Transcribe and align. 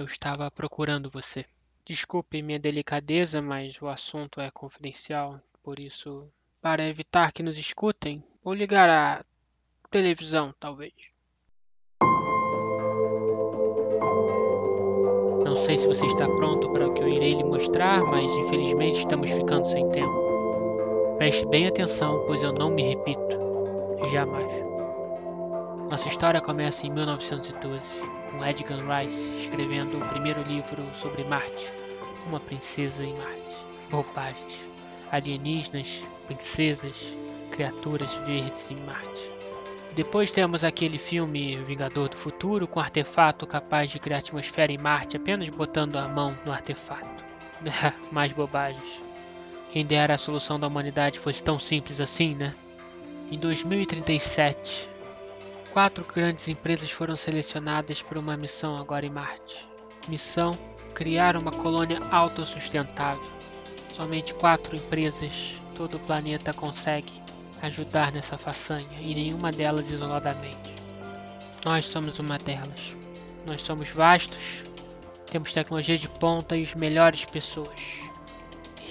Eu 0.00 0.06
estava 0.06 0.50
procurando 0.50 1.10
você. 1.10 1.44
Desculpe 1.84 2.40
minha 2.40 2.58
delicadeza, 2.58 3.42
mas 3.42 3.82
o 3.82 3.86
assunto 3.86 4.40
é 4.40 4.50
confidencial, 4.50 5.38
por 5.62 5.78
isso, 5.78 6.26
para 6.62 6.88
evitar 6.88 7.30
que 7.32 7.42
nos 7.42 7.58
escutem, 7.58 8.24
vou 8.42 8.54
ligar 8.54 8.88
a 8.88 9.22
televisão, 9.90 10.54
talvez. 10.58 10.94
Não 15.44 15.54
sei 15.54 15.76
se 15.76 15.86
você 15.86 16.06
está 16.06 16.26
pronto 16.26 16.72
para 16.72 16.88
o 16.88 16.94
que 16.94 17.02
eu 17.02 17.08
irei 17.08 17.34
lhe 17.34 17.44
mostrar, 17.44 18.02
mas 18.02 18.34
infelizmente 18.38 19.00
estamos 19.00 19.28
ficando 19.28 19.66
sem 19.66 19.86
tempo. 19.90 21.14
Preste 21.18 21.44
bem 21.48 21.66
atenção, 21.66 22.24
pois 22.26 22.42
eu 22.42 22.54
não 22.54 22.70
me 22.70 22.82
repito. 22.84 23.38
Jamais. 24.10 24.69
Nossa 25.90 26.06
história 26.06 26.40
começa 26.40 26.86
em 26.86 26.90
1912, 26.90 28.00
com 28.30 28.46
Edgar 28.46 28.78
Rice 28.78 29.26
escrevendo 29.40 29.98
o 29.98 30.06
primeiro 30.06 30.40
livro 30.44 30.88
sobre 30.94 31.24
Marte, 31.24 31.68
uma 32.28 32.38
princesa 32.38 33.04
em 33.04 33.12
Marte. 33.12 33.56
Bobagens. 33.90 34.68
Alienígenas, 35.10 36.04
princesas, 36.28 37.16
criaturas 37.50 38.14
verdes 38.14 38.70
em 38.70 38.76
Marte. 38.76 39.32
Depois 39.92 40.30
temos 40.30 40.62
aquele 40.62 40.96
filme 40.96 41.56
Vingador 41.64 42.08
do 42.08 42.16
Futuro, 42.16 42.68
com 42.68 42.78
artefato 42.78 43.44
capaz 43.44 43.90
de 43.90 43.98
criar 43.98 44.18
atmosfera 44.18 44.70
em 44.70 44.78
Marte 44.78 45.16
apenas 45.16 45.48
botando 45.48 45.96
a 45.96 46.06
mão 46.06 46.38
no 46.46 46.52
artefato. 46.52 47.24
Mais 48.12 48.32
bobagens. 48.32 49.02
Quem 49.72 49.84
dera 49.84 50.14
a 50.14 50.18
solução 50.18 50.58
da 50.58 50.68
humanidade 50.68 51.18
fosse 51.18 51.42
tão 51.42 51.58
simples 51.58 52.00
assim, 52.00 52.36
né? 52.36 52.54
Em 53.28 53.36
2037, 53.36 54.88
quatro 55.72 56.04
grandes 56.04 56.48
empresas 56.48 56.90
foram 56.90 57.16
selecionadas 57.16 58.02
para 58.02 58.18
uma 58.18 58.36
missão 58.36 58.76
agora 58.76 59.06
em 59.06 59.10
Marte. 59.10 59.68
Missão: 60.08 60.58
criar 60.94 61.36
uma 61.36 61.50
colônia 61.50 62.00
autossustentável. 62.10 63.30
Somente 63.88 64.34
quatro 64.34 64.76
empresas 64.76 65.60
todo 65.74 65.96
o 65.96 66.00
planeta 66.00 66.52
consegue 66.52 67.12
ajudar 67.62 68.12
nessa 68.12 68.38
façanha 68.38 69.00
e 69.00 69.14
nenhuma 69.14 69.50
delas 69.50 69.90
isoladamente. 69.90 70.74
Nós 71.64 71.86
somos 71.86 72.18
uma 72.18 72.38
delas. 72.38 72.96
Nós 73.46 73.60
somos 73.62 73.88
vastos, 73.90 74.62
temos 75.30 75.52
tecnologia 75.52 75.96
de 75.96 76.08
ponta 76.08 76.56
e 76.56 76.62
os 76.62 76.74
melhores 76.74 77.24
pessoas. 77.24 77.80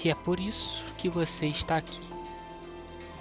E 0.02 0.10
é 0.10 0.14
por 0.14 0.40
isso 0.40 0.84
que 0.96 1.08
você 1.08 1.46
está 1.46 1.76
aqui. 1.76 2.00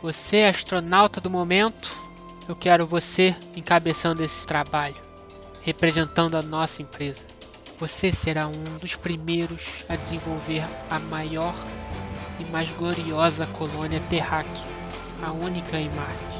Você 0.01 0.37
é 0.37 0.49
astronauta 0.49 1.19
do 1.19 1.29
momento. 1.29 2.08
Eu 2.49 2.55
quero 2.55 2.87
você 2.87 3.35
encabeçando 3.55 4.23
esse 4.23 4.43
trabalho, 4.43 4.95
representando 5.61 6.35
a 6.35 6.41
nossa 6.41 6.81
empresa. 6.81 7.23
Você 7.77 8.11
será 8.11 8.47
um 8.47 8.77
dos 8.79 8.95
primeiros 8.95 9.85
a 9.87 9.95
desenvolver 9.95 10.65
a 10.89 10.97
maior 10.97 11.53
e 12.39 12.45
mais 12.45 12.67
gloriosa 12.69 13.45
colônia 13.45 14.01
terráquea 14.09 14.65
a 15.21 15.31
única 15.31 15.77
em 15.77 15.91
Marte. 15.91 16.39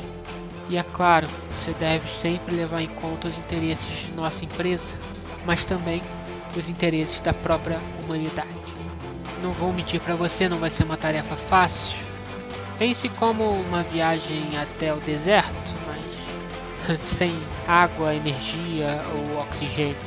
E 0.68 0.78
é 0.78 0.84
claro, 0.84 1.28
você 1.56 1.74
deve 1.74 2.10
sempre 2.10 2.56
levar 2.56 2.82
em 2.82 2.88
conta 2.88 3.28
os 3.28 3.38
interesses 3.38 4.08
de 4.08 4.12
nossa 4.14 4.44
empresa, 4.44 4.98
mas 5.46 5.64
também 5.64 6.02
os 6.58 6.68
interesses 6.70 7.22
da 7.22 7.34
própria 7.34 7.80
humanidade. 8.04 8.50
Não 9.44 9.52
vou 9.52 9.72
mentir 9.72 10.02
para 10.02 10.16
você, 10.16 10.50
não 10.50 10.58
vai 10.58 10.72
ser 10.72 10.86
uma 10.86 10.98
tarefa 10.98 11.36
fácil. 11.36 12.00
Pense 12.80 13.10
como 13.10 13.48
uma 13.48 13.84
viagem 13.84 14.58
até 14.58 14.92
o 14.92 15.00
deserto, 15.00 15.80
sem 16.98 17.38
água, 17.68 18.16
energia 18.16 19.02
ou 19.14 19.40
oxigênio. 19.40 19.98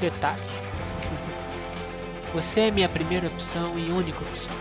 Detalhe. 0.00 0.42
Você 2.34 2.60
é 2.60 2.70
minha 2.70 2.88
primeira 2.88 3.26
opção 3.28 3.78
e 3.78 3.90
única 3.90 4.20
opção. 4.20 4.52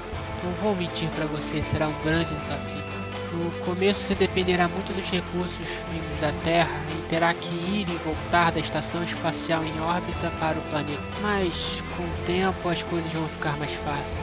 Não 0.43 0.51
vou 0.53 0.75
mentir 0.75 1.09
para 1.09 1.25
você, 1.27 1.61
será 1.61 1.87
um 1.87 2.03
grande 2.03 2.33
desafio. 2.33 2.83
No 3.31 3.49
começo 3.63 4.01
você 4.01 4.15
dependerá 4.15 4.67
muito 4.67 4.91
dos 4.93 5.09
recursos 5.09 5.67
vindos 5.89 6.19
da 6.19 6.33
Terra 6.43 6.83
e 6.89 7.07
terá 7.07 7.33
que 7.33 7.53
ir 7.53 7.87
e 7.87 7.95
voltar 8.03 8.51
da 8.51 8.59
estação 8.59 9.03
espacial 9.03 9.63
em 9.63 9.79
órbita 9.79 10.31
para 10.39 10.57
o 10.57 10.61
planeta. 10.63 11.01
Mas 11.21 11.81
com 11.95 12.03
o 12.03 12.25
tempo 12.25 12.67
as 12.67 12.81
coisas 12.83 13.11
vão 13.13 13.27
ficar 13.27 13.55
mais 13.57 13.73
fáceis. 13.75 14.19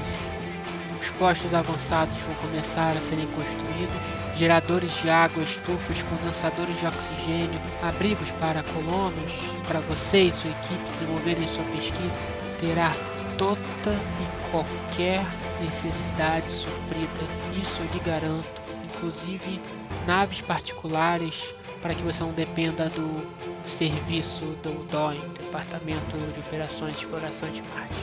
Os 1.01 1.11
postos 1.13 1.55
avançados 1.55 2.19
vão 2.19 2.35
começar 2.35 2.97
a 2.97 3.01
serem 3.01 3.29
construídos, 3.29 4.18
geradores 4.39 4.93
de 5.03 5.11
água, 5.11 5.43
estufas, 5.43 6.03
condensadores 6.05 6.79
de 6.79 6.87
oxigênio, 6.87 7.61
abrigos 7.83 8.31
para 8.33 8.63
colonos, 8.63 9.33
para 9.67 9.81
você 9.81 10.23
e 10.23 10.33
sua 10.33 10.51
equipe 10.51 10.91
desenvolverem 10.93 11.49
sua 11.49 11.65
pesquisa, 11.65 12.15
terá 12.61 12.93
toda 13.37 13.61
e 13.91 14.51
qualquer 14.51 15.27
necessidade 15.61 16.51
suprida. 16.51 17.61
Isso 17.61 17.81
eu 17.81 17.93
lhe 17.93 18.01
garanto 18.01 18.69
inclusive 18.85 19.61
naves 20.07 20.41
particulares 20.41 21.55
para 21.81 21.95
que 21.95 22.03
você 22.03 22.23
não 22.23 22.33
dependa 22.33 22.89
do 22.89 23.27
serviço 23.67 24.45
do 24.63 24.87
DOIN, 24.91 25.21
Departamento 25.41 26.17
de 26.33 26.41
Operações 26.41 26.95
de 26.95 26.99
Exploração 27.01 27.51
de 27.51 27.63
Marte. 27.63 27.95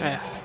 É. 0.00 0.43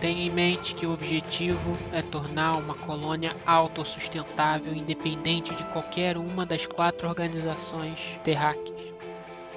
Tenha 0.00 0.26
em 0.26 0.30
mente 0.30 0.74
que 0.74 0.86
o 0.86 0.92
objetivo 0.92 1.76
é 1.92 2.02
tornar 2.02 2.56
uma 2.56 2.74
colônia 2.74 3.34
autossustentável, 3.44 4.72
independente 4.72 5.54
de 5.54 5.64
qualquer 5.64 6.16
uma 6.16 6.46
das 6.46 6.66
quatro 6.66 7.08
organizações 7.08 8.18
terráqueas. 8.22 8.78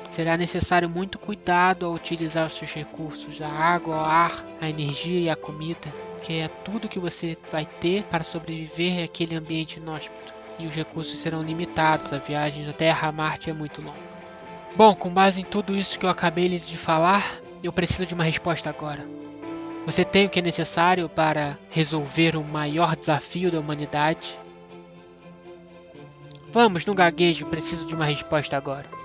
Será 0.07 0.35
necessário 0.35 0.89
muito 0.89 1.19
cuidado 1.19 1.85
ao 1.85 1.93
utilizar 1.93 2.45
os 2.45 2.53
seus 2.53 2.73
recursos, 2.73 3.41
a 3.41 3.47
água, 3.47 3.95
o 3.95 3.99
ar, 3.99 4.45
a 4.59 4.69
energia 4.69 5.19
e 5.19 5.29
a 5.29 5.35
comida 5.35 5.93
que 6.21 6.39
é 6.39 6.47
tudo 6.47 6.87
que 6.87 6.99
você 6.99 7.37
vai 7.51 7.65
ter 7.65 8.03
para 8.03 8.23
sobreviver 8.23 9.03
àquele 9.03 9.35
ambiente 9.35 9.77
inóspito. 9.77 10.33
E 10.59 10.67
os 10.67 10.75
recursos 10.75 11.17
serão 11.19 11.41
limitados, 11.41 12.13
a 12.13 12.17
viagem 12.17 12.65
da 12.65 12.73
Terra 12.73 13.07
a 13.07 13.11
Marte 13.11 13.49
é 13.49 13.53
muito 13.53 13.81
longa. 13.81 14.11
Bom, 14.75 14.95
com 14.95 15.09
base 15.09 15.41
em 15.41 15.43
tudo 15.43 15.75
isso 15.75 15.97
que 15.97 16.05
eu 16.05 16.09
acabei 16.09 16.47
de 16.47 16.77
falar, 16.77 17.41
eu 17.63 17.73
preciso 17.73 18.05
de 18.05 18.13
uma 18.13 18.23
resposta 18.23 18.69
agora. 18.69 19.20
Você 19.85 20.05
tem 20.05 20.27
o 20.27 20.29
que 20.29 20.39
é 20.39 20.43
necessário 20.43 21.09
para 21.09 21.57
resolver 21.69 22.35
o 22.37 22.43
maior 22.43 22.95
desafio 22.95 23.51
da 23.51 23.59
humanidade? 23.59 24.39
Vamos, 26.51 26.85
no 26.85 26.93
gaguejo, 26.93 27.45
preciso 27.47 27.87
de 27.87 27.95
uma 27.95 28.05
resposta 28.05 28.55
agora. 28.55 29.00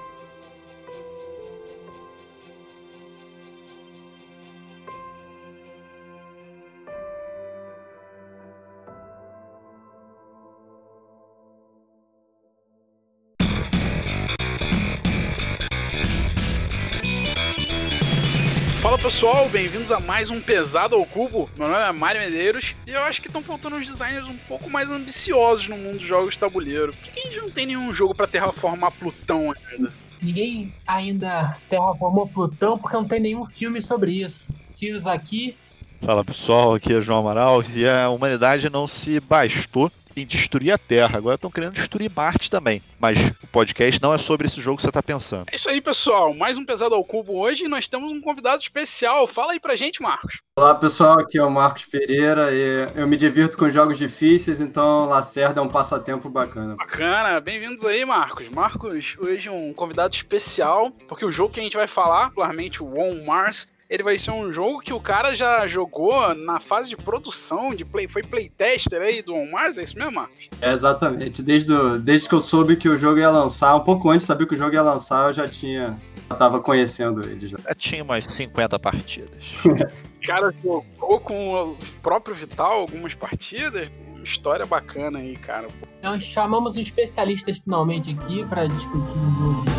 Pessoal, 19.16 19.48
bem-vindos 19.48 19.90
a 19.90 19.98
mais 19.98 20.28
um 20.28 20.42
Pesado 20.42 20.94
ao 20.94 21.06
Cubo. 21.06 21.48
Meu 21.56 21.68
nome 21.68 21.82
é 21.82 21.90
Mário 21.90 22.20
Medeiros 22.20 22.76
e 22.86 22.90
eu 22.90 23.02
acho 23.04 23.22
que 23.22 23.28
estão 23.28 23.42
faltando 23.42 23.76
uns 23.76 23.86
designers 23.86 24.28
um 24.28 24.36
pouco 24.36 24.68
mais 24.68 24.90
ambiciosos 24.90 25.68
no 25.68 25.78
mundo 25.78 25.96
dos 25.96 26.06
jogos 26.06 26.34
de 26.34 26.38
tabuleiro. 26.38 26.92
Por 26.92 27.10
que 27.10 27.20
a 27.20 27.22
gente 27.22 27.40
não 27.40 27.50
tem 27.50 27.64
nenhum 27.64 27.94
jogo 27.94 28.14
para 28.14 28.26
terraformar 28.26 28.92
Plutão 28.92 29.54
ainda? 29.72 29.90
Ninguém 30.20 30.74
ainda 30.86 31.56
terraformou 31.70 32.28
Plutão 32.28 32.76
porque 32.76 32.94
não 32.94 33.06
tem 33.06 33.18
nenhum 33.18 33.46
filme 33.46 33.80
sobre 33.80 34.12
isso. 34.12 34.46
Sirius 34.68 35.06
aqui. 35.06 35.56
Fala 36.02 36.22
pessoal, 36.22 36.74
aqui 36.74 36.92
é 36.92 37.00
João 37.00 37.20
Amaral 37.20 37.64
e 37.74 37.88
a 37.88 38.10
humanidade 38.10 38.68
não 38.68 38.86
se 38.86 39.18
bastou 39.18 39.90
em 40.16 40.24
destruir 40.24 40.72
a 40.72 40.78
Terra. 40.78 41.18
Agora 41.18 41.34
estão 41.34 41.50
querendo 41.50 41.74
destruir 41.74 42.10
Marte 42.14 42.50
também. 42.50 42.82
Mas 42.98 43.18
o 43.42 43.46
podcast 43.48 44.00
não 44.00 44.14
é 44.14 44.18
sobre 44.18 44.46
esse 44.46 44.60
jogo 44.60 44.76
que 44.76 44.82
você 44.82 44.88
está 44.88 45.02
pensando. 45.02 45.46
É 45.52 45.56
isso 45.56 45.68
aí, 45.68 45.80
pessoal. 45.80 46.32
Mais 46.34 46.56
um 46.56 46.64
Pesado 46.64 46.94
ao 46.94 47.04
Cubo 47.04 47.38
hoje 47.38 47.64
e 47.64 47.68
nós 47.68 47.86
temos 47.86 48.10
um 48.10 48.20
convidado 48.20 48.62
especial. 48.62 49.26
Fala 49.26 49.52
aí 49.52 49.60
pra 49.60 49.76
gente, 49.76 50.00
Marcos. 50.00 50.40
Olá, 50.58 50.74
pessoal. 50.74 51.20
Aqui 51.20 51.36
é 51.36 51.44
o 51.44 51.50
Marcos 51.50 51.84
Pereira 51.84 52.48
e 52.50 52.88
eu 52.98 53.06
me 53.06 53.16
divirto 53.16 53.58
com 53.58 53.68
jogos 53.68 53.98
difíceis, 53.98 54.58
então 54.58 55.04
Lacerda 55.06 55.60
é 55.60 55.62
um 55.62 55.68
passatempo 55.68 56.30
bacana. 56.30 56.76
Bacana. 56.76 57.38
Bem-vindos 57.40 57.84
aí, 57.84 58.04
Marcos. 58.06 58.48
Marcos, 58.48 59.16
hoje 59.18 59.50
um 59.50 59.74
convidado 59.74 60.14
especial, 60.14 60.90
porque 61.06 61.26
o 61.26 61.30
jogo 61.30 61.52
que 61.52 61.60
a 61.60 61.62
gente 61.62 61.76
vai 61.76 61.86
falar, 61.86 62.30
particularmente 62.30 62.82
o 62.82 62.98
On 62.98 63.24
Mars, 63.24 63.68
ele 63.88 64.02
vai 64.02 64.18
ser 64.18 64.32
um 64.32 64.52
jogo 64.52 64.80
que 64.80 64.92
o 64.92 65.00
cara 65.00 65.34
já 65.34 65.66
jogou 65.66 66.34
na 66.34 66.58
fase 66.58 66.90
de 66.90 66.96
produção, 66.96 67.74
de 67.74 67.84
play, 67.84 68.08
foi 68.08 68.22
playtester 68.22 69.00
aí 69.00 69.22
do 69.22 69.34
On 69.34 69.50
Mars, 69.50 69.78
é 69.78 69.82
isso 69.82 69.96
mesmo, 69.96 70.12
Marcos? 70.12 70.48
É, 70.60 70.72
exatamente. 70.72 71.42
Desde, 71.42 71.68
do, 71.68 71.98
desde 71.98 72.28
que 72.28 72.34
eu 72.34 72.40
soube 72.40 72.76
que 72.76 72.88
o 72.88 72.96
jogo 72.96 73.18
ia 73.18 73.30
lançar, 73.30 73.76
um 73.76 73.84
pouco 73.84 74.10
antes 74.10 74.26
de 74.26 74.28
saber 74.28 74.46
que 74.46 74.54
o 74.54 74.56
jogo 74.56 74.74
ia 74.74 74.82
lançar, 74.82 75.28
eu 75.28 75.32
já 75.32 75.48
tinha. 75.48 75.98
Já 76.28 76.34
tava 76.34 76.58
conhecendo 76.58 77.22
ele 77.22 77.46
já. 77.46 77.56
Eu 77.68 77.74
tinha 77.76 78.02
umas 78.02 78.24
50 78.24 78.78
partidas. 78.80 79.44
o 79.64 80.26
cara 80.26 80.52
jogou 80.60 81.20
com 81.20 81.54
o 81.54 81.76
próprio 82.02 82.34
Vital 82.34 82.72
algumas 82.72 83.14
partidas. 83.14 83.88
História 84.24 84.66
bacana 84.66 85.20
aí, 85.20 85.36
cara. 85.36 85.68
Então 86.00 86.18
chamamos 86.18 86.76
especialistas 86.76 87.58
finalmente 87.58 88.10
aqui 88.10 88.44
para 88.44 88.66
discutir 88.66 88.98
o 88.98 89.64
jogo. 89.64 89.75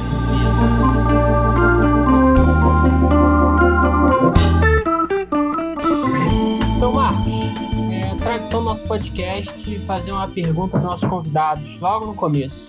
Podcast 8.87 9.79
fazer 9.79 10.11
uma 10.11 10.27
pergunta 10.27 10.71
para 10.71 10.81
nossos 10.81 11.07
convidados 11.07 11.79
logo 11.79 12.05
no 12.05 12.13
começo. 12.15 12.65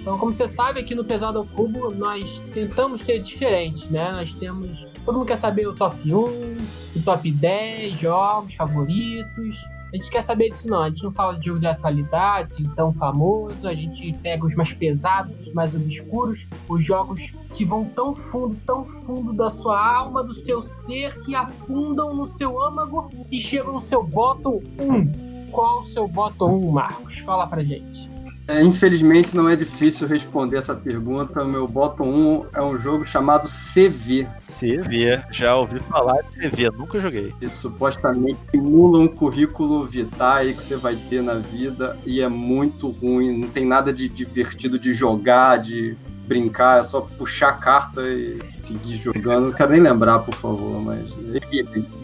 Então, 0.00 0.18
como 0.18 0.34
você 0.34 0.48
sabe, 0.48 0.80
aqui 0.80 0.94
no 0.94 1.04
Pesado 1.04 1.38
ao 1.38 1.46
Cubo 1.46 1.90
nós 1.94 2.40
tentamos 2.52 3.02
ser 3.02 3.20
diferentes, 3.20 3.88
né? 3.88 4.10
Nós 4.12 4.34
temos. 4.34 4.86
Todo 5.04 5.18
mundo 5.18 5.26
quer 5.26 5.36
saber 5.36 5.66
o 5.68 5.74
top 5.74 6.12
1, 6.12 6.16
o 6.16 7.02
top 7.04 7.30
10 7.30 7.98
jogos 7.98 8.54
favoritos. 8.54 9.56
A 9.92 9.96
gente 9.96 10.10
quer 10.10 10.22
saber 10.22 10.50
disso 10.50 10.68
não, 10.68 10.82
a 10.82 10.88
gente 10.88 11.02
não 11.02 11.10
fala 11.10 11.36
de 11.36 11.46
jogo 11.46 11.58
de 11.58 11.66
atualidade, 11.66 12.52
assim, 12.52 12.68
tão 12.76 12.92
famoso, 12.92 13.66
a 13.66 13.74
gente 13.74 14.12
pega 14.22 14.46
os 14.46 14.54
mais 14.54 14.72
pesados, 14.72 15.48
os 15.48 15.52
mais 15.52 15.74
obscuros, 15.74 16.46
os 16.68 16.84
jogos 16.84 17.34
que 17.52 17.64
vão 17.64 17.84
tão 17.84 18.14
fundo, 18.14 18.56
tão 18.64 18.84
fundo 18.84 19.32
da 19.32 19.50
sua 19.50 19.78
alma, 19.78 20.22
do 20.22 20.32
seu 20.32 20.62
ser, 20.62 21.20
que 21.22 21.34
afundam 21.34 22.14
no 22.14 22.24
seu 22.24 22.62
âmago 22.62 23.08
e 23.30 23.38
chegam 23.40 23.72
no 23.72 23.80
seu 23.80 24.02
bottom 24.04 24.62
1. 24.78 25.50
Qual 25.50 25.82
o 25.82 25.88
seu 25.88 26.06
bottom 26.06 26.60
1, 26.60 26.70
Marcos? 26.70 27.18
Fala 27.18 27.46
pra 27.46 27.64
gente. 27.64 28.09
É, 28.50 28.62
infelizmente 28.64 29.36
não 29.36 29.48
é 29.48 29.54
difícil 29.54 30.08
responder 30.08 30.58
essa 30.58 30.74
pergunta. 30.74 31.44
O 31.44 31.46
meu 31.46 31.68
bottom 31.68 32.08
1 32.08 32.46
é 32.52 32.62
um 32.62 32.76
jogo 32.78 33.06
chamado 33.06 33.48
CV. 33.48 34.26
CV, 34.40 35.22
já 35.30 35.54
ouvi 35.54 35.78
falar 35.88 36.20
de 36.22 36.50
CV, 36.50 36.68
nunca 36.76 37.00
joguei. 37.00 37.32
Que 37.38 37.48
supostamente 37.48 38.40
simula 38.50 38.98
um 38.98 39.06
currículo 39.06 39.86
vitae 39.86 40.52
que 40.52 40.62
você 40.62 40.76
vai 40.76 40.96
ter 40.96 41.22
na 41.22 41.34
vida 41.34 41.96
e 42.04 42.20
é 42.20 42.28
muito 42.28 42.90
ruim. 42.90 43.38
Não 43.38 43.48
tem 43.48 43.64
nada 43.64 43.92
de 43.92 44.08
divertido 44.08 44.80
de 44.80 44.92
jogar, 44.92 45.58
de 45.58 45.96
brincar, 46.30 46.80
é 46.80 46.84
só 46.84 47.00
puxar 47.00 47.48
a 47.48 47.52
carta 47.54 48.02
e 48.02 48.40
seguir 48.62 48.96
jogando. 48.98 49.46
Não 49.46 49.52
quero 49.52 49.72
nem 49.72 49.80
lembrar, 49.80 50.20
por 50.20 50.34
favor, 50.34 50.80
mas. 50.80 51.18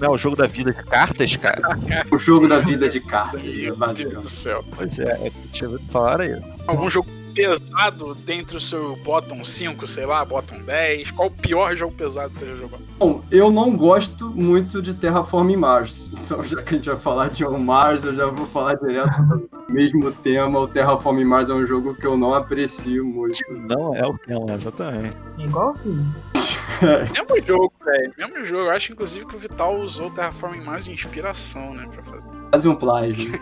Não, 0.00 0.10
o 0.10 0.18
jogo 0.18 0.34
da 0.34 0.48
vida 0.48 0.72
de 0.72 0.82
cartas, 0.82 1.36
cara. 1.36 1.78
o 2.10 2.18
jogo 2.18 2.48
da 2.48 2.58
vida 2.58 2.88
de 2.88 3.00
cartas, 3.00 3.44
Meu 3.44 3.52
Deus 3.54 3.78
basicamente. 3.78 4.20
do 4.22 4.26
céu. 4.26 4.64
Pois 4.74 4.98
é, 4.98 5.30
tinha 5.52 5.70
ouvido 5.70 5.92
falar 5.92 6.20
aí. 6.22 6.42
Algum 6.66 6.90
jogo 6.90 7.08
pesado 7.36 8.14
dentro 8.14 8.54
do 8.54 8.60
seu 8.60 8.96
bottom 8.96 9.44
5, 9.44 9.86
sei 9.86 10.06
lá, 10.06 10.24
bottom 10.24 10.58
10? 10.62 11.10
Qual 11.10 11.28
o 11.28 11.30
pior 11.30 11.76
jogo 11.76 11.94
pesado 11.94 12.30
que 12.30 12.38
você 12.38 12.46
já 12.46 12.54
jogou? 12.54 12.78
Bom, 12.98 13.22
eu 13.30 13.50
não 13.50 13.76
gosto 13.76 14.30
muito 14.30 14.80
de 14.80 14.94
Terraforming 14.94 15.56
Mars. 15.56 16.12
Então, 16.26 16.42
já 16.42 16.60
que 16.60 16.74
a 16.74 16.76
gente 16.76 16.88
vai 16.88 16.98
falar 16.98 17.28
de 17.28 17.46
um 17.46 17.56
Mars, 17.56 18.04
eu 18.04 18.16
já 18.16 18.26
vou 18.26 18.46
falar 18.46 18.74
direto 18.74 19.22
do 19.22 19.48
mesmo 19.68 20.10
tema. 20.10 20.58
O 20.58 20.66
Terraforming 20.66 21.24
Mars 21.24 21.50
é 21.50 21.54
um 21.54 21.64
jogo 21.64 21.94
que 21.94 22.04
eu 22.04 22.16
não 22.16 22.34
aprecio 22.34 23.04
muito. 23.04 23.38
Não 23.52 23.94
é 23.94 24.04
o 24.04 24.18
tema, 24.18 24.52
exatamente. 24.52 25.16
É 25.38 25.44
igualzinho. 25.44 26.14
Mesmo 27.12 27.46
jogo, 27.46 27.72
velho. 27.84 28.12
Mesmo 28.18 28.44
jogo. 28.44 28.62
Eu 28.64 28.70
acho, 28.70 28.92
inclusive, 28.92 29.24
que 29.26 29.36
o 29.36 29.38
Vital 29.38 29.78
usou 29.78 30.08
o 30.08 30.10
Terraforming 30.10 30.64
Mars 30.64 30.84
de 30.84 30.92
inspiração, 30.92 31.72
né? 31.74 31.88
Pra 31.90 32.02
fazer. 32.02 32.28
Quase 32.50 32.68
um 32.68 32.74
plágio. 32.74 33.32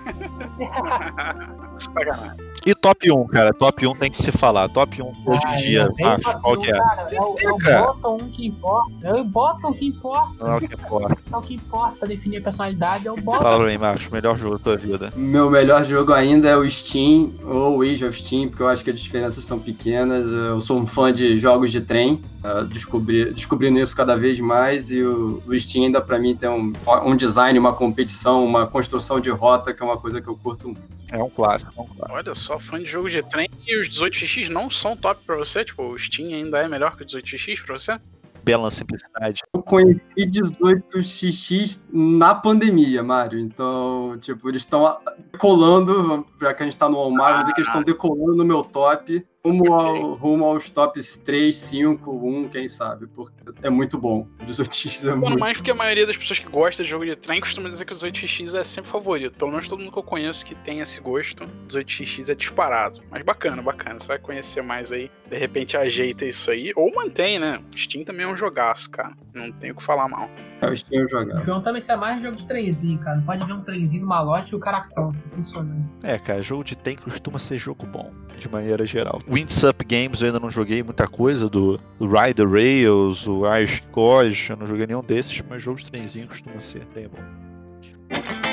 Sacanagem. 1.74 2.53
E 2.66 2.74
top 2.74 3.10
1, 3.12 3.26
cara? 3.26 3.52
Top 3.52 3.86
1 3.86 3.94
tem 3.96 4.10
que 4.10 4.16
se 4.16 4.32
falar. 4.32 4.68
Top 4.70 5.02
1 5.02 5.04
hoje 5.06 5.40
em 5.46 5.48
Ah, 5.48 5.54
dia, 5.56 5.88
acho. 6.06 6.40
Qual 6.40 6.56
que 6.58 6.70
é? 6.70 6.72
Cara, 6.78 7.06
é 7.12 7.20
o, 7.20 7.36
é 7.38 7.52
o 7.52 7.58
bottom 7.58 8.16
1 8.22 8.28
que 8.30 8.46
importa. 8.46 8.92
É 9.02 9.12
o 9.12 9.24
bottom 9.24 9.72
que 9.74 9.86
importa. 9.86 10.32
Não 10.44 10.52
é 10.52 10.56
o 10.56 10.60
que 10.60 10.74
importa. 10.74 11.18
É 11.32 11.36
o 11.36 11.42
que 11.42 11.54
importa 11.54 11.96
pra 11.98 12.08
definir 12.08 12.38
a 12.38 12.40
personalidade, 12.40 13.06
é 13.06 13.12
o 13.12 13.16
bottom. 13.16 13.42
Fala 13.42 13.58
pra 13.58 13.66
mim, 13.70 13.78
Marcos, 13.78 14.08
melhor 14.08 14.36
jogo 14.38 14.56
da 14.58 14.64
tua 14.64 14.76
vida. 14.78 15.12
Meu 15.14 15.50
melhor 15.50 15.84
jogo 15.84 16.12
ainda 16.14 16.48
é 16.48 16.56
o 16.56 16.68
Steam, 16.68 17.32
ou 17.44 17.78
o 17.78 17.82
Age 17.82 18.04
of 18.06 18.18
Steam, 18.18 18.48
porque 18.48 18.62
eu 18.62 18.68
acho 18.68 18.82
que 18.82 18.90
as 18.90 19.00
diferenças 19.00 19.44
são 19.44 19.58
pequenas. 19.58 20.26
Eu 20.32 20.58
sou 20.60 20.78
um 20.78 20.86
fã 20.86 21.12
de 21.12 21.36
jogos 21.36 21.70
de 21.70 21.82
trem, 21.82 22.22
uh, 22.44 22.64
descobri, 22.66 23.32
descobrindo 23.32 23.78
isso 23.78 23.96
cada 23.96 24.16
vez 24.16 24.38
mais, 24.38 24.92
e 24.92 25.02
o, 25.02 25.42
o 25.46 25.58
Steam 25.58 25.86
ainda 25.86 26.00
pra 26.00 26.18
mim 26.18 26.36
tem 26.36 26.48
um, 26.48 26.72
um 27.04 27.16
design, 27.16 27.58
uma 27.58 27.72
competição, 27.72 28.44
uma 28.44 28.66
construção 28.66 29.18
de 29.18 29.30
rota, 29.30 29.72
que 29.72 29.82
é 29.82 29.86
uma 29.86 29.98
coisa 29.98 30.20
que 30.20 30.28
eu 30.28 30.36
curto 30.36 30.68
muito. 30.68 30.94
É 31.10 31.22
um 31.22 31.30
clássico, 31.30 31.72
é 31.76 31.80
um 31.80 31.86
clássico. 31.86 32.12
Olha 32.12 32.34
só, 32.34 32.58
fã 32.58 32.78
de 32.78 32.86
jogo 32.86 33.08
de 33.08 33.22
trem 33.22 33.48
e 33.66 33.80
os 33.80 33.88
18x 33.88 34.48
não 34.48 34.68
são 34.68 34.96
top 34.96 35.22
pra 35.24 35.36
você? 35.36 35.64
Tipo, 35.64 35.82
o 35.84 35.98
Steam 35.98 36.28
ainda 36.28 36.58
é 36.58 36.68
melhor 36.68 36.96
que 36.96 37.02
o 37.02 37.06
18x 37.06 37.64
pra 37.64 37.78
você? 37.78 37.98
Bela 38.42 38.70
simplicidade. 38.70 39.40
Eu 39.54 39.62
conheci 39.62 40.26
18xx 40.26 41.86
na 41.90 42.34
pandemia, 42.34 43.02
Mário. 43.02 43.38
Então, 43.38 44.18
tipo, 44.20 44.50
eles 44.50 44.62
estão 44.62 44.98
decolando, 45.32 46.26
já 46.38 46.52
que 46.52 46.62
a 46.62 46.66
gente 46.66 46.76
tá 46.76 46.86
no 46.86 46.96
Walmart, 46.96 47.40
dizer 47.40 47.54
que 47.54 47.60
eles 47.60 47.68
estão 47.68 47.82
decolando 47.82 48.34
no 48.36 48.44
meu 48.44 48.62
top, 48.62 49.26
rumo, 49.44 49.72
ao, 49.74 50.14
rumo 50.14 50.44
aos 50.44 50.70
tops 50.70 51.18
3, 51.18 51.54
5, 51.54 52.10
1, 52.10 52.48
quem 52.48 52.66
sabe, 52.66 53.06
porque 53.06 53.34
é 53.62 53.70
muito 53.70 53.98
bom. 53.98 54.26
18x 54.46 55.10
é 55.10 55.14
muito 55.14 55.38
mais 55.38 55.56
porque 55.56 55.70
a 55.70 55.74
maioria 55.74 56.06
das 56.06 56.16
pessoas 56.16 56.38
que 56.38 56.48
gostam 56.48 56.84
de 56.84 56.90
jogo 56.90 57.04
de 57.04 57.14
trem 57.14 57.40
costuma 57.40 57.68
dizer 57.68 57.84
que 57.84 57.92
o 57.92 57.96
18x 57.96 58.58
é 58.58 58.64
sempre 58.64 58.90
favorito. 58.90 59.36
Pelo 59.36 59.50
menos 59.50 59.68
todo 59.68 59.80
mundo 59.80 59.92
que 59.92 59.98
eu 59.98 60.02
conheço 60.02 60.44
que 60.44 60.54
tem 60.54 60.80
esse 60.80 61.00
gosto, 61.00 61.46
18x 61.68 62.30
é 62.30 62.34
disparado. 62.34 63.00
Mas 63.10 63.22
bacana, 63.22 63.62
bacana. 63.62 63.98
Você 63.98 64.08
vai 64.08 64.18
conhecer 64.18 64.62
mais 64.62 64.92
aí. 64.92 65.10
De 65.28 65.36
repente 65.36 65.76
ajeita 65.76 66.24
isso 66.24 66.50
aí. 66.50 66.72
Ou 66.76 66.92
mantém, 66.94 67.38
né? 67.38 67.60
Steam 67.76 68.04
também 68.04 68.26
é 68.26 68.28
um 68.28 68.36
jogaço, 68.36 68.90
cara. 68.90 69.14
Não 69.32 69.50
tenho 69.52 69.74
o 69.74 69.76
que 69.76 69.82
falar 69.82 70.08
mal. 70.08 70.28
É 70.68 70.72
o 70.72 70.76
Steam 70.76 71.06
eu 71.10 71.36
O. 71.36 71.40
João 71.40 71.62
também 71.62 71.80
se 71.80 71.92
é 71.92 71.96
mais 71.96 72.22
jogo 72.22 72.36
de 72.36 72.46
trenzinho, 72.46 72.98
cara. 72.98 73.16
Não 73.16 73.24
pode 73.24 73.44
ver 73.44 73.52
um 73.52 73.60
trenzinho 73.60 74.02
numa 74.02 74.20
loja 74.20 74.48
e 74.52 74.54
o 74.54 74.58
cara 74.58 74.82
compra. 74.94 75.20
Funcionando. 75.34 75.84
É, 76.02 76.18
cara, 76.18 76.42
jogo 76.42 76.64
de 76.64 76.76
tem 76.76 76.96
costuma 76.96 77.38
ser 77.38 77.58
jogo 77.58 77.86
bom, 77.86 78.12
de 78.38 78.48
maneira 78.48 78.86
geral. 78.86 79.20
Windsup 79.28 79.84
Games 79.84 80.20
eu 80.20 80.26
ainda 80.26 80.40
não 80.40 80.50
joguei 80.50 80.82
muita 80.82 81.06
coisa, 81.08 81.48
do, 81.48 81.80
Rider 82.00 82.48
Rails, 82.48 83.26
o 83.26 83.42
Irish 83.56 83.82
Coach, 83.90 84.50
eu 84.50 84.56
não 84.56 84.66
joguei 84.66 84.86
nenhum 84.86 85.02
desses, 85.02 85.42
mas 85.48 85.62
jogo 85.62 85.78
de 85.78 85.90
trenzinho 85.90 86.28
costuma 86.28 86.60
ser 86.60 86.86
bem 86.94 87.08
bom. 87.08 88.43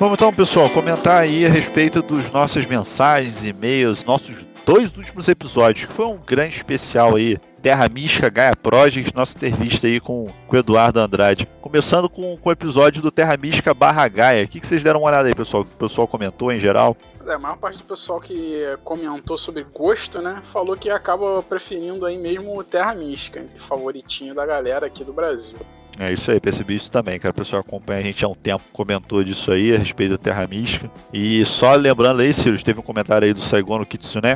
Vamos 0.00 0.14
então, 0.14 0.32
pessoal, 0.32 0.70
comentar 0.70 1.20
aí 1.20 1.44
a 1.44 1.50
respeito 1.50 2.00
dos 2.00 2.30
nossas 2.30 2.64
mensagens, 2.64 3.44
e-mails, 3.44 4.02
nossos 4.02 4.46
dois 4.64 4.96
últimos 4.96 5.28
episódios, 5.28 5.84
que 5.84 5.92
foi 5.92 6.06
um 6.06 6.16
grande 6.16 6.56
especial 6.56 7.16
aí. 7.16 7.36
Terra 7.60 7.86
Mística, 7.86 8.30
Gaia 8.30 8.56
Project, 8.56 9.14
nossa 9.14 9.36
entrevista 9.36 9.86
aí 9.86 10.00
com, 10.00 10.32
com 10.48 10.56
o 10.56 10.58
Eduardo 10.58 11.00
Andrade. 11.00 11.46
Começando 11.60 12.08
com, 12.08 12.34
com 12.38 12.48
o 12.48 12.52
episódio 12.52 13.02
do 13.02 13.10
Terra 13.10 13.36
Mística 13.36 13.74
barra 13.74 14.08
Gaia. 14.08 14.46
O 14.46 14.48
que, 14.48 14.58
que 14.58 14.66
vocês 14.66 14.82
deram 14.82 15.00
uma 15.00 15.10
olhada 15.10 15.28
aí, 15.28 15.34
pessoal? 15.34 15.66
Que 15.66 15.74
o 15.74 15.76
pessoal 15.76 16.08
comentou 16.08 16.50
em 16.50 16.58
geral? 16.58 16.96
É, 17.26 17.34
a 17.34 17.38
maior 17.38 17.58
parte 17.58 17.76
do 17.76 17.84
pessoal 17.84 18.18
que 18.22 18.64
comentou 18.82 19.36
sobre 19.36 19.64
gosto, 19.64 20.22
né? 20.22 20.40
Falou 20.50 20.78
que 20.78 20.88
acaba 20.88 21.42
preferindo 21.42 22.06
aí 22.06 22.16
mesmo 22.16 22.58
o 22.58 22.64
Terra 22.64 22.94
Mística, 22.94 23.46
favoritinho 23.56 24.34
da 24.34 24.46
galera 24.46 24.86
aqui 24.86 25.04
do 25.04 25.12
Brasil. 25.12 25.58
É 25.98 26.12
isso 26.12 26.30
aí, 26.30 26.40
percebi 26.40 26.76
isso 26.76 26.90
também, 26.90 27.18
cara. 27.18 27.32
O 27.32 27.34
pessoal 27.34 27.60
acompanha 27.60 28.00
a 28.00 28.02
gente 28.02 28.24
há 28.24 28.28
um 28.28 28.34
tempo, 28.34 28.64
comentou 28.72 29.22
disso 29.22 29.52
aí 29.52 29.74
a 29.74 29.78
respeito 29.78 30.12
da 30.12 30.18
Terra 30.18 30.46
Mística. 30.46 30.90
E 31.12 31.44
só 31.44 31.74
lembrando 31.74 32.20
aí, 32.20 32.32
Sirius, 32.32 32.62
teve 32.62 32.80
um 32.80 32.82
comentário 32.82 33.26
aí 33.26 33.34
do 33.34 33.40
Saigono 33.40 33.84
Kitsune 33.84 34.34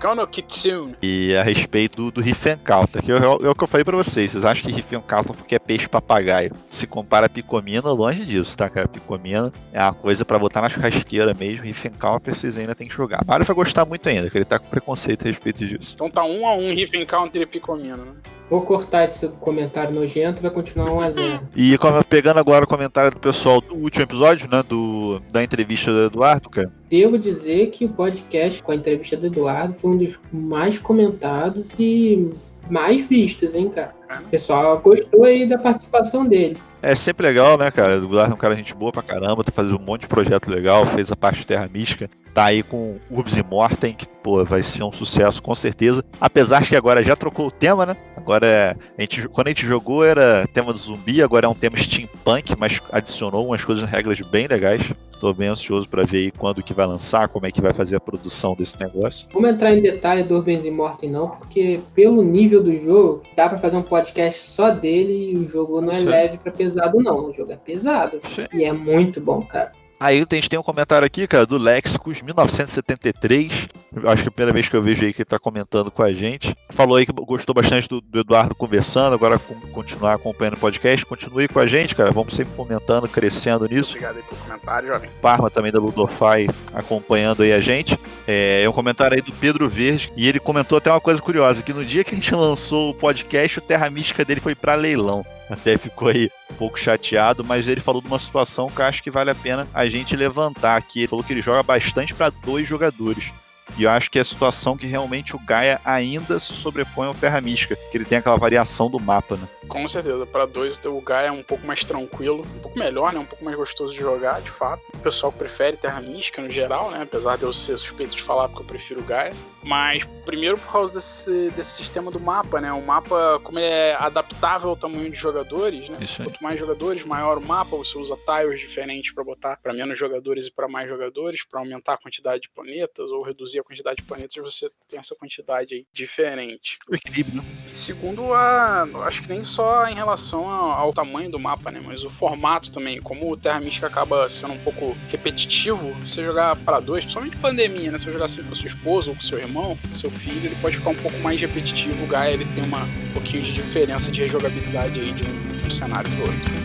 Saikano 0.00 0.26
Kitsune. 0.26 0.94
e 1.02 1.36
a 1.36 1.42
respeito 1.42 1.96
do, 1.96 2.10
do 2.10 2.20
Riff 2.22 2.56
Counter, 2.64 3.02
que 3.02 3.12
é, 3.12 3.16
o- 3.16 3.46
é 3.46 3.50
o 3.50 3.54
que 3.54 3.62
eu 3.64 3.68
falei 3.68 3.84
pra 3.84 3.94
vocês. 3.96 4.32
Vocês 4.32 4.44
acham 4.46 4.64
que 4.70 4.74
Riff 4.74 4.88
Counter 5.06 5.36
porque 5.36 5.54
é 5.54 5.58
peixe 5.58 5.86
papagaio? 5.88 6.52
Se 6.70 6.86
compara 6.86 7.26
a 7.26 7.28
Picomina, 7.28 7.92
longe 7.92 8.24
disso, 8.24 8.56
tá, 8.56 8.70
cara? 8.70 8.88
Picomina 8.88 9.52
é 9.72 9.82
uma 9.82 9.92
coisa 9.92 10.24
pra 10.24 10.38
botar 10.38 10.62
na 10.62 10.70
churrasqueira 10.70 11.34
mesmo. 11.34 11.66
Riff 11.66 11.90
Counter 11.90 12.34
vocês 12.34 12.56
ainda 12.56 12.74
tem 12.74 12.88
que 12.88 12.94
jogar. 12.94 13.22
Mário 13.26 13.44
vai 13.44 13.54
gostar 13.54 13.84
muito 13.84 14.08
ainda, 14.08 14.30
que 14.30 14.38
ele 14.38 14.44
tá 14.46 14.58
com 14.58 14.68
preconceito 14.70 15.24
a 15.24 15.28
respeito 15.28 15.66
disso. 15.66 15.92
Então 15.94 16.08
tá 16.10 16.24
um 16.24 16.46
a 16.46 16.54
um 16.54 16.72
Riff 16.72 16.96
Encounter 16.96 17.42
e 17.42 17.46
Picomino, 17.46 17.98
né? 17.98 18.12
Vou 18.48 18.62
cortar 18.62 19.04
esse 19.04 19.28
comentário 19.38 19.94
nojento, 19.94 20.42
vai 20.42 20.50
continuar 20.50 20.90
1x0. 20.90 21.40
E 21.54 21.76
como- 21.78 22.02
pegando 22.04 22.40
agora 22.40 22.64
o 22.64 22.68
comentário 22.68 23.10
do 23.10 23.18
pessoal 23.18 23.60
do 23.60 23.76
último 23.76 24.02
episódio, 24.02 24.48
né? 24.50 24.64
Do, 24.66 25.20
da 25.30 25.44
entrevista 25.44 25.92
do 25.92 26.04
Eduardo, 26.06 26.48
cara. 26.50 26.72
Devo 26.88 27.16
dizer 27.16 27.66
que 27.70 27.84
o 27.84 27.88
podcast 27.90 28.60
com 28.60 28.72
a 28.72 28.74
entrevista 28.74 29.16
do 29.16 29.26
Eduardo 29.26 29.74
foi 29.74 29.89
um 29.90 29.96
dos 29.96 30.18
mais 30.32 30.78
comentados 30.78 31.74
e 31.78 32.30
mais 32.68 33.06
vistos, 33.06 33.54
hein, 33.54 33.68
cara? 33.68 33.94
O 34.20 34.28
pessoal 34.28 34.78
gostou 34.78 35.24
aí 35.24 35.46
da 35.46 35.58
participação 35.58 36.26
dele. 36.26 36.58
É 36.82 36.94
sempre 36.94 37.26
legal, 37.26 37.58
né, 37.58 37.70
cara? 37.70 38.00
O 38.00 38.04
Eduardo 38.04 38.32
é 38.32 38.34
um 38.34 38.38
cara 38.38 38.56
gente 38.56 38.74
boa 38.74 38.90
pra 38.90 39.02
caramba, 39.02 39.44
tá 39.44 39.52
fazendo 39.52 39.78
um 39.78 39.84
monte 39.84 40.02
de 40.02 40.06
projeto 40.06 40.50
legal, 40.50 40.86
fez 40.86 41.12
a 41.12 41.16
parte 41.16 41.40
de 41.40 41.46
Terra 41.46 41.68
Mística, 41.72 42.08
tá 42.32 42.46
aí 42.46 42.62
com 42.62 42.96
Urbs 43.10 43.36
e 43.36 43.42
Mortem, 43.42 43.92
que, 43.92 44.06
pô, 44.06 44.42
vai 44.44 44.62
ser 44.62 44.82
um 44.82 44.92
sucesso 44.92 45.42
com 45.42 45.54
certeza. 45.54 46.02
Apesar 46.18 46.66
que 46.66 46.74
agora 46.74 47.02
já 47.02 47.14
trocou 47.14 47.48
o 47.48 47.50
tema, 47.50 47.84
né? 47.84 47.96
Agora, 48.16 48.46
é, 48.46 48.76
a 48.96 49.00
gente, 49.02 49.28
quando 49.28 49.48
a 49.48 49.50
gente 49.50 49.66
jogou 49.66 50.04
era 50.04 50.46
tema 50.54 50.72
do 50.72 50.78
zumbi, 50.78 51.22
agora 51.22 51.46
é 51.46 51.48
um 51.48 51.54
tema 51.54 51.76
steampunk, 51.76 52.54
mas 52.58 52.80
adicionou 52.90 53.46
umas 53.46 53.62
coisas, 53.62 53.86
regras 53.88 54.18
bem 54.22 54.46
legais. 54.46 54.82
Tô 55.20 55.34
bem 55.34 55.48
ansioso 55.48 55.86
pra 55.86 56.04
ver 56.04 56.16
aí 56.16 56.30
quando 56.30 56.62
que 56.62 56.72
vai 56.72 56.86
lançar, 56.86 57.28
como 57.28 57.44
é 57.44 57.52
que 57.52 57.60
vai 57.60 57.74
fazer 57.74 57.94
a 57.94 58.00
produção 58.00 58.54
desse 58.54 58.80
negócio. 58.80 59.28
Vamos 59.30 59.50
entrar 59.50 59.70
em 59.74 59.82
detalhe 59.82 60.22
do 60.22 60.34
Urbans 60.34 60.64
e 60.64 60.70
Mortem 60.70 61.10
não, 61.10 61.28
porque 61.28 61.78
pelo 61.94 62.22
nível 62.22 62.62
do 62.62 62.74
jogo, 62.78 63.22
dá 63.36 63.46
pra 63.46 63.58
fazer 63.58 63.76
um 63.76 63.82
podcast 63.82 64.50
só 64.50 64.70
dele 64.70 65.32
e 65.32 65.36
o 65.36 65.46
jogo 65.46 65.82
não 65.82 65.92
é 65.92 65.96
Sim. 65.96 66.06
leve 66.06 66.38
pra 66.38 66.50
pesado 66.50 67.02
não, 67.02 67.28
o 67.28 67.34
jogo 67.34 67.52
é 67.52 67.56
pesado. 67.56 68.18
Sim. 68.28 68.46
E 68.54 68.64
é 68.64 68.72
muito 68.72 69.20
bom, 69.20 69.42
cara. 69.42 69.72
Aí 70.00 70.16
a 70.16 70.34
gente 70.34 70.48
tem 70.48 70.58
um 70.58 70.62
comentário 70.62 71.04
aqui, 71.04 71.26
cara, 71.26 71.44
do 71.44 71.58
Lexicus 71.58 72.22
1973. 72.22 73.68
acho 74.06 74.22
que 74.22 74.28
é 74.28 74.28
a 74.28 74.30
primeira 74.30 74.50
vez 74.50 74.66
que 74.66 74.74
eu 74.74 74.82
vejo 74.82 75.04
aí 75.04 75.12
que 75.12 75.20
ele 75.20 75.28
tá 75.28 75.38
comentando 75.38 75.90
com 75.90 76.02
a 76.02 76.10
gente. 76.10 76.56
Falou 76.70 76.96
aí 76.96 77.04
que 77.04 77.12
gostou 77.12 77.54
bastante 77.54 77.86
do, 77.86 78.00
do 78.00 78.20
Eduardo 78.20 78.54
conversando, 78.54 79.12
agora 79.12 79.38
com, 79.38 79.54
continuar 79.72 80.14
acompanhando 80.14 80.54
o 80.54 80.60
podcast. 80.60 81.04
Continue 81.04 81.48
com 81.48 81.58
a 81.58 81.66
gente, 81.66 81.94
cara. 81.94 82.10
Vamos 82.12 82.32
sempre 82.32 82.54
comentando, 82.56 83.06
crescendo 83.10 83.68
nisso. 83.68 83.90
Obrigado 83.90 84.16
aí 84.16 84.22
pelo 84.22 84.40
comentário, 84.40 84.88
jovem. 84.88 85.10
Parma 85.20 85.50
também 85.50 85.70
da 85.70 85.78
Ludofy 85.78 86.48
acompanhando 86.72 87.42
aí 87.42 87.52
a 87.52 87.60
gente. 87.60 87.98
É, 88.26 88.62
é 88.62 88.68
um 88.70 88.72
comentário 88.72 89.14
aí 89.14 89.20
do 89.20 89.32
Pedro 89.32 89.68
Verde, 89.68 90.10
e 90.16 90.26
ele 90.26 90.40
comentou 90.40 90.78
até 90.78 90.90
uma 90.90 91.00
coisa 91.00 91.20
curiosa, 91.20 91.62
que 91.62 91.74
no 91.74 91.84
dia 91.84 92.04
que 92.04 92.12
a 92.12 92.14
gente 92.14 92.34
lançou 92.34 92.88
o 92.88 92.94
podcast, 92.94 93.58
o 93.58 93.62
Terra 93.62 93.90
Mística 93.90 94.24
dele 94.24 94.40
foi 94.40 94.54
para 94.54 94.74
leilão. 94.74 95.26
Até 95.50 95.76
ficou 95.76 96.08
aí 96.08 96.30
um 96.48 96.54
pouco 96.54 96.78
chateado, 96.78 97.44
mas 97.44 97.66
ele 97.66 97.80
falou 97.80 98.00
de 98.00 98.06
uma 98.06 98.18
situação 98.20 98.68
que 98.68 98.80
eu 98.80 98.84
acho 98.84 99.02
que 99.02 99.10
vale 99.10 99.30
a 99.30 99.34
pena 99.34 99.68
a 99.74 99.86
gente 99.86 100.14
levantar 100.14 100.76
aqui. 100.76 101.00
Ele 101.00 101.08
falou 101.08 101.24
que 101.24 101.32
ele 101.32 101.42
joga 101.42 101.62
bastante 101.62 102.14
para 102.14 102.30
dois 102.30 102.68
jogadores. 102.68 103.32
E 103.78 103.84
eu 103.84 103.90
acho 103.90 104.10
que 104.10 104.18
é 104.18 104.22
a 104.22 104.24
situação 104.24 104.76
que 104.76 104.86
realmente 104.86 105.34
o 105.34 105.38
Gaia 105.38 105.80
ainda 105.84 106.38
se 106.38 106.52
sobrepõe 106.52 107.06
ao 107.06 107.14
Terra 107.14 107.40
Mística, 107.40 107.76
que 107.76 107.96
ele 107.96 108.04
tem 108.04 108.18
aquela 108.18 108.36
variação 108.36 108.90
do 108.90 109.00
mapa, 109.00 109.36
né? 109.36 109.48
Com 109.68 109.86
certeza, 109.86 110.26
para 110.26 110.46
dois 110.46 110.80
o 110.84 111.00
Gaia 111.00 111.28
é 111.28 111.30
um 111.30 111.42
pouco 111.42 111.64
mais 111.66 111.84
tranquilo, 111.84 112.44
um 112.56 112.60
pouco 112.60 112.78
melhor, 112.78 113.12
né? 113.12 113.20
Um 113.20 113.24
pouco 113.24 113.44
mais 113.44 113.56
gostoso 113.56 113.92
de 113.92 114.00
jogar, 114.00 114.40
de 114.40 114.50
fato. 114.50 114.82
O 114.92 114.98
pessoal 114.98 115.30
prefere 115.30 115.76
Terra 115.76 116.00
Mística 116.00 116.42
no 116.42 116.50
geral, 116.50 116.90
né? 116.90 117.02
Apesar 117.02 117.36
de 117.36 117.44
eu 117.44 117.52
ser 117.52 117.78
suspeito 117.78 118.16
de 118.16 118.22
falar 118.22 118.48
porque 118.48 118.62
eu 118.62 118.66
prefiro 118.66 119.00
o 119.00 119.04
Gaia. 119.04 119.32
Mas 119.62 120.04
primeiro 120.24 120.58
por 120.58 120.72
causa 120.72 120.94
desse, 120.94 121.50
desse 121.50 121.72
sistema 121.72 122.10
do 122.10 122.18
mapa, 122.18 122.60
né? 122.60 122.72
O 122.72 122.84
mapa, 122.84 123.40
como 123.44 123.58
ele 123.58 123.66
é 123.66 123.94
adaptável 123.94 124.70
ao 124.70 124.76
tamanho 124.76 125.10
de 125.10 125.16
jogadores, 125.16 125.88
né? 125.88 125.98
Quanto 126.16 126.42
mais 126.42 126.58
jogadores, 126.58 127.04
maior 127.04 127.38
o 127.38 127.46
mapa. 127.46 127.76
Você 127.76 127.96
usa 127.96 128.16
tiles 128.16 128.58
diferentes 128.58 129.14
para 129.14 129.22
botar 129.22 129.56
para 129.62 129.72
menos 129.72 129.98
jogadores 129.98 130.46
e 130.46 130.52
para 130.52 130.68
mais 130.68 130.88
jogadores, 130.88 131.44
para 131.44 131.60
aumentar 131.60 131.94
a 131.94 131.98
quantidade 131.98 132.42
de 132.42 132.50
planetas 132.50 133.10
ou 133.10 133.22
reduzir 133.22 133.59
a 133.60 133.64
quantidade 133.64 133.96
de 133.96 134.02
planetas, 134.02 134.34
você 134.36 134.70
tem 134.88 134.98
essa 134.98 135.14
quantidade 135.14 135.74
aí 135.74 135.86
diferente. 135.92 136.78
O 136.88 136.94
equilíbrio. 136.94 137.42
E 137.66 137.70
segundo 137.70 138.32
a, 138.34 138.82
acho 139.04 139.22
que 139.22 139.28
nem 139.28 139.44
só 139.44 139.86
em 139.86 139.94
relação 139.94 140.48
ao 140.50 140.92
tamanho 140.92 141.30
do 141.30 141.38
mapa, 141.38 141.70
né? 141.70 141.80
Mas 141.84 142.04
o 142.04 142.10
formato 142.10 142.70
também. 142.70 143.00
Como 143.00 143.30
o 143.30 143.36
Terra 143.36 143.60
Mística 143.60 143.86
acaba 143.86 144.28
sendo 144.28 144.54
um 144.54 144.58
pouco 144.58 144.96
repetitivo, 145.08 145.92
você 145.94 146.22
jogar 146.22 146.56
para 146.56 146.80
dois, 146.80 147.04
principalmente 147.04 147.36
pandemia, 147.36 147.90
né? 147.90 147.98
Se 147.98 148.04
você 148.04 148.12
jogar 148.12 148.24
assim 148.26 148.42
com 148.42 148.54
sua 148.54 148.68
esposa 148.68 149.10
ou 149.10 149.16
com 149.16 149.22
seu 149.22 149.38
irmão, 149.38 149.76
com 149.88 149.94
seu 149.94 150.10
filho, 150.10 150.46
ele 150.46 150.56
pode 150.60 150.76
ficar 150.76 150.90
um 150.90 150.96
pouco 150.96 151.18
mais 151.18 151.40
repetitivo. 151.40 152.04
O 152.04 152.06
Gaia 152.06 152.32
ele 152.32 152.44
tem 152.46 152.64
uma, 152.64 152.84
um 152.84 153.12
pouquinho 153.14 153.42
de 153.42 153.52
diferença 153.52 154.10
de 154.10 154.20
rejogabilidade 154.20 155.00
aí 155.00 155.12
de 155.12 155.22
um, 155.26 155.52
de 155.52 155.68
um 155.68 155.70
cenário 155.70 156.10
pro 156.10 156.22
outro. 156.22 156.60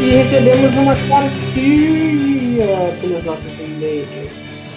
E 0.00 0.10
recebemos 0.10 0.74
uma 0.76 0.94
cartinha 0.94 2.66
pelos 3.00 3.24
nossos 3.24 3.58
e-mails. 3.58 4.08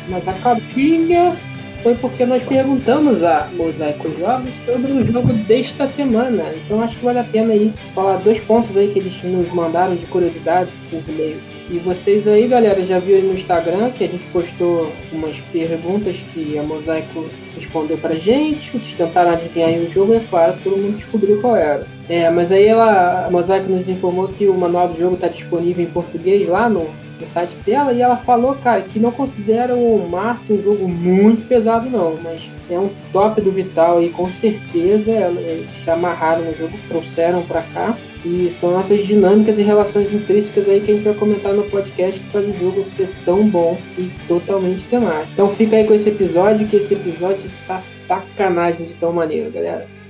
Mas 0.09 0.27
a 0.27 0.33
cartinha 0.33 1.37
foi 1.83 1.95
porque 1.95 2.25
nós 2.25 2.43
perguntamos 2.43 3.23
a 3.23 3.47
Mosaico 3.53 4.09
Jogos 4.19 4.55
sobre 4.65 4.91
o 4.91 5.05
jogo 5.05 5.33
desta 5.33 5.85
semana. 5.87 6.45
Então 6.65 6.81
acho 6.81 6.97
que 6.97 7.05
vale 7.05 7.19
a 7.19 7.23
pena 7.23 7.53
aí 7.53 7.71
falar 7.93 8.17
dois 8.17 8.39
pontos 8.39 8.75
aí 8.77 8.87
que 8.87 8.99
eles 8.99 9.21
nos 9.23 9.51
mandaram 9.51 9.95
de 9.95 10.05
curiosidade 10.07 10.69
nos 10.91 11.07
e-mails. 11.07 11.41
E 11.69 11.79
vocês 11.79 12.27
aí, 12.27 12.47
galera, 12.47 12.83
já 12.83 12.99
viram 12.99 13.29
no 13.29 13.33
Instagram 13.33 13.91
que 13.91 14.03
a 14.03 14.07
gente 14.07 14.25
postou 14.33 14.91
umas 15.11 15.39
perguntas 15.39 16.17
que 16.33 16.57
a 16.57 16.63
Mosaico 16.63 17.25
respondeu 17.55 17.97
pra 17.97 18.15
gente. 18.15 18.71
Vocês 18.71 18.93
tentaram 18.93 19.31
adivinhar 19.31 19.69
aí 19.69 19.85
o 19.85 19.89
jogo, 19.89 20.13
é 20.13 20.19
claro, 20.19 20.55
todo 20.63 20.77
mundo 20.77 20.95
descobriu 20.95 21.39
qual 21.39 21.55
era. 21.55 21.87
É, 22.11 22.29
mas 22.29 22.51
aí 22.51 22.67
ela, 22.67 23.25
a 23.25 23.31
Mosaico 23.31 23.71
nos 23.71 23.87
informou 23.87 24.27
que 24.27 24.45
o 24.45 24.53
manual 24.53 24.89
do 24.89 24.99
jogo 24.99 25.15
está 25.15 25.29
disponível 25.29 25.81
em 25.81 25.87
português 25.87 26.45
lá 26.49 26.67
no, 26.67 26.89
no 27.17 27.25
site 27.25 27.55
dela 27.59 27.93
e 27.93 28.01
ela 28.01 28.17
falou, 28.17 28.53
cara, 28.55 28.81
que 28.81 28.99
não 28.99 29.11
considera 29.13 29.73
o 29.73 30.09
Márcio 30.11 30.55
um 30.55 30.61
jogo 30.61 30.89
muito 30.89 31.47
pesado 31.47 31.89
não, 31.89 32.19
mas 32.21 32.49
é 32.69 32.77
um 32.77 32.89
top 33.13 33.39
do 33.39 33.49
Vital 33.49 34.03
e 34.03 34.09
com 34.09 34.29
certeza 34.29 35.09
eles 35.09 35.71
se 35.71 35.89
amarraram 35.89 36.43
no 36.43 36.53
jogo, 36.53 36.77
trouxeram 36.89 37.43
para 37.43 37.61
cá 37.61 37.97
e 38.25 38.49
são 38.49 38.77
essas 38.77 39.07
dinâmicas 39.07 39.57
e 39.57 39.63
relações 39.63 40.11
intrínsecas 40.11 40.67
aí 40.67 40.81
que 40.81 40.91
a 40.91 40.93
gente 40.95 41.05
vai 41.05 41.13
comentar 41.13 41.53
no 41.53 41.63
podcast 41.63 42.19
que 42.19 42.29
faz 42.29 42.45
o 42.45 42.59
jogo 42.59 42.83
ser 42.83 43.09
tão 43.23 43.47
bom 43.47 43.77
e 43.97 44.11
totalmente 44.27 44.85
temático. 44.85 45.31
Então 45.31 45.49
fica 45.49 45.77
aí 45.77 45.85
com 45.85 45.93
esse 45.93 46.09
episódio, 46.09 46.67
que 46.67 46.75
esse 46.75 46.93
episódio 46.93 47.49
tá 47.65 47.79
sacanagem 47.79 48.85
de 48.85 48.95
tão 48.95 49.13
maneiro, 49.13 49.49
galera. 49.49 50.00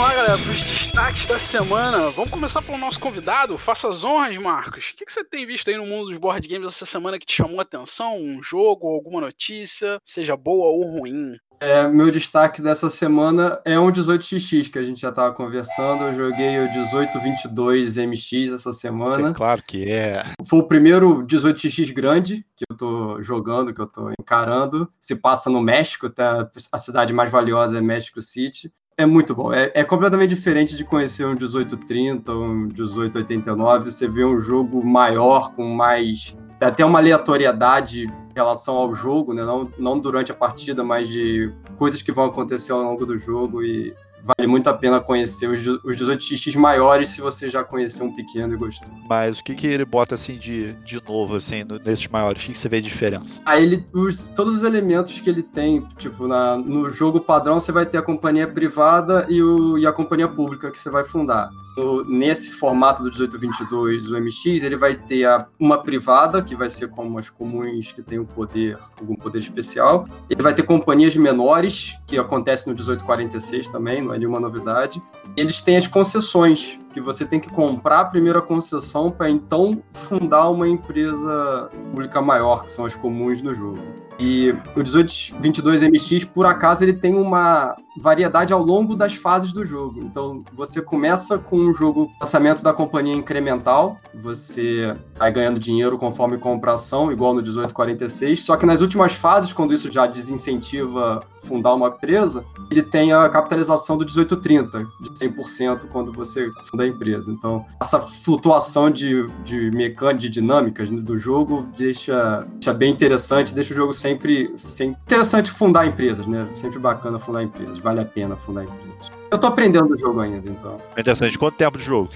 Vamos 0.00 0.14
lá, 0.14 0.14
galera, 0.14 0.38
para 0.38 0.50
os 0.50 0.60
destaques 0.60 1.26
da 1.26 1.38
semana. 1.38 2.10
Vamos 2.10 2.30
começar 2.30 2.62
pelo 2.62 2.78
nosso 2.78 2.98
convidado. 2.98 3.58
Faça 3.58 3.86
as 3.86 4.02
honras, 4.02 4.38
Marcos. 4.38 4.90
O 4.90 4.96
que, 4.96 5.04
que 5.04 5.12
você 5.12 5.22
tem 5.22 5.46
visto 5.46 5.68
aí 5.68 5.76
no 5.76 5.84
mundo 5.84 6.08
dos 6.08 6.16
board 6.16 6.48
games 6.48 6.68
essa 6.68 6.86
semana 6.86 7.18
que 7.18 7.26
te 7.26 7.36
chamou 7.36 7.58
a 7.58 7.62
atenção? 7.62 8.18
Um 8.18 8.42
jogo, 8.42 8.88
alguma 8.88 9.20
notícia, 9.20 9.98
seja 10.02 10.38
boa 10.38 10.68
ou 10.68 10.98
ruim? 10.98 11.36
É, 11.60 11.86
meu 11.86 12.10
destaque 12.10 12.62
dessa 12.62 12.88
semana 12.88 13.60
é 13.66 13.78
um 13.78 13.92
18xx 13.92 14.70
que 14.70 14.78
a 14.78 14.82
gente 14.82 15.02
já 15.02 15.10
estava 15.10 15.34
conversando. 15.34 16.04
Eu 16.04 16.14
joguei 16.14 16.58
o 16.58 16.70
1822 16.70 17.98
MX 17.98 18.52
essa 18.54 18.72
semana. 18.72 19.28
É 19.28 19.34
claro 19.34 19.62
que 19.62 19.90
é. 19.90 20.24
Foi 20.46 20.60
o 20.60 20.66
primeiro 20.66 21.26
18xx 21.26 21.92
grande 21.92 22.46
que 22.56 22.64
eu 22.70 22.76
tô 22.76 23.20
jogando, 23.20 23.74
que 23.74 23.80
eu 23.80 23.86
tô 23.86 24.10
encarando. 24.18 24.90
Se 24.98 25.16
passa 25.16 25.50
no 25.50 25.60
México, 25.60 26.08
tá? 26.08 26.48
a 26.72 26.78
cidade 26.78 27.12
mais 27.12 27.30
valiosa 27.30 27.76
é 27.76 27.82
México 27.82 28.22
City. 28.22 28.72
É 29.00 29.06
muito 29.06 29.34
bom. 29.34 29.50
É, 29.50 29.72
é, 29.72 29.82
completamente 29.82 30.28
diferente 30.28 30.76
de 30.76 30.84
conhecer 30.84 31.24
um 31.24 31.30
1830, 31.30 32.32
um 32.32 32.54
1889. 32.66 33.90
Você 33.90 34.06
vê 34.06 34.26
um 34.26 34.38
jogo 34.38 34.84
maior, 34.84 35.54
com 35.54 35.64
mais. 35.64 36.36
Até 36.60 36.84
uma 36.84 36.98
aleatoriedade 36.98 38.04
em 38.04 38.34
relação 38.34 38.74
ao 38.76 38.94
jogo, 38.94 39.32
né? 39.32 39.42
Não, 39.42 39.72
não 39.78 39.98
durante 39.98 40.32
a 40.32 40.34
partida, 40.34 40.84
mas 40.84 41.08
de 41.08 41.50
coisas 41.78 42.02
que 42.02 42.12
vão 42.12 42.26
acontecer 42.26 42.72
ao 42.72 42.82
longo 42.82 43.06
do 43.06 43.16
jogo. 43.16 43.62
E 43.62 43.94
vale 44.24 44.46
muito 44.46 44.68
a 44.68 44.74
pena 44.74 45.00
conhecer 45.00 45.48
os, 45.48 45.66
os 45.66 45.96
18x 45.96 46.56
maiores 46.56 47.08
se 47.08 47.20
você 47.20 47.48
já 47.48 47.64
conheceu 47.64 48.06
um 48.06 48.14
pequeno 48.14 48.54
e 48.54 48.56
gostou. 48.56 48.90
Mas 49.08 49.38
o 49.38 49.44
que, 49.44 49.54
que 49.54 49.66
ele 49.66 49.84
bota 49.84 50.14
assim 50.14 50.38
de, 50.38 50.72
de 50.84 51.02
novo, 51.06 51.36
assim, 51.36 51.64
no, 51.64 51.78
nesses 51.78 52.06
maiores? 52.08 52.42
O 52.42 52.46
que, 52.46 52.52
que 52.52 52.58
você 52.58 52.68
vê 52.68 52.80
de 52.80 52.88
diferença? 52.88 53.40
Aí 53.44 53.62
ele, 53.62 53.86
os, 53.92 54.28
todos 54.28 54.56
os 54.56 54.62
elementos 54.62 55.20
que 55.20 55.30
ele 55.30 55.42
tem, 55.42 55.82
tipo, 55.96 56.26
na, 56.26 56.56
no 56.56 56.90
jogo 56.90 57.20
padrão 57.20 57.60
você 57.60 57.72
vai 57.72 57.86
ter 57.86 57.98
a 57.98 58.02
companhia 58.02 58.46
privada 58.46 59.26
e, 59.28 59.42
o, 59.42 59.78
e 59.78 59.86
a 59.86 59.92
companhia 59.92 60.28
pública 60.28 60.70
que 60.70 60.78
você 60.78 60.90
vai 60.90 61.04
fundar. 61.04 61.50
No, 61.76 62.04
nesse 62.04 62.52
formato 62.52 63.02
do 63.02 63.10
1822, 63.10 64.10
o 64.10 64.20
MX, 64.20 64.62
ele 64.62 64.76
vai 64.76 64.94
ter 64.94 65.24
a, 65.24 65.46
uma 65.58 65.82
privada, 65.82 66.42
que 66.42 66.54
vai 66.54 66.68
ser 66.68 66.88
como 66.88 67.18
as 67.18 67.30
comuns 67.30 67.92
que 67.92 68.02
tem 68.02 68.18
o 68.18 68.24
poder, 68.24 68.76
algum 68.98 69.14
poder 69.14 69.38
especial. 69.38 70.08
Ele 70.28 70.42
vai 70.42 70.52
ter 70.52 70.64
companhias 70.64 71.16
menores, 71.16 71.96
que 72.06 72.18
acontece 72.18 72.66
no 72.66 72.74
1846 72.74 73.68
também, 73.68 74.02
não 74.02 74.12
é 74.12 74.18
nenhuma 74.18 74.40
novidade. 74.40 75.00
Eles 75.36 75.62
têm 75.62 75.76
as 75.76 75.86
concessões, 75.86 76.78
que 76.92 77.00
você 77.00 77.24
tem 77.24 77.38
que 77.38 77.48
comprar 77.48 78.00
a 78.00 78.04
primeira 78.04 78.42
concessão 78.42 79.10
para 79.10 79.30
então 79.30 79.80
fundar 79.92 80.50
uma 80.50 80.68
empresa 80.68 81.70
pública 81.72 82.20
maior, 82.20 82.64
que 82.64 82.70
são 82.70 82.84
as 82.84 82.96
comuns 82.96 83.40
no 83.40 83.54
jogo. 83.54 83.80
E 84.18 84.50
o 84.74 84.78
1822 84.78 85.82
MX, 85.82 86.24
por 86.24 86.46
acaso, 86.46 86.84
ele 86.84 86.92
tem 86.92 87.14
uma 87.14 87.76
variedade 87.96 88.52
ao 88.52 88.62
longo 88.62 88.94
das 88.94 89.14
fases 89.14 89.52
do 89.52 89.64
jogo. 89.64 90.00
Então, 90.00 90.44
você 90.52 90.80
começa 90.80 91.38
com 91.38 91.56
um 91.56 91.74
jogo 91.74 92.10
lançamento 92.20 92.62
da 92.62 92.72
companhia 92.72 93.14
incremental, 93.14 93.98
você 94.14 94.96
vai 95.18 95.30
ganhando 95.30 95.58
dinheiro 95.58 95.98
conforme 95.98 96.38
compra 96.38 96.74
ação, 96.74 97.12
igual 97.12 97.34
no 97.34 97.42
1846, 97.42 98.42
só 98.42 98.56
que 98.56 98.66
nas 98.66 98.80
últimas 98.80 99.12
fases, 99.12 99.52
quando 99.52 99.74
isso 99.74 99.90
já 99.92 100.06
desincentiva 100.06 101.22
fundar 101.40 101.74
uma 101.74 101.88
empresa, 101.88 102.44
ele 102.70 102.82
tem 102.82 103.12
a 103.12 103.28
capitalização 103.28 103.96
do 103.96 104.04
1830, 104.04 104.86
de 105.00 105.10
100% 105.10 105.86
quando 105.90 106.12
você 106.12 106.48
funda 106.64 106.84
a 106.84 106.86
empresa. 106.86 107.32
Então, 107.32 107.64
essa 107.80 108.00
flutuação 108.00 108.90
de, 108.90 109.28
de 109.44 109.70
mecânica, 109.70 110.18
de 110.18 110.28
dinâmicas 110.28 110.90
do 110.90 111.16
jogo 111.16 111.66
deixa, 111.76 112.46
deixa 112.52 112.72
bem 112.72 112.92
interessante, 112.92 113.54
deixa 113.54 113.72
o 113.72 113.76
jogo 113.76 113.92
sempre, 113.92 114.50
sempre 114.54 114.98
interessante 115.02 115.50
fundar 115.50 115.86
empresas, 115.86 116.26
né? 116.26 116.48
Sempre 116.54 116.78
bacana 116.78 117.18
fundar 117.18 117.42
empresas, 117.42 117.78
vale 117.90 118.00
a 118.00 118.04
pena 118.04 118.36
fundar 118.36 118.64
empresas. 118.64 119.10
Eu 119.30 119.38
tô 119.38 119.48
aprendendo 119.48 119.92
o 119.92 119.98
jogo 119.98 120.20
ainda, 120.20 120.50
então. 120.50 120.80
É 120.96 121.00
interessante. 121.00 121.38
Quanto 121.38 121.56
tempo 121.56 121.78
de 121.78 121.84
jogo? 121.84 122.08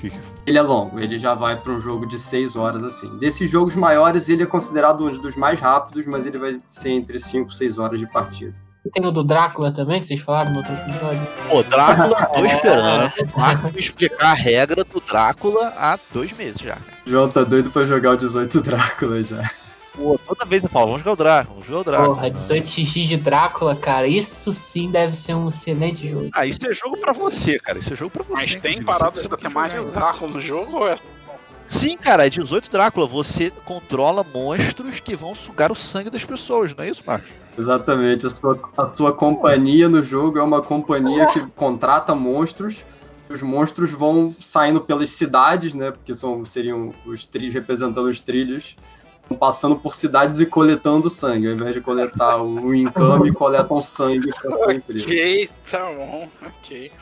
Ele 0.46 0.58
é 0.58 0.62
longo, 0.62 0.98
ele 0.98 1.18
já 1.18 1.34
vai 1.34 1.56
para 1.56 1.72
um 1.72 1.80
jogo 1.80 2.06
de 2.06 2.18
6 2.18 2.56
horas, 2.56 2.82
assim. 2.84 3.08
Desses 3.18 3.50
jogos 3.50 3.74
maiores, 3.74 4.28
ele 4.28 4.42
é 4.42 4.46
considerado 4.46 5.04
um 5.04 5.18
dos 5.18 5.36
mais 5.36 5.60
rápidos, 5.60 6.06
mas 6.06 6.26
ele 6.26 6.38
vai 6.38 6.60
ser 6.68 6.90
entre 6.90 7.18
5 7.18 7.50
e 7.50 7.54
6 7.54 7.78
horas 7.78 8.00
de 8.00 8.06
partida. 8.06 8.54
Tem 8.92 9.06
o 9.06 9.10
do 9.10 9.24
Drácula 9.24 9.72
também, 9.72 9.98
que 9.98 10.06
vocês 10.06 10.20
falaram 10.20 10.50
no 10.50 10.58
outro 10.58 10.74
episódio. 10.74 11.26
Pô, 11.48 11.62
Drácula, 11.62 12.16
tô 12.26 12.44
esperando. 12.44 13.12
Marco 13.34 13.72
me 13.72 13.78
explicar 13.78 14.32
a 14.32 14.34
regra 14.34 14.84
do 14.84 15.00
Drácula 15.00 15.72
há 15.76 15.98
dois 16.12 16.32
meses 16.32 16.60
já. 16.60 16.78
João 17.06 17.28
tá 17.28 17.44
doido 17.44 17.70
pra 17.70 17.84
jogar 17.84 18.12
o 18.12 18.16
18 18.16 18.60
Drácula 18.60 19.22
já. 19.22 19.42
Pô, 19.96 20.18
toda 20.26 20.44
vez 20.44 20.62
eu 20.62 20.68
falo, 20.68 20.86
vamos 20.86 21.00
jogar 21.00 21.12
o 21.12 21.16
Drácula, 21.16 21.54
vamos 21.54 21.66
jogar 21.66 21.80
o 21.80 21.84
Drácula. 21.84 22.14
Porra, 22.16 22.30
18x 22.30 23.06
de 23.06 23.16
Drácula, 23.16 23.76
cara, 23.76 24.08
isso 24.08 24.52
sim 24.52 24.90
deve 24.90 25.16
ser 25.16 25.34
um 25.34 25.48
excelente 25.48 26.08
jogo. 26.08 26.30
Ah, 26.32 26.44
isso 26.44 26.58
é 26.68 26.74
jogo 26.74 26.96
pra 26.98 27.12
você, 27.12 27.58
cara. 27.60 27.78
Isso 27.78 27.92
é 27.92 27.96
jogo 27.96 28.10
pra 28.10 28.24
você. 28.24 28.32
Mas 28.32 28.56
tem 28.56 28.82
paradas 28.82 29.28
da 29.28 29.36
temática 29.36 29.82
do. 29.82 29.92
Drácula 29.92 30.30
no 30.32 30.40
jogo 30.40 30.78
ou 30.78 30.88
é? 30.88 30.98
Sim, 31.66 31.96
cara, 31.96 32.26
é 32.26 32.30
18 32.30 32.70
Drácula. 32.70 33.06
Você 33.06 33.50
controla 33.64 34.24
monstros 34.24 34.98
que 34.98 35.14
vão 35.14 35.34
sugar 35.34 35.70
o 35.70 35.76
sangue 35.76 36.10
das 36.10 36.24
pessoas, 36.24 36.74
não 36.74 36.84
é 36.84 36.90
isso, 36.90 37.02
Marcos? 37.06 37.30
Exatamente. 37.56 38.26
A 38.26 38.30
sua, 38.30 38.60
a 38.76 38.86
sua 38.86 39.12
companhia 39.12 39.88
no 39.88 40.02
jogo 40.02 40.38
é 40.38 40.42
uma 40.42 40.60
companhia 40.60 41.26
que 41.26 41.40
contrata 41.54 42.14
monstros. 42.14 42.84
Os 43.28 43.40
monstros 43.42 43.90
vão 43.90 44.34
saindo 44.38 44.80
pelas 44.80 45.08
cidades, 45.10 45.74
né? 45.74 45.92
Porque 45.92 46.12
são, 46.12 46.44
seriam 46.44 46.92
os 47.06 47.24
trilhos 47.24 47.54
representando 47.54 48.08
os 48.08 48.20
trilhos. 48.20 48.76
Passando 49.38 49.76
por 49.76 49.94
cidades 49.94 50.38
e 50.40 50.46
coletando 50.46 51.08
sangue. 51.08 51.48
Ao 51.48 51.54
invés 51.54 51.74
de 51.74 51.80
coletar 51.80 52.42
o 52.42 52.74
encame, 52.74 53.32
coletam 53.32 53.80
sangue 53.80 54.30
pra 54.30 54.56
sua 54.58 54.74
empresa. 54.74 55.04
Ok, 55.04 55.50
tá 55.70 55.84
bom, 55.84 56.28
ok. 56.42 56.92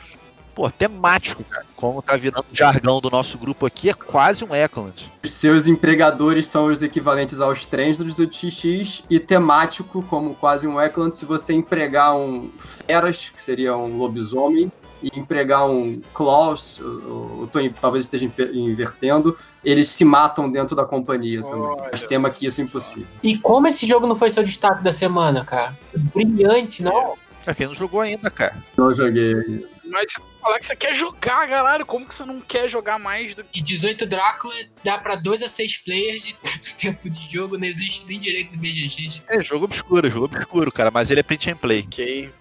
Pô, 0.55 0.69
temático, 0.69 1.43
cara. 1.43 1.65
Como 1.75 2.01
tá 2.01 2.15
virando 2.15 2.45
o 2.51 2.55
jargão 2.55 3.01
do 3.01 3.09
nosso 3.09 3.37
grupo 3.37 3.65
aqui, 3.65 3.89
é 3.89 3.93
quase 3.93 4.43
um 4.45 4.53
Eckland. 4.53 5.11
Os 5.23 5.31
seus 5.31 5.67
empregadores 5.67 6.45
são 6.45 6.67
os 6.67 6.83
equivalentes 6.83 7.39
aos 7.39 7.65
trens 7.65 7.97
do 7.97 8.05
18x 8.05 9.03
e 9.09 9.19
temático, 9.19 10.03
como 10.03 10.35
quase 10.35 10.67
um 10.67 10.79
Eckland, 10.79 11.15
se 11.15 11.25
você 11.25 11.53
empregar 11.53 12.15
um 12.15 12.51
Feras, 12.57 13.29
que 13.29 13.41
seria 13.41 13.75
um 13.75 13.97
lobisomem, 13.97 14.71
e 15.03 15.19
empregar 15.19 15.69
um 15.69 16.01
Klaus, 16.13 16.79
eu 16.79 17.47
tô, 17.51 17.59
em- 17.59 17.69
talvez 17.71 18.05
esteja 18.05 18.25
invertendo, 18.53 19.37
eles 19.63 19.87
se 19.89 20.05
matam 20.05 20.49
dentro 20.49 20.75
da 20.75 20.85
companhia 20.85 21.41
também. 21.41 21.59
Olha 21.61 21.89
Mas 21.91 22.03
tema 22.05 22.27
aqui 22.29 22.45
isso 22.45 22.61
é 22.61 22.63
impossível. 22.63 23.07
E 23.21 23.37
como 23.37 23.67
esse 23.67 23.85
jogo 23.85 24.07
não 24.07 24.15
foi 24.15 24.29
seu 24.29 24.43
destaque 24.43 24.83
da 24.83 24.91
semana, 24.91 25.43
cara? 25.45 25.77
Brilhante, 26.15 26.81
não? 26.81 27.15
Pra 27.43 27.53
quem 27.53 27.67
não 27.67 27.73
jogou 27.75 27.99
ainda, 27.99 28.31
cara. 28.31 28.55
Não 28.77 28.93
joguei. 28.93 29.67
Mas 29.85 30.13
você 30.13 30.21
falar 30.41 30.59
que 30.59 30.65
você 30.65 30.75
quer 30.75 30.95
jogar, 30.95 31.45
galera, 31.45 31.83
como 31.85 32.07
que 32.07 32.13
você 32.15 32.23
não 32.25 32.39
quer 32.39 32.69
jogar 32.69 32.97
mais 32.97 33.35
do 33.35 33.43
que. 33.43 33.59
E 33.59 33.61
18 33.61 34.05
Drácula 34.07 34.53
dá 34.83 34.97
pra 34.97 35.15
2 35.15 35.43
a 35.43 35.47
6 35.47 35.83
players 35.83 36.23
de 36.23 36.35
tempo 36.79 37.09
de 37.09 37.31
jogo, 37.31 37.57
não 37.57 37.67
existe 37.67 38.05
nem 38.07 38.17
direito 38.19 38.51
do 38.53 38.57
BGG. 38.57 39.21
É 39.27 39.41
jogo 39.41 39.65
obscuro, 39.65 40.07
é 40.07 40.09
jogo 40.09 40.25
obscuro, 40.25 40.71
cara. 40.71 40.89
Mas 40.89 41.11
ele 41.11 41.19
é 41.19 41.23
print 41.23 41.49
and 41.51 41.57
play. 41.57 41.83
Ok. 41.85 42.31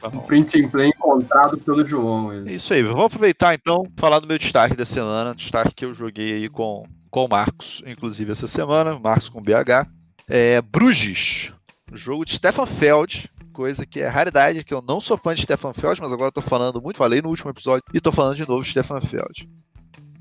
Tá 0.00 0.08
Um 0.08 0.20
print 0.20 0.62
and 0.62 0.68
play 0.68 0.88
encontrado 0.88 1.58
pelo 1.58 1.88
João. 1.88 2.32
É 2.32 2.38
esse. 2.38 2.56
isso 2.56 2.74
aí, 2.74 2.82
vou 2.82 3.04
aproveitar 3.04 3.54
então 3.54 3.84
falar 3.96 4.20
do 4.20 4.26
meu 4.26 4.38
destaque 4.38 4.76
da 4.76 4.86
semana, 4.86 5.34
destaque 5.34 5.74
que 5.74 5.84
eu 5.84 5.92
joguei 5.92 6.34
aí 6.34 6.48
com, 6.48 6.86
com 7.10 7.24
o 7.24 7.28
Marcos, 7.28 7.82
inclusive 7.86 8.32
essa 8.32 8.46
semana, 8.46 8.98
Marcos 8.98 9.28
com 9.28 9.42
BH. 9.42 9.88
É 10.28 10.60
Bruges, 10.60 11.52
jogo 11.92 12.24
de 12.24 12.34
Stefan 12.34 12.66
Feld, 12.66 13.28
coisa 13.52 13.84
que 13.84 14.00
é 14.00 14.06
raridade, 14.06 14.62
que 14.62 14.72
eu 14.72 14.80
não 14.80 15.00
sou 15.00 15.16
fã 15.16 15.34
de 15.34 15.42
Stefan 15.42 15.72
Feld, 15.72 16.00
mas 16.00 16.12
agora 16.12 16.30
tô 16.30 16.40
falando 16.40 16.80
muito, 16.80 16.96
falei 16.96 17.20
no 17.20 17.28
último 17.28 17.50
episódio 17.50 17.82
e 17.92 18.00
tô 18.00 18.12
falando 18.12 18.36
de 18.36 18.48
novo 18.48 18.62
de 18.62 18.70
Stefan 18.70 19.00
Feld. 19.00 19.48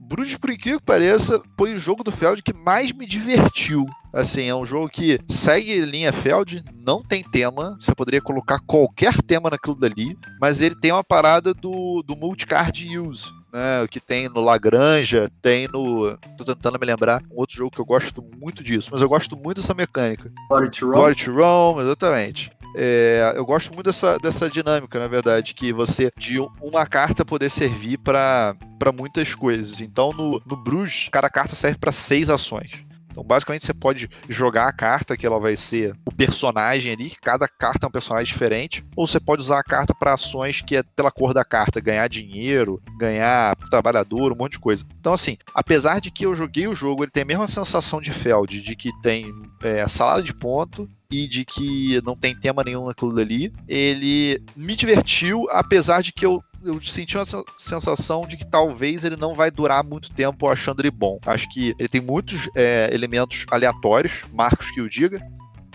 Bruges, 0.08 0.38
por 0.38 0.50
incrível 0.50 0.80
que 0.80 0.86
pareça, 0.86 1.42
foi 1.58 1.74
o 1.74 1.80
jogo 1.80 2.04
do 2.04 2.12
Feld 2.12 2.42
que 2.42 2.54
mais 2.54 2.94
me 2.94 3.06
divertiu. 3.06 3.86
Assim, 4.14 4.44
é 4.44 4.56
um 4.56 4.66
jogo 4.66 4.88
que 4.88 5.20
segue 5.28 5.82
linha 5.82 6.14
Feld, 6.14 6.64
não 6.74 7.04
tem 7.04 7.22
tema, 7.22 7.78
você 7.80 7.94
poderia 7.94 8.22
colocar 8.22 8.60
qualquer 8.66 9.22
tema 9.22 9.50
naquilo 9.50 9.75
dali, 9.75 10.18
mas 10.40 10.62
ele 10.62 10.75
tem 10.75 10.92
uma 10.92 11.03
parada 11.03 11.53
do, 11.53 12.01
do 12.03 12.16
multicard 12.16 12.98
use. 12.98 13.25
Né, 13.53 13.84
o 13.84 13.88
que 13.88 14.00
tem 14.00 14.27
no 14.27 14.42
Lagranja, 14.42 15.31
tem 15.42 15.68
no. 15.68 16.18
Tô 16.38 16.44
tentando 16.44 16.77
me 16.79 16.86
lembrar 16.86 17.22
um 17.31 17.40
outro 17.40 17.55
jogo 17.55 17.72
que 17.72 17.79
eu 17.79 17.86
gosto 17.86 18.24
muito 18.38 18.62
disso, 18.62 18.90
mas 18.92 19.01
eu 19.01 19.08
gosto 19.08 19.38
muito 19.38 19.62
dessa 19.62 19.74
mecânica. 19.74 20.31
Glory 20.50 20.70
to 20.70 20.86
Rome. 20.86 20.96
Glory 20.98 21.16
to 21.16 21.31
Rome, 21.31 21.81
exatamente. 21.81 22.51
É, 22.75 23.34
eu 23.36 23.46
gosto 23.46 23.74
muito 23.74 23.86
dessa, 23.88 24.18
dessa 24.18 24.50
dinâmica, 24.50 25.00
na 25.00 25.08
verdade, 25.08 25.53
que 25.53 25.74
você, 25.74 26.12
de 26.18 26.40
um- 26.40 26.50
uma 26.62 26.86
carta 26.86 27.25
poder 27.25 27.50
servir 27.50 27.98
para 27.98 28.56
muitas 28.96 29.34
coisas. 29.34 29.82
Então, 29.82 30.12
no, 30.12 30.42
no 30.46 30.56
Bruges, 30.56 31.10
cada 31.12 31.30
carta 31.30 31.56
serve 31.56 31.77
para 31.77 31.92
seis 31.92 32.30
ações. 32.30 32.72
Então, 33.10 33.25
basicamente, 33.25 33.66
você 33.66 33.74
pode 33.74 34.08
jogar 34.30 34.68
a 34.68 34.72
carta, 34.72 35.18
que 35.18 35.25
ela 35.25 35.40
vai 35.40 35.56
ser 35.56 35.96
o 36.06 36.12
personagem 36.12 36.92
ali, 36.92 37.12
cada 37.20 37.48
carta 37.48 37.88
é 37.88 37.90
um 37.90 37.92
personagem 37.92 38.32
diferente, 38.32 38.84
ou 38.96 39.08
você 39.08 39.20
pode 39.20 39.42
usar 39.42 39.58
a 39.58 39.64
carta 39.64 39.92
para 39.92 40.14
ações 40.14 40.62
que 40.62 40.77
é 40.77 40.84
pela 40.84 41.10
cor 41.10 41.34
da 41.34 41.44
carta, 41.44 41.82
ganhar 41.82 42.08
dinheiro, 42.08 42.80
ganhar 42.96 43.56
trabalhador, 43.72 44.32
um 44.32 44.36
monte 44.36 44.51
de 44.51 44.60
coisa. 44.60 44.86
Então, 45.00 45.14
assim, 45.14 45.36
apesar 45.56 46.00
de 46.00 46.12
que 46.12 46.27
eu 46.27 46.36
joguei 46.36 46.68
o 46.68 46.75
jogo, 46.75 47.03
ele 47.03 47.12
tem 47.12 47.24
a 47.24 47.25
mesma 47.25 47.48
sensação 47.48 48.00
de 48.00 48.12
Feld, 48.12 48.62
de 48.62 48.75
que 48.75 48.92
tem 49.01 49.34
é, 49.64 49.88
salada 49.88 50.22
de 50.22 50.32
ponto 50.36 50.88
e 51.09 51.27
de 51.27 51.46
que 51.46 52.01
não 52.03 52.15
tem 52.15 52.35
tema 52.35 52.63
nenhum 52.63 52.85
naquilo 52.87 53.13
dali. 53.15 53.53
Ele 53.67 54.41
me 54.55 54.75
divertiu, 54.75 55.46
apesar 55.50 56.01
de 56.01 56.11
que 56.11 56.25
eu, 56.25 56.43
eu 56.63 56.81
senti 56.81 57.17
uma 57.17 57.25
sen- 57.25 57.43
sensação 57.57 58.22
de 58.27 58.35
que 58.37 58.46
talvez 58.46 59.03
ele 59.03 59.15
não 59.15 59.33
vai 59.35 59.50
durar 59.50 59.83
muito 59.83 60.11
tempo 60.11 60.48
achando 60.50 60.81
ele 60.81 60.91
bom. 60.91 61.20
Acho 61.25 61.50
que 61.50 61.74
ele 61.79 61.89
tem 61.89 62.01
muitos 62.01 62.50
é, 62.55 62.89
elementos 62.91 63.46
aleatórios, 63.50 64.24
Marcos 64.33 64.70
que 64.72 64.81
o 64.81 64.89
diga. 64.89 65.22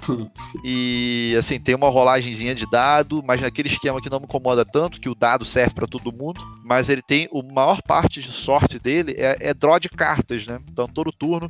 Sim, 0.01 0.29
sim. 0.35 0.59
E 0.65 1.33
assim, 1.39 1.61
tem 1.61 1.77
uma 1.77 1.89
rolagenzinha 1.89 2.57
de 2.57 2.69
dado, 2.69 3.23
mas 3.25 3.41
naquele 3.41 3.69
esquema 3.69 4.01
que 4.01 4.11
não 4.11 4.19
me 4.19 4.25
incomoda 4.25 4.65
tanto, 4.65 5.01
que 5.01 5.09
o 5.09 5.15
dado 5.15 5.45
serve 5.45 5.75
pra 5.75 5.87
todo 5.87 6.13
mundo, 6.13 6.45
mas 6.65 6.89
ele 6.89 7.03
tem 7.03 7.29
o 7.31 7.41
maior 7.41 7.81
parte 7.83 8.21
de 8.21 8.33
sorte 8.33 8.81
dele 8.81 9.15
é, 9.17 9.37
é 9.41 9.55
draw 9.55 9.79
de 9.79 9.89
cartas, 9.89 10.45
né? 10.45 10.59
Então 10.69 10.89
todo 10.89 11.13
turno 11.13 11.49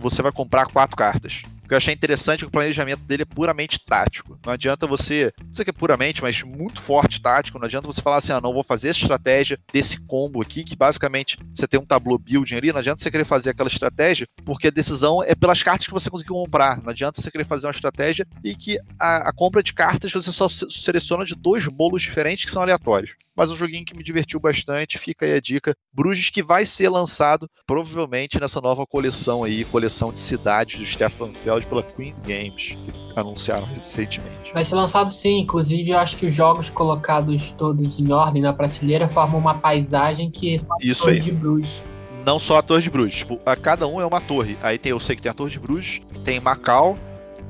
você 0.00 0.22
vai 0.22 0.30
comprar 0.30 0.66
quatro 0.66 0.96
cartas. 0.96 1.42
Que 1.68 1.74
eu 1.74 1.76
achei 1.76 1.92
interessante 1.92 2.40
que 2.40 2.46
o 2.46 2.50
planejamento 2.50 3.02
dele 3.02 3.22
é 3.22 3.26
puramente 3.26 3.78
tático. 3.84 4.38
Não 4.44 4.52
adianta 4.54 4.86
você. 4.86 5.30
Não 5.44 5.52
sei 5.52 5.64
que 5.64 5.70
é 5.70 5.72
puramente, 5.72 6.22
mas 6.22 6.42
muito 6.42 6.80
forte 6.80 7.20
tático. 7.20 7.58
Não 7.58 7.66
adianta 7.66 7.86
você 7.86 8.00
falar 8.00 8.16
assim, 8.16 8.32
ah, 8.32 8.40
não 8.40 8.54
vou 8.54 8.64
fazer 8.64 8.88
essa 8.88 9.00
estratégia 9.00 9.58
desse 9.72 10.00
combo 10.00 10.40
aqui, 10.40 10.64
que 10.64 10.74
basicamente 10.74 11.36
você 11.52 11.66
tem 11.68 11.78
um 11.78 11.84
tableau 11.84 12.18
building 12.18 12.56
ali. 12.56 12.72
Não 12.72 12.80
adianta 12.80 13.02
você 13.02 13.10
querer 13.10 13.24
fazer 13.26 13.50
aquela 13.50 13.68
estratégia, 13.68 14.26
porque 14.44 14.68
a 14.68 14.70
decisão 14.70 15.22
é 15.22 15.34
pelas 15.34 15.62
cartas 15.62 15.86
que 15.86 15.92
você 15.92 16.08
conseguiu 16.08 16.34
comprar. 16.34 16.80
Não 16.82 16.90
adianta 16.90 17.20
você 17.20 17.30
querer 17.30 17.44
fazer 17.44 17.66
uma 17.66 17.72
estratégia 17.72 18.26
e 18.42 18.54
que 18.54 18.78
a, 18.98 19.28
a 19.28 19.32
compra 19.32 19.62
de 19.62 19.74
cartas 19.74 20.10
você 20.10 20.32
só 20.32 20.48
se- 20.48 20.70
seleciona 20.70 21.24
de 21.24 21.34
dois 21.34 21.66
bolos 21.66 22.00
diferentes 22.00 22.46
que 22.46 22.50
são 22.50 22.62
aleatórios. 22.62 23.12
Mas 23.36 23.50
um 23.50 23.56
joguinho 23.56 23.84
que 23.84 23.96
me 23.96 24.02
divertiu 24.02 24.40
bastante, 24.40 24.98
fica 24.98 25.26
aí 25.26 25.34
a 25.34 25.40
dica. 25.40 25.74
Bruges 25.92 26.30
que 26.30 26.42
vai 26.42 26.64
ser 26.64 26.88
lançado 26.88 27.48
provavelmente 27.66 28.40
nessa 28.40 28.60
nova 28.60 28.86
coleção 28.86 29.44
aí, 29.44 29.64
coleção 29.64 30.12
de 30.12 30.18
cidades 30.18 30.78
do 30.80 30.86
Stefan 30.86 31.32
Feld 31.34 31.57
pela 31.64 31.82
Queen 31.82 32.14
Games, 32.26 32.76
que 32.84 32.92
anunciaram 33.16 33.66
recentemente. 33.66 34.52
Vai 34.52 34.64
ser 34.64 34.74
lançado 34.74 35.10
sim, 35.10 35.40
inclusive 35.40 35.90
eu 35.90 35.98
acho 35.98 36.16
que 36.16 36.26
os 36.26 36.34
jogos 36.34 36.70
colocados 36.70 37.50
todos 37.52 37.98
em 37.98 38.12
ordem 38.12 38.42
na 38.42 38.52
prateleira 38.52 39.08
formam 39.08 39.38
uma 39.38 39.54
paisagem 39.54 40.30
que 40.30 40.58
são 40.58 40.76
Isso 40.80 41.08
aí. 41.08 41.20
de 41.20 41.32
Bruges. 41.32 41.84
Não 42.24 42.38
só 42.38 42.58
a 42.58 42.62
Torre 42.62 42.82
de 42.82 42.90
Bruges, 42.90 43.18
tipo, 43.18 43.40
a 43.46 43.56
cada 43.56 43.86
um 43.86 44.00
é 44.00 44.06
uma 44.06 44.20
torre. 44.20 44.58
Aí 44.60 44.76
tem, 44.76 44.90
eu 44.90 45.00
sei 45.00 45.16
que 45.16 45.22
tem 45.22 45.30
a 45.30 45.34
Torre 45.34 45.50
de 45.50 45.58
Bruges, 45.58 46.00
tem 46.24 46.40
Macau, 46.40 46.98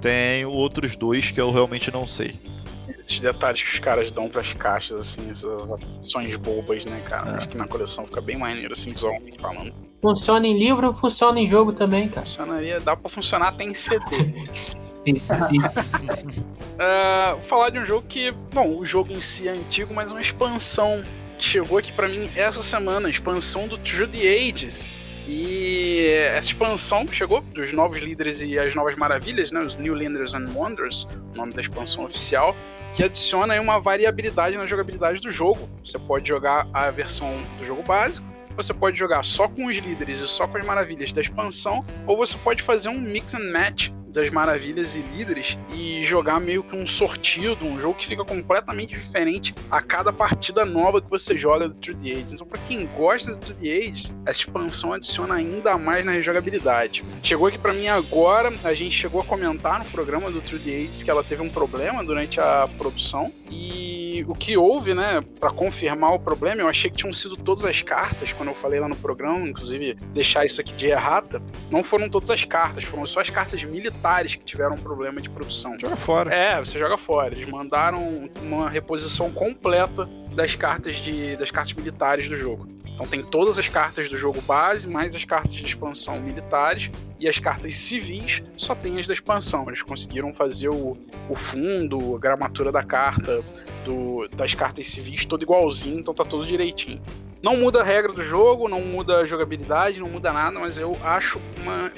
tem 0.01 0.45
outros 0.45 0.95
dois 0.95 1.31
que 1.31 1.41
eu 1.41 1.51
realmente 1.51 1.91
não 1.91 2.07
sei. 2.07 2.39
Esses 2.99 3.21
detalhes 3.21 3.63
que 3.63 3.71
os 3.71 3.79
caras 3.79 4.11
dão 4.11 4.29
pras 4.29 4.53
caixas, 4.55 5.01
assim, 5.01 5.31
essas 5.31 5.67
opções 5.67 6.37
bobas, 6.37 6.85
né, 6.85 7.01
cara? 7.01 7.33
É. 7.33 7.37
Acho 7.37 7.49
que 7.49 7.57
na 7.57 7.67
coleção 7.67 8.07
fica 8.07 8.21
bem 8.21 8.39
maneiro, 8.39 8.73
assim, 8.73 8.93
visualmente 8.93 9.41
falando. 9.41 9.73
Funciona 10.01 10.47
em 10.47 10.59
livro, 10.59 10.93
funciona 10.93 11.41
em 11.41 11.47
jogo 11.47 11.73
também, 11.73 12.09
cara. 12.09 12.25
Funcionaria, 12.25 12.81
dá 12.81 12.97
pra 12.97 13.09
funcionar 13.09 13.49
até 13.49 13.65
em 13.65 13.75
CD. 13.75 14.05
Sim. 14.53 15.21
Vou 17.33 17.41
falar 17.43 17.71
de 17.71 17.79
um 17.79 17.87
jogo 17.87 18.07
que, 18.07 18.31
bom, 18.31 18.79
o 18.79 18.87
jogo 18.87 19.13
em 19.13 19.21
si 19.21 19.49
é 19.49 19.53
antigo, 19.53 19.93
mas 19.93 20.13
uma 20.13 20.21
expansão 20.21 21.03
que 21.37 21.45
chegou 21.45 21.79
aqui 21.79 21.93
pra 21.93 22.09
mim 22.09 22.29
essa 22.37 22.63
semana, 22.63 23.09
a 23.09 23.11
expansão 23.11 23.67
do 23.67 23.77
Through 23.79 24.09
the 24.09 24.19
Ages. 24.19 24.87
E 25.27 26.07
essa 26.31 26.49
expansão 26.49 27.05
que 27.05 27.15
chegou 27.15 27.43
dos 27.43 27.73
novos 27.73 27.99
líderes 27.99 28.41
e 28.41 28.59
as 28.59 28.75
novas 28.75 28.97
maravilhas, 28.97 29.53
né, 29.53 29.61
os 29.61 29.77
New 29.77 29.93
Leaders 29.93 30.33
and 30.33 30.49
Wonders, 30.55 31.07
o 31.35 31.37
nome 31.37 31.53
da 31.53 31.61
expansão 31.61 32.05
oficial, 32.05 32.57
que 32.93 33.05
adiciona 33.05 33.61
uma 33.61 33.81
variabilidade 33.81 34.57
na 34.57 34.67
jogabilidade 34.67 35.21
do 35.21 35.31
jogo. 35.31 35.69
Você 35.85 35.99
pode 35.99 36.29
jogar 36.29 36.67
a 36.73 36.91
versão 36.91 37.45
do 37.59 37.65
jogo 37.65 37.83
básico, 37.83 38.27
você 38.59 38.75
pode 38.75 38.99
jogar 38.99 39.25
só 39.25 39.47
com 39.47 39.67
os 39.67 39.77
líderes 39.77 40.21
e 40.21 40.27
só 40.27 40.47
com 40.49 40.59
as 40.59 40.67
maravilhas 40.67 41.13
da 41.13 41.21
expansão, 41.21 41.87
ou 42.07 42.17
você 42.17 42.37
pode 42.37 42.61
fazer 42.61 42.89
um 42.89 42.99
mix 42.99 43.33
and 43.33 43.53
match 43.53 43.91
das 44.09 44.31
maravilhas 44.31 44.97
e 44.97 45.03
líderes 45.03 45.57
e 45.73 46.03
jogar 46.03 46.41
meio 46.41 46.65
que 46.65 46.75
um 46.75 46.87
sortido, 46.87 47.65
um 47.65 47.79
jogo 47.79 47.95
que 47.95 48.07
fica 48.07 48.25
completamente 48.25 48.97
diferente 48.97 49.55
a 49.71 49.81
cada 49.81 50.13
partida 50.13 50.65
nova 50.65 51.01
que 51.01 51.09
você 51.09 51.37
joga 51.37 51.69
do 51.69 51.75
True 51.75 51.97
the 51.97 52.13
Ages. 52.13 52.33
Então, 52.33 52.47
pra 52.47 52.61
quem 52.63 52.87
gosta 52.87 53.31
do 53.33 53.39
True 53.39 53.55
the 53.55 53.69
Ages, 53.69 54.15
essa 54.27 54.41
expansão 54.41 54.93
adiciona 54.93 55.35
ainda 55.35 55.79
mais 55.79 56.05
na 56.05 56.21
jogabilidade. 56.21 57.05
Chegou 57.23 57.47
aqui 57.47 57.59
pra 57.59 57.73
mim 57.73 57.87
agora, 57.87 58.53
a 58.65 58.75
gente 58.75 58.97
chegou 58.97 59.21
a 59.21 59.25
comentar 59.25 59.79
no 59.79 59.85
programa 59.85 60.31
do 60.31 60.41
True 60.41 60.59
the 60.59 60.71
Ages 60.71 61.03
que 61.03 61.11
ela 61.11 61.23
teve 61.23 61.43
um 61.43 61.51
problema 61.51 62.03
durante 62.03 62.41
a 62.41 62.69
produção 62.77 63.33
e 63.51 63.98
E 64.19 64.25
o 64.27 64.35
que 64.35 64.57
houve, 64.57 64.95
né, 64.95 65.23
para 65.39 65.51
confirmar 65.51 66.13
o 66.13 66.19
problema, 66.19 66.61
eu 66.61 66.69
achei 66.69 66.91
que 66.91 66.97
tinham 66.97 67.13
sido 67.13 67.37
todas 67.37 67.65
as 67.65 67.83
cartas, 67.83 68.33
quando 68.33 68.49
eu 68.49 68.55
falei 68.55 68.81
lá 68.81 68.89
no 68.89 68.97
programa, 68.97 69.49
inclusive 69.49 69.95
deixar 70.13 70.45
isso 70.45 70.61
aqui 70.61 70.73
de 70.73 70.89
errata, 70.89 71.41
não 71.71 71.85
foram 71.85 72.09
todas 72.09 72.29
as 72.29 72.45
cartas, 72.45 72.83
foram 72.83 73.07
só 73.07 73.21
as 73.21 73.31
cartas 73.31 73.63
militares 73.63 74.35
que 74.35 74.45
tiveram 74.45 74.75
um 74.75 74.81
problema 74.81 75.21
de 75.21 75.31
produção. 75.31 75.79
Joga 75.79 75.97
fora. 75.97 76.35
É, 76.35 76.59
você 76.59 76.81
joga 76.81 76.99
fora. 76.99 77.33
Eles 77.33 77.49
mandaram 77.49 78.29
uma 78.43 78.69
reposição 78.69 79.31
completa 79.31 80.09
das 80.35 80.57
cartas 80.57 80.97
de 80.97 81.37
das 81.37 81.53
cartas 81.53 81.73
militares 81.73 82.29
do 82.29 82.35
jogo. 82.35 82.69
Então 82.99 83.07
tem 83.07 83.23
todas 83.23 83.61
as 83.61 83.69
cartas 83.69 84.09
do 84.09 84.17
jogo 84.17 84.41
base, 84.41 84.89
mais 84.89 85.15
as 85.15 85.25
cartas 85.25 85.55
de 85.55 85.65
expansão 85.65 86.21
militares 86.21 86.91
e 87.21 87.29
as 87.29 87.39
cartas 87.39 87.77
civis 87.77 88.43
só 88.57 88.75
tem 88.75 88.99
as 88.99 89.07
da 89.07 89.15
expansão. 89.15 89.65
Eles 89.69 89.83
conseguiram 89.83 90.33
fazer 90.35 90.69
o, 90.69 90.97
o 91.29 91.37
fundo, 91.37 92.17
a 92.17 92.19
gramatura 92.19 92.73
da 92.73 92.83
carta, 92.83 93.41
do, 93.89 94.29
das 94.29 94.53
cartas 94.55 94.87
civis 94.87 95.25
todo 95.25 95.43
igualzinho, 95.43 95.99
então 95.99 96.13
tá 96.13 96.25
tudo 96.25 96.47
direitinho. 96.47 97.01
Não 97.43 97.57
muda 97.57 97.81
a 97.81 97.85
regra 97.85 98.13
do 98.13 98.23
jogo, 98.23 98.69
não 98.69 98.83
muda 98.83 99.19
a 99.19 99.25
jogabilidade, 99.25 99.99
não 99.99 100.09
muda 100.09 100.33
nada, 100.33 100.59
mas 100.59 100.77
eu 100.77 100.97
acho 101.03 101.41
uma 101.57 101.91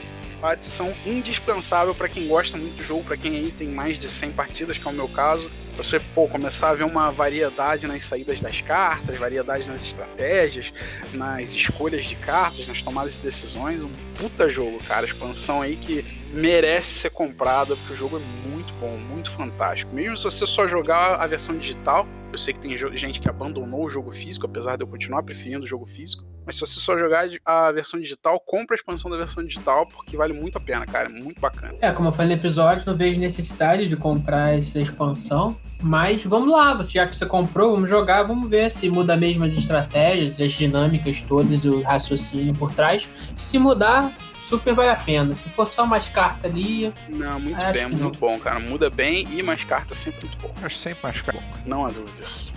adição 0.42 0.94
indispensável 1.04 1.94
para 1.94 2.08
quem 2.08 2.26
gosta 2.26 2.56
muito 2.56 2.76
do 2.76 2.84
jogo, 2.84 3.04
para 3.04 3.16
quem 3.16 3.36
aí 3.36 3.52
tem 3.52 3.68
mais 3.68 3.98
de 3.98 4.08
100 4.08 4.32
partidas, 4.32 4.78
que 4.78 4.86
é 4.86 4.90
o 4.90 4.94
meu 4.94 5.08
caso. 5.08 5.50
Você 5.76 5.98
pô, 5.98 6.26
começar 6.26 6.70
a 6.70 6.74
ver 6.74 6.84
uma 6.84 7.10
variedade 7.10 7.86
nas 7.86 8.02
saídas 8.02 8.40
das 8.40 8.60
cartas, 8.60 9.16
variedade 9.16 9.68
nas 9.68 9.82
estratégias, 9.82 10.72
nas 11.14 11.54
escolhas 11.54 12.04
de 12.04 12.16
cartas, 12.16 12.66
nas 12.66 12.82
tomadas 12.82 13.14
de 13.14 13.20
decisões. 13.20 13.80
Um 13.80 13.90
puta 14.18 14.48
jogo, 14.48 14.78
cara. 14.84 15.06
Expansão 15.06 15.62
aí 15.62 15.76
que 15.76 16.04
merece 16.32 16.94
ser 16.94 17.10
comprada, 17.10 17.76
porque 17.76 17.94
o 17.94 17.96
jogo 17.96 18.18
é 18.18 18.48
muito 18.48 18.72
bom, 18.74 18.96
muito 18.96 19.30
fantástico. 19.30 19.94
Mesmo 19.94 20.16
se 20.16 20.24
você 20.24 20.46
só 20.46 20.68
jogar 20.68 21.14
a 21.14 21.26
versão 21.26 21.56
digital, 21.56 22.06
eu 22.32 22.38
sei 22.38 22.54
que 22.54 22.60
tem 22.60 22.76
gente 22.76 23.20
que 23.20 23.28
abandonou 23.28 23.84
o 23.84 23.90
jogo 23.90 24.12
físico, 24.12 24.46
apesar 24.46 24.76
de 24.76 24.84
eu 24.84 24.88
continuar 24.88 25.22
preferindo 25.22 25.64
o 25.64 25.66
jogo 25.66 25.86
físico. 25.86 26.24
Mas 26.44 26.56
se 26.56 26.60
você 26.60 26.80
só 26.80 26.96
jogar 26.96 27.28
a 27.44 27.70
versão 27.72 28.00
digital, 28.00 28.40
compra 28.40 28.74
a 28.74 28.76
expansão 28.76 29.10
da 29.10 29.16
versão 29.16 29.44
digital, 29.44 29.86
porque 29.86 30.16
vale 30.16 30.32
muito 30.32 30.58
a 30.58 30.60
pena, 30.60 30.86
cara. 30.86 31.08
É 31.08 31.12
muito 31.12 31.40
bacana. 31.40 31.74
É, 31.80 31.92
como 31.92 32.08
eu 32.08 32.12
falei 32.12 32.34
no 32.34 32.40
episódio, 32.40 32.84
não 32.86 32.96
vejo 32.96 33.20
necessidade 33.20 33.86
de 33.86 33.96
comprar 33.96 34.56
essa 34.56 34.80
expansão. 34.80 35.56
Mas 35.82 36.24
vamos 36.24 36.50
lá, 36.50 36.78
já 36.82 37.06
que 37.06 37.16
você 37.16 37.24
comprou, 37.24 37.72
vamos 37.72 37.88
jogar, 37.88 38.22
vamos 38.22 38.48
ver 38.48 38.70
se 38.70 38.90
muda 38.90 39.16
mesmo 39.16 39.44
as 39.44 39.54
estratégias, 39.54 40.40
as 40.40 40.52
dinâmicas 40.52 41.22
todas, 41.22 41.64
o 41.64 41.80
raciocínio 41.82 42.54
por 42.54 42.72
trás. 42.72 43.08
Se 43.36 43.58
mudar, 43.58 44.12
super 44.40 44.74
vale 44.74 44.90
a 44.90 44.96
pena. 44.96 45.34
Se 45.34 45.48
for 45.48 45.66
só 45.66 45.86
mais 45.86 46.08
carta 46.08 46.46
ali. 46.46 46.92
Não, 47.08 47.40
muito 47.40 47.56
bem, 47.72 47.86
muito 47.88 48.02
não. 48.02 48.10
bom, 48.10 48.38
cara. 48.38 48.60
Muda 48.60 48.90
bem 48.90 49.26
e 49.32 49.42
mais 49.42 49.64
cartas 49.64 49.96
sempre 49.98 50.26
muito 50.26 50.38
bom. 50.38 50.54
Acho 50.62 50.76
sempre 50.76 50.98
mais 51.02 51.22
carta. 51.22 51.42
Não 51.64 51.86
há 51.86 51.90
dúvidas. 51.90 52.52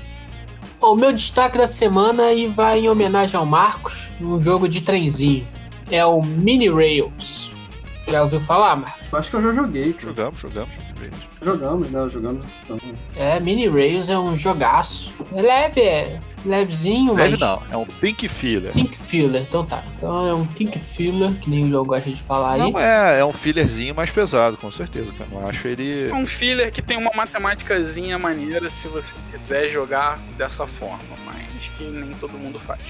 O 0.92 0.96
meu 0.96 1.14
destaque 1.14 1.58
da 1.58 1.68
semana 1.68 2.34
e 2.34 2.48
vai 2.48 2.80
em 2.80 2.90
homenagem 2.90 3.38
ao 3.38 3.46
Marcos, 3.46 4.12
um 4.20 4.40
jogo 4.40 4.68
de 4.68 4.82
trenzinho. 4.82 5.48
É 5.90 6.06
o 6.06 6.22
Mini 6.22 6.70
Rails. 6.70 7.52
Já 8.08 8.22
ouviu 8.22 8.40
falar, 8.40 8.76
Marcos? 8.76 9.14
Acho 9.14 9.30
que 9.30 9.36
eu 9.36 9.42
já 9.42 9.54
joguei. 9.54 9.96
Jogamos, 10.00 10.40
jogamos. 10.40 10.74
Jogamos, 11.42 11.90
né? 11.90 12.10
Jogamos. 12.10 12.46
É, 13.16 13.40
Mini 13.40 13.68
Rails 13.68 14.10
é 14.10 14.18
um 14.18 14.36
jogaço. 14.36 15.14
É 15.34 15.42
leve, 15.42 15.82
é 15.82 16.20
levezinho, 16.46 17.14
Leve 17.14 17.32
mas... 17.32 17.40
não, 17.40 17.64
é 17.72 17.78
um 17.78 17.86
Pink 17.86 18.28
Filler. 18.28 18.72
Pink 18.72 18.96
Filler, 18.98 19.42
então 19.42 19.66
tá. 19.66 19.84
Então 19.96 20.28
é 20.28 20.34
um 20.34 20.46
Pink 20.46 20.78
Filler, 20.78 21.34
que 21.40 21.50
nem 21.50 21.66
o 21.66 21.70
jogo 21.70 21.86
gosta 21.86 22.10
de 22.10 22.22
falar 22.22 22.54
aí. 22.54 22.60
Não 22.60 22.80
é, 22.80 23.20
é 23.20 23.26
um 23.26 23.34
fillerzinho 23.34 23.96
mais 23.96 24.12
pesado, 24.12 24.58
com 24.58 24.72
certeza, 24.72 25.12
cara. 25.18 25.30
Não 25.32 25.48
acho 25.48 25.68
ele... 25.68 26.10
É 26.10 26.14
um 26.14 26.26
filler 26.26 26.72
que 26.72 26.82
tem 26.82 26.98
uma 26.98 27.12
matemáticazinha 27.16 28.20
maneira 28.20 28.70
se 28.70 28.88
você 28.88 29.14
quiser 29.32 29.70
jogar 29.70 30.20
dessa 30.38 30.68
forma, 30.68 31.00
mas 31.26 31.70
que 31.78 31.84
nem 31.86 32.12
todo 32.12 32.38
mundo 32.38 32.60
faz. 32.60 32.82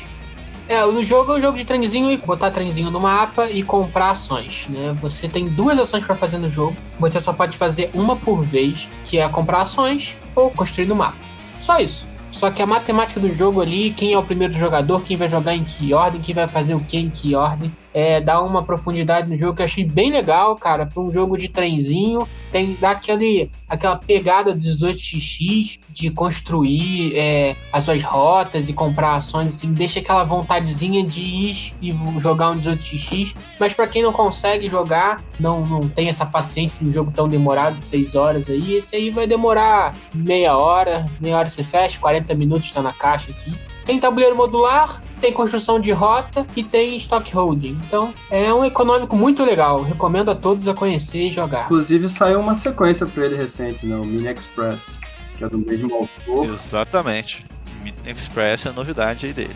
É, 0.67 0.85
o 0.85 1.03
jogo 1.03 1.33
é 1.33 1.35
um 1.35 1.39
jogo 1.39 1.57
de 1.57 1.65
trenzinho 1.65 2.09
e 2.09 2.17
botar 2.17 2.49
trenzinho 2.49 2.89
no 2.89 2.99
mapa 2.99 3.49
e 3.49 3.63
comprar 3.63 4.11
ações, 4.11 4.67
né? 4.69 4.95
Você 5.01 5.27
tem 5.27 5.47
duas 5.47 5.77
ações 5.77 6.05
para 6.05 6.15
fazer 6.15 6.37
no 6.37 6.49
jogo. 6.49 6.75
Você 6.99 7.19
só 7.19 7.33
pode 7.33 7.57
fazer 7.57 7.89
uma 7.93 8.15
por 8.15 8.41
vez, 8.41 8.89
que 9.03 9.17
é 9.17 9.27
comprar 9.27 9.61
ações 9.61 10.17
ou 10.35 10.49
construir 10.49 10.85
no 10.85 10.95
mapa. 10.95 11.17
Só 11.59 11.79
isso. 11.79 12.07
Só 12.31 12.49
que 12.49 12.63
a 12.63 12.65
matemática 12.65 13.19
do 13.19 13.29
jogo 13.29 13.61
ali, 13.61 13.91
quem 13.91 14.13
é 14.13 14.17
o 14.17 14.23
primeiro 14.23 14.53
jogador, 14.53 15.03
quem 15.03 15.15
vai 15.15 15.27
jogar 15.27 15.53
em 15.53 15.63
que 15.63 15.93
ordem, 15.93 16.19
quem 16.19 16.33
vai 16.33 16.47
fazer 16.47 16.73
o 16.73 16.79
que 16.79 16.97
em 16.97 17.07
que 17.07 17.35
ordem, 17.35 17.71
é, 17.93 18.19
dá 18.19 18.41
uma 18.41 18.63
profundidade 18.63 19.29
no 19.29 19.37
jogo 19.37 19.53
que 19.53 19.61
eu 19.61 19.65
achei 19.65 19.85
bem 19.85 20.11
legal, 20.11 20.55
cara, 20.55 20.87
para 20.87 21.03
um 21.03 21.11
jogo 21.11 21.37
de 21.37 21.47
trenzinho. 21.47 22.27
Tem 22.53 22.77
dá 22.79 22.91
aquele, 22.91 23.49
aquela 23.67 23.97
pegada 23.97 24.53
do 24.53 24.59
18xx 24.59 25.79
de 25.89 26.11
construir 26.11 27.17
é, 27.17 27.55
as 27.71 27.83
suas 27.83 28.03
rotas 28.03 28.69
e 28.69 28.73
comprar 28.73 29.15
ações, 29.15 29.55
assim, 29.55 29.73
deixa 29.73 29.99
aquela 29.99 30.23
vontadezinha 30.23 31.03
de 31.03 31.21
ir 31.21 31.73
e 31.81 31.91
jogar 32.19 32.51
um 32.51 32.55
18xx. 32.55 33.35
Mas 33.59 33.73
para 33.73 33.87
quem 33.87 34.03
não 34.03 34.13
consegue 34.13 34.67
jogar, 34.67 35.23
não, 35.39 35.65
não 35.65 35.89
tem 35.89 36.07
essa 36.07 36.27
paciência 36.27 36.83
de 36.83 36.89
um 36.89 36.93
jogo 36.93 37.11
tão 37.11 37.27
demorado, 37.27 37.79
6 37.79 38.13
horas 38.13 38.49
aí, 38.49 38.75
esse 38.75 38.95
aí 38.95 39.09
vai 39.09 39.25
demorar 39.25 39.95
meia 40.13 40.55
hora, 40.55 41.09
meia 41.19 41.37
hora 41.37 41.49
você 41.49 41.63
fecha, 41.63 41.99
40 41.99 42.35
minutos 42.35 42.67
está 42.67 42.83
na 42.83 42.93
caixa 42.93 43.31
aqui. 43.31 43.51
Tem 43.85 43.99
tabuleiro 43.99 44.35
modular, 44.35 45.01
tem 45.19 45.31
construção 45.31 45.79
de 45.79 45.91
rota 45.91 46.45
e 46.55 46.63
tem 46.63 46.95
stock 46.95 47.33
holding. 47.33 47.77
Então 47.87 48.13
é 48.29 48.53
um 48.53 48.63
econômico 48.63 49.15
muito 49.15 49.43
legal. 49.43 49.81
Recomendo 49.81 50.29
a 50.29 50.35
todos 50.35 50.67
a 50.67 50.73
conhecer 50.73 51.27
e 51.27 51.29
jogar. 51.29 51.65
Inclusive 51.65 52.09
saiu 52.09 52.39
uma 52.39 52.57
sequência 52.57 53.05
para 53.05 53.25
ele 53.25 53.35
recente, 53.35 53.85
né? 53.85 53.95
O 53.95 54.05
Mini 54.05 54.27
Express, 54.27 55.01
que 55.37 55.43
é 55.43 55.49
do 55.49 55.57
mesmo 55.57 55.93
autor. 55.93 56.45
Exatamente. 56.45 57.45
Mini 57.81 57.97
Express 58.05 58.65
é 58.65 58.69
a 58.69 58.73
novidade 58.73 59.25
aí 59.25 59.33
dele 59.33 59.55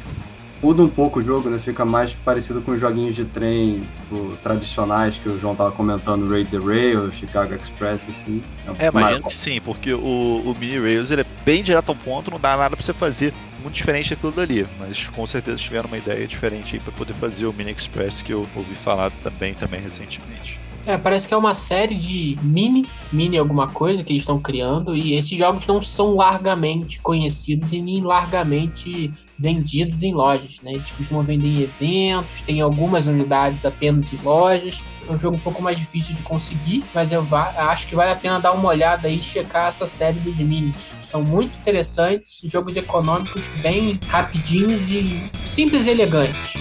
muda 0.62 0.84
um 0.84 0.90
pouco 0.90 1.20
o 1.20 1.22
jogo, 1.22 1.50
né? 1.50 1.60
Fica 1.60 1.86
mais 1.86 2.14
parecido 2.14 2.62
com 2.62 2.72
os 2.72 2.82
joguinhos 2.82 3.16
de 3.16 3.26
trem 3.26 3.80
tipo, 3.80 4.36
tradicionais 4.42 5.18
que 5.18 5.30
o 5.30 5.40
João 5.40 5.56
tava 5.56 5.72
comentando, 5.72 6.30
Raid 6.30 6.50
the 6.50 6.58
Rail, 6.58 7.12
Chicago 7.12 7.54
Express, 7.54 8.08
assim. 8.10 8.42
É, 8.80 8.88
imagino 8.88 9.24
que 9.24 9.36
sim, 9.36 9.60
porque 9.62 9.94
o, 9.94 10.00
o 10.46 10.56
Mini 10.60 10.80
Rails 10.80 11.12
ele 11.12 11.22
é 11.22 11.26
bem 11.46 11.64
direto 11.64 11.90
ao 11.90 11.96
ponto, 11.96 12.32
não 12.32 12.40
dá 12.40 12.58
nada 12.58 12.76
pra 12.76 12.86
você 12.86 12.94
fazer 12.94 13.34
muito 13.62 13.74
diferente 13.74 14.12
daquilo 14.12 14.32
dali, 14.32 14.66
mas 14.80 15.08
com 15.08 15.26
certeza 15.26 15.58
tiveram 15.58 15.88
uma 15.88 15.98
ideia 15.98 16.28
diferente 16.28 16.76
aí 16.76 16.82
pra 16.82 16.92
poder 16.92 17.14
fazer 17.14 17.46
o 17.46 17.54
Mini 17.54 17.72
Express 17.72 18.22
que 18.22 18.34
eu 18.34 18.46
ouvi 18.56 18.76
falar 18.76 19.12
também, 19.24 19.54
também 19.54 19.80
recentemente. 19.80 20.60
É, 20.88 20.98
parece 20.98 21.28
que 21.28 21.34
é 21.34 21.38
uma 21.38 21.54
série 21.54 21.96
de 21.96 22.40
mini, 22.42 22.88
mini 23.12 23.38
alguma 23.38 23.68
coisa 23.68 24.06
que 24.06 24.14
eles 24.14 24.22
estão 24.22 24.40
criando, 24.40 24.96
e 24.96 25.16
esses 25.16 25.38
jogos 25.38 25.68
não 25.68 25.82
são 25.82 26.16
largamente 26.16 27.02
conhecidos 27.02 27.74
e 27.74 27.82
nem 27.82 28.02
largamente 28.02 29.12
vendidos 29.38 30.02
em 30.02 30.14
lojas, 30.14 30.62
né? 30.62 30.76
Eles 30.76 30.90
costumam 30.92 31.24
vender 31.24 31.48
em 31.48 31.64
eventos, 31.64 32.40
tem 32.40 32.62
algumas 32.62 33.06
unidades 33.06 33.66
apenas 33.66 34.14
em 34.14 34.18
lojas. 34.24 34.82
É 35.06 35.12
um 35.12 35.18
jogo 35.18 35.36
um 35.36 35.42
pouco 35.42 35.62
mais 35.62 35.78
difícil 35.78 36.16
de 36.16 36.22
conseguir, 36.22 36.86
mas 36.96 37.12
eu 37.12 37.22
acho 37.58 37.86
que 37.88 37.94
vale 37.94 38.14
a 38.14 38.16
pena 38.16 38.40
dar 38.40 38.54
uma 38.54 38.70
olhada 38.70 39.10
e 39.10 39.22
checar 39.22 39.68
essa 39.68 39.86
série 39.86 40.22
dos 40.22 40.40
minis. 40.40 40.96
São 41.02 41.22
muito 41.22 41.58
interessantes, 41.60 42.40
jogos 42.46 42.78
econômicos 42.78 43.50
bem 43.62 44.00
rapidinhos 44.08 44.90
e 44.90 45.30
simples 45.44 45.86
e 45.86 45.90
elegantes. 45.90 46.54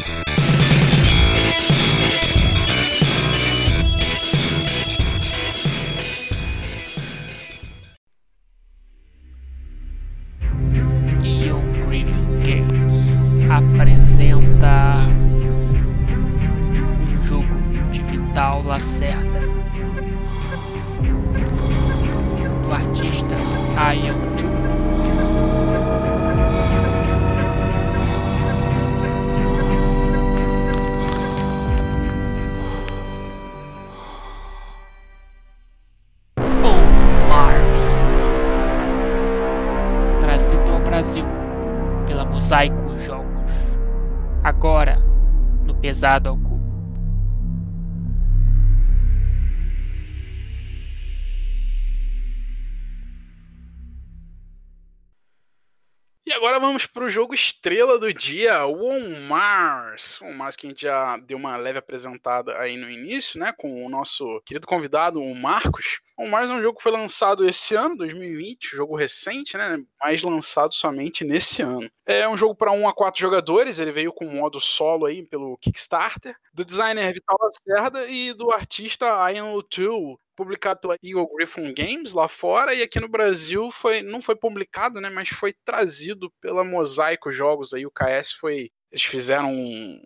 Agora 56.33 56.59
vamos 56.59 56.87
para 56.87 57.05
o 57.05 57.09
jogo 57.09 57.35
estrela 57.35 57.99
do 58.01 58.12
dia, 58.12 58.67
o 58.67 58.85
On 58.85 59.21
Mars. 59.29 60.21
O 60.21 60.33
Mars 60.33 60.57
que 60.57 60.67
a 60.67 60.71
gente 60.71 60.83
já 60.83 61.17
deu 61.19 61.39
uma 61.39 61.57
leve 61.57 61.79
apresentada 61.79 62.59
aí 62.59 62.77
no 62.77 62.91
início, 62.91 63.39
né, 63.39 63.53
com 63.57 63.85
o 63.85 63.89
nosso 63.89 64.41
querido 64.45 64.67
convidado, 64.67 65.21
o 65.21 65.35
Marcos. 65.37 66.01
O 66.19 66.27
Mars 66.27 66.51
é 66.51 66.55
um 66.55 66.62
jogo 66.62 66.79
que 66.79 66.83
foi 66.83 66.91
lançado 66.91 67.47
esse 67.49 67.75
ano, 67.77 67.97
2020, 67.97 68.75
jogo 68.75 68.97
recente, 68.97 69.57
né, 69.57 69.79
mas 70.01 70.23
lançado 70.23 70.75
somente 70.75 71.25
nesse 71.25 71.62
ano. 71.62 71.89
É 72.05 72.29
um 72.29 72.37
jogo 72.37 72.57
para 72.57 72.73
1 72.73 72.89
a 72.89 72.93
4 72.95 73.21
jogadores, 73.21 73.79
ele 73.79 73.93
veio 73.93 74.12
com 74.12 74.25
modo 74.27 74.59
solo 74.59 75.07
aí 75.07 75.23
pelo 75.23 75.57
Kickstarter, 75.59 76.35
do 76.53 76.65
designer 76.65 77.12
Vital 77.12 77.37
Lacerda 77.41 78.07
e 78.09 78.33
do 78.33 78.51
artista 78.51 79.07
Ian 79.31 79.47
O'Toole 79.53 80.17
publicado 80.37 80.81
pela 80.81 80.96
Eagle 81.03 81.29
Griffin 81.35 81.72
Games 81.72 82.12
lá 82.12 82.29
fora 82.29 82.75
e 82.75 82.83
aqui 82.83 83.01
no 83.01 83.09
Brasil 83.09 83.70
foi 83.70 84.03
não 84.03 84.20
foi 84.20 84.37
publicado, 84.37 85.01
né, 85.01 85.11
mas 85.11 85.31
foi 85.31 85.55
trazido 85.64 86.31
pela 86.40 86.62
Mosaico 86.62 87.33
Jogos 87.33 87.72
aí, 87.75 87.87
o 87.87 87.90
KS 87.90 88.33
foi 88.33 88.70
eles 88.92 89.05
fizeram 89.05 89.51
um 89.51 90.01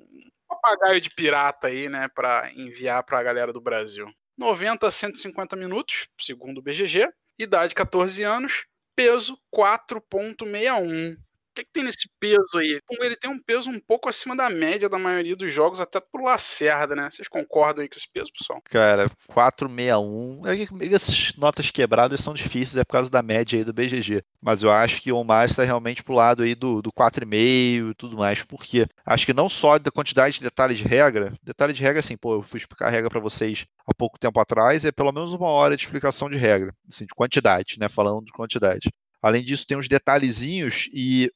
papagaio 0.49 1.01
de 1.01 1.11
pirata 1.11 1.67
aí, 1.67 1.89
né, 1.89 2.09
para 2.15 2.51
enviar 2.55 3.03
para 3.05 3.19
a 3.19 3.23
galera 3.23 3.53
do 3.53 3.61
Brasil. 3.61 4.07
90 4.39 4.87
a 4.87 4.91
150 4.91 5.55
minutos, 5.55 6.09
segundo 6.19 6.59
o 6.59 6.63
BGG, 6.63 7.11
idade 7.39 7.75
14 7.75 8.23
anos, 8.23 8.65
peso 8.97 9.39
4.61 9.55 11.17
que, 11.61 11.65
que 11.65 11.73
tem 11.73 11.85
nesse 11.85 12.09
peso 12.19 12.59
aí? 12.59 12.81
Ele 13.01 13.17
tem 13.17 13.31
um 13.31 13.41
peso 13.41 13.71
um 13.71 13.79
pouco 13.81 14.09
acima 14.09 14.37
da 14.37 14.49
média 14.49 14.89
da 14.89 14.99
maioria 14.99 15.37
dos 15.37 15.53
jogos, 15.53 15.81
até 15.81 16.01
pro 16.01 16.25
Lacerda, 16.25 16.95
né? 16.97 17.09
Vocês 17.11 17.29
concordam 17.29 17.83
aí 17.83 17.89
com 17.89 17.97
esse 17.97 18.11
peso, 18.13 18.33
pessoal? 18.33 18.61
Cara, 18.65 19.11
461. 19.29 20.47
É 20.47 20.95
essas 20.95 21.35
notas 21.37 21.71
quebradas 21.71 22.21
são 22.21 22.35
difíceis, 22.35 22.77
é 22.77 22.85
por 22.85 22.93
causa 22.93 23.11
da 23.11 23.23
média 23.23 23.59
aí 23.59 23.65
do 23.65 23.73
BGG. 23.73 24.23
Mas 24.41 24.63
eu 24.63 24.71
acho 24.71 25.01
que 25.03 25.13
o 25.13 25.25
mais 25.25 25.53
está 25.53 25.65
realmente 25.65 26.03
pro 26.03 26.15
lado 26.15 26.43
aí 26.43 26.55
do, 26.55 26.81
do 26.83 26.93
4,5 26.93 27.91
e 27.91 27.95
tudo 27.95 28.17
mais. 28.17 28.43
Porque 28.43 28.87
acho 29.05 29.27
que 29.27 29.35
não 29.35 29.49
só 29.49 29.79
da 29.79 29.91
quantidade 29.91 30.39
de 30.39 30.45
detalhes 30.45 30.79
de 30.79 30.85
regra, 30.85 31.33
detalhe 31.43 31.73
de 31.73 31.83
regra, 31.83 32.01
assim, 32.01 32.17
pô, 32.17 32.35
eu 32.35 32.43
fui 32.43 32.59
explicar 32.59 32.89
a 32.89 32.91
regra 32.91 33.11
para 33.11 33.21
vocês 33.21 33.67
há 33.87 33.95
pouco 33.95 34.19
tempo 34.19 34.41
atrás, 34.41 34.85
é 34.85 34.93
pelo 34.93 35.13
menos 35.13 35.33
uma 35.33 35.49
hora 35.49 35.77
de 35.77 35.83
explicação 35.83 36.31
de 36.31 36.37
regra, 36.37 36.75
assim, 36.89 37.05
de 37.05 37.15
quantidade, 37.15 37.77
né? 37.79 37.89
Falando 37.89 38.25
de 38.25 38.33
quantidade. 38.33 38.91
Além 39.23 39.45
disso, 39.45 39.67
tem 39.67 39.77
uns 39.77 39.87
detalhezinhos 39.87 40.89
e 40.93 41.31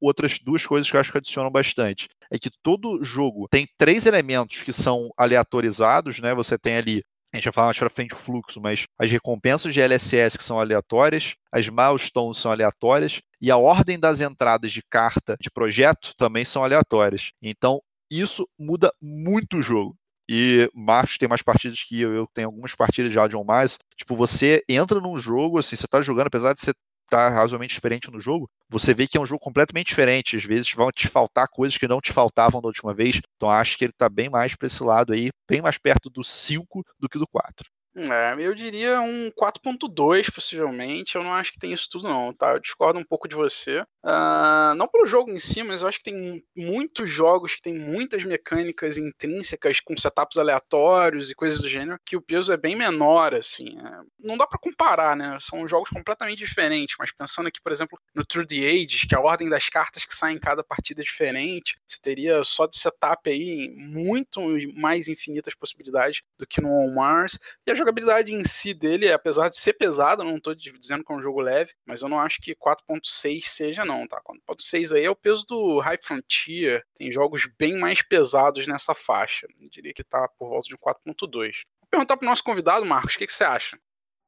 outras 0.00 0.38
duas 0.38 0.66
coisas 0.66 0.90
que 0.90 0.96
eu 0.96 1.00
acho 1.00 1.12
que 1.12 1.18
adicionam 1.18 1.50
bastante. 1.50 2.08
É 2.30 2.38
que 2.38 2.50
todo 2.62 3.02
jogo 3.04 3.48
tem 3.50 3.66
três 3.78 4.06
elementos 4.06 4.62
que 4.62 4.72
são 4.72 5.10
aleatorizados, 5.16 6.20
né? 6.20 6.34
Você 6.34 6.58
tem 6.58 6.76
ali 6.76 7.02
a 7.32 7.36
gente 7.36 7.44
vai 7.44 7.52
falar 7.52 7.66
mais 7.68 7.78
pra 7.78 7.88
frente 7.88 8.14
o 8.14 8.18
fluxo, 8.18 8.60
mas 8.60 8.86
as 8.98 9.10
recompensas 9.10 9.72
de 9.72 9.80
LSS 9.80 10.36
que 10.36 10.42
são 10.42 10.58
aleatórias, 10.58 11.36
as 11.52 11.68
milestones 11.68 12.38
são 12.38 12.50
aleatórias 12.50 13.20
e 13.40 13.50
a 13.50 13.56
ordem 13.56 13.98
das 13.98 14.20
entradas 14.20 14.72
de 14.72 14.82
carta 14.82 15.36
de 15.40 15.48
projeto 15.48 16.12
também 16.16 16.44
são 16.44 16.64
aleatórias. 16.64 17.30
Então, 17.40 17.80
isso 18.10 18.48
muda 18.58 18.92
muito 19.00 19.58
o 19.58 19.62
jogo. 19.62 19.96
E 20.28 20.70
Marcos 20.74 21.18
tem 21.18 21.28
mais 21.28 21.42
partidas 21.42 21.82
que 21.82 22.00
eu, 22.00 22.12
eu 22.12 22.26
tenho 22.32 22.48
algumas 22.48 22.74
partidas 22.74 23.12
já 23.12 23.26
de 23.26 23.36
on 23.36 23.44
mais. 23.44 23.78
Tipo, 23.96 24.16
você 24.16 24.62
entra 24.68 25.00
num 25.00 25.16
jogo, 25.16 25.58
assim, 25.58 25.76
você 25.76 25.86
tá 25.88 26.00
jogando, 26.02 26.28
apesar 26.28 26.52
de 26.52 26.60
você 26.60 26.72
tá 27.10 27.28
razoavelmente 27.28 27.74
experiente 27.74 28.10
no 28.10 28.20
jogo, 28.20 28.48
você 28.68 28.94
vê 28.94 29.06
que 29.06 29.18
é 29.18 29.20
um 29.20 29.26
jogo 29.26 29.40
completamente 29.40 29.88
diferente. 29.88 30.36
Às 30.36 30.44
vezes 30.44 30.72
vão 30.72 30.90
te 30.90 31.08
faltar 31.08 31.48
coisas 31.48 31.76
que 31.76 31.88
não 31.88 32.00
te 32.00 32.12
faltavam 32.12 32.60
da 32.60 32.68
última 32.68 32.94
vez. 32.94 33.20
Então 33.36 33.50
acho 33.50 33.76
que 33.76 33.84
ele 33.84 33.92
tá 33.92 34.08
bem 34.08 34.30
mais 34.30 34.54
para 34.54 34.66
esse 34.66 34.82
lado 34.82 35.12
aí, 35.12 35.30
bem 35.48 35.60
mais 35.60 35.76
perto 35.76 36.08
do 36.08 36.24
5 36.24 36.82
do 36.98 37.08
que 37.08 37.18
do 37.18 37.26
4. 37.26 37.68
É, 37.96 38.36
eu 38.38 38.54
diria 38.54 39.00
um 39.00 39.30
4.2, 39.32 40.32
possivelmente. 40.32 41.16
Eu 41.16 41.24
não 41.24 41.34
acho 41.34 41.52
que 41.52 41.58
tem 41.58 41.72
isso 41.72 41.88
tudo, 41.90 42.08
não, 42.08 42.32
tá? 42.32 42.52
Eu 42.52 42.60
discordo 42.60 43.00
um 43.00 43.04
pouco 43.04 43.26
de 43.26 43.34
você. 43.34 43.80
Uh, 44.04 44.74
não 44.76 44.86
pelo 44.86 45.04
jogo 45.04 45.30
em 45.30 45.38
si, 45.38 45.62
mas 45.62 45.82
eu 45.82 45.88
acho 45.88 45.98
que 45.98 46.04
tem 46.04 46.42
muitos 46.56 47.10
jogos 47.10 47.56
que 47.56 47.62
tem 47.62 47.74
muitas 47.74 48.24
mecânicas 48.24 48.96
intrínsecas 48.96 49.80
com 49.80 49.96
setups 49.96 50.38
aleatórios 50.38 51.30
e 51.30 51.34
coisas 51.34 51.60
do 51.60 51.68
gênero, 51.68 51.98
que 52.06 52.16
o 52.16 52.22
peso 52.22 52.52
é 52.52 52.56
bem 52.56 52.76
menor, 52.76 53.34
assim. 53.34 53.76
É, 53.78 54.00
não 54.18 54.38
dá 54.38 54.46
para 54.46 54.58
comparar, 54.58 55.16
né? 55.16 55.36
São 55.40 55.66
jogos 55.66 55.90
completamente 55.90 56.38
diferentes, 56.38 56.94
mas 56.98 57.12
pensando 57.12 57.48
aqui, 57.48 57.60
por 57.60 57.72
exemplo, 57.72 57.98
no 58.14 58.24
True 58.24 58.46
the 58.46 58.56
Ages, 58.56 59.04
que 59.04 59.14
a 59.16 59.20
ordem 59.20 59.48
das 59.48 59.68
cartas 59.68 60.04
que 60.04 60.14
saem 60.14 60.36
em 60.36 60.40
cada 60.40 60.62
partida 60.62 61.02
é 61.02 61.04
diferente, 61.04 61.76
você 61.86 61.98
teria 62.00 62.42
só 62.44 62.66
de 62.66 62.76
setup 62.76 63.28
aí 63.28 63.68
muito 63.76 64.40
mais 64.74 65.08
infinitas 65.08 65.54
possibilidades 65.54 66.22
do 66.38 66.46
que 66.46 66.60
no 66.60 66.70
On 66.70 66.94
Mars. 66.94 67.38
E 67.66 67.79
jogabilidade 67.80 68.32
em 68.32 68.44
si 68.44 68.72
dele, 68.72 69.12
apesar 69.12 69.48
de 69.48 69.56
ser 69.56 69.72
pesada, 69.72 70.22
não 70.22 70.36
estou 70.36 70.54
dizendo 70.54 71.04
que 71.04 71.12
é 71.12 71.16
um 71.16 71.22
jogo 71.22 71.40
leve, 71.40 71.72
mas 71.86 72.02
eu 72.02 72.08
não 72.08 72.20
acho 72.20 72.40
que 72.40 72.54
4.6 72.54 73.42
seja 73.44 73.84
não, 73.84 74.06
tá? 74.06 74.20
4.6 74.22 74.94
aí 74.96 75.04
é 75.04 75.10
o 75.10 75.16
peso 75.16 75.44
do 75.46 75.78
High 75.80 75.98
Frontier, 76.02 76.84
tem 76.94 77.10
jogos 77.10 77.48
bem 77.58 77.78
mais 77.78 78.02
pesados 78.02 78.66
nessa 78.66 78.94
faixa, 78.94 79.46
eu 79.60 79.68
diria 79.68 79.92
que 79.92 80.04
tá 80.04 80.28
por 80.38 80.48
volta 80.48 80.68
de 80.68 80.76
4.2. 80.76 81.62
Vou 81.80 81.88
perguntar 81.90 82.16
pro 82.16 82.26
nosso 82.26 82.44
convidado, 82.44 82.86
Marcos, 82.86 83.14
o 83.14 83.18
que, 83.18 83.26
que 83.26 83.32
você 83.32 83.44
acha? 83.44 83.78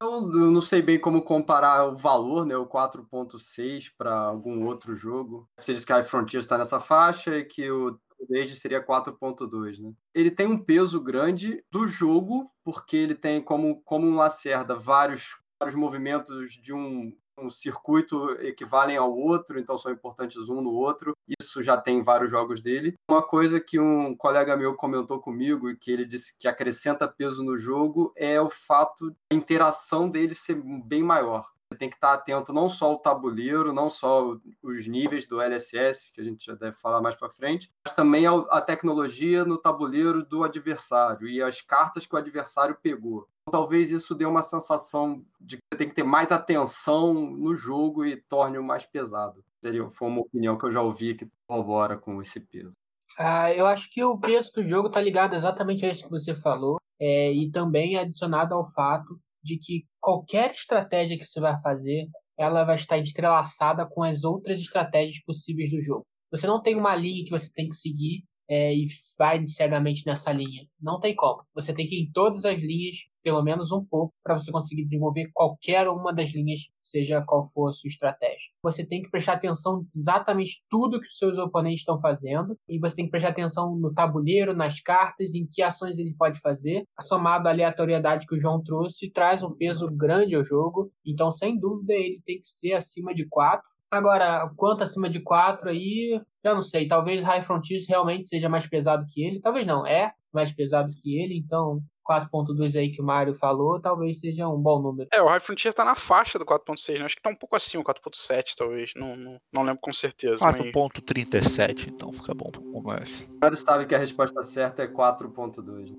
Eu 0.03 0.21
não 0.21 0.61
sei 0.61 0.83
bem 0.83 0.99
como 0.99 1.23
comparar 1.23 1.87
o 1.87 1.97
valor, 1.97 2.45
né, 2.45 2.57
o 2.57 2.67
4.6 2.67 3.93
para 3.97 4.13
algum 4.13 4.65
outro 4.65 4.97
jogo. 4.97 5.49
Você 5.57 5.73
diz 5.73 5.85
que 5.85 5.93
a 5.93 6.03
Frontier 6.03 6.41
está 6.41 6.59
nessa 6.59 6.81
faixa 6.81 7.39
e 7.39 7.45
que 7.45 7.71
o 7.71 7.97
desde 8.29 8.57
seria 8.57 8.85
4.2, 8.85 9.81
né? 9.81 9.93
Ele 10.15 10.31
tem 10.31 10.47
um 10.47 10.59
peso 10.59 11.01
grande 11.01 11.65
do 11.71 11.87
jogo, 11.87 12.51
porque 12.65 12.97
ele 12.97 13.15
tem 13.15 13.41
como, 13.41 13.83
como 13.85 14.07
um 14.07 14.17
Lacerda 14.17 14.75
vários, 14.75 15.37
vários 15.61 15.77
movimentos 15.77 16.55
de 16.55 16.73
um, 16.73 17.13
um 17.39 17.51
circuito 17.51 18.31
equivalem 18.41 18.97
ao 18.97 19.13
outro, 19.15 19.59
então 19.59 19.77
são 19.79 19.91
importantes 19.91 20.49
um 20.49 20.61
no 20.61 20.73
outro. 20.73 21.17
Isso 21.41 21.63
já 21.63 21.77
tem 21.77 22.03
vários 22.03 22.31
jogos 22.31 22.61
dele. 22.61 22.95
Uma 23.09 23.23
coisa 23.23 23.61
que 23.61 23.79
um 23.79 24.15
colega 24.17 24.57
meu 24.57 24.75
comentou 24.75 25.21
comigo 25.21 25.71
e 25.71 25.77
que 25.77 25.91
ele 25.91 26.05
disse 26.05 26.37
que 26.39 26.49
acrescenta 26.49 27.09
peso 27.09 27.43
no 27.43 27.57
jogo 27.57 28.13
é 28.17 28.41
o 28.41 28.49
fato 28.49 29.11
da 29.11 29.37
interação 29.37 30.09
dele 30.09 30.35
ser 30.35 30.61
bem 30.85 31.03
maior. 31.03 31.51
Tem 31.75 31.89
que 31.89 31.97
estar 31.97 32.13
atento 32.13 32.53
não 32.53 32.69
só 32.69 32.87
ao 32.87 32.99
tabuleiro, 32.99 33.73
não 33.73 33.89
só 33.89 34.37
os 34.63 34.87
níveis 34.87 35.27
do 35.27 35.41
LSS, 35.41 36.13
que 36.13 36.21
a 36.21 36.25
gente 36.25 36.45
já 36.45 36.55
deve 36.55 36.77
falar 36.77 37.01
mais 37.01 37.15
para 37.15 37.31
frente, 37.31 37.71
mas 37.85 37.95
também 37.95 38.27
a 38.27 38.61
tecnologia 38.61 39.45
no 39.45 39.59
tabuleiro 39.59 40.25
do 40.25 40.45
adversário 40.45 41.29
e 41.29 41.43
as 41.43 41.61
cartas 41.61 42.07
que 42.07 42.15
o 42.15 42.19
adversário 42.19 42.77
pegou. 42.83 43.27
Talvez 43.51 43.91
isso 43.91 44.15
dê 44.15 44.25
uma 44.25 44.43
sensação 44.43 45.25
de 45.41 45.57
que 45.57 45.63
você 45.73 45.79
tem 45.79 45.89
que 45.89 45.95
ter 45.95 46.05
mais 46.05 46.31
atenção 46.31 47.13
no 47.13 47.55
jogo 47.55 48.05
e 48.05 48.17
torne-o 48.17 48.63
mais 48.63 48.85
pesado. 48.85 49.45
Seria, 49.63 49.89
foi 49.91 50.09
uma 50.09 50.23
opinião 50.23 50.57
que 50.57 50.65
eu 50.65 50.73
já 50.73 50.81
ouvi 50.81 51.15
que 51.15 51.29
corrobora 51.47 51.97
com 51.97 52.21
esse 52.21 52.41
peso. 52.41 52.73
Ah, 53.19 53.53
eu 53.53 53.67
acho 53.67 53.91
que 53.91 54.03
o 54.03 54.19
peso 54.19 54.53
do 54.55 54.69
jogo 54.69 54.89
está 54.89 55.01
ligado 55.01 55.35
exatamente 55.35 55.85
a 55.85 55.91
isso 55.91 56.05
que 56.05 56.11
você 56.11 56.35
falou, 56.35 56.79
é, 57.01 57.33
e 57.33 57.51
também 57.51 57.99
adicionado 57.99 58.55
ao 58.55 58.65
fato 58.65 59.21
de 59.43 59.59
que 59.59 59.85
qualquer 60.01 60.53
estratégia 60.53 61.19
que 61.19 61.25
você 61.25 61.41
vai 61.41 61.61
fazer, 61.61 62.09
ela 62.39 62.65
vai 62.65 62.77
estar 62.77 62.99
entrelaçada 62.99 63.87
com 63.87 64.03
as 64.03 64.25
outras 64.25 64.61
estratégias 64.61 65.23
possíveis 65.25 65.71
do 65.71 65.83
jogo. 65.83 66.07
Você 66.31 66.47
não 66.47 66.63
tem 66.63 66.77
uma 66.77 66.97
linha 66.97 67.25
que 67.25 67.31
você 67.31 67.51
tem 67.53 67.69
que 67.69 67.75
seguir 67.75 68.25
é, 68.49 68.75
e 68.75 68.87
vai 69.19 69.47
cegamente 69.47 70.07
nessa 70.07 70.33
linha. 70.33 70.67
Não 70.81 71.01
tem 71.01 71.15
como. 71.15 71.43
Você 71.55 71.75
tem 71.75 71.87
que 71.87 71.97
ir 71.97 72.03
em 72.03 72.13
todas 72.13 72.45
as 72.45 72.61
linhas, 72.61 72.97
pelo 73.23 73.43
menos 73.43 73.71
um 73.73 73.85
pouco, 73.85 74.15
para 74.23 74.35
você 74.35 74.51
conseguir 74.51 74.83
desenvolver 74.83 75.31
qualquer 75.33 75.89
uma 75.89 76.13
das 76.13 76.35
linhas, 76.35 76.61
seja 76.83 77.23
qual 77.27 77.49
for 77.51 77.69
a 77.69 77.73
sua 77.73 77.89
estratégia. 77.89 78.51
Você 78.63 78.87
tem 78.87 79.03
que 79.03 79.11
prestar 79.11 79.35
atenção 79.35 79.87
exatamente 79.95 80.63
tudo 80.69 81.01
que 81.01 81.07
os 81.07 81.19
seus 81.19 81.39
oponentes 81.39 81.81
estão 81.81 82.01
fazendo, 82.01 82.57
e 82.69 82.79
você 82.79 82.97
tem 82.97 83.05
que 83.07 83.11
prestar 83.11 83.31
atenção 83.31 83.77
no 83.77 83.93
tabuleiro, 83.93 84.55
nas 84.55 84.81
cartas, 84.81 85.35
em 85.35 85.47
que 85.51 85.63
ações 85.63 85.99
ele 85.99 86.15
pode 86.19 86.39
fazer. 86.41 86.85
Somado 87.01 87.49
à 87.49 87.53
aleatoriedade 87.53 88.27
que 88.27 88.35
o 88.35 88.41
João 88.41 88.63
trouxe, 88.63 89.11
traz 89.11 89.43
um 89.43 89.55
peso 89.55 89.89
grande 89.91 90.35
ao 90.35 90.45
jogo. 90.45 90.91
Então, 91.07 91.31
sem 91.31 91.59
dúvida, 91.59 91.93
ele 91.93 92.21
tem 92.25 92.39
que 92.39 92.47
ser 92.47 92.73
acima 92.73 93.15
de 93.15 93.27
4 93.27 93.63
Agora, 93.93 94.51
quanto 94.57 94.83
acima 94.83 95.07
de 95.07 95.21
4 95.21 95.69
aí, 95.69 96.19
já 96.45 96.55
não 96.55 96.63
sei. 96.63 96.89
Talvez 96.89 97.23
High 97.23 97.43
Frontiers 97.43 97.87
realmente 97.89 98.29
seja 98.29 98.49
mais 98.49 98.67
pesado 98.67 99.07
que 99.07 99.25
ele. 99.25 99.41
Talvez 99.41 99.67
não, 99.67 99.87
é 99.87 100.13
mais 100.33 100.51
pesado 100.51 100.93
que 101.03 101.21
ele. 101.21 101.37
Então, 101.37 101.81
4.2 102.09 102.79
aí 102.79 102.91
que 102.91 103.01
o 103.01 103.05
Mário 103.05 103.35
falou, 103.35 103.81
talvez 103.81 104.21
seja 104.21 104.49
um 104.49 104.59
bom 104.59 104.81
número. 104.81 105.09
É, 105.13 105.23
o 105.23 105.29
High 105.29 105.41
Frontier 105.41 105.73
tá 105.73 105.85
na 105.85 105.95
faixa 105.95 106.39
do 106.39 106.45
4.6, 106.45 106.99
né? 106.99 107.05
Acho 107.05 107.17
que 107.17 107.23
tá 107.23 107.31
um 107.31 107.37
pouco 107.37 107.55
acima, 107.55 107.85
4.7 107.85 108.55
talvez, 108.57 108.93
não, 108.97 109.15
não, 109.17 109.41
não, 109.53 109.63
lembro 109.63 109.81
com 109.81 109.93
certeza. 109.93 110.45
4.37, 110.45 111.75
mas... 111.75 111.87
então 111.87 112.13
fica 112.13 112.35
bom 112.35 112.51
pra 112.51 112.61
conversa. 112.61 113.25
O 113.25 113.39
Mário 113.41 113.57
sabe 113.57 113.87
que 113.87 113.95
a 113.95 113.99
resposta 113.99 114.43
certa 114.43 114.83
é 114.83 114.89
4.2. 114.89 115.95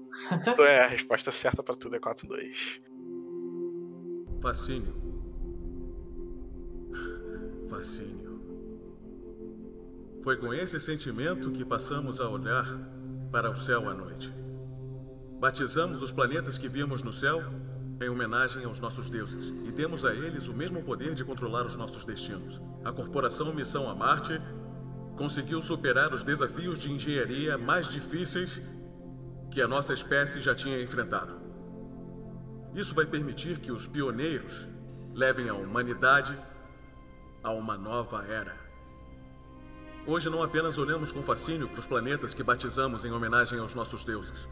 então 0.47 0.65
é, 0.65 0.84
a 0.84 0.88
resposta 0.88 1.32
certa 1.32 1.63
pra 1.63 1.75
tudo 1.75 1.95
é 1.95 1.99
4.2. 1.99 2.82
Fascínio 4.41 5.13
fascínio. 7.73 8.22
Foi 10.23 10.38
com 10.38 10.53
esse 10.53 10.79
sentimento 10.79 11.51
que 11.51 11.65
passamos 11.65 12.21
a 12.21 12.29
olhar 12.29 12.65
para 13.29 13.51
o 13.51 13.55
céu 13.55 13.89
à 13.89 13.93
noite. 13.93 14.33
Batizamos 15.38 16.01
os 16.01 16.13
planetas 16.13 16.57
que 16.57 16.69
vimos 16.69 17.03
no 17.03 17.12
céu 17.12 17.43
em 18.01 18.07
homenagem 18.07 18.63
aos 18.63 18.79
nossos 18.79 19.09
deuses, 19.09 19.49
e 19.65 19.71
demos 19.71 20.05
a 20.05 20.13
eles 20.13 20.47
o 20.47 20.53
mesmo 20.53 20.81
poder 20.81 21.13
de 21.13 21.25
controlar 21.25 21.65
os 21.65 21.75
nossos 21.75 22.05
destinos. 22.05 22.62
A 22.86 22.91
corporação 22.93 23.53
Missão 23.53 23.89
a 23.89 23.93
Marte 23.93 24.41
conseguiu 25.17 25.62
superar 25.62 26.13
os 26.13 26.23
desafios 26.23 26.79
de 26.79 26.89
engenharia 26.89 27.57
mais 27.57 27.89
difíceis 27.89 28.63
que 29.51 29.62
a 29.62 29.67
nossa 29.67 29.93
espécie 29.93 30.39
já 30.39 30.55
tinha 30.55 30.81
enfrentado. 30.81 31.36
Isso 32.73 32.95
vai 32.95 33.05
permitir 33.05 33.59
que 33.59 33.73
os 33.73 33.86
pioneiros 33.86 34.69
levem 35.13 35.49
a 35.49 35.53
humanidade 35.53 36.39
a 37.43 37.51
uma 37.51 37.77
nova 37.77 38.25
era. 38.25 38.62
Hoje 40.05 40.29
não 40.29 40.43
apenas 40.43 40.77
olhamos 40.77 41.13
com 41.13 41.23
fascínio 41.23 41.69
para 41.69 41.79
os 41.79 41.85
planetas 41.85 42.33
que 42.33 42.43
batizamos 42.43 43.05
em 43.05 43.11
homenagem 43.11 43.57
aos 43.57 43.73
nossos 43.73 44.03
deuses, 44.03 44.49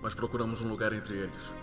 mas 0.00 0.14
procuramos 0.14 0.62
um 0.62 0.68
lugar 0.68 0.94
entre 0.94 1.14
eles. 1.14 1.54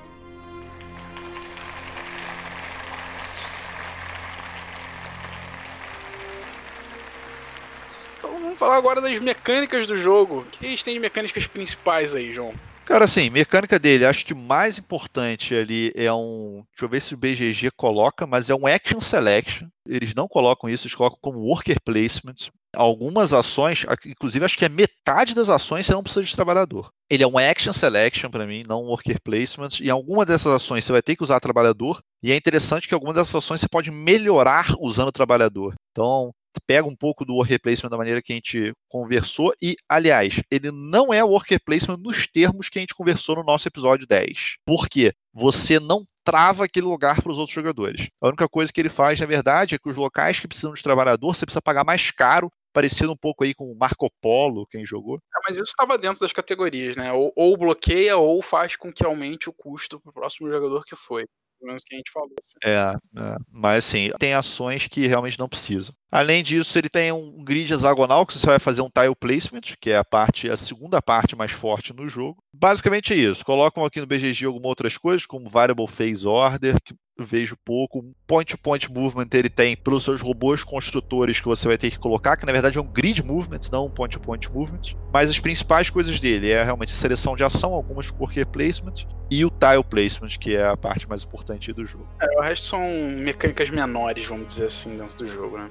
Então 8.20 8.40
vamos 8.40 8.60
falar 8.60 8.78
agora 8.78 9.02
das 9.02 9.20
mecânicas 9.20 9.88
do 9.88 9.98
jogo. 9.98 10.42
O 10.42 10.46
que 10.46 10.64
a 10.64 10.70
gente 10.70 10.86
tem 10.86 10.94
de 10.94 11.00
mecânicas 11.00 11.48
principais 11.48 12.14
aí, 12.14 12.32
João? 12.32 12.54
Cara, 12.86 13.06
assim, 13.06 13.30
mecânica 13.30 13.80
dele, 13.80 14.06
acho 14.06 14.26
que 14.26 14.34
mais 14.34 14.78
importante 14.78 15.56
ali 15.56 15.92
é 15.96 16.12
um. 16.12 16.64
Deixa 16.72 16.84
eu 16.86 16.90
ver 16.90 17.02
se 17.02 17.14
o 17.14 17.18
BGG 17.18 17.72
coloca, 17.78 18.28
mas 18.28 18.50
é 18.50 18.56
um 18.56 18.68
Action 18.68 19.00
Selection. 19.00 19.68
Eles 19.88 20.14
não 20.14 20.28
colocam 20.28 20.70
isso, 20.70 20.86
eles 20.86 20.96
colocam 20.96 21.18
como 21.22 21.40
Worker 21.40 21.78
Placement. 21.84 22.52
Algumas 22.76 23.32
ações, 23.32 23.86
inclusive 24.06 24.44
acho 24.44 24.58
que 24.58 24.66
é 24.66 24.70
metade 24.70 25.34
das 25.34 25.48
ações 25.48 25.86
você 25.86 25.94
não 25.94 26.04
precisa 26.04 26.26
de 26.26 26.36
trabalhador. 26.36 26.90
Ele 27.10 27.24
é 27.24 27.28
um 27.28 27.38
Action 27.38 27.72
Selection 27.72 28.30
para 28.30 28.46
mim, 28.46 28.64
não 28.68 28.84
um 28.84 28.88
Worker 28.88 29.22
Placement. 29.22 29.80
E 29.80 29.90
alguma 29.90 30.26
dessas 30.26 30.52
ações 30.54 30.84
você 30.84 30.92
vai 30.92 31.02
ter 31.02 31.16
que 31.16 31.24
usar 31.24 31.40
trabalhador. 31.40 32.02
E 32.22 32.32
é 32.32 32.36
interessante 32.36 32.88
que 32.88 32.94
algumas 32.94 33.16
dessas 33.16 33.36
ações 33.36 33.62
você 33.62 33.68
pode 33.70 33.92
melhorar 33.92 34.74
usando 34.80 35.12
trabalhador. 35.12 35.74
Então, 35.92 36.32
pega 36.62 36.88
um 36.88 36.96
pouco 36.96 37.26
do 37.26 37.34
worker 37.34 37.60
placement 37.62 37.90
da 37.90 37.98
maneira 37.98 38.22
que 38.22 38.34
a 38.34 38.36
gente 38.36 38.74
conversou 38.88 39.54
e, 39.62 39.76
aliás, 39.88 40.42
ele 40.52 40.72
não 40.72 41.14
é 41.14 41.24
worker 41.24 41.60
placement 41.64 41.98
nos 41.98 42.28
termos 42.28 42.70
que 42.70 42.80
a 42.80 42.82
gente 42.82 42.96
conversou 42.96 43.36
no 43.36 43.44
nosso 43.44 43.68
episódio 43.68 44.08
10. 44.08 44.58
Por 44.66 44.88
quê? 44.88 45.14
Você 45.34 45.80
não 45.80 46.06
trava 46.24 46.66
aquele 46.66 46.86
lugar 46.86 47.22
para 47.22 47.32
os 47.32 47.38
outros 47.38 47.54
jogadores. 47.54 48.08
A 48.22 48.28
única 48.28 48.48
coisa 48.48 48.72
que 48.72 48.80
ele 48.80 48.90
faz, 48.90 49.20
na 49.20 49.26
verdade, 49.26 49.76
é 49.76 49.78
que 49.78 49.90
os 49.90 49.96
locais 49.96 50.40
que 50.40 50.48
precisam 50.48 50.74
de 50.74 50.82
trabalhador, 50.82 51.36
você 51.36 51.46
precisa 51.46 51.62
pagar 51.62 51.84
mais 51.84 52.12
caro 52.12 52.50
parecido 52.74 53.12
um 53.12 53.18
pouco 53.18 53.44
aí 53.44 53.54
com 53.54 53.72
o 53.72 53.78
Marco 53.78 54.12
Polo, 54.20 54.66
quem 54.66 54.84
jogou. 54.84 55.18
É, 55.18 55.40
mas 55.48 55.56
isso 55.56 55.66
estava 55.66 55.98
dentro 55.98 56.20
das 56.20 56.34
categorias, 56.34 56.96
né? 56.96 57.14
Ou, 57.14 57.32
ou, 57.36 57.56
bloqueia 57.56 58.18
ou 58.18 58.42
faz 58.42 58.76
com 58.76 58.92
que 58.92 59.06
aumente 59.06 59.48
o 59.48 59.54
custo 59.54 60.00
para 60.00 60.10
o 60.10 60.14
próximo 60.14 60.50
jogador 60.50 60.84
que 60.84 60.96
foi 60.96 61.26
menos 61.66 61.84
que 61.84 61.96
a 61.96 61.98
gente 61.98 62.12
falou. 62.12 62.34
Assim. 62.40 62.54
É, 62.64 62.96
é, 63.22 63.38
mas 63.52 63.86
assim, 63.86 64.10
tem 64.20 64.34
ações 64.34 64.88
que 64.88 65.08
realmente 65.08 65.40
não 65.40 65.50
precisam. 65.50 65.94
Além 66.12 66.44
disso, 66.44 66.78
ele 66.78 66.90
tem 66.90 67.12
um 67.12 67.44
grid 67.44 67.74
hexagonal 67.74 68.26
que 68.26 68.34
você 68.34 68.46
vai 68.46 68.60
fazer 68.60 68.82
um 68.82 68.90
tile 68.90 69.16
placement, 69.16 69.62
que 69.80 69.90
é 69.90 69.98
a 69.98 70.04
parte, 70.04 70.50
a 70.50 70.56
segunda 70.56 71.02
parte 71.02 71.36
mais 71.36 71.52
forte 71.52 71.92
no 71.92 72.08
jogo. 72.08 72.38
Basicamente 72.54 73.14
é 73.14 73.16
isso. 73.16 73.44
Colocam 73.44 73.84
aqui 73.84 74.00
no 74.00 74.06
BGG 74.06 74.46
algumas 74.46 74.70
outras 74.70 74.98
coisas, 74.98 75.26
como 75.26 75.50
variable 75.50 75.88
phase 75.88 76.28
order, 76.28 76.76
que 76.84 76.94
vejo 77.18 77.56
pouco. 77.64 78.04
Point-to-point 78.28 78.88
-point 78.90 78.94
movement 78.94 79.28
ele 79.34 79.50
tem 79.50 79.76
pelos 79.76 80.04
seus 80.04 80.22
robôs 80.22 80.64
construtores 80.64 81.40
que 81.40 81.48
você 81.48 81.68
vai 81.68 81.78
ter 81.78 81.92
que 81.92 82.00
colocar, 82.00 82.38
que 82.38 82.46
na 82.46 82.52
verdade 82.52 82.78
é 82.78 82.82
um 82.82 82.88
grid 82.88 83.24
movement, 83.24 83.62
não 83.72 83.86
um 83.86 83.90
point-to-point 83.90 84.48
-point 84.48 84.54
movement. 84.54 84.98
Mas 85.12 85.30
as 85.30 85.40
principais 85.40 85.90
coisas 85.90 86.20
dele 86.20 86.50
é 86.50 86.64
realmente 86.64 86.92
seleção 86.92 87.36
de 87.36 87.44
ação, 87.44 87.74
algumas 87.74 88.10
worker 88.12 88.48
placement 88.48 89.06
e 89.30 89.46
o 89.46 89.50
tile 89.50 89.84
placement, 89.84 90.38
que 90.40 90.56
é 90.56 90.68
a 90.68 90.78
parte 90.78 91.08
mais 91.08 91.24
importante 91.24 91.72
do 91.72 91.86
jogo. 91.86 92.08
É, 92.22 92.38
o 92.38 92.42
resto 92.42 92.66
são 92.66 92.82
mecânicas 93.16 93.70
menores, 93.70 94.26
vamos 94.26 94.48
dizer 94.48 94.66
assim, 94.66 94.98
dentro 94.98 95.18
do 95.18 95.28
jogo, 95.28 95.58
né? 95.58 95.70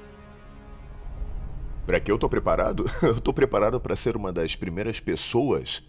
Para 1.84 1.98
que 1.98 2.12
eu 2.12 2.18
tô 2.18 2.28
preparado? 2.28 2.86
Eu 3.02 3.20
tô 3.20 3.32
preparado 3.32 3.80
para 3.80 3.96
ser 3.96 4.16
uma 4.16 4.32
das 4.32 4.54
primeiras 4.54 5.00
pessoas 5.00 5.82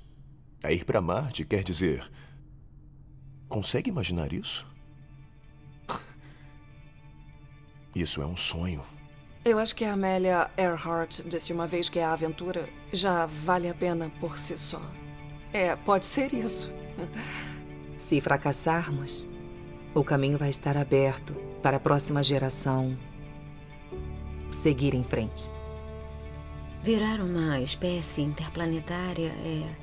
a 0.63 0.71
ir 0.71 0.85
para 0.85 0.99
Marte, 0.99 1.45
quer 1.45 1.63
dizer. 1.63 2.03
Consegue 3.47 3.91
imaginar 3.91 4.33
isso? 4.33 4.72
Isso 7.95 8.21
é 8.21 8.25
um 8.25 8.35
sonho. 8.35 8.81
Eu 9.45 9.59
acho 9.59 9.75
que 9.75 9.83
a 9.83 9.93
Amélia 9.93 10.49
Earhart 10.57 11.21
disse 11.25 11.51
uma 11.51 11.67
vez 11.67 11.89
que 11.89 11.99
a 11.99 12.13
aventura 12.13 12.67
já 12.91 13.25
vale 13.25 13.67
a 13.67 13.73
pena 13.73 14.11
por 14.19 14.37
si 14.37 14.57
só. 14.57 14.81
É, 15.51 15.75
pode 15.75 16.05
ser 16.05 16.33
isso. 16.33 16.71
Se 17.97 18.19
fracassarmos, 18.19 19.27
o 19.93 20.03
caminho 20.03 20.37
vai 20.37 20.49
estar 20.49 20.75
aberto 20.75 21.33
para 21.61 21.77
a 21.77 21.79
próxima 21.79 22.23
geração 22.23 22.97
seguir 24.49 24.93
em 24.93 25.03
frente. 25.03 25.51
Virar 26.81 27.21
uma 27.21 27.59
espécie 27.59 28.21
interplanetária 28.21 29.29
é 29.29 29.75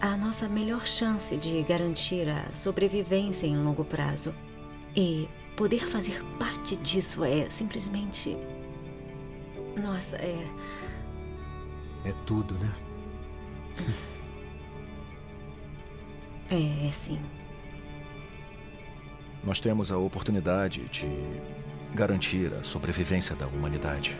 a 0.00 0.16
nossa 0.16 0.48
melhor 0.48 0.86
chance 0.86 1.36
de 1.36 1.62
garantir 1.62 2.28
a 2.28 2.52
sobrevivência 2.54 3.46
em 3.46 3.56
longo 3.56 3.84
prazo. 3.84 4.34
E 4.96 5.28
poder 5.60 5.86
fazer 5.86 6.24
parte 6.38 6.74
disso 6.74 7.22
é 7.22 7.50
simplesmente. 7.50 8.34
Nossa, 9.76 10.16
é. 10.16 10.42
É 12.02 12.14
tudo, 12.24 12.54
né? 12.54 12.74
é, 16.50 16.86
é 16.86 16.90
sim. 16.90 17.20
Nós 19.44 19.60
temos 19.60 19.92
a 19.92 19.98
oportunidade 19.98 20.88
de 20.88 21.06
garantir 21.94 22.50
a 22.54 22.62
sobrevivência 22.62 23.36
da 23.36 23.46
humanidade. 23.46 24.18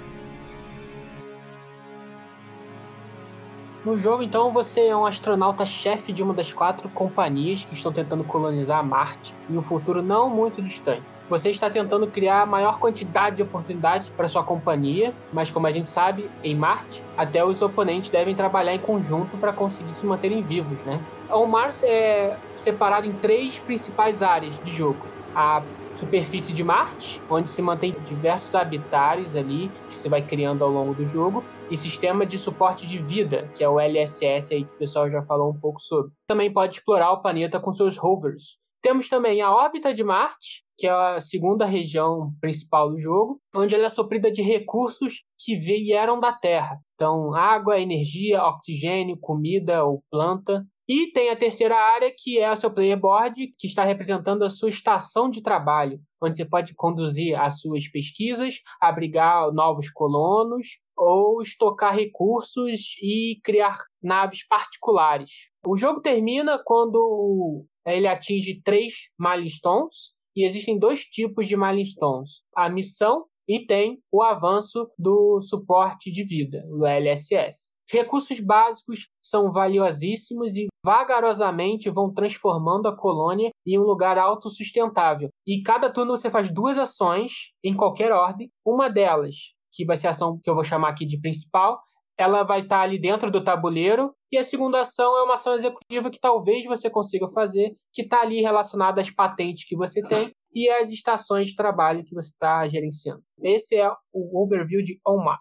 No 3.83 3.97
jogo, 3.97 4.23
então, 4.23 4.53
você 4.53 4.89
é 4.89 4.95
um 4.95 5.07
astronauta-chefe 5.07 6.13
de 6.13 6.23
uma 6.23 6.35
das 6.35 6.53
quatro 6.53 6.87
companhias 6.91 7.65
que 7.65 7.73
estão 7.73 7.91
tentando 7.91 8.25
colonizar 8.25 8.85
Marte 8.85 9.35
em 9.49 9.57
um 9.57 9.63
futuro 9.63 10.03
não 10.03 10.29
muito 10.29 10.61
distante. 10.61 11.20
Você 11.31 11.51
está 11.51 11.71
tentando 11.71 12.09
criar 12.09 12.43
a 12.43 12.47
maior 12.47 12.81
quantidade 12.81 13.37
de 13.37 13.43
oportunidades 13.45 14.11
para 14.11 14.27
sua 14.27 14.43
companhia, 14.43 15.15
mas 15.33 15.49
como 15.49 15.65
a 15.65 15.71
gente 15.71 15.89
sabe, 15.89 16.29
em 16.43 16.57
Marte, 16.57 17.05
até 17.17 17.45
os 17.45 17.63
oponentes 17.63 18.11
devem 18.11 18.35
trabalhar 18.35 18.75
em 18.75 18.81
conjunto 18.81 19.37
para 19.37 19.53
conseguir 19.53 19.95
se 19.95 20.05
manterem 20.07 20.43
vivos, 20.43 20.81
né? 20.85 21.01
O 21.31 21.47
Mars 21.47 21.85
é 21.85 22.37
separado 22.53 23.07
em 23.07 23.13
três 23.13 23.61
principais 23.61 24.25
áreas 24.25 24.59
de 24.59 24.73
jogo. 24.73 25.07
A 25.33 25.63
superfície 25.95 26.53
de 26.53 26.65
Marte, 26.65 27.23
onde 27.31 27.49
se 27.49 27.63
mantém 27.63 27.95
diversos 28.05 28.53
habitats 28.57 29.37
ali 29.37 29.71
que 29.89 29.95
você 29.95 30.09
vai 30.09 30.23
criando 30.23 30.65
ao 30.65 30.71
longo 30.71 30.95
do 30.95 31.07
jogo, 31.07 31.45
e 31.71 31.77
sistema 31.77 32.27
de 32.27 32.37
suporte 32.37 32.85
de 32.89 32.99
vida, 32.99 33.49
que 33.55 33.63
é 33.63 33.69
o 33.69 33.79
LSS 33.79 34.53
aí 34.53 34.65
que 34.65 34.75
o 34.75 34.79
pessoal 34.79 35.09
já 35.09 35.23
falou 35.23 35.49
um 35.49 35.57
pouco 35.57 35.81
sobre. 35.81 36.11
Também 36.27 36.53
pode 36.53 36.75
explorar 36.75 37.13
o 37.13 37.23
planeta 37.23 37.61
com 37.61 37.73
seus 37.73 37.97
rovers. 37.97 38.59
Temos 38.83 39.09
também 39.09 39.43
a 39.43 39.51
órbita 39.53 39.93
de 39.93 40.03
Marte, 40.03 40.63
que 40.79 40.87
é 40.87 40.91
a 40.91 41.21
segunda 41.21 41.67
região 41.67 42.33
principal 42.41 42.91
do 42.91 42.99
jogo, 42.99 43.39
onde 43.55 43.75
ela 43.75 43.87
é 43.87 43.91
suprida 43.91 44.31
de 44.31 44.41
recursos 44.41 45.25
que 45.39 45.55
vieram 45.55 46.19
da 46.19 46.33
Terra. 46.33 46.79
Então, 46.95 47.35
água, 47.35 47.79
energia, 47.79 48.43
oxigênio, 48.43 49.19
comida 49.21 49.85
ou 49.85 50.03
planta. 50.11 50.65
E 50.89 51.13
tem 51.13 51.31
a 51.31 51.37
terceira 51.37 51.77
área, 51.77 52.13
que 52.17 52.39
é 52.39 52.51
o 52.51 52.57
seu 52.57 52.73
player 52.73 52.99
board, 52.99 53.53
que 53.59 53.67
está 53.67 53.85
representando 53.85 54.43
a 54.43 54.51
sua 54.51 54.71
estação 54.71 55.31
de 55.31 55.43
trabalho, 55.43 56.01
onde 56.21 56.37
você 56.37 56.45
pode 56.45 56.75
conduzir 56.75 57.39
as 57.39 57.61
suas 57.61 57.87
pesquisas, 57.87 58.55
abrigar 58.81 59.53
novos 59.53 59.89
colonos 59.91 60.81
ou 60.97 61.41
estocar 61.41 61.95
recursos 61.95 62.97
e 63.01 63.39
criar 63.45 63.77
naves 64.03 64.47
particulares. 64.49 65.51
O 65.65 65.77
jogo 65.77 66.01
termina 66.01 66.61
quando 66.65 67.65
ele 67.87 68.07
atinge 68.07 68.61
três 68.63 69.09
milestones, 69.19 70.13
e 70.37 70.45
existem 70.45 70.79
dois 70.79 71.05
tipos 71.05 71.49
de 71.49 71.57
milestones: 71.57 72.43
a 72.55 72.69
missão 72.69 73.25
e 73.49 73.67
tem 73.67 73.99
o 74.13 74.23
avanço 74.23 74.89
do 74.99 75.41
suporte 75.41 76.11
de 76.11 76.23
vida, 76.25 76.65
o 76.69 76.87
LSS. 76.87 77.73
Os 77.89 77.93
recursos 77.93 78.39
básicos 78.39 79.09
são 79.21 79.51
valiosíssimos 79.51 80.55
e 80.55 80.69
vagarosamente 80.85 81.91
vão 81.91 82.15
transformando 82.15 82.87
a 82.87 82.97
colônia 82.97 83.51
em 83.67 83.77
um 83.77 83.83
lugar 83.83 84.17
autossustentável. 84.17 85.29
E 85.45 85.61
cada 85.63 85.93
turno 85.93 86.17
você 86.17 86.31
faz 86.31 86.55
duas 86.55 86.79
ações 86.79 87.51
em 87.65 87.75
qualquer 87.75 88.13
ordem. 88.13 88.49
Uma 88.65 88.89
delas, 88.89 89.55
que 89.73 89.85
vai 89.85 89.97
ser 89.97 90.07
a 90.07 90.11
ação 90.11 90.39
que 90.41 90.49
eu 90.49 90.55
vou 90.55 90.63
chamar 90.63 90.91
aqui 90.91 91.05
de 91.05 91.21
principal, 91.21 91.81
ela 92.21 92.43
vai 92.43 92.61
estar 92.61 92.83
ali 92.83 93.01
dentro 93.01 93.31
do 93.31 93.43
tabuleiro. 93.43 94.15
E 94.31 94.37
a 94.37 94.43
segunda 94.43 94.81
ação 94.81 95.17
é 95.17 95.23
uma 95.23 95.35
ação 95.35 95.55
executiva 95.55 96.11
que 96.11 96.21
talvez 96.21 96.67
você 96.67 96.91
consiga 96.91 97.27
fazer, 97.31 97.75
que 97.95 98.03
está 98.03 98.21
ali 98.21 98.43
relacionada 98.43 99.01
às 99.01 99.11
patentes 99.11 99.67
que 99.67 99.75
você 99.75 100.03
tem 100.07 100.31
e 100.55 100.69
às 100.69 100.93
estações 100.93 101.49
de 101.49 101.57
trabalho 101.57 102.05
que 102.05 102.15
você 102.15 102.29
está 102.29 102.69
gerenciando. 102.69 103.23
Esse 103.43 103.75
é 103.77 103.91
o 104.13 104.43
overview 104.43 104.83
de 104.83 105.01
On 105.07 105.17
Mars. 105.25 105.41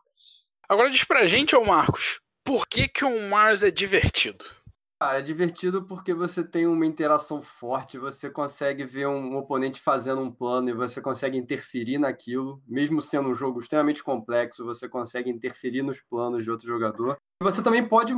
Agora 0.69 0.89
diz 0.89 1.03
pra 1.03 1.27
gente, 1.27 1.53
ô 1.53 1.65
Marcos, 1.65 2.21
por 2.45 2.65
que, 2.65 2.87
que 2.87 3.03
On 3.03 3.27
Mars 3.27 3.61
é 3.61 3.69
divertido? 3.69 4.45
Cara, 5.01 5.19
é 5.19 5.21
divertido 5.21 5.83
porque 5.83 6.13
você 6.13 6.43
tem 6.43 6.67
uma 6.67 6.85
interação 6.85 7.41
forte, 7.41 7.97
você 7.97 8.29
consegue 8.29 8.83
ver 8.83 9.07
um 9.07 9.37
oponente 9.37 9.79
fazendo 9.79 10.21
um 10.21 10.29
plano 10.29 10.69
e 10.69 10.73
você 10.73 11.01
consegue 11.01 11.37
interferir 11.37 11.97
naquilo, 11.97 12.61
mesmo 12.67 13.01
sendo 13.01 13.29
um 13.29 13.33
jogo 13.33 13.61
extremamente 13.61 14.03
complexo, 14.03 14.65
você 14.65 14.89
consegue 14.89 15.29
interferir 15.29 15.83
nos 15.83 16.01
planos 16.01 16.43
de 16.43 16.51
outro 16.51 16.67
jogador. 16.67 17.15
E 17.41 17.45
você 17.45 17.63
também 17.63 17.87
pode 17.87 18.13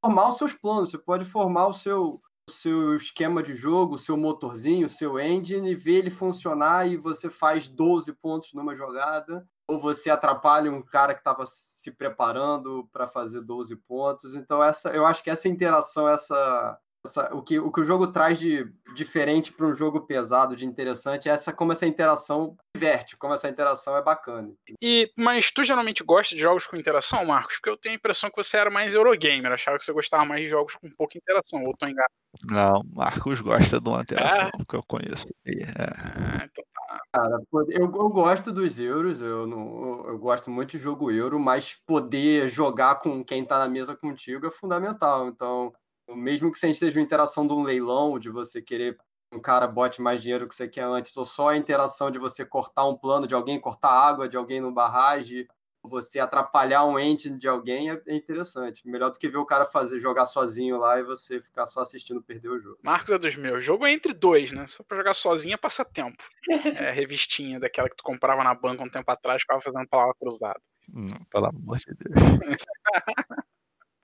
formar 0.00 0.28
os 0.30 0.38
seus 0.38 0.54
planos, 0.54 0.90
você 0.90 0.96
pode 0.96 1.26
formar 1.26 1.66
o 1.66 1.74
seu, 1.74 2.18
o 2.48 2.50
seu 2.50 2.96
esquema 2.96 3.42
de 3.42 3.54
jogo, 3.54 3.96
o 3.96 3.98
seu 3.98 4.16
motorzinho, 4.16 4.86
o 4.86 4.90
seu 4.90 5.20
engine, 5.20 5.72
e 5.72 5.74
ver 5.74 5.98
ele 5.98 6.10
funcionar 6.10 6.88
e 6.88 6.96
você 6.96 7.28
faz 7.28 7.68
12 7.68 8.10
pontos 8.14 8.54
numa 8.54 8.74
jogada 8.74 9.46
ou 9.72 9.80
você 9.80 10.10
atrapalha 10.10 10.70
um 10.70 10.82
cara 10.82 11.14
que 11.14 11.20
estava 11.20 11.46
se 11.46 11.90
preparando 11.90 12.88
para 12.92 13.08
fazer 13.08 13.40
12 13.40 13.74
pontos. 13.76 14.34
Então, 14.34 14.62
essa, 14.62 14.90
eu 14.90 15.06
acho 15.06 15.22
que 15.22 15.30
essa 15.30 15.48
interação, 15.48 16.08
essa, 16.08 16.78
essa 17.04 17.34
o, 17.34 17.42
que, 17.42 17.58
o 17.58 17.70
que 17.70 17.80
o 17.80 17.84
jogo 17.84 18.06
traz 18.06 18.38
de 18.38 18.70
diferente 18.94 19.52
para 19.52 19.66
um 19.66 19.74
jogo 19.74 20.02
pesado, 20.02 20.54
de 20.54 20.66
interessante, 20.66 21.28
é 21.28 21.32
essa 21.32 21.52
como 21.52 21.72
essa 21.72 21.86
interação 21.86 22.56
diverte, 22.74 23.16
como 23.16 23.32
essa 23.32 23.48
interação 23.48 23.96
é 23.96 24.02
bacana. 24.02 24.52
E, 24.80 25.10
mas 25.16 25.50
tu 25.50 25.64
geralmente 25.64 26.04
gosta 26.04 26.34
de 26.34 26.42
jogos 26.42 26.66
com 26.66 26.76
interação, 26.76 27.24
Marcos? 27.24 27.56
Porque 27.56 27.70
eu 27.70 27.76
tenho 27.76 27.94
a 27.94 27.96
impressão 27.96 28.30
que 28.30 28.36
você 28.36 28.56
era 28.56 28.70
mais 28.70 28.94
Eurogamer, 28.94 29.52
achava 29.52 29.78
que 29.78 29.84
você 29.84 29.92
gostava 29.92 30.24
mais 30.24 30.42
de 30.42 30.48
jogos 30.48 30.76
com 30.76 30.90
pouca 30.90 31.16
interação, 31.16 31.64
ou 31.64 31.76
tô 31.76 31.86
enganado? 31.86 32.12
Não, 32.48 32.82
Marcos 32.94 33.40
gosta 33.40 33.80
de 33.80 33.88
uma 33.88 34.02
interação 34.02 34.50
é? 34.58 34.64
que 34.68 34.76
eu 34.76 34.82
conheço. 34.82 35.26
É. 35.46 35.52
Ah, 35.98 36.44
então 36.44 36.64
tá. 36.74 37.00
Cara, 37.14 37.38
eu, 37.52 37.84
eu 37.84 38.08
gosto 38.08 38.52
dos 38.52 38.78
euros, 38.78 39.20
eu, 39.20 39.46
não, 39.46 40.06
eu 40.06 40.18
gosto 40.18 40.50
muito 40.50 40.70
de 40.70 40.78
jogo 40.78 41.10
euro, 41.10 41.38
mas 41.38 41.78
poder 41.86 42.48
jogar 42.48 42.96
com 42.96 43.24
quem 43.24 43.44
tá 43.44 43.58
na 43.58 43.68
mesa 43.68 43.96
contigo 43.96 44.46
é 44.46 44.50
fundamental. 44.50 45.28
Então, 45.28 45.72
mesmo 46.08 46.50
que 46.50 46.58
você 46.58 46.70
esteja 46.70 46.98
uma 46.98 47.04
interação 47.04 47.46
de 47.46 47.52
um 47.52 47.62
leilão, 47.62 48.18
de 48.18 48.30
você 48.30 48.60
querer 48.60 48.96
um 49.32 49.40
cara 49.40 49.66
bote 49.66 50.00
mais 50.02 50.20
dinheiro 50.20 50.46
que 50.46 50.54
você 50.54 50.68
quer 50.68 50.84
antes, 50.84 51.16
ou 51.16 51.24
só 51.24 51.48
a 51.48 51.56
interação 51.56 52.10
de 52.10 52.18
você 52.18 52.44
cortar 52.44 52.86
um 52.86 52.96
plano 52.96 53.26
de 53.26 53.34
alguém, 53.34 53.58
cortar 53.58 53.90
água 53.90 54.28
de 54.28 54.36
alguém 54.36 54.60
no 54.60 54.70
barragem, 54.70 55.46
você 55.82 56.20
atrapalhar 56.20 56.84
um 56.84 56.98
engine 56.98 57.38
de 57.38 57.48
alguém 57.48 57.90
é, 57.90 58.00
é 58.06 58.14
interessante. 58.14 58.86
Melhor 58.86 59.10
do 59.10 59.18
que 59.18 59.28
ver 59.28 59.38
o 59.38 59.44
cara 59.44 59.64
fazer 59.64 59.98
jogar 59.98 60.26
sozinho 60.26 60.78
lá 60.78 61.00
e 61.00 61.02
você 61.02 61.40
ficar 61.40 61.66
só 61.66 61.80
assistindo 61.80 62.22
perder 62.22 62.50
o 62.50 62.60
jogo. 62.60 62.78
Marcos 62.82 63.10
é 63.10 63.18
dos 63.18 63.34
meus. 63.34 63.64
Jogo 63.64 63.84
é 63.86 63.92
entre 63.92 64.12
dois, 64.12 64.52
né? 64.52 64.66
Se 64.66 64.76
for 64.76 64.84
pra 64.84 64.98
jogar 64.98 65.14
sozinho, 65.14 65.54
é 65.54 65.56
passatempo. 65.56 66.22
É 66.48 66.90
revistinha 66.90 67.58
daquela 67.58 67.88
que 67.88 67.96
tu 67.96 68.04
comprava 68.04 68.44
na 68.44 68.54
banca 68.54 68.84
um 68.84 68.90
tempo 68.90 69.10
atrás, 69.10 69.42
ficava 69.42 69.60
fazendo 69.60 69.88
palavra 69.88 70.14
cruzada. 70.18 70.60
Não, 70.88 71.24
pelo 71.30 71.46
amor 71.46 71.78
de 71.78 71.86
Deus. 71.94 72.12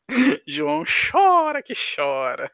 João 0.46 0.82
chora 0.84 1.62
que 1.62 1.74
chora. 1.74 2.50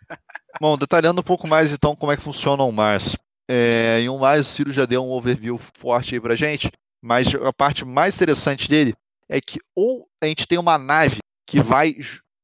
Bom, 0.60 0.76
detalhando 0.76 1.20
um 1.20 1.24
pouco 1.24 1.46
mais 1.46 1.72
então 1.72 1.94
como 1.94 2.12
é 2.12 2.16
que 2.16 2.22
funciona 2.22 2.62
o 2.62 2.72
Mars. 2.72 3.16
É, 3.48 4.00
em 4.00 4.08
um 4.08 4.18
Mars, 4.18 4.48
o 4.48 4.50
Ciro 4.50 4.72
já 4.72 4.86
deu 4.86 5.04
um 5.04 5.10
overview 5.10 5.58
forte 5.74 6.14
aí 6.14 6.20
pra 6.20 6.36
gente, 6.36 6.70
mas 7.02 7.34
a 7.34 7.52
parte 7.52 7.84
mais 7.84 8.16
interessante 8.16 8.68
dele 8.68 8.94
é 9.28 9.40
que 9.40 9.58
ou 9.74 10.08
a 10.22 10.26
gente 10.26 10.46
tem 10.46 10.58
uma 10.58 10.78
nave 10.78 11.18
que 11.46 11.60
vai 11.60 11.94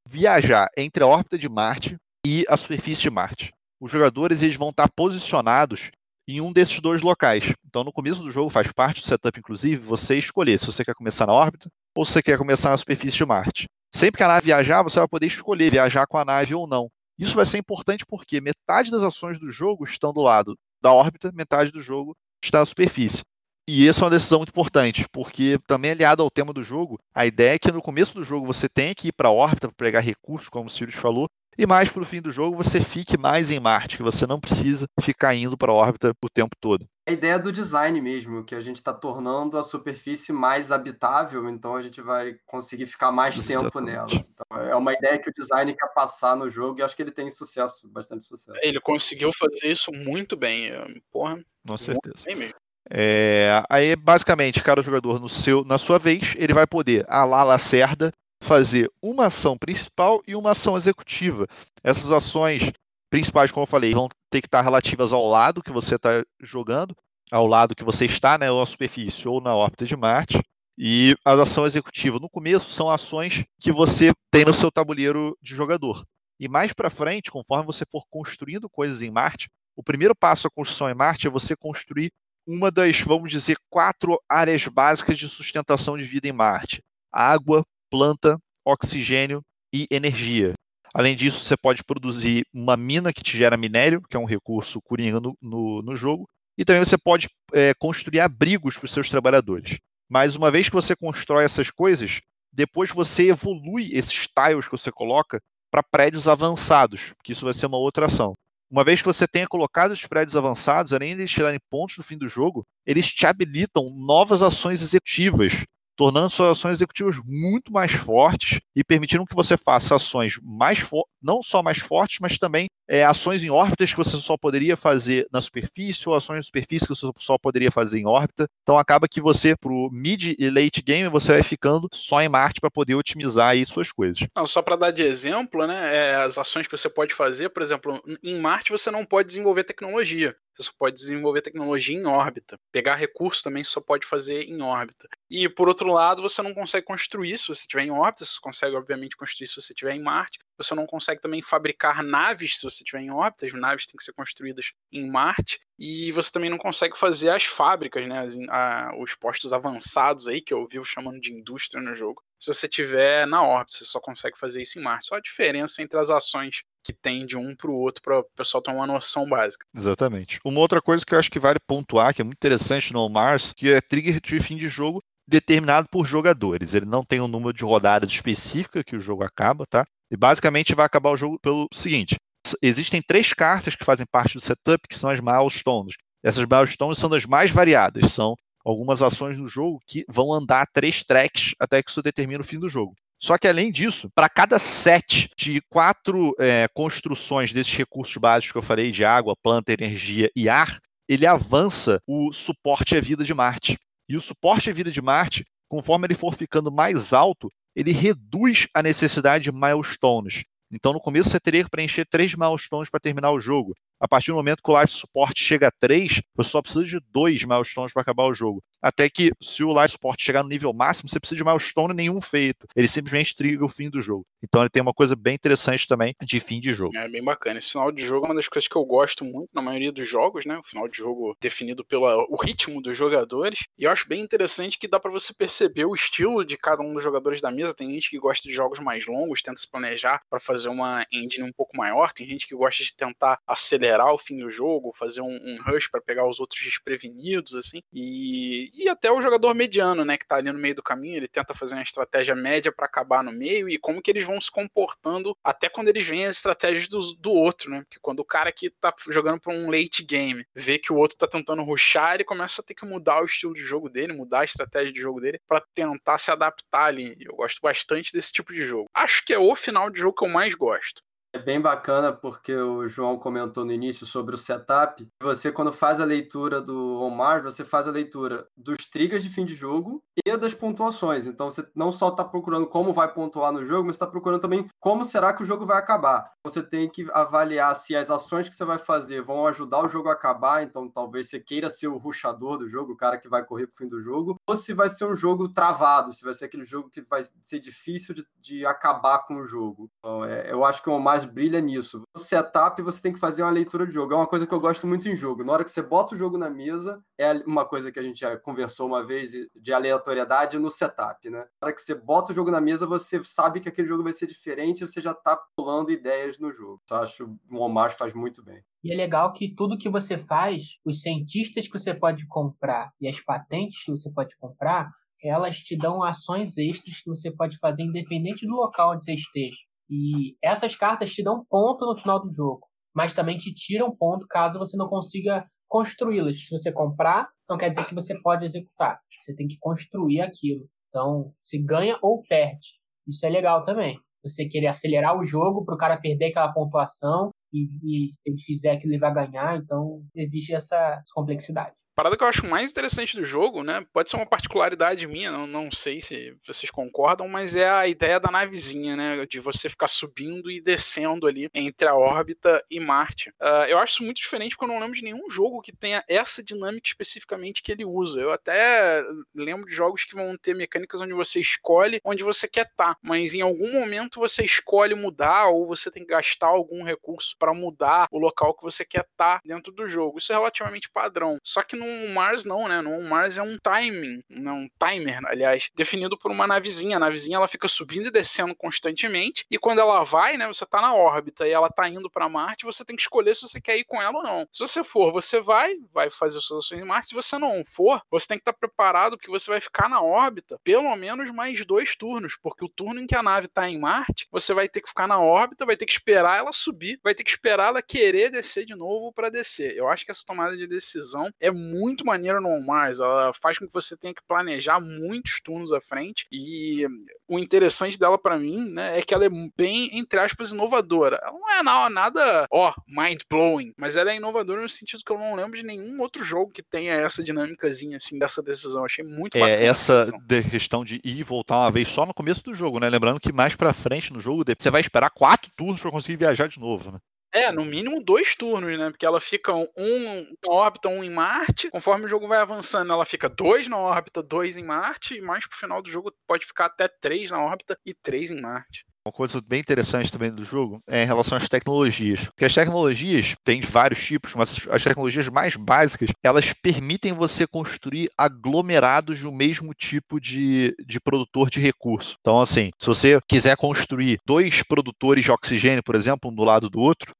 viajar 0.08 0.68
entre 0.76 1.02
a 1.02 1.06
órbita 1.06 1.38
de 1.38 1.48
Marte 1.48 1.96
e 2.26 2.44
a 2.48 2.56
superfície 2.56 3.02
de 3.02 3.10
Marte. 3.10 3.52
Os 3.80 3.90
jogadores 3.90 4.42
eles 4.42 4.56
vão 4.56 4.70
estar 4.70 4.88
posicionados 4.94 5.90
em 6.30 6.40
um 6.40 6.52
desses 6.52 6.80
dois 6.80 7.02
locais. 7.02 7.52
Então, 7.66 7.82
no 7.82 7.92
começo 7.92 8.22
do 8.22 8.30
jogo, 8.30 8.50
faz 8.50 8.70
parte 8.72 9.00
do 9.00 9.06
setup, 9.06 9.38
inclusive, 9.38 9.76
você 9.82 10.16
escolher 10.16 10.58
se 10.58 10.66
você 10.66 10.84
quer 10.84 10.94
começar 10.94 11.26
na 11.26 11.32
órbita 11.32 11.68
ou 11.94 12.04
se 12.04 12.12
você 12.12 12.22
quer 12.22 12.38
começar 12.38 12.70
na 12.70 12.76
superfície 12.76 13.16
de 13.16 13.26
Marte. 13.26 13.66
Sempre 13.92 14.18
que 14.18 14.22
a 14.22 14.28
nave 14.28 14.46
viajar, 14.46 14.82
você 14.82 14.98
vai 14.98 15.08
poder 15.08 15.26
escolher 15.26 15.70
viajar 15.70 16.06
com 16.06 16.18
a 16.18 16.24
nave 16.24 16.54
ou 16.54 16.66
não. 16.66 16.88
Isso 17.18 17.34
vai 17.34 17.44
ser 17.44 17.58
importante 17.58 18.06
porque 18.06 18.40
metade 18.40 18.90
das 18.90 19.02
ações 19.02 19.38
do 19.38 19.50
jogo 19.50 19.84
estão 19.84 20.12
do 20.12 20.22
lado 20.22 20.56
da 20.80 20.92
órbita, 20.92 21.32
metade 21.32 21.70
do 21.70 21.82
jogo 21.82 22.16
está 22.42 22.60
na 22.60 22.66
superfície. 22.66 23.22
E 23.68 23.86
essa 23.86 24.00
é 24.00 24.04
uma 24.04 24.10
decisão 24.10 24.38
muito 24.38 24.50
importante, 24.50 25.06
porque 25.12 25.58
também 25.66 25.92
aliado 25.92 26.22
ao 26.22 26.30
tema 26.30 26.52
do 26.52 26.62
jogo, 26.62 26.98
a 27.14 27.26
ideia 27.26 27.54
é 27.54 27.58
que 27.58 27.70
no 27.70 27.82
começo 27.82 28.14
do 28.14 28.24
jogo 28.24 28.46
você 28.46 28.68
tenha 28.68 28.94
que 28.94 29.08
ir 29.08 29.12
para 29.12 29.28
a 29.28 29.32
órbita 29.32 29.68
para 29.68 29.86
pegar 29.86 30.00
recursos, 30.00 30.48
como 30.48 30.66
o 30.66 30.70
Sirius 30.70 30.96
falou, 30.96 31.28
e 31.60 31.66
mais 31.66 31.90
para 31.90 32.00
o 32.00 32.06
fim 32.06 32.22
do 32.22 32.30
jogo 32.30 32.56
você 32.56 32.80
fique 32.80 33.18
mais 33.18 33.50
em 33.50 33.60
Marte, 33.60 33.98
que 33.98 34.02
você 34.02 34.26
não 34.26 34.40
precisa 34.40 34.86
ficar 34.98 35.34
indo 35.34 35.58
para 35.58 35.70
a 35.70 35.74
órbita 35.74 36.14
o 36.24 36.30
tempo 36.30 36.56
todo. 36.58 36.86
A 37.06 37.12
ideia 37.12 37.38
do 37.38 37.52
design 37.52 38.00
mesmo, 38.00 38.42
que 38.42 38.54
a 38.54 38.60
gente 38.62 38.76
está 38.76 38.94
tornando 38.94 39.58
a 39.58 39.62
superfície 39.62 40.32
mais 40.32 40.72
habitável, 40.72 41.46
então 41.50 41.76
a 41.76 41.82
gente 41.82 42.00
vai 42.00 42.36
conseguir 42.46 42.86
ficar 42.86 43.12
mais 43.12 43.36
Exatamente. 43.36 43.64
tempo 43.64 43.80
nela. 43.80 44.08
Então, 44.10 44.62
é 44.62 44.74
uma 44.74 44.94
ideia 44.94 45.18
que 45.18 45.28
o 45.28 45.32
design 45.34 45.74
quer 45.74 45.88
passar 45.94 46.34
no 46.34 46.48
jogo 46.48 46.80
e 46.80 46.82
acho 46.82 46.96
que 46.96 47.02
ele 47.02 47.10
tem 47.10 47.28
sucesso, 47.28 47.86
bastante 47.88 48.24
sucesso. 48.24 48.58
Ele 48.62 48.80
conseguiu 48.80 49.30
fazer 49.30 49.66
isso 49.66 49.92
muito 49.92 50.36
bem, 50.36 50.70
porra. 51.12 51.44
Com 51.66 51.76
certeza. 51.76 52.24
Bem 52.24 52.36
mesmo. 52.36 52.54
É, 52.88 53.62
aí, 53.68 53.94
basicamente, 53.94 54.62
cada 54.62 54.82
jogador 54.82 55.20
no 55.20 55.28
seu, 55.28 55.62
na 55.64 55.76
sua 55.76 55.98
vez, 55.98 56.34
ele 56.36 56.54
vai 56.54 56.66
poder, 56.66 57.04
a 57.06 57.24
lá 57.24 57.42
Lacerda, 57.44 58.10
fazer 58.50 58.90
uma 59.00 59.26
ação 59.26 59.56
principal 59.56 60.20
e 60.26 60.34
uma 60.34 60.50
ação 60.50 60.76
executiva. 60.76 61.46
Essas 61.84 62.10
ações 62.10 62.72
principais, 63.08 63.52
como 63.52 63.62
eu 63.62 63.68
falei, 63.68 63.92
vão 63.92 64.08
ter 64.28 64.40
que 64.40 64.48
estar 64.48 64.60
relativas 64.60 65.12
ao 65.12 65.24
lado 65.24 65.62
que 65.62 65.70
você 65.70 65.94
está 65.94 66.24
jogando, 66.40 66.92
ao 67.30 67.46
lado 67.46 67.76
que 67.76 67.84
você 67.84 68.06
está, 68.06 68.36
né, 68.36 68.50
ou 68.50 68.58
na 68.58 68.66
superfície 68.66 69.28
ou 69.28 69.40
na 69.40 69.54
órbita 69.54 69.86
de 69.86 69.96
Marte. 69.96 70.42
E 70.76 71.14
a 71.24 71.34
ação 71.34 71.64
executiva 71.64 72.18
no 72.18 72.28
começo 72.28 72.72
são 72.72 72.90
ações 72.90 73.44
que 73.60 73.70
você 73.70 74.10
tem 74.32 74.44
no 74.44 74.52
seu 74.52 74.68
tabuleiro 74.68 75.38
de 75.40 75.54
jogador. 75.54 76.04
E 76.40 76.48
mais 76.48 76.72
para 76.72 76.90
frente, 76.90 77.30
conforme 77.30 77.66
você 77.66 77.84
for 77.88 78.02
construindo 78.10 78.68
coisas 78.68 79.00
em 79.00 79.12
Marte, 79.12 79.48
o 79.76 79.82
primeiro 79.82 80.16
passo 80.16 80.42
da 80.42 80.50
construção 80.50 80.90
em 80.90 80.94
Marte 80.94 81.28
é 81.28 81.30
você 81.30 81.54
construir 81.54 82.10
uma 82.44 82.68
das, 82.68 83.00
vamos 83.00 83.30
dizer, 83.30 83.56
quatro 83.70 84.20
áreas 84.28 84.66
básicas 84.66 85.16
de 85.16 85.28
sustentação 85.28 85.96
de 85.96 86.02
vida 86.02 86.26
em 86.26 86.32
Marte: 86.32 86.82
água, 87.12 87.64
planta, 87.90 88.38
oxigênio 88.64 89.42
e 89.72 89.86
energia. 89.90 90.54
Além 90.94 91.14
disso, 91.14 91.44
você 91.44 91.56
pode 91.56 91.84
produzir 91.84 92.44
uma 92.52 92.76
mina 92.76 93.12
que 93.12 93.22
te 93.22 93.38
gera 93.38 93.56
minério, 93.56 94.02
que 94.08 94.16
é 94.16 94.20
um 94.20 94.24
recurso 94.24 94.80
coringa 94.82 95.20
no, 95.20 95.36
no, 95.40 95.82
no 95.82 95.96
jogo, 95.96 96.28
e 96.58 96.64
também 96.64 96.84
você 96.84 96.98
pode 96.98 97.28
é, 97.52 97.72
construir 97.74 98.20
abrigos 98.20 98.76
para 98.76 98.86
os 98.86 98.92
seus 98.92 99.08
trabalhadores. 99.08 99.78
Mas 100.08 100.34
uma 100.34 100.50
vez 100.50 100.68
que 100.68 100.74
você 100.74 100.96
constrói 100.96 101.44
essas 101.44 101.70
coisas, 101.70 102.20
depois 102.52 102.90
você 102.90 103.30
evolui 103.30 103.90
esses 103.92 104.26
tiles 104.26 104.64
que 104.64 104.72
você 104.72 104.90
coloca 104.90 105.40
para 105.70 105.84
prédios 105.84 106.26
avançados, 106.26 107.12
que 107.22 107.32
isso 107.32 107.44
vai 107.44 107.54
ser 107.54 107.66
uma 107.66 107.78
outra 107.78 108.06
ação. 108.06 108.34
Uma 108.68 108.84
vez 108.84 109.00
que 109.00 109.06
você 109.06 109.26
tenha 109.26 109.48
colocado 109.48 109.92
os 109.92 110.04
prédios 110.06 110.36
avançados, 110.36 110.92
além 110.92 111.14
de 111.14 111.22
eles 111.22 111.30
tirarem 111.30 111.60
pontos 111.70 111.96
no 111.96 112.04
fim 112.04 112.18
do 112.18 112.28
jogo, 112.28 112.64
eles 112.84 113.10
te 113.10 113.26
habilitam 113.26 113.88
novas 113.96 114.42
ações 114.42 114.82
executivas 114.82 115.64
tornando 116.00 116.30
suas 116.30 116.52
ações 116.52 116.78
executivas 116.78 117.16
muito 117.26 117.70
mais 117.70 117.92
fortes 117.92 118.58
e 118.74 118.82
permitindo 118.82 119.26
que 119.26 119.34
você 119.34 119.54
faça 119.54 119.96
ações 119.96 120.40
mais 120.42 120.82
não 121.22 121.42
só 121.42 121.62
mais 121.62 121.76
fortes, 121.76 122.20
mas 122.22 122.38
também 122.38 122.68
é, 122.88 123.04
ações 123.04 123.44
em 123.44 123.50
órbitas 123.50 123.90
que 123.90 123.98
você 123.98 124.16
só 124.16 124.34
poderia 124.34 124.78
fazer 124.78 125.28
na 125.30 125.42
superfície 125.42 126.08
ou 126.08 126.14
ações 126.14 126.38
em 126.38 126.46
superfície 126.46 126.86
que 126.86 126.94
você 126.94 127.06
só 127.18 127.36
poderia 127.36 127.70
fazer 127.70 127.98
em 127.98 128.06
órbita. 128.06 128.46
Então 128.62 128.78
acaba 128.78 129.06
que 129.06 129.20
você, 129.20 129.54
pro 129.54 129.90
mid 129.92 130.34
e 130.38 130.48
late 130.48 130.80
game, 130.80 131.06
você 131.10 131.32
vai 131.32 131.42
ficando 131.42 131.86
só 131.92 132.22
em 132.22 132.30
Marte 132.30 132.62
para 132.62 132.70
poder 132.70 132.94
otimizar 132.94 133.50
aí 133.50 133.66
suas 133.66 133.92
coisas. 133.92 134.26
Não, 134.34 134.46
só 134.46 134.62
para 134.62 134.76
dar 134.76 134.90
de 134.92 135.02
exemplo, 135.02 135.66
né, 135.66 135.94
é, 135.94 136.14
as 136.14 136.38
ações 136.38 136.66
que 136.66 136.74
você 136.74 136.88
pode 136.88 137.12
fazer, 137.12 137.50
por 137.50 137.62
exemplo, 137.62 138.02
em 138.24 138.40
Marte 138.40 138.72
você 138.72 138.90
não 138.90 139.04
pode 139.04 139.28
desenvolver 139.28 139.64
tecnologia. 139.64 140.34
Você 140.60 140.66
só 140.66 140.72
pode 140.78 140.96
desenvolver 140.96 141.40
tecnologia 141.40 141.96
em 141.96 142.04
órbita. 142.04 142.58
Pegar 142.70 142.94
recursos 142.94 143.42
também 143.42 143.64
só 143.64 143.80
pode 143.80 144.06
fazer 144.06 144.42
em 144.42 144.60
órbita. 144.60 145.08
E 145.30 145.48
por 145.48 145.68
outro 145.68 145.90
lado, 145.90 146.20
você 146.20 146.42
não 146.42 146.52
consegue 146.52 146.84
construir 146.84 147.38
se 147.38 147.48
você 147.48 147.62
estiver 147.62 147.84
em 147.84 147.90
órbita, 147.90 148.26
você 148.26 148.38
consegue, 148.38 148.76
obviamente, 148.76 149.16
construir 149.16 149.46
se 149.46 149.54
você 149.54 149.72
estiver 149.72 149.94
em 149.94 150.02
Marte. 150.02 150.38
Você 150.58 150.74
não 150.74 150.86
consegue 150.86 151.22
também 151.22 151.40
fabricar 151.40 152.02
naves 152.02 152.58
se 152.58 152.64
você 152.64 152.82
estiver 152.82 153.00
em 153.00 153.10
órbita, 153.10 153.46
as 153.46 153.54
naves 153.54 153.86
têm 153.86 153.96
que 153.96 154.04
ser 154.04 154.12
construídas 154.12 154.72
em 154.92 155.10
Marte. 155.10 155.58
E 155.78 156.12
você 156.12 156.30
também 156.30 156.50
não 156.50 156.58
consegue 156.58 156.98
fazer 156.98 157.30
as 157.30 157.44
fábricas, 157.44 158.06
né? 158.06 158.18
As, 158.18 158.36
a, 158.50 158.94
os 158.98 159.14
postos 159.14 159.54
avançados 159.54 160.28
aí, 160.28 160.42
que 160.42 160.52
eu 160.52 160.68
vivo 160.68 160.84
chamando 160.84 161.18
de 161.18 161.32
indústria 161.32 161.82
no 161.82 161.94
jogo. 161.94 162.22
Se 162.38 162.52
você 162.52 162.66
estiver 162.66 163.26
na 163.26 163.42
órbita, 163.42 163.78
você 163.78 163.84
só 163.84 163.98
consegue 163.98 164.38
fazer 164.38 164.60
isso 164.60 164.78
em 164.78 164.82
Marte. 164.82 165.06
Só 165.06 165.14
a 165.14 165.20
diferença 165.20 165.80
entre 165.82 165.98
as 165.98 166.10
ações 166.10 166.62
que 166.82 166.92
tem 166.92 167.26
de 167.26 167.36
um 167.36 167.54
para 167.54 167.70
o 167.70 167.74
outro 167.74 168.02
para 168.02 168.20
o 168.20 168.24
pessoal 168.36 168.62
ter 168.62 168.72
uma 168.72 168.86
noção 168.86 169.28
básica. 169.28 169.66
Exatamente. 169.74 170.40
Uma 170.44 170.60
outra 170.60 170.80
coisa 170.80 171.04
que 171.04 171.14
eu 171.14 171.18
acho 171.18 171.30
que 171.30 171.38
vale 171.38 171.58
pontuar, 171.66 172.14
que 172.14 172.22
é 172.22 172.24
muito 172.24 172.38
interessante 172.38 172.92
no 172.92 173.08
Mars, 173.08 173.52
que 173.54 173.72
é 173.72 173.80
trigger 173.80 174.20
de 174.20 174.40
fim 174.40 174.56
de 174.56 174.68
jogo 174.68 175.02
determinado 175.28 175.88
por 175.90 176.04
jogadores. 176.06 176.74
Ele 176.74 176.86
não 176.86 177.04
tem 177.04 177.20
um 177.20 177.28
número 177.28 177.52
de 177.52 177.64
rodadas 177.64 178.10
específica 178.10 178.82
que 178.82 178.96
o 178.96 179.00
jogo 179.00 179.22
acaba, 179.22 179.64
tá? 179.66 179.84
E 180.10 180.16
basicamente 180.16 180.74
vai 180.74 180.84
acabar 180.84 181.10
o 181.10 181.16
jogo 181.16 181.38
pelo 181.40 181.68
seguinte: 181.72 182.16
existem 182.60 183.00
três 183.00 183.32
cartas 183.32 183.76
que 183.76 183.84
fazem 183.84 184.06
parte 184.10 184.34
do 184.34 184.40
setup, 184.40 184.88
que 184.88 184.98
são 184.98 185.10
as 185.10 185.20
milestones. 185.20 185.94
Essas 186.22 186.44
milestones 186.44 186.98
são 186.98 187.08
das 187.08 187.24
mais 187.24 187.50
variadas, 187.50 188.12
são 188.12 188.34
algumas 188.64 189.02
ações 189.02 189.38
no 189.38 189.48
jogo 189.48 189.80
que 189.86 190.04
vão 190.08 190.32
andar 190.34 190.66
três 190.72 191.02
tracks 191.02 191.54
até 191.58 191.82
que 191.82 191.90
isso 191.90 192.02
determine 192.02 192.40
o 192.40 192.44
fim 192.44 192.58
do 192.58 192.68
jogo. 192.68 192.94
Só 193.22 193.36
que 193.36 193.46
além 193.46 193.70
disso, 193.70 194.08
para 194.14 194.30
cada 194.30 194.58
set 194.58 195.28
de 195.36 195.60
quatro 195.68 196.34
é, 196.38 196.66
construções 196.72 197.52
desses 197.52 197.74
recursos 197.76 198.16
básicos 198.16 198.52
que 198.52 198.58
eu 198.58 198.62
falei, 198.62 198.90
de 198.90 199.04
água, 199.04 199.36
planta, 199.42 199.72
energia 199.72 200.30
e 200.34 200.48
ar, 200.48 200.78
ele 201.06 201.26
avança 201.26 202.00
o 202.06 202.32
suporte 202.32 202.96
à 202.96 203.00
vida 203.00 203.22
de 203.22 203.34
Marte. 203.34 203.76
E 204.08 204.16
o 204.16 204.20
suporte 204.20 204.70
à 204.70 204.72
vida 204.72 204.90
de 204.90 205.02
Marte, 205.02 205.44
conforme 205.68 206.06
ele 206.06 206.14
for 206.14 206.34
ficando 206.34 206.72
mais 206.72 207.12
alto, 207.12 207.50
ele 207.76 207.92
reduz 207.92 208.66
a 208.74 208.82
necessidade 208.82 209.44
de 209.44 209.52
milestones. 209.52 210.44
Então, 210.72 210.92
no 210.92 211.00
começo, 211.00 211.30
você 211.30 211.40
teria 211.40 211.64
que 211.64 211.70
preencher 211.70 212.06
três 212.06 212.34
milestones 212.34 212.88
para 212.88 213.00
terminar 213.00 213.32
o 213.32 213.40
jogo. 213.40 213.74
A 214.00 214.08
partir 214.08 214.30
do 214.30 214.36
momento 214.36 214.62
que 214.62 214.70
o 214.70 214.80
Life 214.80 214.94
Support 214.94 215.38
chega 215.38 215.68
a 215.68 215.70
3, 215.70 216.22
você 216.34 216.50
só 216.50 216.62
precisa 216.62 216.84
de 216.84 217.00
dois 217.12 217.44
milestones 217.44 217.92
para 217.92 218.00
acabar 218.00 218.24
o 218.24 218.32
jogo. 218.32 218.62
Até 218.80 219.10
que, 219.10 219.30
se 219.42 219.62
o 219.62 219.78
Life 219.78 219.92
Support 219.92 220.22
chegar 220.22 220.42
no 220.42 220.48
nível 220.48 220.72
máximo, 220.72 221.06
você 221.06 221.20
precisa 221.20 221.36
de 221.36 221.44
milestone 221.44 221.92
nenhum 221.92 222.18
feito. 222.22 222.66
Ele 222.74 222.88
simplesmente 222.88 223.36
triga 223.36 223.62
o 223.62 223.68
fim 223.68 223.90
do 223.90 224.00
jogo. 224.00 224.24
Então 224.42 224.62
ele 224.62 224.70
tem 224.70 224.80
uma 224.80 224.94
coisa 224.94 225.14
bem 225.14 225.34
interessante 225.34 225.86
também 225.86 226.14
de 226.22 226.40
fim 226.40 226.60
de 226.60 226.72
jogo. 226.72 226.96
É 226.96 227.06
bem 227.06 227.22
bacana. 227.22 227.58
Esse 227.58 227.72
final 227.72 227.92
de 227.92 228.02
jogo 228.02 228.24
é 228.24 228.28
uma 228.30 228.34
das 228.34 228.48
coisas 228.48 228.66
que 228.66 228.76
eu 228.76 228.84
gosto 228.86 229.22
muito 229.22 229.50
na 229.52 229.60
maioria 229.60 229.92
dos 229.92 230.08
jogos, 230.08 230.46
né? 230.46 230.56
O 230.56 230.62
final 230.62 230.88
de 230.88 230.96
jogo 230.96 231.36
definido 231.38 231.84
pelo 231.84 232.34
ritmo 232.42 232.80
dos 232.80 232.96
jogadores. 232.96 233.66
E 233.78 233.84
eu 233.84 233.90
acho 233.90 234.08
bem 234.08 234.22
interessante 234.22 234.78
que 234.78 234.88
dá 234.88 234.98
para 234.98 235.10
você 235.10 235.34
perceber 235.34 235.84
o 235.84 235.94
estilo 235.94 236.42
de 236.42 236.56
cada 236.56 236.82
um 236.82 236.94
dos 236.94 237.04
jogadores 237.04 237.42
da 237.42 237.50
mesa. 237.50 237.74
Tem 237.74 237.90
gente 237.90 238.08
que 238.08 238.18
gosta 238.18 238.48
de 238.48 238.54
jogos 238.54 238.78
mais 238.78 239.06
longos, 239.06 239.42
tenta 239.42 239.60
se 239.60 239.70
planejar 239.70 240.22
para 240.30 240.40
fazer 240.40 240.70
uma 240.70 241.04
engine 241.12 241.46
um 241.46 241.52
pouco 241.52 241.76
maior. 241.76 242.14
Tem 242.14 242.26
gente 242.26 242.48
que 242.48 242.56
gosta 242.56 242.82
de 242.82 242.94
tentar 242.96 243.38
acelerar 243.46 243.89
acelerar 243.90 244.12
o 244.12 244.18
fim 244.18 244.38
do 244.38 244.48
jogo, 244.48 244.92
fazer 244.94 245.20
um, 245.20 245.26
um 245.26 245.58
rush 245.62 245.88
para 245.88 246.00
pegar 246.00 246.26
os 246.26 246.38
outros 246.38 246.60
desprevenidos, 246.62 247.54
assim. 247.54 247.82
E, 247.92 248.70
e 248.74 248.88
até 248.88 249.10
o 249.10 249.20
jogador 249.20 249.54
mediano, 249.54 250.04
né, 250.04 250.16
que 250.16 250.26
tá 250.26 250.36
ali 250.36 250.50
no 250.52 250.58
meio 250.58 250.74
do 250.74 250.82
caminho, 250.82 251.16
ele 251.16 251.28
tenta 251.28 251.54
fazer 251.54 251.74
uma 251.74 251.82
estratégia 251.82 252.34
média 252.34 252.72
para 252.72 252.86
acabar 252.86 253.22
no 253.22 253.32
meio 253.32 253.68
e 253.68 253.78
como 253.78 254.00
que 254.00 254.10
eles 254.10 254.24
vão 254.24 254.40
se 254.40 254.50
comportando 254.50 255.36
até 255.42 255.68
quando 255.68 255.88
eles 255.88 256.06
veem 256.06 256.26
as 256.26 256.36
estratégias 256.36 256.88
do, 256.88 257.00
do 257.16 257.30
outro, 257.32 257.70
né? 257.70 257.82
Porque 257.82 257.98
quando 258.00 258.20
o 258.20 258.24
cara 258.24 258.52
que 258.52 258.70
tá 258.70 258.94
jogando 259.08 259.40
para 259.40 259.52
um 259.52 259.70
late 259.70 260.04
game 260.04 260.44
vê 260.54 260.78
que 260.78 260.92
o 260.92 260.96
outro 260.96 261.16
tá 261.16 261.26
tentando 261.26 261.62
rushar, 261.62 262.14
ele 262.14 262.24
começa 262.24 262.60
a 262.60 262.64
ter 262.64 262.74
que 262.74 262.86
mudar 262.86 263.22
o 263.22 263.26
estilo 263.26 263.54
de 263.54 263.62
jogo 263.62 263.88
dele, 263.88 264.12
mudar 264.12 264.40
a 264.40 264.44
estratégia 264.44 264.92
de 264.92 265.00
jogo 265.00 265.20
dele 265.20 265.40
para 265.48 265.62
tentar 265.74 266.18
se 266.18 266.30
adaptar 266.30 266.84
ali. 266.84 267.16
Eu 267.20 267.34
gosto 267.34 267.60
bastante 267.60 268.12
desse 268.12 268.32
tipo 268.32 268.52
de 268.52 268.62
jogo. 268.62 268.88
Acho 268.94 269.24
que 269.24 269.32
é 269.32 269.38
o 269.38 269.54
final 269.54 269.90
de 269.90 270.00
jogo 270.00 270.16
que 270.16 270.24
eu 270.24 270.28
mais 270.28 270.54
gosto. 270.54 271.02
É 271.32 271.38
bem 271.38 271.60
bacana 271.60 272.12
porque 272.12 272.52
o 272.56 272.88
João 272.88 273.16
comentou 273.16 273.64
no 273.64 273.72
início 273.72 274.04
sobre 274.04 274.34
o 274.34 274.38
setup. 274.38 275.06
Você, 275.22 275.52
quando 275.52 275.72
faz 275.72 276.00
a 276.00 276.04
leitura 276.04 276.60
do 276.60 277.00
Omar, 277.00 277.40
você 277.40 277.64
faz 277.64 277.86
a 277.86 277.92
leitura 277.92 278.48
dos 278.56 278.84
triggers 278.86 279.22
de 279.22 279.28
fim 279.28 279.46
de 279.46 279.54
jogo 279.54 280.02
e 280.26 280.36
das 280.36 280.54
pontuações. 280.54 281.28
Então 281.28 281.48
você 281.48 281.64
não 281.72 281.92
só 281.92 282.08
está 282.08 282.24
procurando 282.24 282.66
como 282.66 282.92
vai 282.92 283.12
pontuar 283.12 283.52
no 283.52 283.64
jogo, 283.64 283.86
mas 283.86 283.94
está 283.94 284.08
procurando 284.08 284.40
também 284.40 284.66
como 284.80 285.04
será 285.04 285.32
que 285.32 285.44
o 285.44 285.46
jogo 285.46 285.64
vai 285.64 285.78
acabar. 285.78 286.32
Você 286.44 286.64
tem 286.64 286.88
que 286.88 287.06
avaliar 287.12 287.76
se 287.76 287.94
as 287.94 288.10
ações 288.10 288.48
que 288.48 288.56
você 288.56 288.64
vai 288.64 288.78
fazer 288.78 289.22
vão 289.22 289.46
ajudar 289.46 289.84
o 289.84 289.88
jogo 289.88 290.08
a 290.08 290.14
acabar. 290.14 290.64
Então 290.64 290.88
talvez 290.88 291.30
você 291.30 291.38
queira 291.38 291.68
ser 291.68 291.86
o 291.86 291.96
ruxador 291.96 292.58
do 292.58 292.68
jogo, 292.68 292.94
o 292.94 292.96
cara 292.96 293.16
que 293.16 293.28
vai 293.28 293.44
correr 293.44 293.68
para 293.68 293.74
o 293.74 293.78
fim 293.78 293.88
do 293.88 294.00
jogo, 294.00 294.34
ou 294.48 294.56
se 294.56 294.74
vai 294.74 294.88
ser 294.88 295.04
um 295.04 295.14
jogo 295.14 295.48
travado, 295.48 296.12
se 296.12 296.24
vai 296.24 296.34
ser 296.34 296.46
aquele 296.46 296.64
jogo 296.64 296.90
que 296.90 297.02
vai 297.02 297.22
ser 297.40 297.60
difícil 297.60 298.16
de, 298.16 298.26
de 298.40 298.66
acabar 298.66 299.20
com 299.20 299.36
o 299.36 299.46
jogo. 299.46 299.88
Então, 300.00 300.24
é, 300.24 300.50
eu 300.50 300.64
acho 300.64 300.82
que 300.82 300.90
o 300.90 300.92
Omar 300.92 301.19
brilha 301.24 301.60
nisso. 301.60 302.02
No 302.14 302.20
setup, 302.20 302.80
você 302.82 303.02
tem 303.02 303.12
que 303.12 303.18
fazer 303.18 303.42
uma 303.42 303.50
leitura 303.50 303.86
de 303.86 303.92
jogo. 303.92 304.12
É 304.12 304.16
uma 304.16 304.26
coisa 304.26 304.46
que 304.46 304.54
eu 304.54 304.60
gosto 304.60 304.86
muito 304.86 305.08
em 305.08 305.16
jogo. 305.16 305.44
Na 305.44 305.52
hora 305.52 305.64
que 305.64 305.70
você 305.70 305.82
bota 305.82 306.14
o 306.14 306.18
jogo 306.18 306.36
na 306.38 306.50
mesa, 306.50 307.02
é 307.18 307.32
uma 307.46 307.64
coisa 307.64 307.90
que 307.90 307.98
a 307.98 308.02
gente 308.02 308.20
já 308.20 308.36
conversou 308.36 308.86
uma 308.86 309.04
vez 309.06 309.30
de 309.54 309.72
aleatoriedade 309.72 310.58
no 310.58 310.70
setup, 310.70 311.28
né? 311.28 311.46
Na 311.60 311.66
hora 311.66 311.74
que 311.74 311.80
você 311.80 311.94
bota 311.94 312.32
o 312.32 312.34
jogo 312.34 312.50
na 312.50 312.60
mesa, 312.60 312.86
você 312.86 313.22
sabe 313.24 313.60
que 313.60 313.68
aquele 313.68 313.88
jogo 313.88 314.02
vai 314.02 314.12
ser 314.12 314.26
diferente, 314.26 314.86
você 314.86 315.00
já 315.00 315.14
tá 315.14 315.38
pulando 315.56 315.90
ideias 315.90 316.38
no 316.38 316.52
jogo. 316.52 316.80
Eu 316.90 316.96
acho 316.98 317.16
que 317.16 317.54
o 317.54 317.60
Omar 317.60 317.96
faz 317.96 318.12
muito 318.12 318.44
bem. 318.44 318.62
E 318.82 318.92
é 318.92 318.96
legal 318.96 319.32
que 319.32 319.54
tudo 319.54 319.76
que 319.76 319.90
você 319.90 320.16
faz, 320.16 320.78
os 320.84 321.02
cientistas 321.02 321.66
que 321.66 321.78
você 321.78 321.94
pode 321.94 322.26
comprar 322.26 322.90
e 323.00 323.06
as 323.06 323.20
patentes 323.20 323.84
que 323.84 323.90
você 323.90 324.10
pode 324.10 324.36
comprar, 324.38 324.90
elas 325.22 325.58
te 325.58 325.76
dão 325.76 326.02
ações 326.02 326.56
extras 326.56 327.00
que 327.00 327.08
você 327.08 327.30
pode 327.30 327.58
fazer 327.58 327.82
independente 327.82 328.46
do 328.46 328.54
local 328.54 328.94
onde 328.94 329.04
você 329.04 329.12
esteja. 329.12 329.58
E 329.90 330.36
essas 330.42 330.76
cartas 330.76 331.10
te 331.10 331.22
dão 331.22 331.44
ponto 331.48 331.84
no 331.84 331.96
final 331.96 332.22
do 332.22 332.30
jogo, 332.30 332.68
mas 332.94 333.12
também 333.12 333.36
te 333.36 333.52
tiram 333.52 333.94
ponto 333.94 334.26
caso 334.28 334.58
você 334.58 334.76
não 334.76 334.88
consiga 334.88 335.44
construí-las. 335.68 336.46
Se 336.46 336.50
você 336.50 336.72
comprar, 336.72 337.28
não 337.48 337.58
quer 337.58 337.70
dizer 337.70 337.86
que 337.86 337.94
você 337.94 338.18
pode 338.20 338.44
executar. 338.44 339.00
Você 339.18 339.34
tem 339.34 339.48
que 339.48 339.58
construir 339.58 340.20
aquilo. 340.20 340.68
Então, 340.88 341.32
se 341.40 341.58
ganha 341.58 341.98
ou 342.02 342.22
perde. 342.22 342.80
Isso 343.06 343.26
é 343.26 343.28
legal 343.28 343.64
também. 343.64 343.98
Você 344.22 344.48
querer 344.48 344.66
acelerar 344.68 345.18
o 345.18 345.24
jogo 345.24 345.64
para 345.64 345.74
o 345.74 345.78
cara 345.78 346.00
perder 346.00 346.26
aquela 346.26 346.52
pontuação 346.52 347.30
e, 347.52 347.64
e, 347.82 348.12
se 348.12 348.20
ele 348.26 348.40
fizer 348.40 348.72
aquilo 348.72 348.92
ele 348.92 349.00
vai 349.00 349.12
ganhar. 349.12 349.56
Então, 349.56 350.02
existe 350.14 350.54
essa, 350.54 350.76
essa 350.76 351.12
complexidade 351.14 351.74
parada 352.00 352.16
que 352.16 352.24
eu 352.24 352.28
acho 352.28 352.46
mais 352.46 352.70
interessante 352.70 353.14
do 353.14 353.26
jogo, 353.26 353.62
né? 353.62 353.84
Pode 353.92 354.08
ser 354.08 354.16
uma 354.16 354.24
particularidade 354.24 355.06
minha, 355.06 355.30
não, 355.30 355.46
não 355.46 355.70
sei 355.70 356.00
se 356.00 356.34
vocês 356.46 356.70
concordam, 356.70 357.28
mas 357.28 357.54
é 357.54 357.68
a 357.68 357.86
ideia 357.86 358.18
da 358.18 358.30
navezinha, 358.30 358.96
né? 358.96 359.26
De 359.26 359.38
você 359.38 359.68
ficar 359.68 359.86
subindo 359.86 360.50
e 360.50 360.62
descendo 360.62 361.26
ali 361.26 361.50
entre 361.52 361.86
a 361.86 361.94
órbita 361.94 362.64
e 362.70 362.80
Marte. 362.80 363.28
Uh, 363.38 363.66
eu 363.68 363.78
acho 363.78 363.92
isso 363.92 364.02
muito 364.02 364.16
diferente 364.16 364.56
porque 364.56 364.64
eu 364.64 364.74
não 364.74 364.80
lembro 364.80 364.96
de 364.96 365.04
nenhum 365.04 365.28
jogo 365.28 365.60
que 365.60 365.76
tenha 365.76 366.02
essa 366.08 366.42
dinâmica 366.42 366.88
especificamente 366.88 367.62
que 367.62 367.70
ele 367.70 367.84
usa. 367.84 368.18
Eu 368.18 368.32
até 368.32 369.04
lembro 369.34 369.66
de 369.66 369.74
jogos 369.74 370.04
que 370.04 370.14
vão 370.14 370.38
ter 370.38 370.54
mecânicas 370.54 371.02
onde 371.02 371.12
você 371.12 371.38
escolhe 371.38 372.00
onde 372.02 372.24
você 372.24 372.48
quer 372.48 372.64
estar, 372.64 372.94
tá, 372.94 373.00
mas 373.02 373.34
em 373.34 373.42
algum 373.42 373.72
momento 373.72 374.20
você 374.20 374.42
escolhe 374.42 374.94
mudar 374.94 375.48
ou 375.48 375.66
você 375.66 375.90
tem 375.90 376.02
que 376.02 376.12
gastar 376.12 376.46
algum 376.46 376.82
recurso 376.82 377.36
para 377.38 377.52
mudar 377.52 378.08
o 378.10 378.18
local 378.18 378.54
que 378.54 378.62
você 378.62 378.86
quer 378.86 379.00
estar 379.02 379.36
tá 379.36 379.40
dentro 379.44 379.70
do 379.70 379.86
jogo. 379.86 380.16
Isso 380.16 380.32
é 380.32 380.36
relativamente 380.36 380.90
padrão. 380.90 381.36
Só 381.44 381.62
que 381.62 381.76
no 381.90 382.14
Mars 382.14 382.44
não, 382.44 382.68
né? 382.68 382.80
No 382.80 383.02
Mars 383.02 383.38
é 383.38 383.42
um 383.42 383.58
timing, 383.58 384.22
não 384.28 384.60
um 384.60 384.68
timer, 384.78 385.20
aliás, 385.24 385.70
definido 385.74 386.18
por 386.18 386.30
uma 386.30 386.46
navezinha. 386.46 386.96
A 386.96 387.00
navezinha 387.00 387.36
ela 387.36 387.48
fica 387.48 387.68
subindo 387.68 388.06
e 388.06 388.10
descendo 388.10 388.54
constantemente 388.54 389.46
e 389.50 389.58
quando 389.58 389.80
ela 389.80 390.04
vai, 390.04 390.36
né, 390.36 390.46
você 390.46 390.66
tá 390.66 390.80
na 390.80 390.94
órbita 390.94 391.46
e 391.46 391.52
ela 391.52 391.68
tá 391.68 391.88
indo 391.88 392.10
para 392.10 392.28
Marte, 392.28 392.64
você 392.64 392.84
tem 392.84 392.96
que 392.96 393.02
escolher 393.02 393.34
se 393.34 393.42
você 393.42 393.60
quer 393.60 393.78
ir 393.78 393.84
com 393.84 394.00
ela 394.00 394.18
ou 394.18 394.22
não. 394.22 394.46
Se 394.52 394.60
você 394.60 394.84
for, 394.84 395.12
você 395.12 395.40
vai, 395.40 395.74
vai 395.92 396.10
fazer 396.10 396.40
suas 396.40 396.64
ações 396.64 396.80
em 396.80 396.84
Marte. 396.84 397.08
Se 397.08 397.14
você 397.14 397.38
não 397.38 397.64
for, 397.64 398.02
você 398.10 398.28
tem 398.28 398.38
que 398.38 398.42
estar 398.42 398.52
tá 398.52 398.58
preparado 398.58 399.18
que 399.18 399.30
você 399.30 399.50
vai 399.50 399.60
ficar 399.60 399.88
na 399.88 400.02
órbita 400.02 400.58
pelo 400.62 400.94
menos 400.96 401.30
mais 401.30 401.64
dois 401.64 401.96
turnos, 401.96 402.36
porque 402.40 402.64
o 402.64 402.68
turno 402.68 403.00
em 403.00 403.06
que 403.06 403.16
a 403.16 403.22
nave 403.22 403.48
tá 403.48 403.68
em 403.68 403.78
Marte, 403.78 404.26
você 404.30 404.52
vai 404.52 404.68
ter 404.68 404.80
que 404.80 404.88
ficar 404.88 405.06
na 405.06 405.20
órbita, 405.20 405.66
vai 405.66 405.76
ter 405.76 405.86
que 405.86 405.92
esperar 405.92 406.38
ela 406.38 406.52
subir, 406.52 407.00
vai 407.02 407.14
ter 407.14 407.24
que 407.24 407.30
esperar 407.30 407.68
ela 407.68 407.82
querer 407.82 408.30
descer 408.30 408.64
de 408.64 408.74
novo 408.74 409.12
para 409.12 409.30
descer. 409.30 409.76
Eu 409.76 409.88
acho 409.88 410.04
que 410.04 410.10
essa 410.10 410.24
tomada 410.24 410.56
de 410.56 410.66
decisão 410.66 411.30
é 411.40 411.50
muito 411.50 411.69
muito 411.70 412.04
maneira 412.04 412.40
no 412.40 412.60
Mars. 412.64 413.00
Ela 413.00 413.32
faz 413.32 413.58
com 413.58 413.66
que 413.66 413.72
você 413.72 413.96
tenha 413.96 414.14
que 414.14 414.22
planejar 414.26 414.80
muitos 414.80 415.40
turnos 415.40 415.72
à 415.72 415.80
frente. 415.80 416.26
E 416.30 416.86
o 417.28 417.38
interessante 417.38 417.98
dela 417.98 418.18
para 418.18 418.38
mim, 418.38 418.70
né, 418.70 418.98
é 418.98 419.02
que 419.02 419.14
ela 419.14 419.24
é 419.24 419.30
bem, 419.56 419.90
entre 419.92 420.18
aspas, 420.18 420.52
inovadora. 420.52 421.20
Ela 421.22 421.32
não 421.62 421.86
é 421.86 421.88
nada, 421.90 422.46
ó, 422.50 422.72
mind 422.88 423.22
blowing, 423.28 423.72
mas 423.76 423.96
ela 423.96 424.10
é 424.10 424.16
inovadora 424.16 424.62
no 424.62 424.68
sentido 424.68 425.02
que 425.04 425.12
eu 425.12 425.18
não 425.18 425.34
lembro 425.34 425.56
de 425.56 425.64
nenhum 425.64 426.00
outro 426.00 426.24
jogo 426.24 426.50
que 426.50 426.62
tenha 426.62 426.94
essa 426.94 427.22
dinâmicazinha 427.22 427.96
assim 427.96 428.18
dessa 428.18 428.42
decisão. 428.42 428.84
achei 428.84 429.04
muito 429.04 429.36
é, 429.36 429.64
essa 429.64 430.10
de 430.26 430.42
questão 430.44 430.84
de 430.84 430.96
ir 431.04 431.18
e 431.18 431.22
voltar 431.22 431.58
uma 431.58 431.70
vez 431.70 431.88
só 431.88 432.06
no 432.06 432.14
começo 432.14 432.42
do 432.42 432.54
jogo, 432.54 432.80
né? 432.80 432.88
Lembrando 432.88 433.20
que 433.20 433.32
mais 433.32 433.54
para 433.54 433.72
frente 433.72 434.12
no 434.12 434.20
jogo 434.20 434.44
você 434.58 434.70
vai 434.70 434.80
esperar 434.80 435.10
quatro 435.10 435.50
turnos 435.56 435.80
para 435.80 435.90
conseguir 435.90 436.16
viajar 436.16 436.48
de 436.48 436.58
novo, 436.58 436.92
né? 436.92 436.98
É, 437.32 437.52
no 437.52 437.64
mínimo 437.64 438.02
dois 438.02 438.34
turnos, 438.34 438.76
né? 438.76 438.90
Porque 438.90 439.06
ela 439.06 439.20
fica 439.20 439.52
um 439.54 440.24
na 440.44 440.52
órbita, 440.52 440.88
um 440.88 441.04
em 441.04 441.10
Marte. 441.10 441.70
Conforme 441.70 442.06
o 442.06 442.08
jogo 442.08 442.26
vai 442.26 442.38
avançando, 442.38 442.92
ela 442.92 443.04
fica 443.04 443.28
dois 443.28 443.68
na 443.68 443.76
órbita, 443.76 444.22
dois 444.22 444.56
em 444.56 444.64
Marte. 444.64 445.14
E 445.16 445.20
mais 445.20 445.46
pro 445.46 445.56
final 445.58 445.80
do 445.80 445.90
jogo 445.90 446.12
pode 446.26 446.44
ficar 446.44 446.66
até 446.66 446.88
três 446.88 447.30
na 447.30 447.40
órbita 447.40 447.78
e 447.86 447.94
três 447.94 448.30
em 448.32 448.40
Marte. 448.40 448.84
Uma 449.06 449.12
coisa 449.12 449.40
bem 449.40 449.60
interessante 449.60 450.12
também 450.12 450.30
do 450.30 450.44
jogo 450.44 450.82
é 450.86 451.02
em 451.02 451.06
relação 451.06 451.38
às 451.38 451.48
tecnologias. 451.48 452.24
Porque 452.24 452.44
as 452.44 452.54
tecnologias 452.54 453.34
têm 453.42 453.62
vários 453.62 454.04
tipos, 454.04 454.34
mas 454.34 454.68
as 454.70 454.84
tecnologias 454.84 455.26
mais 455.30 455.56
básicas, 455.56 456.10
elas 456.22 456.52
permitem 456.52 457.14
você 457.14 457.46
construir 457.46 458.10
aglomerados 458.16 459.24
um 459.24 459.32
mesmo 459.32 459.72
tipo 459.72 460.20
de, 460.20 460.74
de 460.86 461.00
produtor 461.00 461.48
de 461.48 461.60
recurso. 461.60 462.16
Então, 462.20 462.38
assim, 462.38 462.70
se 462.78 462.86
você 462.86 463.18
quiser 463.26 463.56
construir 463.56 464.18
dois 464.26 464.62
produtores 464.62 465.24
de 465.24 465.30
oxigênio, 465.30 465.82
por 465.82 465.94
exemplo, 465.94 466.30
um 466.30 466.34
do 466.34 466.44
lado 466.44 466.68
do 466.68 466.78
outro, 466.78 467.14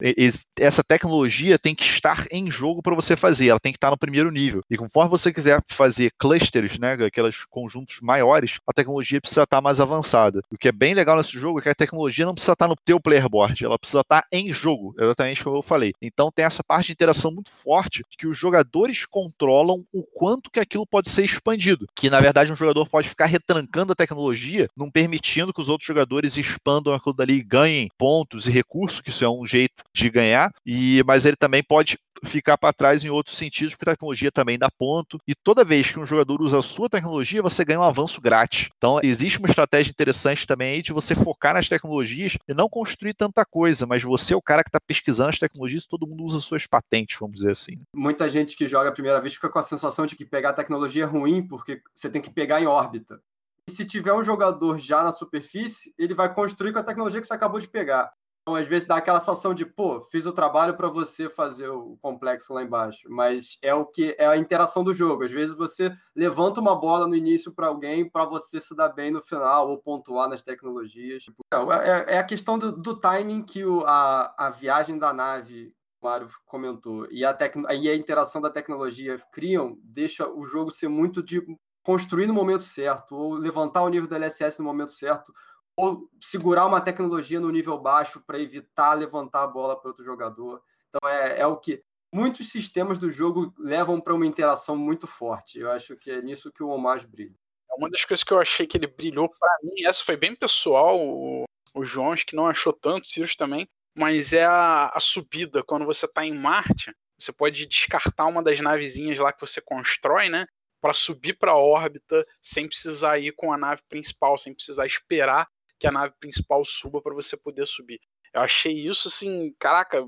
essa 0.59 0.85
tecnologia 0.85 1.59
tem 1.59 1.75
que 1.75 1.83
estar 1.83 2.27
em 2.31 2.51
jogo 2.51 2.83
para 2.83 2.95
você 2.95 3.17
fazer, 3.17 3.49
ela 3.49 3.61
tem 3.61 3.73
que 3.73 3.79
estar 3.79 3.91
no 3.91 3.99
primeiro 3.99 4.31
nível. 4.31 4.61
E 4.69 4.77
conforme 4.77 5.09
você 5.09 5.33
quiser 5.33 5.63
fazer 5.67 6.13
clusters, 6.19 6.79
né, 6.79 6.93
aqueles 6.93 7.47
conjuntos 7.49 8.01
maiores, 8.03 8.59
a 8.67 8.73
tecnologia 8.75 9.19
precisa 9.19 9.45
estar 9.45 9.63
mais 9.63 9.81
avançada. 9.81 10.43
O 10.51 10.59
que 10.59 10.69
é 10.69 10.73
bem 10.73 10.93
legal 10.93 11.17
nesse 11.17 11.39
jogo 11.39 11.59
é 11.59 11.63
que 11.63 11.70
a 11.71 11.75
tecnologia 11.75 12.27
não 12.27 12.35
precisa 12.35 12.53
estar 12.53 12.69
no 12.69 12.77
teu 12.77 13.01
player 13.01 13.29
board, 13.29 13.65
ela 13.65 13.79
precisa 13.79 14.01
estar 14.01 14.27
em 14.33 14.53
jogo, 14.53 14.95
exatamente 14.99 15.43
como 15.45 15.57
eu 15.57 15.63
falei. 15.63 15.93
Então 16.01 16.31
tem 16.31 16.45
essa 16.45 16.63
parte 16.63 16.87
de 16.87 16.93
interação 16.93 17.31
muito 17.31 17.51
forte 17.51 18.03
que 18.19 18.27
os 18.27 18.37
jogadores 18.37 19.07
controlam 19.07 19.85
o 19.93 20.03
quanto 20.03 20.51
que 20.51 20.61
aquilo 20.61 20.87
pode 20.87 21.09
ser 21.09 21.25
expandido. 21.25 21.87
Que 21.95 22.11
na 22.11 22.21
verdade 22.21 22.53
um 22.53 22.57
jogador 22.57 22.89
pode 22.89 23.09
ficar 23.09 23.27
retrancando 23.27 23.93
a 23.93 23.97
tecnologia, 23.97 24.69
não 24.77 24.91
permitindo 24.91 25.53
que 25.53 25.61
os 25.61 25.69
outros 25.69 25.87
jogadores 25.87 26.37
expandam 26.37 26.95
aquilo 26.95 27.15
dali 27.15 27.35
e 27.35 27.45
ganhem 27.45 27.89
pontos 27.97 28.47
e 28.47 28.51
recursos, 28.51 29.01
que 29.01 29.11
isso 29.11 29.25
é 29.25 29.29
um 29.29 29.47
jeito 29.47 29.85
de 29.93 30.11
ganhar, 30.11 30.53
e 30.65 31.03
mas 31.07 31.25
ele 31.25 31.37
também 31.37 31.63
pode 31.63 31.99
ficar 32.25 32.57
para 32.59 32.73
trás 32.73 33.05
em 33.05 33.11
outros 33.11 33.37
sentidos, 33.37 33.75
porque 33.75 33.91
a 33.91 33.93
tecnologia 33.95 34.31
também 34.31 34.59
dá 34.59 34.71
ponto. 34.71 35.19
E 35.27 35.35
toda 35.35 35.65
vez 35.65 35.91
que 35.91 35.99
um 35.99 36.07
jogador 36.07 36.41
usa 36.41 36.59
a 36.59 36.63
sua 36.63 36.89
tecnologia, 36.89 37.43
você 37.43 37.65
ganha 37.65 37.81
um 37.81 37.85
avanço 37.85 38.21
grátis. 38.21 38.69
Então, 38.77 39.01
existe 39.03 39.39
uma 39.39 39.49
estratégia 39.49 39.91
interessante 39.91 40.47
também 40.47 40.75
aí 40.75 40.83
de 40.83 40.93
você 40.93 41.15
focar 41.15 41.55
nas 41.55 41.69
tecnologias 41.69 42.37
e 42.49 42.55
não 42.55 42.69
construir 42.69 43.15
tanta 43.15 43.45
coisa, 43.45 43.87
mas 43.87 44.03
você 44.03 44.35
é 44.35 44.37
o 44.37 44.43
cara 44.43 44.63
que 44.63 44.69
está 44.69 44.81
pesquisando 44.81 45.31
as 45.31 45.39
tecnologias 45.39 45.85
e 45.85 45.89
todo 45.89 46.07
mundo 46.07 46.25
usa 46.25 46.41
suas 46.41 46.67
patentes, 46.67 47.17
vamos 47.19 47.37
dizer 47.37 47.53
assim. 47.53 47.81
Muita 47.95 48.29
gente 48.29 48.57
que 48.57 48.67
joga 48.67 48.89
a 48.89 48.93
primeira 48.93 49.21
vez 49.21 49.35
fica 49.35 49.49
com 49.49 49.59
a 49.59 49.63
sensação 49.63 50.07
de 50.07 50.17
que 50.17 50.25
pegar 50.25 50.51
a 50.51 50.55
tecnologia 50.55 51.05
é 51.05 51.07
ruim, 51.07 51.47
porque 51.47 51.83
você 51.95 52.09
tem 52.09 52.23
que 52.23 52.31
pegar 52.31 52.61
em 52.61 52.67
órbita. 52.67 53.21
E 53.69 53.73
se 53.73 53.85
tiver 53.85 54.13
um 54.13 54.25
jogador 54.25 54.79
já 54.79 55.03
na 55.03 55.13
superfície, 55.13 55.95
ele 55.99 56.15
vai 56.15 56.33
construir 56.33 56.73
com 56.73 56.79
a 56.79 56.83
tecnologia 56.83 57.21
que 57.21 57.27
você 57.27 57.35
acabou 57.35 57.61
de 57.61 57.69
pegar. 57.69 58.13
Então, 58.43 58.55
às 58.55 58.67
vezes 58.67 58.89
dá 58.89 58.97
aquela 58.97 59.21
sensação 59.21 59.55
de, 59.55 59.67
pô, 59.67 60.01
fiz 60.01 60.25
o 60.27 60.33
trabalho 60.33 60.77
para 60.77 60.89
você 60.89 61.29
fazer 61.29 61.69
o 61.69 61.99
complexo 62.01 62.53
lá 62.53 62.63
embaixo, 62.63 63.07
mas 63.09 63.59
é 63.63 63.75
o 63.75 63.85
que 63.85 64.17
é 64.19 64.27
a 64.27 64.37
interação 64.37 64.83
do 64.83 64.95
jogo. 64.95 65.25
Às 65.25 65.31
vezes 65.31 65.55
você 65.55 65.95
levanta 66.17 66.61
uma 66.61 66.75
bola 66.75 67.07
no 67.07 67.15
início 67.15 67.53
para 67.53 67.69
alguém 67.69 68.09
para 68.09 68.25
você 68.25 68.59
se 68.61 68.75
dar 68.75 68.89
bem 68.89 69.11
no 69.11 69.23
final 69.23 69.69
ou 69.69 69.79
pontuar 69.79 70.29
nas 70.29 70.43
tecnologias. 70.43 71.23
Tipo, 71.23 71.43
é, 71.53 71.57
é, 71.57 72.15
é, 72.15 72.19
a 72.19 72.25
questão 72.25 72.59
do, 72.59 72.73
do 72.73 72.99
timing 72.99 73.43
que 73.43 73.65
o, 73.65 73.85
a, 73.87 74.35
a 74.39 74.51
viagem 74.51 74.99
da 74.99 75.13
nave 75.13 75.75
o 76.03 76.07
Mário 76.07 76.29
comentou, 76.47 77.07
e 77.11 77.25
a, 77.25 77.35
tec... 77.35 77.55
e 77.57 77.89
a 77.89 77.95
interação 77.95 78.41
da 78.41 78.49
tecnologia 78.49 79.21
criam, 79.31 79.79
deixa 79.85 80.27
o 80.27 80.47
jogo 80.47 80.71
ser 80.71 80.89
muito 80.89 81.23
de 81.23 81.45
construir 81.83 82.27
no 82.27 82.35
momento 82.35 82.63
certo, 82.63 83.15
ou 83.15 83.35
levantar 83.35 83.83
o 83.83 83.89
nível 83.89 84.09
da 84.09 84.17
LSS 84.17 84.59
no 84.59 84.65
momento 84.65 84.93
certo, 84.93 85.33
ou 85.81 86.11
segurar 86.21 86.67
uma 86.67 86.81
tecnologia 86.81 87.41
no 87.41 87.51
nível 87.51 87.79
baixo 87.79 88.23
para 88.27 88.39
evitar 88.39 88.93
levantar 88.93 89.45
a 89.45 89.47
bola 89.47 89.81
para 89.81 89.89
outro 89.89 90.05
jogador. 90.05 90.63
Então 90.89 91.09
é, 91.09 91.41
é 91.41 91.47
o 91.47 91.57
que 91.57 91.83
muitos 92.13 92.51
sistemas 92.51 92.99
do 92.99 93.09
jogo 93.09 93.55
levam 93.59 93.99
para 93.99 94.15
uma 94.15 94.27
interação 94.27 94.77
muito 94.77 95.07
forte. 95.07 95.59
Eu 95.59 95.71
acho 95.71 95.97
que 95.97 96.11
é 96.11 96.21
nisso 96.21 96.53
que 96.53 96.63
o 96.63 96.69
Omar 96.69 97.07
brilha. 97.09 97.35
É 97.71 97.75
uma 97.79 97.89
das 97.89 98.05
coisas 98.05 98.23
que 98.23 98.33
eu 98.33 98.39
achei 98.39 98.67
que 98.67 98.77
ele 98.77 98.87
brilhou 98.87 99.31
para 99.31 99.57
mim, 99.63 99.85
essa 99.87 100.05
foi 100.05 100.19
bem 100.19 100.35
pessoal, 100.35 100.99
o, 101.01 101.45
o 101.75 101.85
João 101.85 102.13
acho 102.13 102.27
que 102.27 102.37
não 102.37 102.47
achou 102.47 102.75
tanto, 102.75 103.09
Sirius 103.09 103.35
também, 103.35 103.67
mas 103.97 104.35
é 104.35 104.45
a, 104.45 104.89
a 104.89 105.01
subida. 105.01 105.63
Quando 105.63 105.87
você 105.87 106.05
está 106.05 106.27
em 106.27 106.37
Marte, 106.37 106.95
você 107.19 107.33
pode 107.33 107.65
descartar 107.67 108.27
uma 108.27 108.43
das 108.43 108.61
navezinhas 108.61 109.19
lá 109.19 109.33
que 109.33 109.41
você 109.41 109.63
constrói, 109.63 110.29
né? 110.29 110.47
Para 110.79 110.93
subir 110.93 111.39
para 111.39 111.53
a 111.53 111.57
órbita 111.57 112.27
sem 112.43 112.67
precisar 112.67 113.19
ir 113.19 113.33
com 113.33 113.51
a 113.53 113.57
nave 113.57 113.83
principal, 113.89 114.37
sem 114.37 114.55
precisar 114.55 114.85
esperar 114.85 115.49
que 115.81 115.87
a 115.87 115.91
nave 115.91 116.15
principal 116.21 116.63
suba 116.65 117.01
para 117.01 117.15
você 117.15 117.37
poder 117.37 117.67
subir. 117.67 117.99
Eu 118.33 118.43
achei 118.43 118.73
isso 118.73 119.09
assim, 119.09 119.53
caraca, 119.59 120.07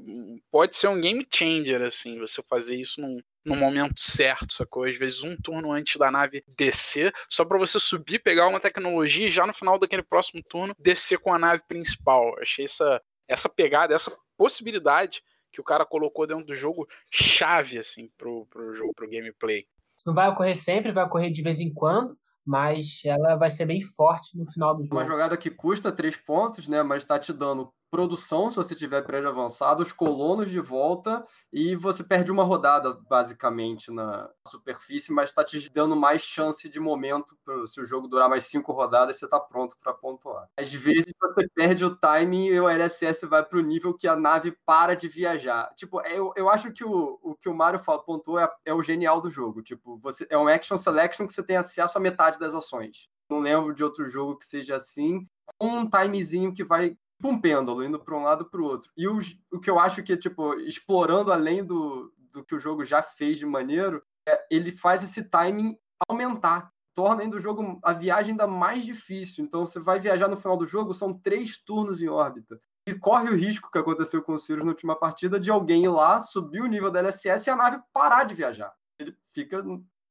pode 0.51 0.77
ser 0.77 0.87
um 0.87 1.01
game 1.01 1.27
changer, 1.33 1.83
assim, 1.83 2.21
você 2.21 2.41
fazer 2.43 2.77
isso 2.77 3.01
num, 3.01 3.19
no 3.45 3.57
momento 3.57 3.99
certo, 3.99 4.53
sacou? 4.53 4.85
Às 4.85 4.97
vezes 4.97 5.25
um 5.25 5.37
turno 5.37 5.73
antes 5.73 5.97
da 5.97 6.11
nave 6.11 6.45
descer, 6.57 7.13
só 7.29 7.45
para 7.45 7.59
você 7.59 7.81
subir, 7.81 8.21
pegar 8.21 8.47
uma 8.47 8.61
tecnologia 8.61 9.27
e 9.27 9.31
já 9.31 9.45
no 9.45 9.53
final 9.53 9.77
daquele 9.77 10.05
próximo 10.05 10.41
turno 10.49 10.75
descer 10.79 11.19
com 11.19 11.35
a 11.35 11.39
nave 11.39 11.65
principal. 11.67 12.29
Eu 12.37 12.43
achei 12.43 12.67
essa, 12.67 13.03
essa 13.27 13.49
pegada, 13.49 13.93
essa 13.93 14.17
possibilidade 14.37 15.21
que 15.51 15.61
o 15.61 15.65
cara 15.65 15.85
colocou 15.85 16.27
dentro 16.27 16.47
do 16.47 16.55
jogo 16.55 16.87
chave, 17.11 17.79
assim, 17.79 18.09
pro, 18.17 18.47
pro 18.47 18.73
jogo, 18.75 18.93
pro 18.95 19.11
gameplay. 19.11 19.67
Não 20.07 20.15
vai 20.15 20.29
ocorrer 20.29 20.57
sempre, 20.57 20.93
vai 20.93 21.05
ocorrer 21.05 21.31
de 21.31 21.43
vez 21.43 21.61
em 21.61 21.73
quando, 21.73 22.17
mas 22.45 23.01
ela 23.05 23.37
vai 23.37 23.51
ser 23.51 23.67
bem 23.67 23.81
forte 23.81 24.37
no 24.37 24.51
final 24.51 24.77
do 24.77 24.83
jogo. 24.83 24.97
Uma 24.97 25.05
jogada 25.05 25.37
que 25.37 25.51
custa 25.51 25.93
três 25.93 26.17
pontos, 26.17 26.69
né? 26.69 26.83
Mas 26.83 27.03
está 27.03 27.19
te 27.19 27.33
dando 27.33 27.73
produção, 27.93 28.49
se 28.49 28.57
você 28.57 28.75
tiver 28.75 29.03
prédio 29.03 29.29
avançado, 29.29 29.83
os 29.83 29.93
colonos 29.93 30.51
de 30.51 30.59
volta 30.59 31.23
e 31.53 31.77
você 31.77 32.03
perde 32.03 32.33
uma 32.33 32.43
rodada, 32.43 32.99
basicamente, 33.07 33.91
na 33.91 34.31
superfície, 34.49 35.13
mas 35.13 35.29
está 35.29 35.45
te 35.45 35.69
dando 35.69 35.95
mais 35.95 36.23
chance 36.23 36.67
de 36.71 36.81
momento. 36.81 37.37
Pro, 37.45 37.69
se 37.69 37.79
o 37.79 37.85
jogo 37.85 38.09
durar 38.09 38.31
mais 38.31 38.45
cinco 38.45 38.73
rodadas, 38.73 39.19
você 39.19 39.27
está 39.27 39.39
pronto 39.39 39.77
para 39.77 39.93
pontuar. 39.93 40.49
Às 40.57 40.73
vezes 40.73 41.13
você 41.21 41.47
perde 41.55 41.85
o 41.85 41.95
timing 41.95 42.47
e 42.47 42.59
o 42.59 42.67
LSS 42.67 43.27
vai 43.27 43.45
para 43.45 43.59
o 43.59 43.63
nível 43.63 43.93
que 43.93 44.09
a 44.09 44.17
nave 44.17 44.57
para 44.65 44.97
de 44.97 45.07
viajar. 45.07 45.71
Tipo, 45.77 46.01
eu, 46.07 46.33
eu 46.35 46.49
acho 46.49 46.73
que 46.73 46.83
o, 46.83 47.19
o 47.23 47.35
que 47.35 47.51
o 47.51 47.55
Mario 47.55 47.79
pontuou 48.07 48.39
é, 48.39 48.51
é 48.65 48.73
o 48.73 48.83
genial 48.83 49.21
do 49.21 49.31
jogo. 49.31 49.63
Tipo, 49.63 49.99
você 49.99 50.27
é 50.31 50.39
um 50.39 50.49
action 50.49 50.79
selection 50.79 51.27
que 51.27 51.35
você 51.35 51.43
tem 51.43 51.59
acesso 51.59 51.99
a 51.99 52.01
metade 52.01 52.39
das 52.39 52.55
ações. 52.55 53.11
Não 53.29 53.39
lembro 53.39 53.75
de 53.75 53.85
outro 53.85 54.07
jogo 54.07 54.39
que 54.39 54.47
seja 54.47 54.77
assim, 54.77 55.27
um 55.61 55.89
timezinho 55.89 56.55
que 56.55 56.65
vai 56.65 56.97
um 57.29 57.41
pêndulo, 57.41 57.85
indo 57.85 57.99
para 57.99 58.17
um 58.17 58.23
lado 58.23 58.49
para 58.49 58.61
o 58.61 58.65
outro. 58.65 58.91
E 58.97 59.07
o, 59.07 59.19
o 59.53 59.61
que 59.61 59.71
eu 59.71 59.79
acho 59.79 60.03
que, 60.03 60.17
tipo, 60.17 60.55
explorando 60.61 61.33
além 61.33 61.65
do, 61.65 62.13
do 62.33 62.45
que 62.45 62.55
o 62.55 62.61
jogo 62.61 62.85
já 62.85 63.03
fez 63.03 63.39
de 63.39 63.47
maneiro, 63.47 64.03
é, 64.29 64.47
ele 64.51 64.73
faz 64.73 65.03
esse 65.03 65.25
timing 65.25 65.77
aumentar. 66.09 66.73
Torna 66.95 67.23
ainda 67.23 67.37
o 67.37 67.41
jogo, 67.41 67.81
a 67.83 67.93
viagem 67.93 68.33
ainda 68.33 68.47
mais 68.47 68.85
difícil. 68.85 69.45
Então, 69.45 69.65
você 69.65 69.81
vai 69.81 69.99
viajar 69.99 70.29
no 70.29 70.37
final 70.37 70.57
do 70.57 70.67
jogo, 70.67 70.95
são 70.95 71.13
três 71.13 71.57
turnos 71.57 72.03
em 72.03 72.09
órbita. 72.09 72.61
E 72.87 72.95
corre 72.95 73.31
o 73.31 73.37
risco 73.37 73.71
que 73.71 73.79
aconteceu 73.79 74.23
com 74.23 74.35
o 74.35 74.39
Sirius 74.39 74.65
na 74.65 74.73
última 74.73 74.99
partida 74.99 75.39
de 75.39 75.51
alguém 75.51 75.85
ir 75.85 75.89
lá, 75.89 76.21
subir 76.21 76.61
o 76.61 76.67
nível 76.67 76.91
da 76.91 76.99
LSS 76.99 77.47
e 77.47 77.51
a 77.51 77.57
nave 77.57 77.81
parar 77.93 78.25
de 78.25 78.35
viajar. 78.35 78.75
Ele 78.99 79.17
fica 79.31 79.63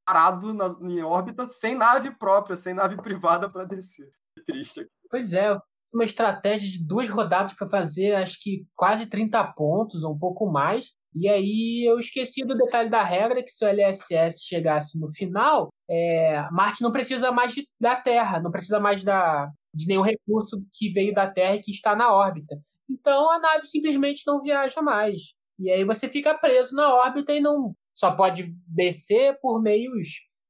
parado 0.05 0.53
na, 0.53 0.67
em 0.81 1.03
órbita 1.03 1.45
sem 1.47 1.75
nave 1.75 2.11
própria, 2.11 2.55
sem 2.55 2.73
nave 2.73 2.95
privada 3.01 3.49
para 3.49 3.65
descer. 3.65 4.11
Que 4.35 4.43
triste. 4.43 4.89
Pois 5.09 5.33
é, 5.33 5.59
uma 5.93 6.03
estratégia 6.03 6.69
de 6.69 6.85
duas 6.85 7.09
rodadas 7.09 7.53
para 7.53 7.67
fazer, 7.67 8.15
acho 8.15 8.37
que 8.41 8.65
quase 8.75 9.07
30 9.07 9.43
pontos, 9.53 10.03
ou 10.03 10.13
um 10.13 10.19
pouco 10.19 10.49
mais. 10.49 10.93
E 11.13 11.27
aí 11.27 11.85
eu 11.87 11.99
esqueci 11.99 12.45
do 12.45 12.55
detalhe 12.55 12.89
da 12.89 13.03
regra, 13.03 13.43
que 13.43 13.51
se 13.51 13.65
o 13.65 13.67
LSS 13.67 14.45
chegasse 14.45 14.99
no 14.99 15.11
final, 15.11 15.69
é, 15.89 16.47
Marte 16.51 16.81
não 16.81 16.91
precisa 16.91 17.31
mais 17.31 17.53
de, 17.53 17.67
da 17.79 17.95
Terra, 17.95 18.39
não 18.39 18.51
precisa 18.51 18.79
mais 18.79 19.03
da, 19.03 19.49
de 19.73 19.87
nenhum 19.87 20.01
recurso 20.01 20.63
que 20.71 20.89
veio 20.89 21.13
da 21.13 21.29
Terra 21.29 21.55
e 21.55 21.61
que 21.61 21.71
está 21.71 21.95
na 21.95 22.13
órbita. 22.13 22.57
Então 22.89 23.29
a 23.29 23.39
nave 23.39 23.65
simplesmente 23.65 24.23
não 24.25 24.41
viaja 24.41 24.81
mais. 24.81 25.33
E 25.59 25.69
aí 25.69 25.83
você 25.83 26.07
fica 26.07 26.37
preso 26.37 26.75
na 26.75 26.93
órbita 26.93 27.33
e 27.33 27.41
não 27.41 27.75
só 27.93 28.11
pode 28.11 28.51
descer 28.65 29.37
por 29.41 29.61
meios 29.61 30.07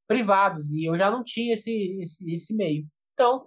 privados. 0.08 0.72
E 0.72 0.86
eu 0.88 0.98
já 0.98 1.10
não 1.10 1.24
tinha 1.24 1.54
esse, 1.54 2.00
esse, 2.02 2.32
esse 2.32 2.56
meio. 2.56 2.86
Então, 3.14 3.46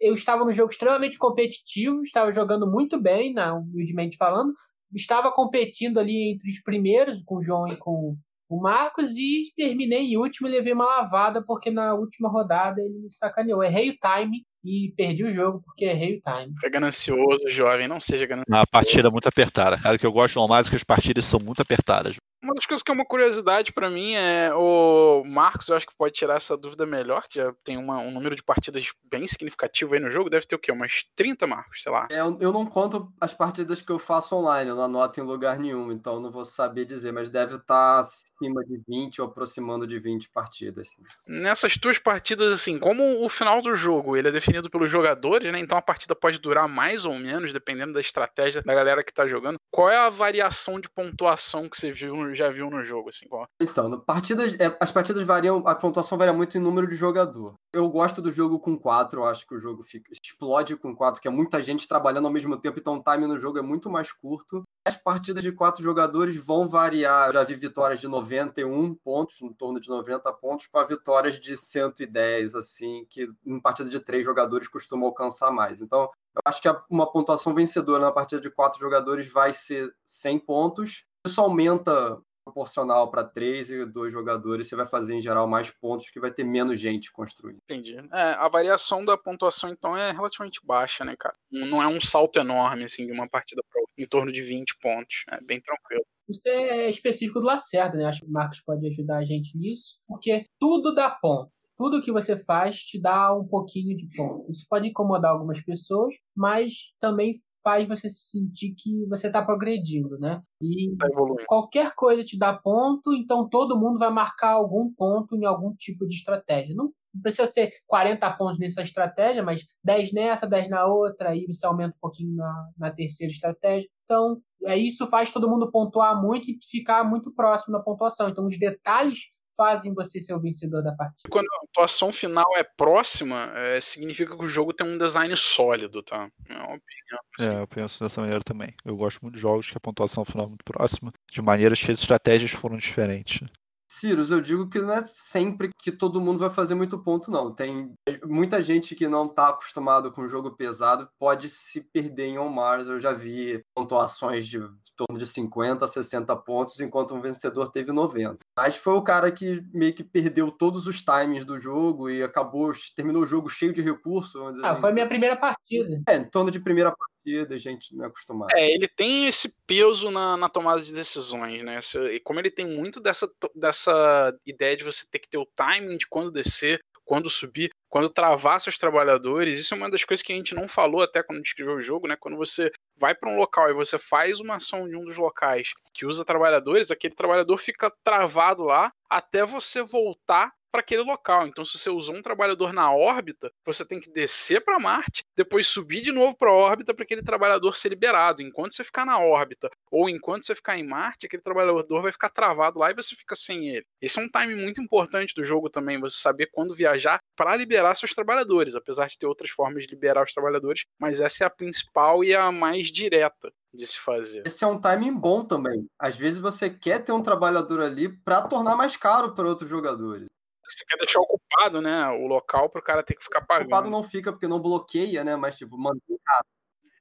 eu 0.00 0.12
estava 0.14 0.44
no 0.44 0.52
jogo 0.52 0.70
extremamente 0.70 1.18
competitivo, 1.18 2.02
estava 2.02 2.32
jogando 2.32 2.70
muito 2.70 3.00
bem, 3.00 3.32
na, 3.32 3.54
humildemente 3.54 4.16
falando, 4.16 4.52
estava 4.94 5.32
competindo 5.32 5.98
ali 5.98 6.32
entre 6.32 6.48
os 6.48 6.62
primeiros, 6.62 7.22
com 7.24 7.36
o 7.36 7.42
João 7.42 7.66
e 7.66 7.76
com 7.76 8.16
o 8.48 8.60
Marcos, 8.60 9.16
e 9.16 9.52
terminei 9.56 10.12
em 10.12 10.16
último 10.16 10.48
e 10.48 10.50
levei 10.50 10.72
uma 10.72 10.84
lavada, 10.84 11.42
porque 11.44 11.70
na 11.70 11.94
última 11.94 12.28
rodada 12.28 12.80
ele 12.80 12.98
me 12.98 13.10
sacaneou. 13.10 13.62
Errei 13.62 13.90
o 13.90 13.96
time 13.96 14.44
e 14.64 14.92
perdi 14.96 15.24
o 15.24 15.32
jogo 15.32 15.62
porque 15.64 15.84
errei 15.84 16.18
o 16.18 16.20
time. 16.20 16.54
É 16.62 16.70
ganancioso, 16.70 17.48
jovem, 17.48 17.88
não 17.88 18.00
seja 18.00 18.26
ganancioso. 18.26 18.60
A 18.60 18.66
partida 18.66 19.08
é 19.08 19.10
muito 19.10 19.28
apertada. 19.28 19.78
Cara, 19.78 19.96
o 19.96 19.98
que 19.98 20.06
eu 20.06 20.12
gosto 20.12 20.46
mais 20.48 20.66
é 20.66 20.70
que 20.70 20.76
as 20.76 20.84
partidas 20.84 21.24
são 21.24 21.40
muito 21.40 21.62
apertadas. 21.62 22.16
Uma 22.42 22.54
das 22.54 22.64
coisas 22.64 22.82
que 22.82 22.90
é 22.90 22.94
uma 22.94 23.04
curiosidade 23.04 23.70
para 23.70 23.90
mim 23.90 24.14
é 24.14 24.50
o 24.54 25.22
Marcos, 25.26 25.68
eu 25.68 25.76
acho 25.76 25.86
que 25.86 25.94
pode 25.94 26.14
tirar 26.14 26.36
essa 26.36 26.56
dúvida 26.56 26.86
melhor, 26.86 27.28
que 27.28 27.38
já 27.38 27.52
tem 27.62 27.76
uma, 27.76 27.98
um 27.98 28.10
número 28.10 28.34
de 28.34 28.42
partidas 28.42 28.90
bem 29.10 29.26
significativo 29.26 29.92
aí 29.92 30.00
no 30.00 30.10
jogo, 30.10 30.30
deve 30.30 30.46
ter 30.46 30.56
o 30.56 30.58
quê? 30.58 30.72
Umas 30.72 31.04
30 31.14 31.46
Marcos, 31.46 31.82
sei 31.82 31.92
lá. 31.92 32.08
É, 32.10 32.20
eu 32.20 32.52
não 32.52 32.64
conto 32.64 33.12
as 33.20 33.34
partidas 33.34 33.82
que 33.82 33.92
eu 33.92 33.98
faço 33.98 34.34
online, 34.34 34.70
eu 34.70 34.76
não 34.76 34.84
anoto 34.84 35.20
em 35.20 35.22
lugar 35.22 35.58
nenhum, 35.58 35.92
então 35.92 36.18
não 36.18 36.30
vou 36.30 36.46
saber 36.46 36.86
dizer, 36.86 37.12
mas 37.12 37.28
deve 37.28 37.56
estar 37.56 37.98
acima 37.98 38.64
de 38.64 38.80
20 38.88 39.20
ou 39.20 39.28
aproximando 39.28 39.86
de 39.86 39.98
20 39.98 40.30
partidas. 40.30 40.88
Sim. 40.88 41.02
Nessas 41.26 41.76
duas 41.76 41.98
partidas, 41.98 42.52
assim, 42.54 42.78
como 42.78 43.22
o 43.22 43.28
final 43.28 43.60
do 43.60 43.76
jogo 43.76 44.16
ele 44.16 44.28
é 44.28 44.32
definido 44.32 44.49
pelos 44.70 44.90
jogadores, 44.90 45.52
né? 45.52 45.58
Então 45.58 45.76
a 45.76 45.82
partida 45.82 46.14
pode 46.14 46.38
durar 46.38 46.68
mais 46.68 47.04
ou 47.04 47.18
menos, 47.18 47.52
dependendo 47.52 47.92
da 47.92 48.00
estratégia 48.00 48.62
da 48.62 48.74
galera 48.74 49.04
que 49.04 49.12
tá 49.12 49.26
jogando. 49.26 49.56
Qual 49.70 49.88
é 49.88 49.96
a 49.96 50.10
variação 50.10 50.80
de 50.80 50.88
pontuação 50.88 51.68
que 51.68 51.76
você 51.76 51.90
viu 51.90 52.34
já 52.34 52.50
viu 52.50 52.70
no 52.70 52.82
jogo, 52.82 53.10
assim? 53.10 53.28
Qual? 53.28 53.44
Então, 53.60 54.00
partidas, 54.00 54.58
é, 54.58 54.76
as 54.80 54.90
partidas 54.90 55.22
variam, 55.22 55.62
a 55.66 55.74
pontuação 55.74 56.18
varia 56.18 56.32
muito 56.32 56.56
em 56.56 56.60
número 56.60 56.86
de 56.88 56.94
jogador. 56.96 57.54
Eu 57.72 57.88
gosto 57.88 58.20
do 58.20 58.32
jogo 58.32 58.58
com 58.58 58.76
4, 58.76 59.20
eu 59.20 59.24
acho 59.24 59.46
que 59.46 59.54
o 59.54 59.60
jogo 59.60 59.84
fica, 59.84 60.10
explode 60.10 60.76
com 60.76 60.94
4, 60.94 61.22
que 61.22 61.28
é 61.28 61.30
muita 61.30 61.62
gente 61.62 61.86
trabalhando 61.86 62.26
ao 62.26 62.32
mesmo 62.32 62.56
tempo, 62.56 62.80
então 62.80 62.96
o 62.96 63.02
time 63.02 63.28
no 63.28 63.38
jogo 63.38 63.58
é 63.58 63.62
muito 63.62 63.88
mais 63.88 64.12
curto. 64.12 64.64
As 64.84 64.96
partidas 64.96 65.42
de 65.42 65.52
quatro 65.52 65.80
jogadores 65.80 66.34
vão 66.36 66.68
variar. 66.68 67.28
Eu 67.28 67.34
já 67.34 67.44
vi 67.44 67.54
vitórias 67.54 68.00
de 68.00 68.08
91 68.08 68.94
pontos, 68.96 69.40
em 69.40 69.52
torno 69.52 69.78
de 69.78 69.88
90 69.88 70.32
pontos, 70.32 70.66
para 70.66 70.86
vitórias 70.86 71.38
de 71.38 71.56
110, 71.56 72.56
assim, 72.56 73.06
que 73.08 73.30
em 73.46 73.60
partida 73.60 73.88
de 73.88 74.00
três 74.00 74.24
jogadores 74.24 74.66
costumam 74.66 75.06
alcançar 75.06 75.52
mais. 75.52 75.80
Então, 75.80 76.10
eu 76.34 76.42
acho 76.44 76.60
que 76.60 76.68
uma 76.90 77.10
pontuação 77.10 77.54
vencedora 77.54 78.04
na 78.04 78.12
partida 78.12 78.40
de 78.40 78.50
quatro 78.50 78.80
jogadores 78.80 79.30
vai 79.30 79.52
ser 79.52 79.94
100 80.04 80.40
pontos. 80.40 81.04
Isso 81.24 81.40
aumenta 81.40 82.20
proporcional 82.50 83.10
para 83.10 83.24
três 83.24 83.70
e 83.70 83.84
dois 83.86 84.12
jogadores, 84.12 84.68
você 84.68 84.76
vai 84.76 84.86
fazer 84.86 85.14
em 85.14 85.22
geral 85.22 85.48
mais 85.48 85.70
pontos 85.70 86.10
que 86.10 86.20
vai 86.20 86.30
ter 86.30 86.44
menos 86.44 86.78
gente 86.78 87.10
construindo. 87.12 87.58
Entendi. 87.64 87.96
É, 87.96 88.32
a 88.32 88.48
variação 88.48 89.04
da 89.04 89.16
pontuação 89.16 89.70
então 89.70 89.96
é 89.96 90.10
relativamente 90.10 90.60
baixa, 90.64 91.04
né, 91.04 91.14
cara? 91.18 91.34
Não 91.50 91.82
é 91.82 91.86
um 91.86 92.00
salto 92.00 92.38
enorme 92.38 92.84
assim 92.84 93.06
de 93.06 93.12
uma 93.12 93.28
partida 93.28 93.62
para 93.70 93.80
outra, 93.80 93.94
em 93.98 94.06
torno 94.06 94.32
de 94.32 94.42
20 94.42 94.76
pontos. 94.80 95.24
É 95.30 95.40
bem 95.40 95.60
tranquilo. 95.60 96.04
Isso 96.28 96.40
é 96.46 96.88
específico 96.88 97.40
do 97.40 97.46
Lacerda, 97.46 97.96
né? 97.96 98.04
Acho 98.04 98.20
que 98.20 98.26
o 98.26 98.32
Marcos 98.32 98.60
pode 98.64 98.86
ajudar 98.86 99.18
a 99.18 99.24
gente 99.24 99.56
nisso, 99.56 99.98
porque 100.06 100.46
tudo 100.58 100.94
dá 100.94 101.10
ponto 101.10 101.50
tudo 101.80 102.02
que 102.02 102.12
você 102.12 102.36
faz 102.36 102.76
te 102.76 103.00
dá 103.00 103.34
um 103.34 103.48
pouquinho 103.48 103.96
de 103.96 104.06
ponto. 104.14 104.50
Isso 104.50 104.66
pode 104.68 104.86
incomodar 104.86 105.30
algumas 105.30 105.64
pessoas, 105.64 106.14
mas 106.36 106.92
também 107.00 107.32
faz 107.64 107.88
você 107.88 108.06
se 108.10 108.38
sentir 108.38 108.74
que 108.76 109.06
você 109.06 109.28
está 109.28 109.42
progredindo, 109.42 110.18
né? 110.18 110.42
E 110.62 110.94
tá 110.98 111.08
qualquer 111.46 111.94
coisa 111.94 112.22
te 112.22 112.38
dá 112.38 112.52
ponto, 112.52 113.14
então 113.14 113.48
todo 113.48 113.80
mundo 113.80 113.98
vai 113.98 114.10
marcar 114.10 114.50
algum 114.50 114.92
ponto 114.92 115.34
em 115.34 115.46
algum 115.46 115.74
tipo 115.74 116.06
de 116.06 116.16
estratégia. 116.16 116.74
Não 116.74 116.92
precisa 117.22 117.46
ser 117.46 117.72
40 117.86 118.30
pontos 118.32 118.58
nessa 118.58 118.82
estratégia, 118.82 119.42
mas 119.42 119.64
10 119.82 120.12
nessa, 120.12 120.46
10 120.46 120.68
na 120.68 120.84
outra, 120.84 121.30
aí 121.30 121.46
você 121.46 121.64
aumenta 121.64 121.96
um 121.96 122.00
pouquinho 122.00 122.36
na, 122.36 122.68
na 122.76 122.90
terceira 122.90 123.32
estratégia. 123.32 123.88
Então, 124.04 124.38
é, 124.64 124.76
isso 124.76 125.08
faz 125.08 125.32
todo 125.32 125.48
mundo 125.48 125.70
pontuar 125.70 126.20
muito 126.20 126.50
e 126.50 126.58
ficar 126.70 127.04
muito 127.08 127.32
próximo 127.32 127.72
da 127.72 127.82
pontuação. 127.82 128.28
Então, 128.28 128.44
os 128.44 128.58
detalhes 128.58 129.30
fazem 129.60 129.92
você 129.92 130.18
ser 130.18 130.32
o 130.32 130.40
vencedor 130.40 130.82
da 130.82 130.92
partida. 130.92 131.28
Quando 131.28 131.44
a 131.44 131.64
atuação 131.64 132.10
final 132.10 132.46
é 132.56 132.64
próxima, 132.64 133.52
é, 133.54 133.78
significa 133.78 134.34
que 134.34 134.42
o 134.42 134.48
jogo 134.48 134.72
tem 134.72 134.86
um 134.86 134.96
design 134.96 135.36
sólido, 135.36 136.02
tá? 136.02 136.30
É 136.48 136.54
uma 136.54 136.76
opinião. 136.76 137.20
Assim. 137.38 137.48
É, 137.50 137.60
eu 137.60 137.68
penso 137.68 138.02
dessa 138.02 138.22
maneira 138.22 138.42
também. 138.42 138.74
Eu 138.86 138.96
gosto 138.96 139.20
muito 139.20 139.34
de 139.34 139.40
jogos 139.40 139.70
que 139.70 139.76
a 139.76 139.80
pontuação 139.80 140.24
final 140.24 140.46
é 140.46 140.48
muito 140.48 140.64
próxima, 140.64 141.12
de 141.30 141.42
maneiras 141.42 141.78
que 141.78 141.92
as 141.92 141.98
estratégias 141.98 142.52
foram 142.52 142.78
diferentes. 142.78 143.46
Cirus, 143.92 144.30
eu 144.30 144.40
digo 144.40 144.68
que 144.68 144.78
não 144.78 144.94
é 144.94 145.02
sempre 145.02 145.70
que 145.76 145.90
todo 145.90 146.20
mundo 146.20 146.38
vai 146.38 146.48
fazer 146.48 146.76
muito 146.76 146.96
ponto, 147.02 147.28
não. 147.28 147.52
Tem 147.52 147.92
muita 148.24 148.62
gente 148.62 148.94
que 148.94 149.08
não 149.08 149.26
está 149.26 149.48
acostumado 149.48 150.12
com 150.12 150.28
jogo 150.28 150.52
pesado, 150.52 151.08
pode 151.18 151.48
se 151.48 151.82
perder 151.92 152.26
em 152.26 152.38
On 152.38 152.48
Mars. 152.48 152.86
Eu 152.86 153.00
já 153.00 153.12
vi 153.12 153.64
pontuações 153.74 154.46
de 154.46 154.60
torno 154.94 155.18
de 155.18 155.26
50, 155.26 155.88
60 155.88 156.36
pontos, 156.36 156.78
enquanto 156.80 157.16
um 157.16 157.20
vencedor 157.20 157.68
teve 157.72 157.90
90. 157.90 158.38
Mas 158.56 158.76
foi 158.76 158.94
o 158.94 159.02
cara 159.02 159.28
que 159.32 159.60
meio 159.74 159.92
que 159.92 160.04
perdeu 160.04 160.52
todos 160.52 160.86
os 160.86 161.02
timings 161.02 161.44
do 161.44 161.58
jogo 161.58 162.08
e 162.08 162.22
acabou, 162.22 162.70
terminou 162.94 163.22
o 163.22 163.26
jogo 163.26 163.48
cheio 163.48 163.72
de 163.72 163.82
recursos. 163.82 164.40
Ah, 164.62 164.70
assim. 164.70 164.80
foi 164.80 164.90
a 164.90 164.94
minha 164.94 165.08
primeira 165.08 165.36
partida. 165.36 166.00
É, 166.08 166.14
em 166.14 166.24
torno 166.30 166.50
de 166.52 166.60
primeira 166.60 166.90
partida 166.90 167.09
partida, 167.20 167.54
a 167.54 167.58
gente 167.58 167.94
não 167.94 168.04
é 168.04 168.08
acostumado. 168.08 168.50
É, 168.54 168.70
ele 168.70 168.88
tem 168.88 169.26
esse 169.26 169.54
peso 169.66 170.10
na, 170.10 170.36
na 170.36 170.48
tomada 170.48 170.80
de 170.80 170.92
decisões, 170.92 171.62
né? 171.62 171.78
E 172.12 172.20
como 172.20 172.40
ele 172.40 172.50
tem 172.50 172.66
muito 172.66 173.00
dessa, 173.00 173.30
dessa 173.54 174.34
ideia 174.46 174.76
de 174.76 174.84
você 174.84 175.04
ter 175.10 175.18
que 175.18 175.28
ter 175.28 175.38
o 175.38 175.48
timing 175.54 175.96
de 175.96 176.06
quando 176.08 176.30
descer, 176.30 176.80
quando 177.04 177.28
subir, 177.28 177.70
quando 177.88 178.08
travar 178.08 178.60
seus 178.60 178.78
trabalhadores, 178.78 179.58
isso 179.58 179.74
é 179.74 179.76
uma 179.76 179.90
das 179.90 180.04
coisas 180.04 180.24
que 180.24 180.32
a 180.32 180.36
gente 180.36 180.54
não 180.54 180.68
falou 180.68 181.02
até 181.02 181.22
quando 181.22 181.42
descreveu 181.42 181.74
o 181.74 181.82
jogo, 181.82 182.06
né? 182.06 182.16
Quando 182.16 182.36
você 182.36 182.70
vai 182.96 183.14
para 183.14 183.28
um 183.28 183.36
local 183.36 183.68
e 183.68 183.74
você 183.74 183.98
faz 183.98 184.38
uma 184.38 184.56
ação 184.56 184.86
em 184.86 184.94
um 184.94 185.04
dos 185.04 185.16
locais 185.16 185.72
que 185.92 186.06
usa 186.06 186.24
trabalhadores, 186.24 186.90
aquele 186.90 187.14
trabalhador 187.14 187.58
fica 187.58 187.92
travado 188.04 188.62
lá 188.62 188.92
até 189.08 189.44
você 189.44 189.82
voltar 189.82 190.52
para 190.70 190.80
aquele 190.80 191.02
local. 191.02 191.46
Então, 191.46 191.64
se 191.64 191.78
você 191.78 191.90
usou 191.90 192.14
um 192.14 192.22
trabalhador 192.22 192.72
na 192.72 192.92
órbita, 192.92 193.52
você 193.64 193.84
tem 193.84 194.00
que 194.00 194.10
descer 194.10 194.64
para 194.64 194.78
Marte, 194.78 195.24
depois 195.36 195.66
subir 195.66 196.02
de 196.02 196.12
novo 196.12 196.36
para 196.36 196.50
a 196.50 196.54
órbita 196.54 196.94
para 196.94 197.04
aquele 197.04 197.22
trabalhador 197.22 197.74
ser 197.74 197.88
liberado. 197.88 198.42
Enquanto 198.42 198.74
você 198.74 198.84
ficar 198.84 199.04
na 199.04 199.18
órbita 199.18 199.68
ou 199.90 200.08
enquanto 200.08 200.44
você 200.44 200.54
ficar 200.54 200.78
em 200.78 200.86
Marte, 200.86 201.26
aquele 201.26 201.42
trabalhador 201.42 202.02
vai 202.02 202.12
ficar 202.12 202.30
travado 202.30 202.78
lá 202.78 202.90
e 202.90 202.94
você 202.94 203.14
fica 203.14 203.34
sem 203.34 203.68
ele. 203.68 203.86
Esse 204.00 204.18
é 204.18 204.22
um 204.22 204.28
time 204.28 204.54
muito 204.54 204.80
importante 204.80 205.34
do 205.34 205.44
jogo 205.44 205.68
também, 205.68 206.00
você 206.00 206.18
saber 206.18 206.48
quando 206.52 206.74
viajar 206.74 207.20
para 207.36 207.56
liberar 207.56 207.94
seus 207.94 208.14
trabalhadores, 208.14 208.74
apesar 208.74 209.06
de 209.06 209.18
ter 209.18 209.26
outras 209.26 209.50
formas 209.50 209.84
de 209.84 209.90
liberar 209.90 210.24
os 210.24 210.32
trabalhadores, 210.32 210.84
mas 210.98 211.20
essa 211.20 211.44
é 211.44 211.46
a 211.46 211.50
principal 211.50 212.24
e 212.24 212.34
a 212.34 212.50
mais 212.52 212.88
direta 212.88 213.52
de 213.72 213.86
se 213.86 213.98
fazer. 213.98 214.42
Esse 214.46 214.64
é 214.64 214.66
um 214.66 214.80
timing 214.80 215.14
bom 215.14 215.44
também. 215.44 215.86
Às 215.98 216.16
vezes 216.16 216.38
você 216.38 216.68
quer 216.68 217.04
ter 217.04 217.12
um 217.12 217.22
trabalhador 217.22 217.80
ali 217.80 218.08
para 218.08 218.42
tornar 218.42 218.76
mais 218.76 218.96
caro 218.96 219.34
para 219.34 219.48
outros 219.48 219.68
jogadores. 219.68 220.26
Você 220.70 220.84
quer 220.84 220.96
deixar 220.96 221.20
ocupado, 221.20 221.80
né? 221.80 222.08
O 222.08 222.26
local 222.26 222.68
para 222.68 222.80
o 222.80 222.84
cara 222.84 223.02
ter 223.02 223.14
que 223.14 223.24
ficar 223.24 223.40
pagando. 223.42 223.66
Ocupado 223.66 223.90
não 223.90 224.02
fica 224.02 224.32
porque 224.32 224.48
não 224.48 224.60
bloqueia, 224.60 225.24
né? 225.24 225.36
Mas, 225.36 225.56
tipo, 225.56 225.76
mantém 225.76 226.16
caro. 226.24 226.46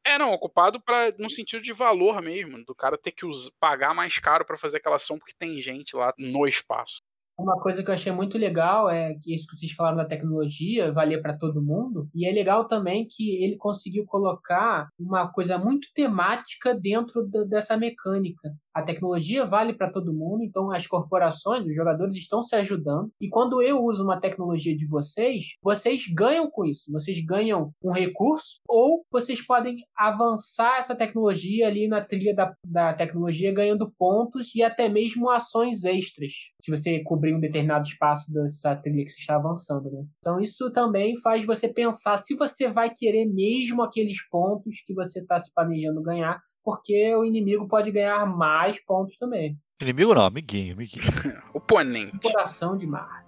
É, 0.06 0.18
não, 0.18 0.32
ocupado 0.32 0.82
para 0.82 1.12
no 1.20 1.30
sentido 1.30 1.62
de 1.62 1.74
valor 1.74 2.22
mesmo, 2.22 2.64
do 2.66 2.74
cara 2.74 2.98
ter 2.98 3.12
que 3.12 3.26
usar, 3.26 3.52
pagar 3.60 3.94
mais 3.94 4.18
caro 4.18 4.46
para 4.46 4.58
fazer 4.58 4.78
aquela 4.78 4.96
ação 4.96 5.20
porque 5.20 5.34
tem 5.38 5.62
gente 5.62 5.96
lá 5.96 6.14
no 6.18 6.48
espaço. 6.48 7.00
Uma 7.40 7.58
coisa 7.62 7.82
que 7.82 7.90
eu 7.90 7.94
achei 7.94 8.12
muito 8.12 8.38
legal 8.38 8.90
é 8.90 9.14
que 9.14 9.34
isso 9.34 9.48
que 9.48 9.56
vocês 9.56 9.72
falaram 9.72 9.96
da 9.96 10.06
tecnologia 10.06 10.92
valia 10.92 11.22
para 11.22 11.38
todo 11.38 11.64
mundo. 11.64 12.10
E 12.14 12.28
é 12.28 12.34
legal 12.34 12.68
também 12.68 13.08
que 13.10 13.42
ele 13.42 13.56
conseguiu 13.56 14.06
colocar 14.06 14.90
uma 15.00 15.32
coisa 15.32 15.58
muito 15.58 15.88
temática 15.94 16.78
dentro 16.78 17.26
dessa 17.48 17.78
mecânica. 17.78 18.52
A 18.80 18.84
tecnologia 18.84 19.46
vale 19.46 19.74
para 19.74 19.92
todo 19.92 20.14
mundo, 20.14 20.42
então 20.42 20.72
as 20.72 20.88
corporações, 20.88 21.66
os 21.66 21.76
jogadores 21.76 22.16
estão 22.16 22.42
se 22.42 22.56
ajudando. 22.56 23.12
E 23.20 23.28
quando 23.28 23.62
eu 23.62 23.84
uso 23.84 24.06
uma 24.06 24.22
tecnologia 24.22 24.74
de 24.74 24.88
vocês, 24.88 25.58
vocês 25.62 26.06
ganham 26.08 26.50
com 26.50 26.66
isso. 26.66 26.90
Vocês 26.90 27.20
ganham 27.26 27.74
um 27.84 27.92
recurso 27.92 28.62
ou 28.66 29.04
vocês 29.12 29.46
podem 29.46 29.76
avançar 29.98 30.78
essa 30.78 30.96
tecnologia 30.96 31.68
ali 31.68 31.90
na 31.90 32.02
trilha 32.02 32.34
da, 32.34 32.54
da 32.66 32.94
tecnologia, 32.94 33.54
ganhando 33.54 33.92
pontos 33.98 34.56
e 34.56 34.64
até 34.64 34.88
mesmo 34.88 35.30
ações 35.30 35.84
extras. 35.84 36.32
Se 36.62 36.72
você 36.72 37.04
cobrir 37.04 37.36
um 37.36 37.42
determinado 37.42 37.86
espaço 37.86 38.32
dessa 38.32 38.78
trilha 38.78 39.04
que 39.04 39.12
você 39.12 39.20
está 39.20 39.36
avançando, 39.36 39.92
né? 39.92 40.06
Então 40.20 40.40
isso 40.40 40.72
também 40.72 41.20
faz 41.20 41.44
você 41.44 41.68
pensar 41.68 42.16
se 42.16 42.34
você 42.34 42.72
vai 42.72 42.94
querer 42.96 43.26
mesmo 43.26 43.82
aqueles 43.82 44.26
pontos 44.30 44.82
que 44.86 44.94
você 44.94 45.20
está 45.20 45.38
se 45.38 45.54
planejando 45.54 46.02
ganhar 46.02 46.42
porque 46.70 47.16
o 47.16 47.26
inimigo 47.26 47.68
pode 47.68 47.92
ganhar 47.92 48.28
mais 48.28 48.80
pontos 48.86 49.18
também. 49.18 49.58
Inimigo 49.82 50.14
não, 50.14 50.26
amiguinho, 50.26 50.76
amiguinho. 50.76 51.04
Oponente. 51.52 52.20
Coração 52.20 52.78
de 52.78 52.86
mar. 52.86 53.26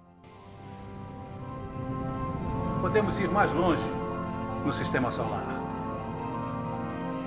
Podemos 2.81 3.17
ir 3.17 3.27
mais 3.31 3.51
longe 3.51 3.81
no 4.63 4.71
sistema 4.71 5.09
solar. 5.09 5.59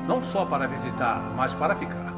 Não 0.07 0.23
só 0.23 0.47
para 0.47 0.69
visitar, 0.69 1.21
mas 1.35 1.53
para 1.53 1.75
ficar. 1.75 2.15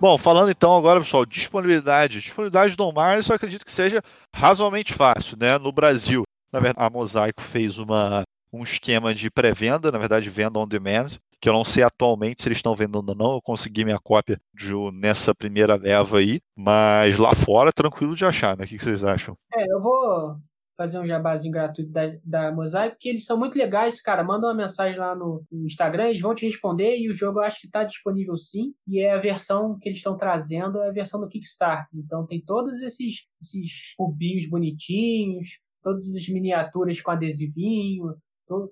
Bom, 0.00 0.16
falando 0.16 0.50
então 0.50 0.74
agora, 0.74 1.00
pessoal, 1.00 1.26
disponibilidade. 1.26 2.22
Disponibilidade 2.22 2.76
do 2.76 2.90
Mars 2.90 3.28
eu 3.28 3.36
acredito 3.36 3.66
que 3.66 3.72
seja 3.72 4.00
razoavelmente 4.34 4.94
fácil, 4.94 5.36
né? 5.38 5.58
No 5.58 5.70
Brasil, 5.70 6.22
na 6.50 6.60
verdade, 6.60 6.86
a 6.86 6.88
Mosaico 6.88 7.42
fez 7.42 7.76
uma, 7.76 8.22
um 8.50 8.62
esquema 8.62 9.14
de 9.14 9.30
pré-venda, 9.30 9.92
na 9.92 9.98
verdade, 9.98 10.30
venda 10.30 10.58
on 10.58 10.66
demand, 10.66 11.18
que 11.40 11.48
eu 11.48 11.52
não 11.52 11.64
sei 11.64 11.82
atualmente 11.82 12.42
se 12.42 12.48
eles 12.48 12.58
estão 12.58 12.74
vendendo 12.74 13.08
ou 13.08 13.14
não. 13.14 13.32
Eu 13.32 13.42
consegui 13.42 13.84
minha 13.84 13.98
cópia 13.98 14.40
de, 14.54 14.72
nessa 14.92 15.34
primeira 15.34 15.76
leva 15.76 16.18
aí, 16.18 16.40
mas 16.56 17.18
lá 17.18 17.34
fora 17.34 17.72
tranquilo 17.72 18.14
de 18.14 18.24
achar, 18.24 18.56
né? 18.56 18.64
O 18.64 18.66
que 18.68 18.78
vocês 18.78 19.02
acham? 19.02 19.36
É, 19.54 19.64
eu 19.72 19.80
vou 19.80 20.36
fazer 20.80 20.98
um 20.98 21.06
jabazinho 21.06 21.52
gratuito 21.52 21.92
da, 21.92 22.10
da 22.24 22.52
Mosaic, 22.52 22.96
que 22.98 23.10
eles 23.10 23.26
são 23.26 23.38
muito 23.38 23.54
legais, 23.54 24.00
cara. 24.00 24.24
Manda 24.24 24.46
uma 24.46 24.54
mensagem 24.54 24.98
lá 24.98 25.14
no, 25.14 25.44
Instagram, 25.52 26.08
eles 26.08 26.22
vão 26.22 26.34
te 26.34 26.46
responder 26.46 26.96
e 26.96 27.10
o 27.10 27.14
jogo 27.14 27.38
eu 27.38 27.42
acho 27.42 27.60
que 27.60 27.66
está 27.66 27.84
disponível 27.84 28.34
sim. 28.34 28.72
E 28.88 28.98
é 29.00 29.12
a 29.12 29.20
versão 29.20 29.78
que 29.78 29.90
eles 29.90 29.98
estão 29.98 30.16
trazendo, 30.16 30.78
é 30.78 30.88
a 30.88 30.92
versão 30.92 31.20
do 31.20 31.28
Kickstarter. 31.28 32.00
Então 32.00 32.24
tem 32.26 32.40
todos 32.40 32.80
esses, 32.80 33.26
esses 33.42 33.94
cubinhos 33.94 34.48
bonitinhos, 34.48 35.60
todas 35.82 36.08
as 36.08 36.28
miniaturas 36.28 36.98
com 37.02 37.10
adesivinho, 37.10 38.14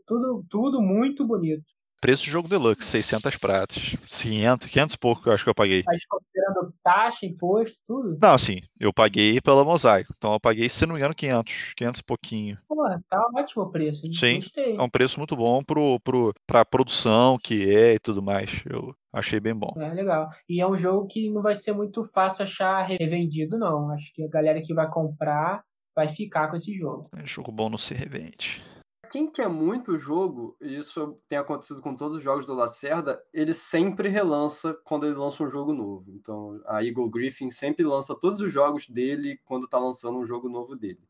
tudo, 0.07 0.45
tudo 0.49 0.81
muito 0.81 1.27
bonito. 1.27 1.78
Preço 2.01 2.23
de 2.25 2.31
jogo 2.31 2.49
deluxe, 2.49 2.89
600 2.89 3.37
pratas. 3.37 3.97
500, 4.09 4.69
500 4.69 4.95
e 4.95 4.99
pouco 4.99 5.29
eu 5.29 5.33
acho 5.33 5.43
que 5.43 5.51
eu 5.51 5.55
paguei. 5.55 5.83
Mas 5.85 6.07
considerando 6.07 6.73
taxa, 6.83 7.27
imposto, 7.27 7.77
tudo? 7.87 8.19
Não, 8.23 8.35
assim, 8.35 8.61
eu 8.79 8.93
paguei 8.93 9.41
pela 9.41 9.65
mosaico. 9.65 10.13
Então 10.17 10.33
eu 10.33 10.41
paguei, 10.41 10.69
se 10.69 10.87
não 10.87 10.95
me 10.95 11.01
engano, 11.01 11.15
500. 11.15 11.75
500 11.77 12.01
e 12.01 12.05
pouquinho. 12.05 12.59
Pô, 12.69 12.77
tá 13.09 13.21
ótimo 13.35 13.65
o 13.65 13.71
preço. 13.71 14.07
hein? 14.07 14.13
Sim, 14.13 14.37
Gostei. 14.37 14.77
é 14.77 14.83
um 14.83 14.89
preço 14.89 15.19
muito 15.19 15.35
bom 15.37 15.63
pro, 15.65 15.99
pro, 16.01 16.33
pra 16.47 16.65
produção 16.65 17.37
que 17.43 17.69
é 17.75 17.95
e 17.95 17.99
tudo 17.99 18.23
mais. 18.23 18.63
Eu 18.65 18.95
achei 19.13 19.41
bem 19.41 19.55
bom. 19.55 19.75
É 19.77 19.93
legal. 19.93 20.29
E 20.49 20.61
é 20.61 20.67
um 20.69 20.77
jogo 20.77 21.09
que 21.09 21.29
não 21.31 21.43
vai 21.43 21.57
ser 21.57 21.73
muito 21.73 22.05
fácil 22.15 22.45
achar 22.45 22.87
revendido, 22.87 23.59
não. 23.59 23.91
Acho 23.91 24.13
que 24.15 24.23
a 24.23 24.29
galera 24.29 24.63
que 24.63 24.73
vai 24.73 24.89
comprar 24.89 25.65
vai 25.97 26.07
ficar 26.07 26.49
com 26.49 26.55
esse 26.57 26.73
jogo. 26.79 27.11
É 27.17 27.27
jogo 27.27 27.51
bom 27.51 27.69
não 27.69 27.77
se 27.79 27.93
revende. 27.93 28.63
Quem 29.11 29.31
quer 29.31 29.49
muito 29.49 29.93
o 29.93 29.99
jogo, 29.99 30.57
e 30.61 30.77
isso 30.77 31.19
tem 31.29 31.39
acontecido 31.39 31.81
com 31.81 31.95
todos 31.95 32.17
os 32.19 32.23
jogos 32.23 32.47
do 32.47 32.55
Lacerda, 32.55 33.23
ele 33.33 33.55
sempre 33.55 34.09
relança 34.09 34.75
quando 34.85 35.07
ele 35.07 35.15
lança 35.15 35.43
um 35.43 35.49
jogo 35.49 35.73
novo. 35.73 36.11
Então, 36.15 36.61
a 36.67 36.85
Eagle 36.85 37.09
Griffin 37.09 37.51
sempre 37.51 37.85
lança 37.85 38.15
todos 38.15 38.41
os 38.43 38.53
jogos 38.53 38.89
dele 38.89 39.41
quando 39.45 39.65
está 39.65 39.79
lançando 39.79 40.19
um 40.19 40.27
jogo 40.27 40.49
novo 40.49 40.77
dele. 40.77 41.01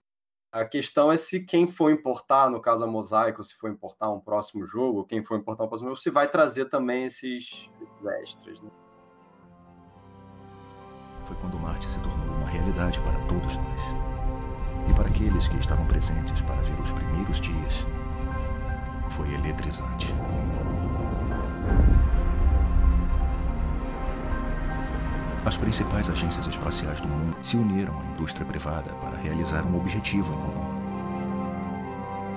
A 0.50 0.64
questão 0.64 1.12
é 1.12 1.16
se 1.16 1.44
quem 1.44 1.66
for 1.66 1.90
importar, 1.90 2.50
no 2.50 2.60
caso 2.60 2.82
a 2.84 2.86
Mosaico, 2.86 3.44
se 3.44 3.54
for 3.54 3.70
importar 3.70 4.10
um 4.10 4.20
próximo 4.20 4.64
jogo, 4.64 5.04
quem 5.04 5.22
for 5.22 5.38
importar 5.38 5.64
um 5.64 5.68
próximo 5.68 5.90
jogo, 5.90 6.00
se 6.00 6.10
vai 6.10 6.26
trazer 6.26 6.66
também 6.66 7.04
esses 7.04 7.68
extras, 8.22 8.62
né? 8.62 8.70
Foi 11.26 11.36
quando 11.36 11.58
Marte 11.58 11.90
se 11.90 12.00
tornou 12.00 12.36
uma 12.36 12.48
realidade 12.48 12.98
para 13.00 13.20
todos 13.26 13.56
nós. 13.56 14.17
E 14.88 14.92
para 14.94 15.08
aqueles 15.08 15.46
que 15.48 15.58
estavam 15.58 15.84
presentes 15.86 16.40
para 16.42 16.56
ver 16.62 16.80
os 16.80 16.92
primeiros 16.92 17.40
dias, 17.40 17.86
foi 19.10 19.32
eletrizante. 19.34 20.14
As 25.44 25.56
principais 25.56 26.10
agências 26.10 26.46
espaciais 26.46 27.00
do 27.00 27.08
mundo 27.08 27.36
se 27.40 27.56
uniram 27.56 27.98
à 27.98 28.04
indústria 28.12 28.44
privada 28.44 28.92
para 29.00 29.16
realizar 29.16 29.64
um 29.64 29.78
objetivo 29.78 30.34
em 30.34 30.36
comum: 30.36 30.64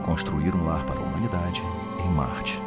construir 0.03 0.55
um 0.55 0.65
lar 0.65 0.85
para 0.85 0.99
a 0.99 1.03
humanidade 1.03 1.61
em 1.99 2.09
Marte. 2.09 2.61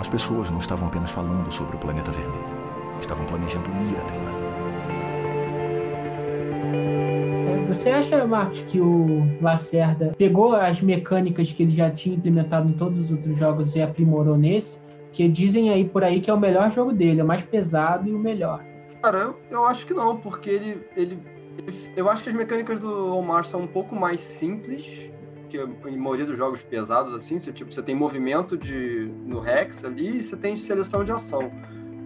As 0.00 0.08
pessoas 0.08 0.50
não 0.50 0.58
estavam 0.58 0.88
apenas 0.88 1.12
falando 1.12 1.52
sobre 1.52 1.76
o 1.76 1.78
planeta 1.78 2.10
vermelho, 2.10 2.58
estavam 3.00 3.24
planejando 3.24 3.70
ir 3.70 3.96
até 3.98 4.14
lá. 4.14 4.33
Você 7.68 7.90
acha, 7.90 8.26
Marcos, 8.26 8.60
que 8.60 8.78
o 8.78 9.26
Lacerda 9.40 10.14
pegou 10.18 10.54
as 10.54 10.80
mecânicas 10.80 11.52
que 11.52 11.62
ele 11.62 11.72
já 11.72 11.90
tinha 11.90 12.14
implementado 12.14 12.68
em 12.68 12.72
todos 12.72 13.06
os 13.06 13.10
outros 13.10 13.38
jogos 13.38 13.74
e 13.74 13.82
aprimorou 13.82 14.36
nesse? 14.36 14.78
Que 15.12 15.28
dizem 15.28 15.70
aí 15.70 15.84
por 15.84 16.04
aí 16.04 16.20
que 16.20 16.30
é 16.30 16.34
o 16.34 16.38
melhor 16.38 16.70
jogo 16.70 16.92
dele, 16.92 17.20
é 17.20 17.24
o 17.24 17.26
mais 17.26 17.42
pesado 17.42 18.08
e 18.08 18.14
o 18.14 18.18
melhor. 18.18 18.62
Cara, 19.02 19.18
eu, 19.18 19.36
eu 19.50 19.64
acho 19.64 19.86
que 19.86 19.94
não, 19.94 20.16
porque 20.16 20.50
ele, 20.50 20.86
ele, 20.96 21.18
Eu 21.96 22.08
acho 22.08 22.22
que 22.22 22.28
as 22.28 22.34
mecânicas 22.34 22.80
do 22.80 23.16
Omar 23.16 23.44
são 23.44 23.60
um 23.60 23.66
pouco 23.66 23.94
mais 23.94 24.20
simples 24.20 25.10
que 25.48 25.58
a 25.58 25.66
maioria 25.96 26.26
dos 26.26 26.36
jogos 26.36 26.62
pesados, 26.62 27.14
assim. 27.14 27.38
Você, 27.38 27.52
tipo, 27.52 27.72
você 27.72 27.82
tem 27.82 27.94
movimento 27.94 28.56
de, 28.56 29.10
no 29.24 29.40
Rex 29.40 29.84
ali 29.84 30.18
e 30.18 30.22
você 30.22 30.36
tem 30.36 30.56
seleção 30.56 31.04
de 31.04 31.12
ação. 31.12 31.50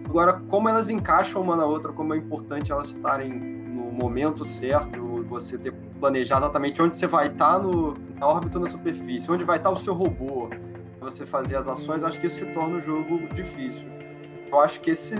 Agora, 0.05 0.33
como 0.47 0.69
elas 0.69 0.89
encaixam 0.89 1.41
uma 1.41 1.55
na 1.55 1.65
outra, 1.65 1.91
como 1.91 2.13
é 2.13 2.17
importante 2.17 2.71
elas 2.71 2.89
estarem 2.89 3.31
no 3.31 3.91
momento 3.91 4.45
certo, 4.45 5.08
você 5.29 5.57
ter 5.57 5.73
planejar 5.99 6.37
exatamente 6.37 6.81
onde 6.81 6.97
você 6.97 7.07
vai 7.07 7.27
estar 7.27 7.59
no, 7.59 7.95
na 8.15 8.27
órbita 8.27 8.57
ou 8.57 8.63
na 8.63 8.69
superfície, 8.69 9.29
onde 9.31 9.43
vai 9.43 9.57
estar 9.57 9.69
o 9.69 9.75
seu 9.75 9.93
robô, 9.93 10.49
você 10.99 11.25
fazer 11.25 11.55
as 11.55 11.67
ações, 11.67 12.03
acho 12.03 12.19
que 12.19 12.27
isso 12.27 12.39
se 12.39 12.45
torna 12.47 12.77
o 12.77 12.79
jogo 12.79 13.27
difícil. 13.33 13.87
Eu 14.51 14.59
acho 14.59 14.81
que 14.81 14.91
esse 14.91 15.15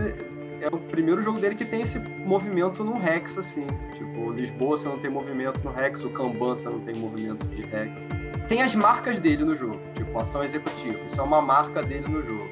é 0.62 0.68
o 0.68 0.78
primeiro 0.78 1.22
jogo 1.22 1.40
dele 1.40 1.56
que 1.56 1.66
tem 1.66 1.82
esse 1.82 2.00
movimento 2.00 2.84
no 2.84 2.98
Rex, 2.98 3.38
assim. 3.38 3.66
Tipo, 3.94 4.32
Lisboa 4.32 4.78
você 4.78 4.88
não 4.88 5.00
tem 5.00 5.10
movimento 5.10 5.64
no 5.64 5.72
Rex, 5.72 6.04
o 6.04 6.10
Kanban 6.10 6.50
você 6.50 6.70
não 6.70 6.80
tem 6.80 6.96
movimento 6.96 7.48
de 7.48 7.62
Rex. 7.62 8.10
Tem 8.48 8.62
as 8.62 8.76
marcas 8.76 9.20
dele 9.20 9.46
no 9.46 9.56
jogo, 9.56 9.80
tipo, 9.94 10.18
ação 10.18 10.44
executiva. 10.44 11.00
Isso 11.06 11.20
é 11.20 11.24
uma 11.24 11.42
marca 11.42 11.82
dele 11.82 12.08
no 12.08 12.22
jogo. 12.22 12.50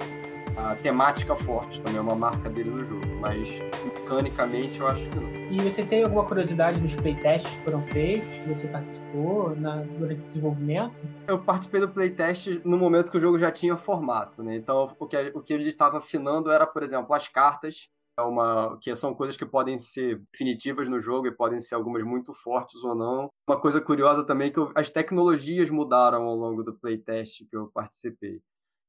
A 0.55 0.75
temática 0.75 1.35
forte 1.35 1.81
também 1.81 1.97
é 1.97 2.01
uma 2.01 2.15
marca 2.15 2.49
dele 2.49 2.71
no 2.71 2.83
jogo, 2.83 3.05
mas 3.19 3.61
mecanicamente 3.83 4.79
eu 4.79 4.87
acho 4.87 5.09
que 5.09 5.19
não. 5.19 5.36
E 5.49 5.61
você 5.61 5.85
tem 5.85 6.03
alguma 6.03 6.25
curiosidade 6.25 6.79
dos 6.81 6.93
playtests 6.95 7.55
que 7.55 7.63
foram 7.63 7.81
feitos, 7.87 8.35
que 8.35 8.47
você 8.49 8.67
participou 8.67 9.55
na, 9.55 9.81
durante 9.81 10.17
o 10.17 10.21
desenvolvimento? 10.21 10.93
Eu 11.25 11.41
participei 11.41 11.79
do 11.79 11.89
playtest 11.89 12.61
no 12.65 12.77
momento 12.77 13.09
que 13.09 13.17
o 13.17 13.21
jogo 13.21 13.39
já 13.39 13.49
tinha 13.49 13.77
formato, 13.77 14.43
né? 14.43 14.57
Então, 14.57 14.93
o 14.99 15.07
que, 15.07 15.17
o 15.33 15.41
que 15.41 15.53
ele 15.53 15.67
estava 15.67 15.99
afinando 15.99 16.51
era, 16.51 16.67
por 16.67 16.83
exemplo, 16.83 17.13
as 17.13 17.29
cartas, 17.29 17.87
é 18.19 18.23
uma, 18.23 18.77
que 18.81 18.93
são 18.95 19.13
coisas 19.13 19.37
que 19.37 19.45
podem 19.45 19.77
ser 19.77 20.21
definitivas 20.33 20.89
no 20.89 20.99
jogo 20.99 21.27
e 21.27 21.35
podem 21.35 21.61
ser 21.61 21.75
algumas 21.75 22.03
muito 22.03 22.33
fortes 22.33 22.83
ou 22.83 22.93
não. 22.93 23.29
Uma 23.49 23.59
coisa 23.59 23.79
curiosa 23.79 24.25
também 24.25 24.49
é 24.49 24.51
que 24.51 24.59
eu- 24.59 24.71
as 24.75 24.91
tecnologias 24.91 25.69
mudaram 25.69 26.23
ao 26.23 26.35
longo 26.35 26.61
do 26.61 26.77
playtest 26.77 27.47
que 27.49 27.55
eu 27.55 27.69
participei. 27.73 28.41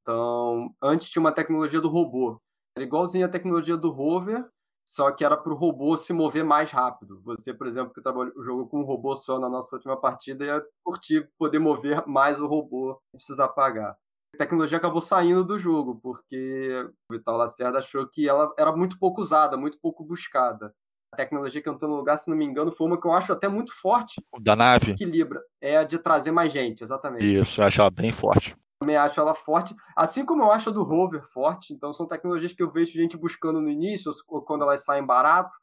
Então, 0.03 0.73
antes 0.83 1.11
tinha 1.11 1.21
uma 1.21 1.31
tecnologia 1.33 1.81
do 1.81 1.89
robô. 1.89 2.41
Era 2.77 2.85
igualzinho 2.85 3.27
a 3.27 3.29
tecnologia 3.29 3.77
do 3.77 3.91
rover, 3.91 4.45
só 4.89 5.13
que 5.13 5.23
era 5.23 5.37
para 5.37 5.53
o 5.53 5.55
robô 5.55 5.99
se 5.99 6.15
mover 6.15 6.43
mais 6.43 6.71
rápido. 6.71 7.21
Você, 7.23 7.53
por 7.53 7.67
exemplo, 7.67 7.93
que 7.93 8.01
trabalhou 8.01 8.33
o 8.35 8.43
jogo 8.43 8.67
com 8.67 8.81
um 8.81 8.85
robô 8.85 9.15
só 9.15 9.39
na 9.39 9.47
nossa 9.47 9.77
última 9.77 10.01
partida, 10.01 10.47
ia 10.47 10.65
curtir 10.83 11.29
poder 11.39 11.59
mover 11.59 12.03
mais 12.07 12.41
o 12.41 12.47
robô, 12.47 12.99
precisar 13.13 13.49
pagar. 13.49 13.95
A 14.35 14.39
tecnologia 14.39 14.79
acabou 14.79 15.03
saindo 15.03 15.45
do 15.45 15.59
jogo, 15.59 16.01
porque 16.03 16.91
o 17.07 17.15
Vital 17.15 17.37
Lacerda 17.37 17.81
achou 17.81 18.09
que 18.09 18.27
ela 18.27 18.51
era 18.59 18.75
muito 18.75 18.99
pouco 18.99 19.21
usada, 19.21 19.59
muito 19.59 19.79
pouco 19.79 20.03
buscada. 20.03 20.73
A 21.13 21.19
tecnologia 21.19 21.61
que 21.61 21.69
entrou 21.69 21.91
no 21.91 21.99
lugar, 21.99 22.17
se 22.17 22.31
não 22.31 22.37
me 22.37 22.47
engano, 22.47 22.73
foi 22.73 22.87
uma 22.87 22.99
que 22.99 23.07
eu 23.07 23.13
acho 23.13 23.31
até 23.31 23.47
muito 23.47 23.75
forte, 23.79 24.23
da 24.41 24.57
nave? 24.57 24.93
equilibra. 24.93 25.43
É 25.61 25.77
a 25.77 25.85
de 25.85 25.99
trazer 25.99 26.31
mais 26.31 26.51
gente, 26.51 26.83
exatamente 26.83 27.27
Isso, 27.27 27.61
eu 27.61 27.67
acho 27.67 27.79
ela 27.83 27.91
bem 27.91 28.11
forte. 28.11 28.57
Também 28.81 28.97
acho 28.97 29.21
ela 29.21 29.35
forte, 29.35 29.75
assim 29.97 30.25
como 30.25 30.43
eu 30.43 30.51
acho 30.51 30.71
a 30.71 30.73
do 30.73 30.83
rover 30.83 31.23
forte. 31.25 31.75
Então 31.75 31.93
são 31.93 32.07
tecnologias 32.07 32.53
que 32.53 32.63
eu 32.63 32.71
vejo 32.71 32.93
gente 32.93 33.17
buscando 33.17 33.61
no 33.61 33.69
início, 33.69 34.11
ou 34.29 34.43
quando 34.43 34.63
elas 34.63 34.85
saem 34.85 35.05
barato, 35.05 35.55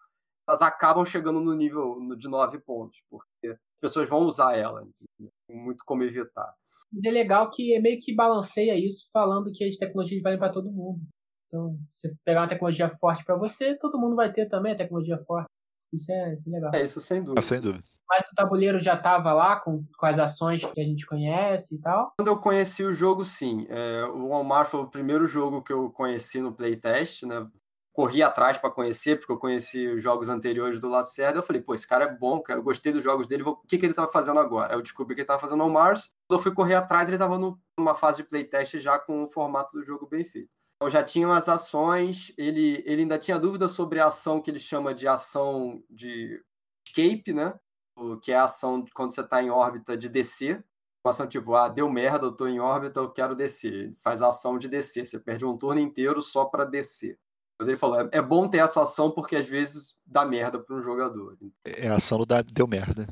elas 0.48 0.62
acabam 0.62 1.06
chegando 1.06 1.40
no 1.40 1.56
nível 1.56 1.98
de 2.18 2.30
9 2.30 2.60
pontos, 2.60 3.02
porque 3.10 3.48
as 3.48 3.80
pessoas 3.82 4.10
vão 4.10 4.20
usar 4.20 4.56
ela, 4.56 4.82
entendeu? 4.82 5.32
Tem 5.48 5.58
muito 5.58 5.84
como 5.86 6.04
evitar. 6.04 6.54
Mas 6.92 7.04
é 7.06 7.12
legal 7.12 7.50
que 7.50 7.74
é 7.74 7.80
meio 7.80 8.00
que 8.00 8.14
balanceia 8.14 8.78
isso, 8.78 9.10
falando 9.12 9.52
que 9.52 9.64
as 9.64 9.78
tecnologias 9.78 10.22
valem 10.22 10.38
para 10.38 10.52
todo 10.52 10.72
mundo. 10.72 11.02
Então, 11.48 11.78
se 11.90 12.14
pegar 12.24 12.42
uma 12.42 12.50
tecnologia 12.50 12.90
forte 12.90 13.24
para 13.24 13.38
você, 13.38 13.78
todo 13.78 14.00
mundo 14.00 14.16
vai 14.16 14.32
ter 14.32 14.48
também 14.48 14.74
a 14.74 14.78
tecnologia 14.78 15.18
forte. 15.18 15.48
Isso 15.96 16.12
é, 16.12 16.34
isso 16.34 16.50
é 16.50 16.52
legal. 16.52 16.72
É, 16.74 16.84
isso 16.84 17.02
sem 17.02 17.22
dúvida. 17.24 17.40
Ah, 17.40 17.44
sem 17.44 17.60
dúvida. 17.60 17.84
Mas 18.08 18.28
o 18.28 18.36
tabuleiro 18.36 18.80
já 18.80 18.96
tava 18.96 19.34
lá 19.34 19.56
com, 19.60 19.84
com 19.98 20.06
as 20.06 20.20
ações 20.20 20.64
que 20.64 20.80
a 20.80 20.84
gente 20.84 21.08
conhece 21.08 21.74
e 21.76 21.80
tal. 21.80 22.14
Quando 22.20 22.28
eu 22.28 22.38
conheci 22.38 22.84
o 22.84 22.94
jogo, 22.94 23.26
sim. 23.26 23.66
É, 23.70 24.06
o 24.06 24.28
Walmart 24.30 24.70
foi 24.70 24.82
o 24.82 24.88
primeiro 24.88 25.26
jogo 25.26 25.64
que 25.64 25.74
eu 25.74 25.90
conheci 25.90 26.40
no 26.40 26.54
playtest, 26.54 27.24
né? 27.24 27.48
Corri 27.92 28.22
atrás 28.22 28.58
para 28.58 28.70
conhecer, 28.70 29.18
porque 29.18 29.32
eu 29.32 29.40
conheci 29.40 29.88
os 29.88 30.04
jogos 30.04 30.28
anteriores 30.30 30.80
do 30.80 30.90
Lacerda. 30.90 31.40
Eu 31.40 31.44
falei, 31.44 31.62
pô, 31.62 31.74
esse 31.74 31.88
cara 31.88 32.04
é 32.04 32.14
bom, 32.14 32.42
cara. 32.42 32.60
Eu 32.60 32.64
gostei 32.64 32.92
dos 32.92 33.02
jogos 33.02 33.26
dele. 33.26 33.42
vou- 33.42 33.54
O 33.54 33.68
que, 33.68 33.78
que 33.78 33.86
ele 33.86 33.94
tava 33.94 34.12
fazendo 34.12 34.40
agora? 34.40 34.74
Eu 34.76 34.82
descobri 34.82 35.16
que 35.16 35.22
ele 35.22 35.28
tava 35.28 35.40
fazendo 35.40 35.64
o 35.64 35.70
Mars. 35.70 36.12
Quando 36.28 36.40
eu 36.40 36.44
fui 36.44 36.54
correr 36.54 36.76
atrás, 36.76 37.08
ele 37.08 37.18
tava 37.18 37.40
no- 37.40 37.58
numa 37.80 37.96
fase 37.96 38.18
de 38.22 38.28
playtest 38.28 38.78
já 38.80 39.00
com 39.00 39.24
o 39.24 39.28
formato 39.30 39.72
do 39.80 39.84
jogo 39.84 40.06
bem 40.08 40.24
feito. 40.26 40.50
Já 40.90 41.04
tinham 41.04 41.32
as 41.32 41.48
ações. 41.50 42.32
Ele, 42.38 42.84
ele 42.86 43.02
ainda 43.04 43.18
tinha 43.18 43.40
dúvida 43.40 43.68
sobre 43.68 44.00
a 44.00 44.06
ação 44.08 44.42
que 44.42 44.52
ele 44.52 44.60
chama 44.60 44.94
de 44.94 45.08
ação 45.08 45.84
de 45.90 46.44
escape, 46.88 47.34
né? 47.34 47.54
O- 47.98 48.18
Que 48.18 48.32
é 48.32 48.36
a 48.38 48.44
ação 48.44 48.82
de 48.84 48.92
quando 48.92 49.12
você 49.14 49.22
está 49.22 49.42
em 49.42 49.50
órbita 49.50 49.98
de 49.98 50.10
descer 50.10 50.64
uma 51.04 51.12
ação 51.12 51.28
tipo, 51.28 51.54
ah, 51.54 51.70
deu 51.70 51.88
merda, 51.90 52.26
eu 52.26 52.32
tô 52.32 52.48
em 52.48 52.60
órbita, 52.60 53.00
eu 53.00 53.12
quero 53.12 53.36
descer. 53.36 53.92
Faz 54.04 54.24
a 54.24 54.30
ação 54.30 54.58
de 54.58 54.68
descer. 54.68 55.06
Você 55.06 55.20
perde 55.20 55.46
um 55.46 55.56
turno 55.56 55.80
inteiro 55.80 56.20
só 56.20 56.46
para 56.46 56.66
descer. 56.66 57.20
Mas 57.60 57.68
ele 57.68 57.78
falou, 57.78 58.02
é, 58.02 58.10
é 58.12 58.22
bom 58.24 58.48
ter 58.50 58.58
essa 58.58 58.82
ação 58.82 59.12
porque 59.12 59.36
às 59.36 59.46
vezes 59.46 59.96
dá 60.06 60.26
merda 60.26 60.60
para 60.60 60.76
um 60.76 60.82
jogador. 60.82 61.38
É 61.64 61.88
a 61.90 61.96
ação 61.98 62.18
do 62.18 62.26
da- 62.26 62.42
deu 62.42 62.68
merda. 62.68 63.08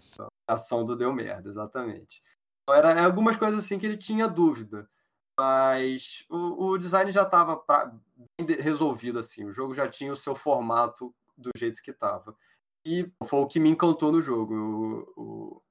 A 0.48 0.54
ação 0.56 0.84
do 0.84 0.96
deu 0.96 1.14
merda, 1.14 1.48
exatamente. 1.48 2.22
Então, 2.64 2.76
era 2.76 2.92
é 3.00 3.04
algumas 3.06 3.38
coisas 3.38 3.60
assim 3.60 3.78
que 3.78 3.86
ele 3.86 3.96
tinha 3.98 4.28
dúvida. 4.28 4.90
Mas 5.40 6.26
o, 6.30 6.68
o 6.72 6.78
design 6.78 7.12
já 7.12 7.24
estava 7.24 7.64
bem 8.40 8.58
resolvido 8.60 9.20
assim. 9.20 9.46
O 9.46 9.52
jogo 9.52 9.74
já 9.74 9.88
tinha 9.88 10.14
o 10.14 10.18
seu 10.18 10.36
formato 10.36 11.14
do 11.38 11.50
jeito 11.58 11.82
que 11.82 11.92
estava. 11.92 12.36
E 12.86 13.12
foi 13.26 13.40
o 13.40 13.48
que 13.48 13.60
me 13.60 13.70
encantou 13.70 14.12
no 14.12 14.22
jogo. 14.22 14.54
O- 14.56 15.14
o- 15.22 15.62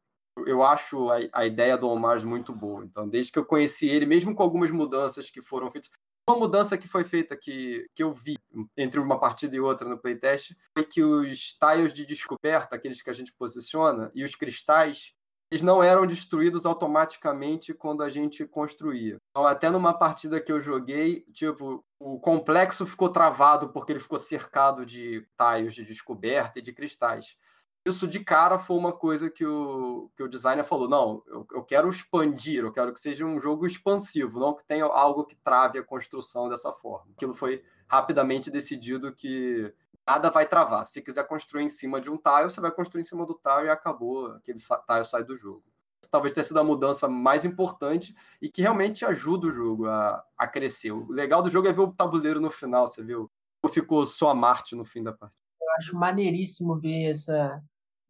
eu 0.47 0.63
acho 0.63 1.11
a, 1.11 1.19
a 1.33 1.47
ideia 1.47 1.77
do 1.77 1.89
Omar 1.89 2.25
muito 2.27 2.53
boa. 2.55 2.85
Então, 2.85 3.09
desde 3.09 3.31
que 3.31 3.39
eu 3.39 3.45
conheci 3.45 3.87
ele, 3.89 4.07
mesmo 4.07 4.35
com 4.35 4.43
algumas 4.43 4.71
mudanças 4.71 5.31
que 5.31 5.43
foram 5.43 5.71
feitas, 5.71 5.91
uma 6.29 6.39
mudança 6.39 6.79
que 6.79 6.89
foi 6.89 7.05
feita 7.05 7.37
que, 7.37 7.87
que 7.95 8.03
eu 8.03 8.13
vi 8.15 8.37
entre 8.77 8.99
uma 9.01 9.19
partida 9.21 9.55
e 9.57 9.61
outra 9.61 9.89
no 9.89 9.99
playtest 9.99 10.55
foi 10.77 10.85
que 10.87 11.03
os 11.03 11.53
tiles 11.53 11.93
de 11.93 12.07
descoberta, 12.07 12.77
aqueles 12.77 13.03
que 13.03 13.11
a 13.11 13.13
gente 13.13 13.33
posiciona, 13.35 14.11
e 14.15 14.25
os 14.25 14.35
cristais, 14.35 15.13
eles 15.53 15.63
não 15.63 15.83
eram 15.83 16.07
destruídos 16.07 16.65
automaticamente 16.65 17.75
quando 17.75 18.03
a 18.03 18.09
gente 18.09 18.43
construía. 18.47 19.19
Então, 19.31 19.47
até 19.47 19.69
numa 19.69 19.93
partida 19.93 20.41
que 20.41 20.51
eu 20.51 20.59
joguei, 20.59 21.27
tipo, 21.31 21.85
o 21.99 22.19
complexo 22.19 22.87
ficou 22.87 23.11
travado 23.11 23.69
porque 23.69 23.93
ele 23.93 24.01
ficou 24.01 24.19
cercado 24.19 24.87
de 24.87 25.29
taios 25.37 25.75
de 25.75 25.85
descoberta 25.85 26.59
e 26.59 26.63
de 26.63 26.73
cristais. 26.73 27.37
Isso 27.85 28.09
de 28.09 28.21
cara 28.21 28.59
foi 28.59 28.79
uma 28.79 28.95
coisa 28.95 29.29
que 29.29 29.45
o, 29.45 30.11
que 30.17 30.23
o 30.23 30.29
designer 30.29 30.65
falou: 30.65 30.89
não, 30.89 31.23
eu, 31.27 31.47
eu 31.53 31.63
quero 31.63 31.91
expandir, 31.91 32.65
eu 32.65 32.73
quero 32.73 32.91
que 32.91 33.01
seja 33.01 33.27
um 33.27 33.39
jogo 33.39 33.67
expansivo, 33.67 34.41
não 34.41 34.55
que 34.55 34.65
tenha 34.65 34.87
algo 34.87 35.27
que 35.27 35.37
trave 35.37 35.79
a 35.79 35.85
construção 35.85 36.49
dessa 36.49 36.73
forma. 36.73 37.13
Aquilo 37.15 37.35
foi 37.35 37.63
rapidamente 37.87 38.51
decidido 38.51 39.13
que 39.15 39.71
nada 40.07 40.31
vai 40.31 40.47
travar. 40.47 40.85
Se 40.85 41.03
quiser 41.03 41.27
construir 41.27 41.65
em 41.65 41.69
cima 41.69 42.01
de 42.01 42.11
um 42.11 42.17
tile, 42.17 42.51
você 42.51 42.61
vai 42.61 42.71
construir 42.71 43.03
em 43.03 43.05
cima 43.05 43.25
do 43.25 43.35
tile 43.35 43.67
e 43.67 43.71
acabou, 43.71 44.27
aquele 44.33 44.59
tile 44.59 45.05
sai 45.05 45.25
do 45.25 45.37
jogo. 45.37 45.65
Talvez 46.11 46.33
tenha 46.33 46.45
sido 46.45 46.59
a 46.59 46.65
mudança 46.65 47.09
mais 47.09 47.45
importante 47.45 48.15
e 48.41 48.49
que 48.49 48.61
realmente 48.61 49.05
ajuda 49.05 49.47
o 49.47 49.53
jogo 49.53 49.87
a, 49.87 50.23
a 50.37 50.49
crescer. 50.49 50.91
O 50.91 51.11
legal 51.11 51.43
do 51.43 51.49
jogo 51.49 51.69
é 51.69 51.73
ver 51.73 51.81
o 51.81 51.93
tabuleiro 51.93 52.41
no 52.41 52.51
final, 52.51 52.87
você 52.87 53.03
viu? 53.05 53.31
Como 53.61 53.73
ficou 53.73 54.05
só 54.05 54.31
a 54.31 54.35
Marte 54.35 54.75
no 54.75 54.85
fim 54.85 55.03
da 55.03 55.13
partida. 55.13 55.39
Eu 55.61 55.69
acho 55.79 55.97
maneiríssimo 55.97 56.77
ver 56.77 57.13
essa, 57.13 57.63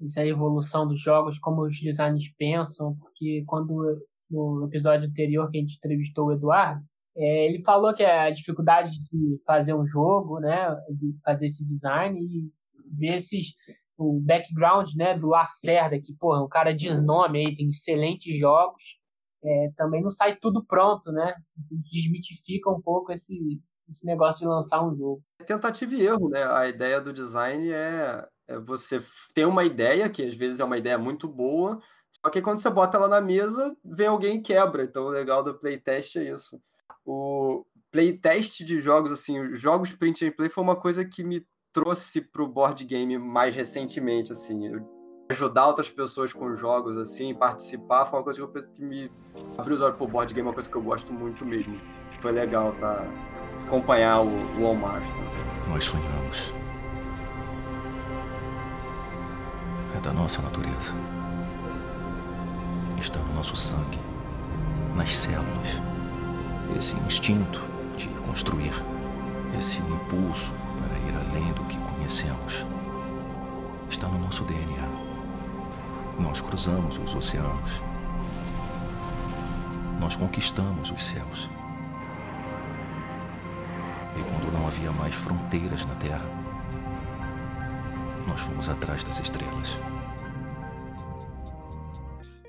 essa 0.03 0.27
evolução 0.27 0.89
dos 0.89 1.01
jogos, 1.01 1.39
como 1.39 1.63
os 1.63 1.79
designers 1.79 2.33
pensam, 2.39 2.97
porque 2.97 3.45
quando 3.47 4.03
no 4.31 4.65
episódio 4.65 5.07
anterior 5.07 5.51
que 5.51 5.59
a 5.59 5.61
gente 5.61 5.77
entrevistou 5.77 6.27
o 6.27 6.33
Eduardo, 6.33 6.83
é, 7.17 7.47
ele 7.47 7.63
falou 7.63 7.95
que 7.95 8.03
a 8.03 8.31
dificuldade 8.31 8.91
de 9.11 9.41
fazer 9.45 9.75
um 9.75 9.87
jogo, 9.87 10.41
né, 10.41 10.75
de 10.91 11.15
fazer 11.23 11.47
esse 11.47 11.65
design 11.65 12.19
e 12.19 12.51
ver 12.91 13.17
esses 13.17 13.55
o 13.97 14.19
background, 14.21 14.89
né, 14.97 15.17
do 15.17 15.29
Lacerda, 15.29 16.01
que 16.01 16.15
porra, 16.15 16.43
um 16.43 16.49
cara 16.49 16.75
de 16.75 16.93
nome 16.93 17.39
aí, 17.39 17.55
tem 17.55 17.69
excelentes 17.69 18.37
jogos, 18.39 18.83
é, 19.45 19.71
também 19.77 20.03
não 20.03 20.11
sai 20.11 20.37
tudo 20.37 20.65
pronto, 20.65 21.13
né? 21.13 21.35
Desmitifica 21.91 22.71
um 22.71 22.81
pouco 22.81 23.13
esse 23.13 23.61
esse 23.89 24.07
negócio 24.07 24.41
de 24.41 24.47
lançar 24.47 24.83
um 24.83 24.97
jogo. 24.97 25.23
É 25.41 25.45
tentativa 25.45 25.95
e 25.95 26.07
erro, 26.07 26.31
né? 26.31 26.43
A 26.45 26.67
ideia 26.69 27.01
do 27.01 27.13
design 27.13 27.71
é, 27.71 28.27
é 28.49 28.59
você 28.59 29.01
ter 29.35 29.45
uma 29.45 29.65
ideia 29.65 30.09
que 30.09 30.23
às 30.23 30.35
vezes 30.35 30.61
é 30.61 30.65
uma 30.65 30.79
ideia 30.79 30.97
muito 30.97 31.29
boa, 31.29 31.79
só 32.11 32.31
que 32.31 32.41
quando 32.41 32.59
você 32.59 32.71
bota 32.71 32.97
ela 32.97 33.09
na 33.09 33.21
mesa, 33.21 33.77
vem 33.85 34.07
alguém 34.07 34.37
e 34.37 34.43
quebra. 34.43 34.85
Então 34.85 35.05
o 35.05 35.11
legal 35.11 35.43
do 35.43 35.59
playtest 35.59 36.17
é 36.17 36.25
isso 36.25 36.61
o 37.05 37.65
playtest 37.91 38.65
de 38.65 38.81
jogos, 38.81 39.13
assim, 39.13 39.55
jogos 39.55 39.93
print 39.93 40.27
and 40.27 40.33
play 40.33 40.49
foi 40.49 40.65
uma 40.65 40.77
coisa 40.77 41.05
que 41.05 41.23
me 41.23 41.47
trouxe 41.73 42.21
pro 42.21 42.49
board 42.49 42.85
game 42.85 43.19
mais 43.19 43.55
recentemente, 43.55 44.33
assim. 44.33 44.71
Ajudar 45.31 45.69
outras 45.69 45.91
pessoas 45.91 46.33
com 46.33 46.55
jogos, 46.55 46.97
assim, 46.99 47.35
participar, 47.35 48.07
foi 48.07 48.19
uma 48.19 48.25
coisa 48.25 48.69
que 48.75 48.85
me 48.85 49.11
abriu 49.57 49.77
os 49.77 49.83
olhos 49.83 49.97
pro 49.97 50.07
board 50.07 50.33
game, 50.33 50.47
é 50.47 50.51
uma 50.51 50.55
coisa 50.55 50.69
que 50.69 50.77
eu 50.77 50.83
gosto 50.83 51.13
muito 51.13 51.45
mesmo. 51.45 51.81
Foi 52.21 52.33
legal, 52.33 52.75
tá? 52.81 53.05
Acompanhar 53.67 54.21
o, 54.21 54.29
o 54.29 54.63
Walmart. 54.63 55.09
Tá? 55.09 55.69
Nós 55.69 55.85
sonhamos. 55.85 56.53
É 59.97 60.01
da 60.01 60.13
nossa 60.13 60.41
natureza. 60.43 60.93
Está 62.99 63.19
no 63.19 63.35
nosso 63.35 63.57
sangue, 63.57 63.99
nas 64.97 65.13
células 65.15 65.92
esse 66.77 66.95
instinto 67.07 67.61
de 67.97 68.09
construir, 68.27 68.73
esse 69.59 69.81
impulso 69.81 70.53
para 70.79 70.99
ir 70.99 71.29
além 71.29 71.53
do 71.53 71.65
que 71.65 71.77
conhecemos, 71.79 72.67
está 73.89 74.09
no 74.09 74.19
nosso 74.19 74.45
DNA. 74.45 74.89
Nós 76.19 76.41
cruzamos 76.41 76.99
os 76.99 77.15
oceanos. 77.15 77.83
Nós 80.01 80.17
conquistamos 80.17 80.91
os 80.91 81.05
céus. 81.05 81.49
E 84.17 84.23
quando 84.23 84.53
não 84.53 84.67
havia 84.67 84.93
mais 84.93 85.15
fronteiras 85.15 85.87
na 85.87 85.95
Terra, 85.95 86.25
nós 88.27 88.41
fomos 88.41 88.69
atrás 88.69 89.05
das 89.05 89.21
estrelas. 89.21 89.79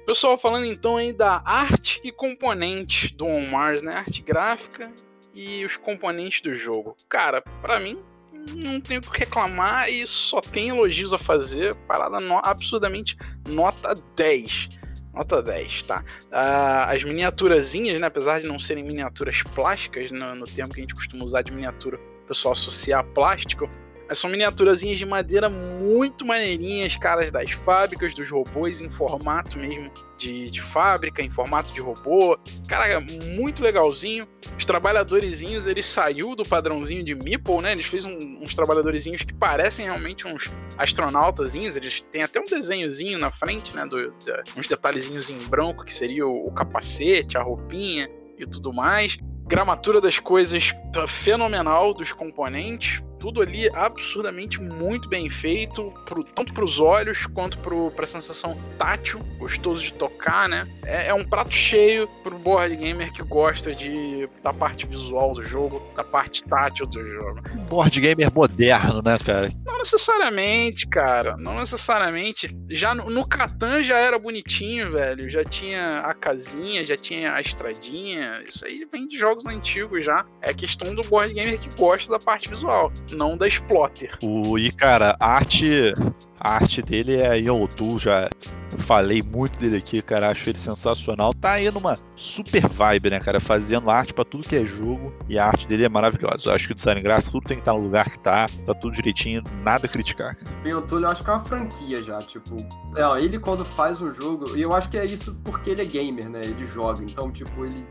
Pessoal, 0.06 0.38
falando 0.38 0.66
então 0.66 0.98
aí 0.98 1.14
da 1.14 1.42
arte 1.46 2.02
e 2.04 2.12
componentes 2.12 3.12
do 3.12 3.26
On 3.26 3.48
Mars, 3.48 3.82
né? 3.82 3.96
Arte 3.96 4.22
gráfica 4.22 4.92
e 5.34 5.64
os 5.64 5.78
componentes 5.78 6.42
do 6.42 6.54
jogo. 6.54 6.98
Cara, 7.08 7.42
para 7.62 7.80
mim, 7.80 7.98
não 8.54 8.82
tenho 8.82 9.00
o 9.00 9.04
que 9.04 9.20
reclamar 9.20 9.90
e 9.90 10.06
só 10.06 10.42
tem 10.42 10.70
elogios 10.70 11.14
a 11.14 11.18
fazer. 11.18 11.74
Parada 11.88 12.20
no, 12.20 12.38
absurdamente 12.44 13.16
nota 13.48 13.96
10. 14.18 14.70
Nota 15.14 15.42
10, 15.42 15.84
tá? 15.84 16.04
Ah, 16.30 16.92
as 16.92 17.04
miniaturazinhas, 17.06 17.98
né? 17.98 18.08
Apesar 18.08 18.42
de 18.42 18.48
não 18.48 18.60
serem 18.60 18.84
miniaturas 18.84 19.42
plásticas, 19.56 20.12
no, 20.12 20.36
no 20.36 20.46
termo 20.46 20.74
que 20.74 20.82
a 20.82 20.84
gente 20.84 20.96
costuma 20.96 21.24
usar 21.24 21.44
de 21.44 21.52
miniatura, 21.54 21.98
o 22.24 22.28
pessoal 22.28 22.52
associar 22.52 23.06
plástico, 23.06 23.70
são 24.14 24.30
miniaturazinhas 24.30 24.98
de 24.98 25.06
madeira 25.06 25.50
muito 25.50 26.26
maneirinhas, 26.26 26.96
caras 26.98 27.32
das 27.32 27.52
fábricas, 27.52 28.14
dos 28.14 28.30
robôs 28.30 28.82
em 28.82 28.90
formato 28.90 29.58
mesmo 29.58 29.92
de, 30.18 30.50
de 30.50 30.62
fábrica, 30.62 31.22
em 31.22 31.30
formato 31.30 31.74
de 31.74 31.82
robô. 31.82 32.38
Cara, 32.68 33.02
muito 33.02 33.64
legalzinho. 33.64 34.28
Os 34.58 34.66
trabalhadorzinhos, 34.66 35.68
ele 35.68 35.84
saiu 35.84 36.36
do 36.36 36.44
padrãozinho 36.44 37.04
de 37.04 37.16
Meeple, 37.16 37.62
né? 37.62 37.74
Eles 37.74 37.86
fez 37.86 38.06
um, 38.06 38.18
uns 38.42 38.56
trabalhadorzinhos 38.56 39.24
que 39.24 39.34
parecem 39.34 39.86
realmente 39.86 40.28
uns 40.28 40.52
astronautazinhos. 40.78 41.76
Eles 41.76 42.02
têm 42.02 42.24
até 42.24 42.40
um 42.40 42.46
desenhozinho 42.46 43.18
na 43.20 43.32
frente, 43.32 43.76
né? 43.76 43.86
Do, 43.86 44.12
de, 44.12 44.34
uns 44.58 44.68
detalhezinhos 44.68 45.30
em 45.30 45.38
branco, 45.50 45.84
que 45.84 45.94
seria 45.94 46.26
o, 46.26 46.48
o 46.48 46.52
capacete, 46.52 47.38
a 47.38 47.42
roupinha 47.42 48.10
e 48.38 48.46
tudo 48.46 48.74
mais 48.74 49.18
gramatura 49.46 50.00
das 50.00 50.20
coisas 50.20 50.74
tá 50.92 51.06
fenomenal 51.06 51.94
dos 51.94 52.12
componentes 52.12 53.04
tudo 53.24 53.42
ali 53.42 53.70
absurdamente 53.74 54.60
muito 54.60 55.08
bem 55.08 55.30
feito, 55.30 55.94
pro, 56.06 56.26
tanto 56.26 56.54
para 56.54 56.66
os 56.66 56.82
olhos 56.82 57.26
quanto 57.26 57.58
para 57.58 58.04
a 58.04 58.06
sensação 58.06 58.58
tátil, 58.78 59.22
gostoso 59.38 59.82
de 59.82 59.94
tocar, 59.94 60.50
né? 60.50 60.68
É, 60.86 61.08
é 61.08 61.14
um 61.14 61.24
prato 61.24 61.56
cheio 61.56 62.06
para 62.22 62.36
o 62.36 62.38
board 62.38 62.76
gamer 62.76 63.14
que 63.14 63.24
gosta 63.24 63.74
de, 63.74 64.28
da 64.44 64.52
parte 64.52 64.86
visual 64.86 65.34
do 65.34 65.42
jogo, 65.42 65.82
da 65.96 66.04
parte 66.04 66.44
tátil 66.44 66.86
do 66.86 67.02
jogo. 67.08 67.42
Board 67.70 67.98
gamer 68.02 68.30
moderno, 68.34 69.02
né, 69.02 69.18
cara? 69.26 69.50
Não 69.66 69.78
necessariamente, 69.78 70.86
cara. 70.86 71.38
Não 71.38 71.56
necessariamente. 71.56 72.50
Já 72.70 72.94
no, 72.94 73.10
no 73.10 73.26
Catan 73.26 73.82
já 73.82 74.00
era 74.00 74.20
bonitinho, 74.20 74.92
velho. 74.92 75.30
Já 75.30 75.46
tinha 75.46 76.00
a 76.00 76.14
casinha, 76.14 76.84
já 76.84 76.98
tinha 76.98 77.34
a 77.36 77.40
estradinha. 77.40 78.44
Isso 78.46 78.66
aí 78.66 78.86
vem 78.92 79.08
de 79.08 79.18
jogos 79.18 79.46
antigos 79.46 80.04
já. 80.04 80.26
É 80.42 80.54
questão 80.54 80.94
do 80.94 81.04
board 81.04 81.34
gamer 81.34 81.58
que 81.58 81.74
gosta 81.78 82.12
da 82.12 82.20
parte 82.20 82.50
visual 82.50 82.92
não 83.14 83.38
da 83.38 83.48
Splotter. 83.48 84.18
O, 84.22 84.58
e, 84.58 84.72
cara, 84.72 85.16
a 85.20 85.36
arte, 85.36 85.94
a 86.40 86.56
arte 86.56 86.82
dele 86.82 87.16
é 87.16 87.38
Yodu, 87.38 88.00
já 88.00 88.30
falei 88.80 89.22
muito 89.22 89.60
dele 89.60 89.78
aqui, 89.78 90.02
cara, 90.02 90.30
acho 90.30 90.50
ele 90.50 90.60
sensacional. 90.60 91.34
Tá 91.34 91.54
aí 91.54 91.72
numa 91.72 91.98
super 92.16 92.68
vibe, 92.68 93.12
né, 93.12 93.20
cara, 93.20 93.40
fazendo 93.40 93.90
arte 93.90 94.14
para 94.14 94.26
tudo 94.26 94.48
que 94.48 94.56
é 94.56 94.66
jogo 94.66 95.14
e 95.30 95.38
a 95.38 95.46
arte 95.46 95.68
dele 95.68 95.86
é 95.86 95.90
maravilhosa. 95.90 96.50
Eu 96.50 96.54
acho 96.54 96.68
que 96.68 96.74
o 96.74 96.76
design 96.76 97.02
gráfico 97.02 97.32
tudo 97.34 97.48
tem 97.48 97.58
que 97.58 97.62
estar 97.62 97.74
no 97.74 97.80
lugar 97.80 98.10
que 98.10 98.20
tá, 98.20 98.48
tá 98.66 98.74
tudo 98.74 98.94
direitinho, 98.94 99.44
nada 99.64 99.86
a 99.86 99.90
criticar. 99.90 100.38
O 100.64 100.68
Yodu, 100.68 101.00
eu 101.00 101.10
acho 101.10 101.24
que 101.24 101.30
é 101.30 101.34
uma 101.34 101.44
franquia 101.44 102.02
já, 102.02 102.22
tipo, 102.24 102.58
é, 102.98 103.24
ele 103.24 103.40
quando 103.40 103.64
faz 103.64 104.02
um 104.02 104.12
jogo, 104.12 104.56
e 104.56 104.62
eu 104.62 104.74
acho 104.74 104.90
que 104.90 104.98
é 104.98 105.06
isso 105.06 105.38
porque 105.44 105.72
ele 105.72 105.82
é 105.82 105.86
gamer, 105.86 106.30
né, 106.30 106.42
ele 106.44 106.66
joga, 106.66 107.04
então, 107.04 107.32
tipo, 107.32 107.66
ele, 107.66 107.86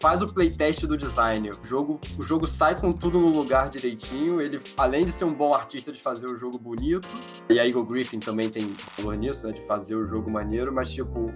faz 0.00 0.22
o 0.22 0.26
playtest 0.26 0.86
do 0.86 0.96
design. 0.96 1.50
O 1.50 1.66
jogo, 1.66 2.00
o 2.18 2.22
jogo 2.22 2.46
sai 2.46 2.74
com 2.74 2.92
tudo 2.92 3.20
no 3.20 3.28
lugar 3.28 3.68
direitinho. 3.68 4.40
Ele, 4.40 4.60
além 4.76 5.04
de 5.04 5.12
ser 5.12 5.24
um 5.24 5.32
bom 5.32 5.54
artista 5.54 5.92
de 5.92 6.00
fazer 6.00 6.26
o 6.26 6.36
jogo 6.36 6.58
bonito, 6.58 7.08
e 7.48 7.60
a 7.60 7.66
Eagle 7.66 7.84
Griffin 7.84 8.18
também 8.18 8.48
tem 8.48 8.74
valor 8.96 9.16
nisso, 9.16 9.46
né? 9.46 9.52
De 9.52 9.62
fazer 9.66 9.94
o 9.94 10.06
jogo 10.06 10.30
maneiro, 10.30 10.72
mas 10.72 10.90
tipo, 10.90 11.30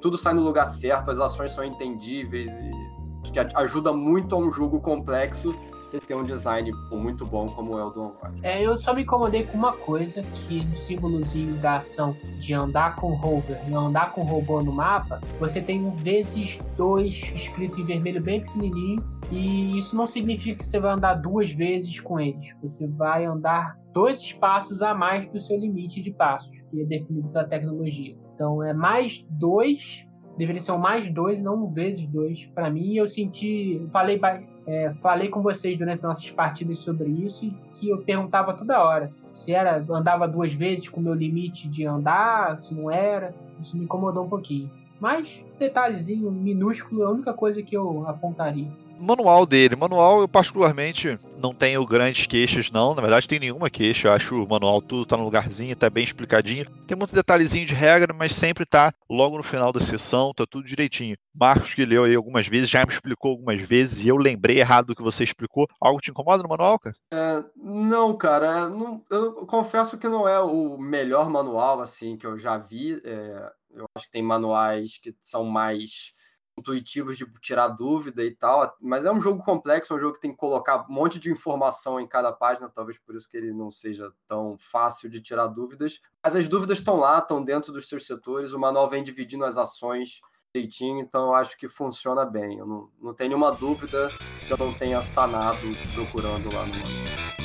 tudo 0.00 0.18
sai 0.18 0.34
no 0.34 0.42
lugar 0.42 0.66
certo, 0.66 1.10
as 1.10 1.18
ações 1.18 1.52
são 1.52 1.64
entendíveis 1.64 2.50
e 2.60 2.99
que 3.22 3.38
ajuda 3.38 3.92
muito 3.92 4.34
a 4.34 4.38
um 4.38 4.50
jogo 4.50 4.80
complexo 4.80 5.54
você 5.90 5.98
ter 5.98 6.14
um 6.14 6.24
design 6.24 6.70
muito 6.92 7.26
bom 7.26 7.48
como 7.48 7.76
é 7.78 7.84
o 7.84 7.90
do 7.90 8.02
Onward. 8.02 8.38
É, 8.42 8.64
eu 8.64 8.78
só 8.78 8.94
me 8.94 9.02
incomodei 9.02 9.44
com 9.44 9.58
uma 9.58 9.72
coisa, 9.72 10.22
que 10.22 10.64
no 10.64 10.74
símbolozinho 10.74 11.60
da 11.60 11.76
ação 11.76 12.16
de 12.38 12.54
andar 12.54 12.94
com 12.96 13.12
rover 13.14 13.60
e 13.68 13.74
andar 13.74 14.12
com 14.12 14.22
robô 14.22 14.62
no 14.62 14.72
mapa, 14.72 15.20
você 15.40 15.60
tem 15.60 15.84
um 15.84 15.90
vezes 15.90 16.60
dois 16.76 17.32
escrito 17.34 17.80
em 17.80 17.84
vermelho 17.84 18.22
bem 18.22 18.40
pequenininho, 18.40 19.02
e 19.32 19.76
isso 19.76 19.96
não 19.96 20.06
significa 20.06 20.58
que 20.58 20.66
você 20.66 20.80
vai 20.80 20.92
andar 20.92 21.14
duas 21.14 21.50
vezes 21.50 21.98
com 22.00 22.18
eles. 22.18 22.54
Você 22.62 22.86
vai 22.86 23.24
andar 23.24 23.76
dois 23.92 24.20
espaços 24.20 24.82
a 24.82 24.94
mais 24.94 25.28
do 25.28 25.38
seu 25.38 25.58
limite 25.58 26.00
de 26.00 26.12
passos, 26.12 26.50
que 26.70 26.82
é 26.82 26.84
definido 26.84 27.28
pela 27.28 27.44
tecnologia. 27.44 28.16
Então 28.34 28.62
é 28.62 28.72
mais 28.72 29.24
dois 29.28 30.08
deveria 30.40 30.60
ser 30.60 30.76
mais 30.78 31.08
dois, 31.08 31.40
não 31.40 31.54
um 31.54 31.66
vezes 31.66 32.04
dois. 32.06 32.46
Para 32.54 32.70
mim, 32.70 32.96
eu 32.96 33.06
senti. 33.06 33.80
Falei, 33.92 34.20
é, 34.66 34.92
falei 35.00 35.28
com 35.28 35.42
vocês 35.42 35.78
durante 35.78 36.02
nossas 36.02 36.28
partidas 36.30 36.78
sobre 36.78 37.08
isso 37.10 37.44
e 37.44 37.54
que 37.74 37.90
eu 37.90 37.98
perguntava 37.98 38.54
toda 38.54 38.82
hora 38.82 39.12
se 39.30 39.52
era 39.52 39.76
andava 39.90 40.26
duas 40.26 40.52
vezes 40.52 40.88
com 40.88 41.00
o 41.00 41.02
meu 41.02 41.14
limite 41.14 41.68
de 41.68 41.86
andar, 41.86 42.58
se 42.58 42.74
não 42.74 42.90
era. 42.90 43.34
Isso 43.60 43.76
me 43.76 43.84
incomodou 43.84 44.24
um 44.24 44.28
pouquinho. 44.28 44.70
Mas, 44.98 45.44
detalhezinho 45.58 46.30
minúsculo, 46.30 47.02
é 47.02 47.06
a 47.06 47.10
única 47.10 47.32
coisa 47.32 47.62
que 47.62 47.76
eu 47.76 48.06
apontaria 48.06 48.68
manual 49.00 49.46
dele. 49.46 49.76
Manual, 49.76 50.20
eu 50.20 50.28
particularmente 50.28 51.18
não 51.38 51.54
tenho 51.54 51.84
grandes 51.86 52.26
queixas, 52.26 52.70
não. 52.70 52.94
Na 52.94 53.00
verdade, 53.00 53.26
tem 53.26 53.40
nenhuma 53.40 53.70
queixa. 53.70 54.08
Eu 54.08 54.12
acho 54.12 54.42
o 54.42 54.48
manual 54.48 54.82
tudo 54.82 55.06
tá 55.06 55.16
no 55.16 55.24
lugarzinho, 55.24 55.74
tá 55.74 55.88
bem 55.88 56.04
explicadinho. 56.04 56.66
Tem 56.86 56.96
muito 56.96 57.14
detalhezinho 57.14 57.66
de 57.66 57.74
regra, 57.74 58.12
mas 58.12 58.34
sempre 58.34 58.66
tá 58.66 58.92
logo 59.08 59.36
no 59.36 59.42
final 59.42 59.72
da 59.72 59.80
sessão, 59.80 60.32
tá 60.34 60.44
tudo 60.48 60.66
direitinho. 60.66 61.16
Marcos, 61.34 61.72
que 61.72 61.84
leu 61.84 62.04
aí 62.04 62.14
algumas 62.14 62.46
vezes, 62.46 62.68
já 62.68 62.84
me 62.84 62.92
explicou 62.92 63.32
algumas 63.32 63.60
vezes 63.60 64.02
e 64.02 64.08
eu 64.08 64.16
lembrei 64.16 64.58
errado 64.58 64.86
do 64.86 64.96
que 64.96 65.02
você 65.02 65.24
explicou. 65.24 65.66
Algo 65.80 66.00
te 66.00 66.10
incomoda 66.10 66.42
no 66.42 66.48
manual, 66.48 66.78
cara? 66.78 66.94
É, 67.12 67.44
não, 67.56 68.16
cara. 68.16 68.68
Não, 68.68 69.02
eu 69.10 69.46
confesso 69.46 69.98
que 69.98 70.08
não 70.08 70.28
é 70.28 70.40
o 70.40 70.76
melhor 70.78 71.30
manual, 71.30 71.80
assim, 71.80 72.16
que 72.16 72.26
eu 72.26 72.38
já 72.38 72.58
vi. 72.58 73.00
É, 73.04 73.52
eu 73.74 73.86
acho 73.94 74.06
que 74.06 74.12
tem 74.12 74.22
manuais 74.22 74.98
que 74.98 75.14
são 75.22 75.44
mais 75.44 76.12
intuitivos 76.60 77.16
de 77.16 77.26
tirar 77.40 77.68
dúvida 77.68 78.22
e 78.22 78.30
tal, 78.30 78.76
mas 78.80 79.04
é 79.04 79.12
um 79.12 79.20
jogo 79.20 79.42
complexo, 79.42 79.92
é 79.92 79.96
um 79.96 80.00
jogo 80.00 80.14
que 80.14 80.20
tem 80.20 80.30
que 80.30 80.36
colocar 80.36 80.86
um 80.88 80.92
monte 80.92 81.18
de 81.18 81.30
informação 81.30 81.98
em 81.98 82.06
cada 82.06 82.30
página, 82.30 82.68
talvez 82.68 82.98
por 82.98 83.16
isso 83.16 83.28
que 83.28 83.36
ele 83.36 83.52
não 83.52 83.70
seja 83.70 84.12
tão 84.28 84.56
fácil 84.58 85.10
de 85.10 85.20
tirar 85.20 85.46
dúvidas. 85.48 86.00
Mas 86.22 86.36
as 86.36 86.46
dúvidas 86.46 86.78
estão 86.78 86.96
lá, 86.96 87.18
estão 87.18 87.42
dentro 87.42 87.72
dos 87.72 87.88
seus 87.88 88.06
setores, 88.06 88.52
o 88.52 88.58
manual 88.58 88.88
vem 88.88 89.02
dividindo 89.02 89.44
as 89.44 89.56
ações 89.56 90.20
direitinho, 90.54 91.00
então 91.00 91.26
eu 91.26 91.34
acho 91.34 91.56
que 91.56 91.68
funciona 91.68 92.24
bem. 92.24 92.58
Eu 92.58 92.66
não, 92.66 92.90
não 93.00 93.14
tenho 93.14 93.30
nenhuma 93.30 93.52
dúvida 93.52 94.10
que 94.46 94.52
eu 94.52 94.56
não 94.56 94.72
tenha 94.74 95.00
sanado 95.00 95.66
procurando 95.94 96.52
lá 96.52 96.66
no 96.66 96.74
manual. 96.74 97.39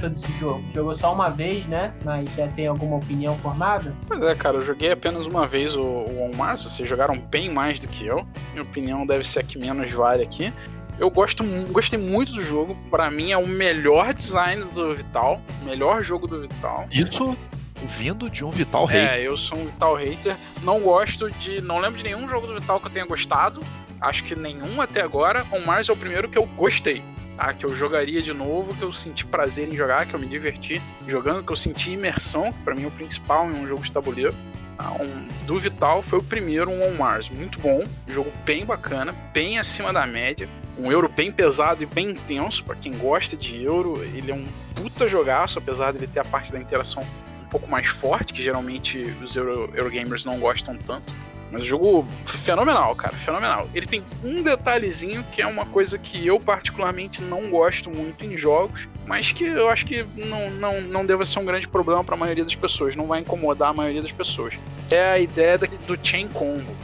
Achou 0.00 0.10
desse 0.10 0.32
jogo? 0.38 0.64
Jogou 0.72 0.94
só 0.94 1.12
uma 1.12 1.28
vez, 1.28 1.66
né? 1.66 1.92
Mas 2.04 2.34
já 2.34 2.48
tem 2.48 2.66
alguma 2.66 2.96
opinião 2.96 3.36
formada? 3.38 3.94
Pois 4.08 4.20
é, 4.22 4.34
cara, 4.34 4.56
eu 4.56 4.64
joguei 4.64 4.90
apenas 4.90 5.26
uma 5.26 5.46
vez 5.46 5.76
o, 5.76 5.82
o 5.82 6.22
On 6.22 6.34
Mars, 6.34 6.62
vocês 6.62 6.88
jogaram 6.88 7.18
bem 7.18 7.50
mais 7.50 7.78
do 7.78 7.88
que 7.88 8.06
eu. 8.06 8.26
Minha 8.52 8.62
opinião 8.62 9.06
deve 9.06 9.24
ser 9.24 9.40
a 9.40 9.42
que 9.42 9.58
menos 9.58 9.90
vale 9.92 10.22
aqui. 10.22 10.52
Eu 10.98 11.10
gosto, 11.10 11.42
gostei 11.70 11.98
muito 11.98 12.32
do 12.32 12.42
jogo. 12.42 12.76
Para 12.90 13.10
mim 13.10 13.32
é 13.32 13.36
o 13.36 13.46
melhor 13.46 14.12
design 14.12 14.64
do 14.74 14.94
Vital, 14.94 15.40
melhor 15.62 16.02
jogo 16.02 16.26
do 16.26 16.42
Vital. 16.42 16.86
Isso 16.90 17.36
vindo 17.88 18.28
de 18.28 18.44
um 18.44 18.50
Vital 18.50 18.84
hater. 18.84 19.14
É, 19.14 19.26
eu 19.26 19.36
sou 19.36 19.58
um 19.58 19.66
Vital 19.66 19.94
hater. 19.94 20.36
Não 20.62 20.80
gosto 20.80 21.30
de, 21.30 21.62
não 21.62 21.78
lembro 21.78 21.96
de 21.96 22.04
nenhum 22.04 22.28
jogo 22.28 22.46
do 22.46 22.54
Vital 22.54 22.78
que 22.78 22.86
eu 22.86 22.90
tenha 22.90 23.06
gostado. 23.06 23.62
Acho 23.98 24.24
que 24.24 24.34
nenhum 24.34 24.80
até 24.80 25.00
agora. 25.00 25.46
On 25.50 25.64
Mars 25.64 25.88
é 25.88 25.92
o 25.92 25.96
primeiro 25.96 26.28
que 26.28 26.36
eu 26.36 26.44
gostei 26.44 27.02
tá? 27.40 27.54
Que 27.54 27.64
eu 27.64 27.74
jogaria 27.74 28.20
de 28.20 28.34
novo, 28.34 28.74
que 28.74 28.82
eu 28.82 28.92
senti 28.92 29.24
prazer 29.24 29.72
em 29.72 29.74
jogar, 29.74 30.04
que 30.06 30.14
eu 30.14 30.20
me 30.20 30.26
diverti 30.26 30.80
jogando, 31.08 31.42
que 31.42 31.50
eu 31.50 31.56
senti 31.56 31.92
imersão, 31.92 32.52
que 32.52 32.58
pra 32.62 32.74
mim 32.74 32.84
é 32.84 32.86
o 32.86 32.90
principal 32.90 33.50
em 33.50 33.54
um 33.54 33.66
jogo 33.66 33.82
de 33.82 33.90
tabuleiro. 33.90 34.34
Tá? 34.76 34.92
Um, 34.92 35.28
do 35.46 35.58
Vital 35.58 36.02
foi 36.02 36.18
o 36.18 36.22
primeiro, 36.22 36.70
um 36.70 36.86
On 36.86 36.94
Mars, 36.94 37.30
muito 37.30 37.58
bom, 37.58 37.82
jogo 38.06 38.30
bem 38.44 38.66
bacana, 38.66 39.14
bem 39.32 39.58
acima 39.58 39.92
da 39.92 40.06
média, 40.06 40.48
um 40.78 40.92
euro 40.92 41.08
bem 41.08 41.32
pesado 41.32 41.82
e 41.82 41.86
bem 41.86 42.10
intenso, 42.10 42.62
para 42.62 42.76
quem 42.76 42.92
gosta 42.96 43.36
de 43.36 43.62
euro, 43.62 44.02
ele 44.02 44.30
é 44.30 44.34
um 44.34 44.46
puta 44.74 45.08
jogaço, 45.08 45.58
apesar 45.58 45.92
dele 45.92 46.06
ter 46.06 46.20
a 46.20 46.24
parte 46.24 46.52
da 46.52 46.58
interação 46.58 47.06
um 47.42 47.46
pouco 47.46 47.68
mais 47.68 47.86
forte, 47.86 48.32
que 48.32 48.42
geralmente 48.42 49.02
os 49.22 49.34
Euro, 49.34 49.70
Eurogamers 49.74 50.24
não 50.24 50.38
gostam 50.38 50.76
tanto. 50.76 51.12
Mas 51.50 51.64
jogo 51.64 52.06
fenomenal, 52.24 52.94
cara, 52.94 53.16
fenomenal. 53.16 53.68
Ele 53.74 53.86
tem 53.86 54.04
um 54.24 54.42
detalhezinho 54.42 55.24
que 55.32 55.42
é 55.42 55.46
uma 55.46 55.66
coisa 55.66 55.98
que 55.98 56.26
eu 56.26 56.38
particularmente 56.38 57.20
não 57.22 57.50
gosto 57.50 57.90
muito 57.90 58.24
em 58.24 58.36
jogos, 58.36 58.88
mas 59.06 59.32
que 59.32 59.44
eu 59.44 59.68
acho 59.68 59.84
que 59.84 60.04
não, 60.16 60.50
não, 60.50 60.80
não 60.80 61.06
deve 61.06 61.24
ser 61.24 61.38
um 61.40 61.44
grande 61.44 61.66
problema 61.66 62.04
para 62.04 62.14
a 62.14 62.18
maioria 62.18 62.44
das 62.44 62.54
pessoas, 62.54 62.94
não 62.94 63.06
vai 63.06 63.20
incomodar 63.20 63.70
a 63.70 63.72
maioria 63.72 64.02
das 64.02 64.12
pessoas. 64.12 64.54
É 64.90 65.10
a 65.10 65.18
ideia 65.18 65.58
do 65.58 65.98
chain 66.02 66.28
combo 66.28 66.74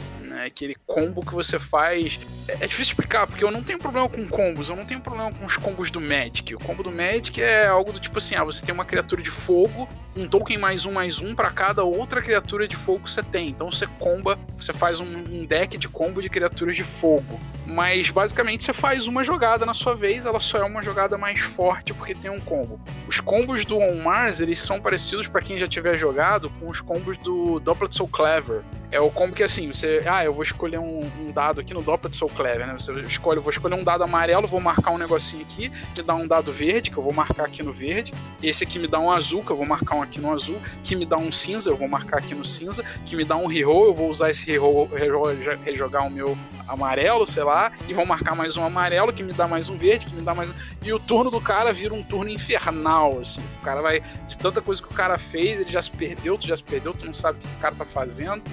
né? 0.47 0.49
Aquele 0.49 0.77
combo 0.87 1.25
que 1.25 1.35
você 1.35 1.59
faz. 1.59 2.19
É, 2.49 2.53
é 2.53 2.67
difícil 2.67 2.93
explicar, 2.93 3.27
porque 3.27 3.45
eu 3.45 3.51
não 3.51 3.63
tenho 3.63 3.79
problema 3.79 4.09
com 4.09 4.27
combos, 4.27 4.69
eu 4.69 4.77
não 4.77 4.87
tenho 4.87 5.01
problema 5.01 5.33
com 5.33 5.45
os 5.45 5.57
combos 5.57 5.91
do 5.91 6.01
Magic. 6.01 6.55
O 6.55 6.59
combo 6.59 6.83
do 6.83 6.91
Magic 6.91 7.43
é 7.43 7.67
algo 7.67 7.93
do 7.93 8.01
tipo 8.01 8.19
assim: 8.19 8.35
ah, 8.37 8.45
você 8.45 8.65
tem 8.65 8.75
uma 8.75 8.85
criatura 8.85 9.23
de 9.23 9.31
fogo, 9.31 9.89
um 10.17 10.27
token 10.27 10.57
mais 10.57 10.85
um 10.85 10.93
mais 10.93 11.21
um 11.21 11.35
para 11.35 11.51
cada 11.51 11.85
outra 11.85 12.23
criatura 12.23 12.67
de 12.67 12.77
fogo 12.77 13.01
que 13.01 13.11
você 13.11 13.23
tem. 13.23 13.49
Então 13.49 13.71
você 13.71 13.87
comba, 13.99 14.39
você 14.59 14.73
faz 14.73 15.01
um, 15.01 15.07
um 15.07 15.45
deck 15.45 15.77
de 15.77 15.89
combo 15.89 16.23
de 16.23 16.31
criaturas 16.31 16.77
de 16.77 16.85
fogo. 16.85 17.39
Mas 17.67 18.11
basicamente 18.11 18.63
você 18.63 18.73
faz 18.73 19.09
uma 19.09 19.25
jogada 19.25 19.67
na 19.67 19.75
sua 19.75 19.97
vez, 19.97 20.25
ela 20.25 20.39
só 20.39 20.59
é 20.59 20.65
uma 20.65 20.83
jogada 20.83 21.19
mais 21.19 21.41
forte 21.41 21.93
porque 21.93 22.15
tem 22.15 22.31
um 22.31 22.41
combo. 22.41 22.81
Os 23.09 23.19
combos 23.19 23.65
do 23.65 23.77
On 23.77 23.97
Mars, 23.97 24.41
eles 24.41 24.63
são 24.63 24.81
parecidos 24.81 25.27
para 25.27 25.43
quem 25.43 25.59
já 25.59 25.67
tiver 25.67 25.99
jogado 25.99 26.49
com 26.61 26.69
os 26.69 26.81
combos 26.81 27.17
do 27.19 27.59
Dopplet 27.59 27.95
So 27.95 28.07
Clever. 28.07 28.63
É 28.91 29.01
o 29.01 29.11
combo 29.11 29.35
que 29.35 29.43
assim, 29.43 29.73
você, 29.73 30.03
ah, 30.07 30.25
eu 30.25 30.33
vou 30.37 30.43
escolher 30.43 30.79
um, 30.79 31.11
um 31.19 31.33
dado 31.33 31.61
aqui 31.61 31.73
no 31.73 31.83
Dopplet 31.83 32.15
So 32.15 32.27
Clever, 32.27 32.67
né? 32.67 32.75
Você 32.79 32.93
escolhe, 33.01 33.41
vou 33.41 33.51
escolher 33.51 33.75
um 33.75 33.83
dado 33.83 34.05
amarelo, 34.05 34.47
vou 34.47 34.61
marcar 34.61 34.91
um 34.91 34.99
negocinho 34.99 35.43
aqui, 35.43 35.73
me 35.97 36.03
dá 36.03 36.15
um 36.15 36.29
dado 36.29 36.53
verde, 36.53 36.91
que 36.91 36.97
eu 36.97 37.03
vou 37.03 37.13
marcar 37.13 37.47
aqui 37.47 37.63
no 37.63 37.73
verde. 37.73 38.13
Esse 38.43 38.63
aqui 38.63 38.79
me 38.79 38.87
dá 38.87 39.01
um 39.01 39.11
azul, 39.11 39.43
que 39.43 39.51
eu 39.51 39.57
vou 39.57 39.67
marcar 39.67 39.97
um 39.97 40.03
aqui 40.03 40.21
no 40.21 40.33
azul. 40.33 40.61
Que 40.85 40.95
me 40.95 41.07
dá 41.07 41.17
um 41.17 41.33
cinza, 41.33 41.71
eu 41.71 41.77
vou 41.77 41.89
marcar 41.89 42.19
aqui 42.19 42.35
no 42.35 42.45
cinza. 42.45 42.85
Que 43.05 43.17
me 43.17 43.25
dá 43.25 43.37
um 43.37 43.47
reroll, 43.47 43.87
eu 43.87 43.95
vou 43.95 44.09
usar 44.09 44.31
esse 44.31 44.45
reroll 44.45 44.89
rejogar 45.65 46.07
o 46.07 46.11
meu 46.11 46.37
amarelo, 46.69 47.27
sei 47.27 47.43
lá. 47.43 47.73
E 47.89 47.95
vou 47.95 48.05
marcar 48.05 48.37
mais 48.37 48.57
um 48.57 48.65
amarelo, 48.65 49.13
que 49.13 49.23
me 49.23 49.33
dá 49.33 49.49
mais 49.49 49.71
um 49.71 49.77
verde, 49.77 50.07
que 50.07 50.15
me 50.15 50.23
dá 50.23 50.35
mais 50.35 50.51
um... 50.51 50.55
E 50.83 50.93
o 50.93 50.99
turno 50.99 51.31
do 51.31 51.41
cara 51.41 51.73
vira 51.73 51.95
um 51.95 52.03
turno 52.03 52.31
infernal, 52.31 53.19
assim. 53.21 53.43
O 53.61 53.65
cara 53.65 53.81
vai... 53.81 54.03
De 54.27 54.37
tanta 54.37 54.61
coisa 54.61 54.83
que 54.83 54.89
o 54.89 54.95
cara 54.95 55.17
fez, 55.17 55.61
ele 55.61 55.71
já 55.71 55.81
se 55.81 55.91
perdeu, 55.91 56.37
tu 56.37 56.47
já 56.47 56.57
se 56.57 56.63
perdeu, 56.63 56.93
tu 56.93 57.07
não 57.07 57.15
sabe 57.15 57.39
o 57.39 57.41
que 57.41 57.49
o 57.57 57.61
cara 57.61 57.75
tá 57.75 57.85
fazendo 57.85 58.45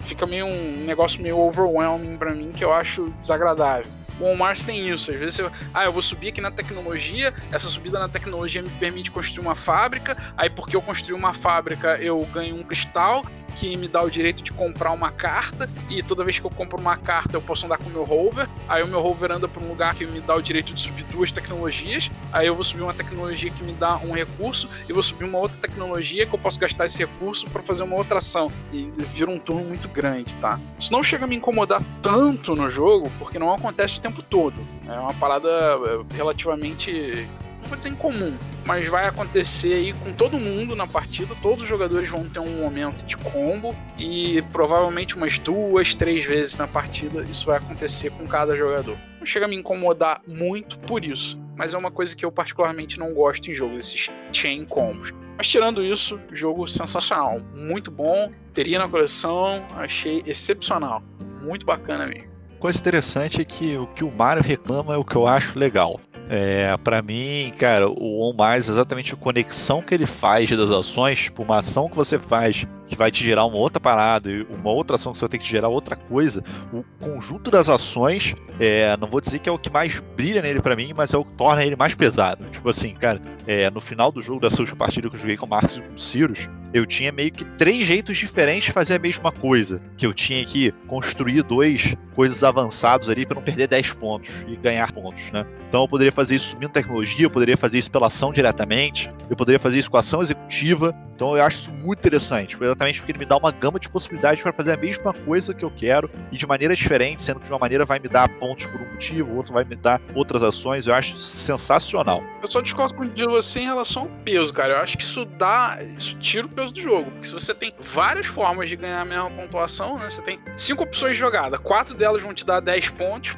fica 0.00 0.26
meio 0.26 0.46
um 0.46 0.84
negócio 0.84 1.22
meio 1.22 1.38
overwhelming 1.38 2.16
para 2.16 2.34
mim 2.34 2.52
que 2.52 2.64
eu 2.64 2.72
acho 2.72 3.12
desagradável. 3.20 3.86
O 4.20 4.36
Mars 4.36 4.64
tem 4.64 4.86
isso. 4.86 5.10
Às 5.10 5.18
vezes 5.18 5.38
eu, 5.38 5.50
ah, 5.72 5.84
eu 5.84 5.92
vou 5.92 6.02
subir 6.02 6.28
aqui 6.28 6.40
na 6.40 6.50
tecnologia, 6.50 7.32
essa 7.50 7.68
subida 7.68 7.98
na 7.98 8.08
tecnologia 8.08 8.60
me 8.60 8.68
permite 8.68 9.10
construir 9.10 9.46
uma 9.46 9.54
fábrica, 9.54 10.16
aí 10.36 10.50
porque 10.50 10.76
eu 10.76 10.82
construí 10.82 11.14
uma 11.14 11.32
fábrica 11.32 11.96
eu 11.96 12.22
ganho 12.26 12.56
um 12.56 12.62
cristal, 12.62 13.24
que 13.50 13.76
me 13.76 13.88
dá 13.88 14.02
o 14.02 14.10
direito 14.10 14.42
de 14.42 14.52
comprar 14.52 14.92
uma 14.92 15.10
carta, 15.10 15.68
e 15.88 16.02
toda 16.02 16.24
vez 16.24 16.38
que 16.38 16.46
eu 16.46 16.50
compro 16.50 16.80
uma 16.80 16.96
carta 16.96 17.36
eu 17.36 17.42
posso 17.42 17.66
andar 17.66 17.78
com 17.78 17.88
o 17.88 17.92
meu 17.92 18.04
rover, 18.04 18.48
aí 18.68 18.82
o 18.82 18.86
meu 18.86 19.00
rover 19.00 19.32
anda 19.32 19.48
para 19.48 19.62
um 19.62 19.68
lugar 19.68 19.94
que 19.94 20.06
me 20.06 20.20
dá 20.20 20.34
o 20.34 20.42
direito 20.42 20.72
de 20.74 20.80
subir 20.80 21.04
duas 21.04 21.32
tecnologias, 21.32 22.10
aí 22.32 22.46
eu 22.46 22.54
vou 22.54 22.64
subir 22.64 22.82
uma 22.82 22.94
tecnologia 22.94 23.50
que 23.50 23.62
me 23.62 23.72
dá 23.72 23.96
um 23.98 24.12
recurso, 24.12 24.68
e 24.88 24.92
vou 24.92 25.02
subir 25.02 25.24
uma 25.24 25.38
outra 25.38 25.58
tecnologia 25.58 26.26
que 26.26 26.34
eu 26.34 26.38
posso 26.38 26.58
gastar 26.58 26.86
esse 26.86 26.98
recurso 26.98 27.46
para 27.50 27.62
fazer 27.62 27.82
uma 27.82 27.96
outra 27.96 28.18
ação, 28.18 28.50
e 28.72 28.90
vira 28.98 29.30
um 29.30 29.38
turno 29.38 29.64
muito 29.64 29.88
grande, 29.88 30.34
tá? 30.36 30.58
Isso 30.78 30.92
não 30.92 31.02
chega 31.02 31.24
a 31.24 31.28
me 31.28 31.36
incomodar 31.36 31.82
tanto 32.02 32.54
no 32.54 32.70
jogo, 32.70 33.10
porque 33.18 33.38
não 33.38 33.52
acontece 33.52 33.98
o 33.98 34.00
tempo 34.00 34.22
todo, 34.22 34.56
é 34.88 34.98
uma 34.98 35.14
parada 35.14 35.48
é, 35.48 36.14
relativamente 36.14 37.26
não 37.60 37.68
vou 37.68 37.76
dizer 37.76 37.90
incomum, 37.90 38.36
mas 38.64 38.86
vai 38.86 39.06
acontecer 39.06 39.74
aí 39.74 39.92
com 39.92 40.12
todo 40.12 40.38
mundo 40.38 40.74
na 40.74 40.86
partida. 40.86 41.34
Todos 41.42 41.62
os 41.62 41.68
jogadores 41.68 42.08
vão 42.08 42.28
ter 42.28 42.40
um 42.40 42.60
momento 42.60 43.04
de 43.04 43.16
combo 43.16 43.74
e 43.98 44.42
provavelmente 44.52 45.16
umas 45.16 45.38
duas, 45.38 45.94
três 45.94 46.24
vezes 46.24 46.56
na 46.56 46.66
partida 46.66 47.22
isso 47.22 47.46
vai 47.46 47.58
acontecer 47.58 48.10
com 48.10 48.26
cada 48.26 48.56
jogador. 48.56 48.96
Não 49.18 49.26
chega 49.26 49.44
a 49.44 49.48
me 49.48 49.56
incomodar 49.56 50.22
muito 50.26 50.78
por 50.78 51.04
isso, 51.04 51.38
mas 51.56 51.74
é 51.74 51.78
uma 51.78 51.90
coisa 51.90 52.16
que 52.16 52.24
eu 52.24 52.32
particularmente 52.32 52.98
não 52.98 53.12
gosto 53.12 53.50
em 53.50 53.54
jogos, 53.54 53.84
esses 53.84 54.10
chain 54.32 54.64
combos. 54.64 55.12
Mas 55.36 55.48
tirando 55.48 55.82
isso, 55.82 56.20
jogo 56.32 56.66
sensacional, 56.66 57.40
muito 57.54 57.90
bom, 57.90 58.30
teria 58.52 58.78
na 58.78 58.88
coleção, 58.88 59.66
achei 59.74 60.22
excepcional, 60.26 61.02
muito 61.42 61.64
bacana 61.64 62.06
mesmo. 62.06 62.30
Coisa 62.58 62.78
interessante 62.78 63.40
é 63.40 63.44
que 63.44 63.74
o 63.78 63.86
que 63.86 64.04
o 64.04 64.10
Mario 64.10 64.42
reclama 64.42 64.92
é 64.92 64.96
o 64.98 65.04
que 65.04 65.16
eu 65.16 65.26
acho 65.26 65.58
legal. 65.58 65.98
É, 66.32 66.76
para 66.76 67.02
mim, 67.02 67.52
cara, 67.58 67.88
o 67.88 68.22
On 68.22 68.32
Mais, 68.32 68.68
exatamente 68.68 69.12
a 69.12 69.16
conexão 69.16 69.82
que 69.82 69.92
ele 69.92 70.06
faz 70.06 70.48
das 70.48 70.70
ações, 70.70 71.24
tipo, 71.24 71.42
uma 71.42 71.58
ação 71.58 71.88
que 71.88 71.96
você 71.96 72.20
faz 72.20 72.64
que 72.86 72.96
vai 72.96 73.10
te 73.10 73.24
gerar 73.24 73.44
uma 73.44 73.58
outra 73.58 73.80
parada 73.80 74.30
uma 74.48 74.70
outra 74.70 74.96
ação 74.96 75.10
que 75.10 75.18
você 75.18 75.22
vai 75.22 75.28
ter 75.28 75.38
que 75.38 75.46
gerar 75.46 75.68
outra 75.68 75.96
coisa, 75.96 76.44
o 76.72 76.84
conjunto 77.00 77.50
das 77.50 77.68
ações, 77.68 78.34
é, 78.60 78.96
não 78.96 79.08
vou 79.08 79.20
dizer 79.20 79.40
que 79.40 79.48
é 79.48 79.52
o 79.52 79.58
que 79.58 79.70
mais 79.70 79.98
brilha 80.16 80.40
nele 80.40 80.62
para 80.62 80.76
mim, 80.76 80.92
mas 80.96 81.12
é 81.12 81.18
o 81.18 81.24
que 81.24 81.32
torna 81.32 81.64
ele 81.64 81.74
mais 81.74 81.96
pesado. 81.96 82.44
Tipo 82.50 82.68
assim, 82.68 82.94
cara, 82.94 83.20
é, 83.44 83.68
no 83.68 83.80
final 83.80 84.12
do 84.12 84.22
jogo 84.22 84.40
dessa 84.40 84.60
última 84.60 84.78
partida 84.78 85.10
que 85.10 85.16
eu 85.16 85.20
joguei 85.20 85.36
com 85.36 85.46
o 85.46 85.48
Marcos 85.48 85.78
e 85.78 85.82
com 85.82 85.94
o 85.94 85.98
Cirus, 85.98 86.48
eu 86.72 86.86
tinha 86.86 87.12
meio 87.12 87.32
que 87.32 87.44
três 87.44 87.86
jeitos 87.86 88.16
diferentes 88.18 88.66
de 88.66 88.72
fazer 88.72 88.94
a 88.94 88.98
mesma 88.98 89.32
coisa. 89.32 89.82
Que 89.96 90.06
eu 90.06 90.12
tinha 90.12 90.44
que 90.44 90.72
construir 90.86 91.42
dois 91.42 91.96
coisas 92.14 92.44
avançados 92.44 93.08
ali 93.08 93.24
para 93.24 93.36
não 93.36 93.42
perder 93.42 93.66
10 93.66 93.94
pontos 93.94 94.44
e 94.46 94.54
ganhar 94.56 94.92
pontos, 94.92 95.30
né? 95.30 95.46
Então 95.68 95.82
eu 95.82 95.88
poderia 95.88 96.12
fazer 96.12 96.34
isso 96.34 96.50
subindo 96.50 96.70
tecnologia, 96.70 97.24
eu 97.24 97.30
poderia 97.30 97.56
fazer 97.56 97.78
isso 97.78 97.90
pela 97.90 98.08
ação 98.08 98.32
diretamente, 98.32 99.10
eu 99.30 99.36
poderia 99.36 99.58
fazer 99.58 99.78
isso 99.78 99.90
com 99.90 99.96
ação 99.96 100.20
executiva. 100.20 100.94
Então 101.14 101.36
eu 101.36 101.44
acho 101.44 101.60
isso 101.60 101.70
muito 101.70 101.98
interessante, 101.98 102.56
exatamente 102.60 103.00
porque 103.00 103.12
ele 103.12 103.18
me 103.20 103.26
dá 103.26 103.36
uma 103.36 103.50
gama 103.50 103.78
de 103.78 103.88
possibilidades 103.88 104.42
para 104.42 104.52
fazer 104.52 104.72
a 104.72 104.76
mesma 104.76 105.12
coisa 105.12 105.54
que 105.54 105.64
eu 105.64 105.70
quero 105.70 106.10
e 106.32 106.36
de 106.36 106.46
maneira 106.46 106.74
diferente, 106.74 107.22
sendo 107.22 107.40
que 107.40 107.46
de 107.46 107.52
uma 107.52 107.58
maneira 107.58 107.84
vai 107.84 107.98
me 107.98 108.08
dar 108.08 108.28
pontos 108.38 108.66
por 108.66 108.80
um 108.80 108.90
motivo, 108.90 109.34
outro 109.36 109.52
vai 109.52 109.64
me 109.64 109.76
dar 109.76 110.00
outras 110.14 110.42
ações. 110.42 110.86
Eu 110.86 110.94
acho 110.94 111.16
sensacional. 111.16 112.22
Eu 112.42 112.48
só 112.48 112.60
discordo 112.60 112.94
com 112.94 113.04
você 113.30 113.60
em 113.60 113.66
relação 113.66 114.02
ao 114.02 114.08
peso, 114.24 114.52
cara. 114.52 114.74
Eu 114.74 114.78
acho 114.78 114.96
que 114.96 115.04
isso 115.04 115.24
dá. 115.24 115.78
Isso 115.96 116.16
tira 116.18 116.46
o 116.46 116.50
peso 116.60 116.74
do 116.74 116.80
jogo. 116.80 117.10
Porque 117.10 117.26
se 117.26 117.32
você 117.32 117.54
tem 117.54 117.72
várias 117.78 118.26
formas 118.26 118.68
de 118.68 118.76
ganhar 118.76 119.00
a 119.00 119.04
mesma 119.04 119.30
pontuação, 119.30 119.98
né? 119.98 120.10
Você 120.10 120.22
tem 120.22 120.38
cinco 120.56 120.82
opções 120.82 121.12
de 121.12 121.18
jogada, 121.18 121.58
quatro 121.58 121.94
delas 121.94 122.22
vão 122.22 122.34
te 122.34 122.44
dar 122.44 122.60
10 122.60 122.90
pontos. 122.90 123.36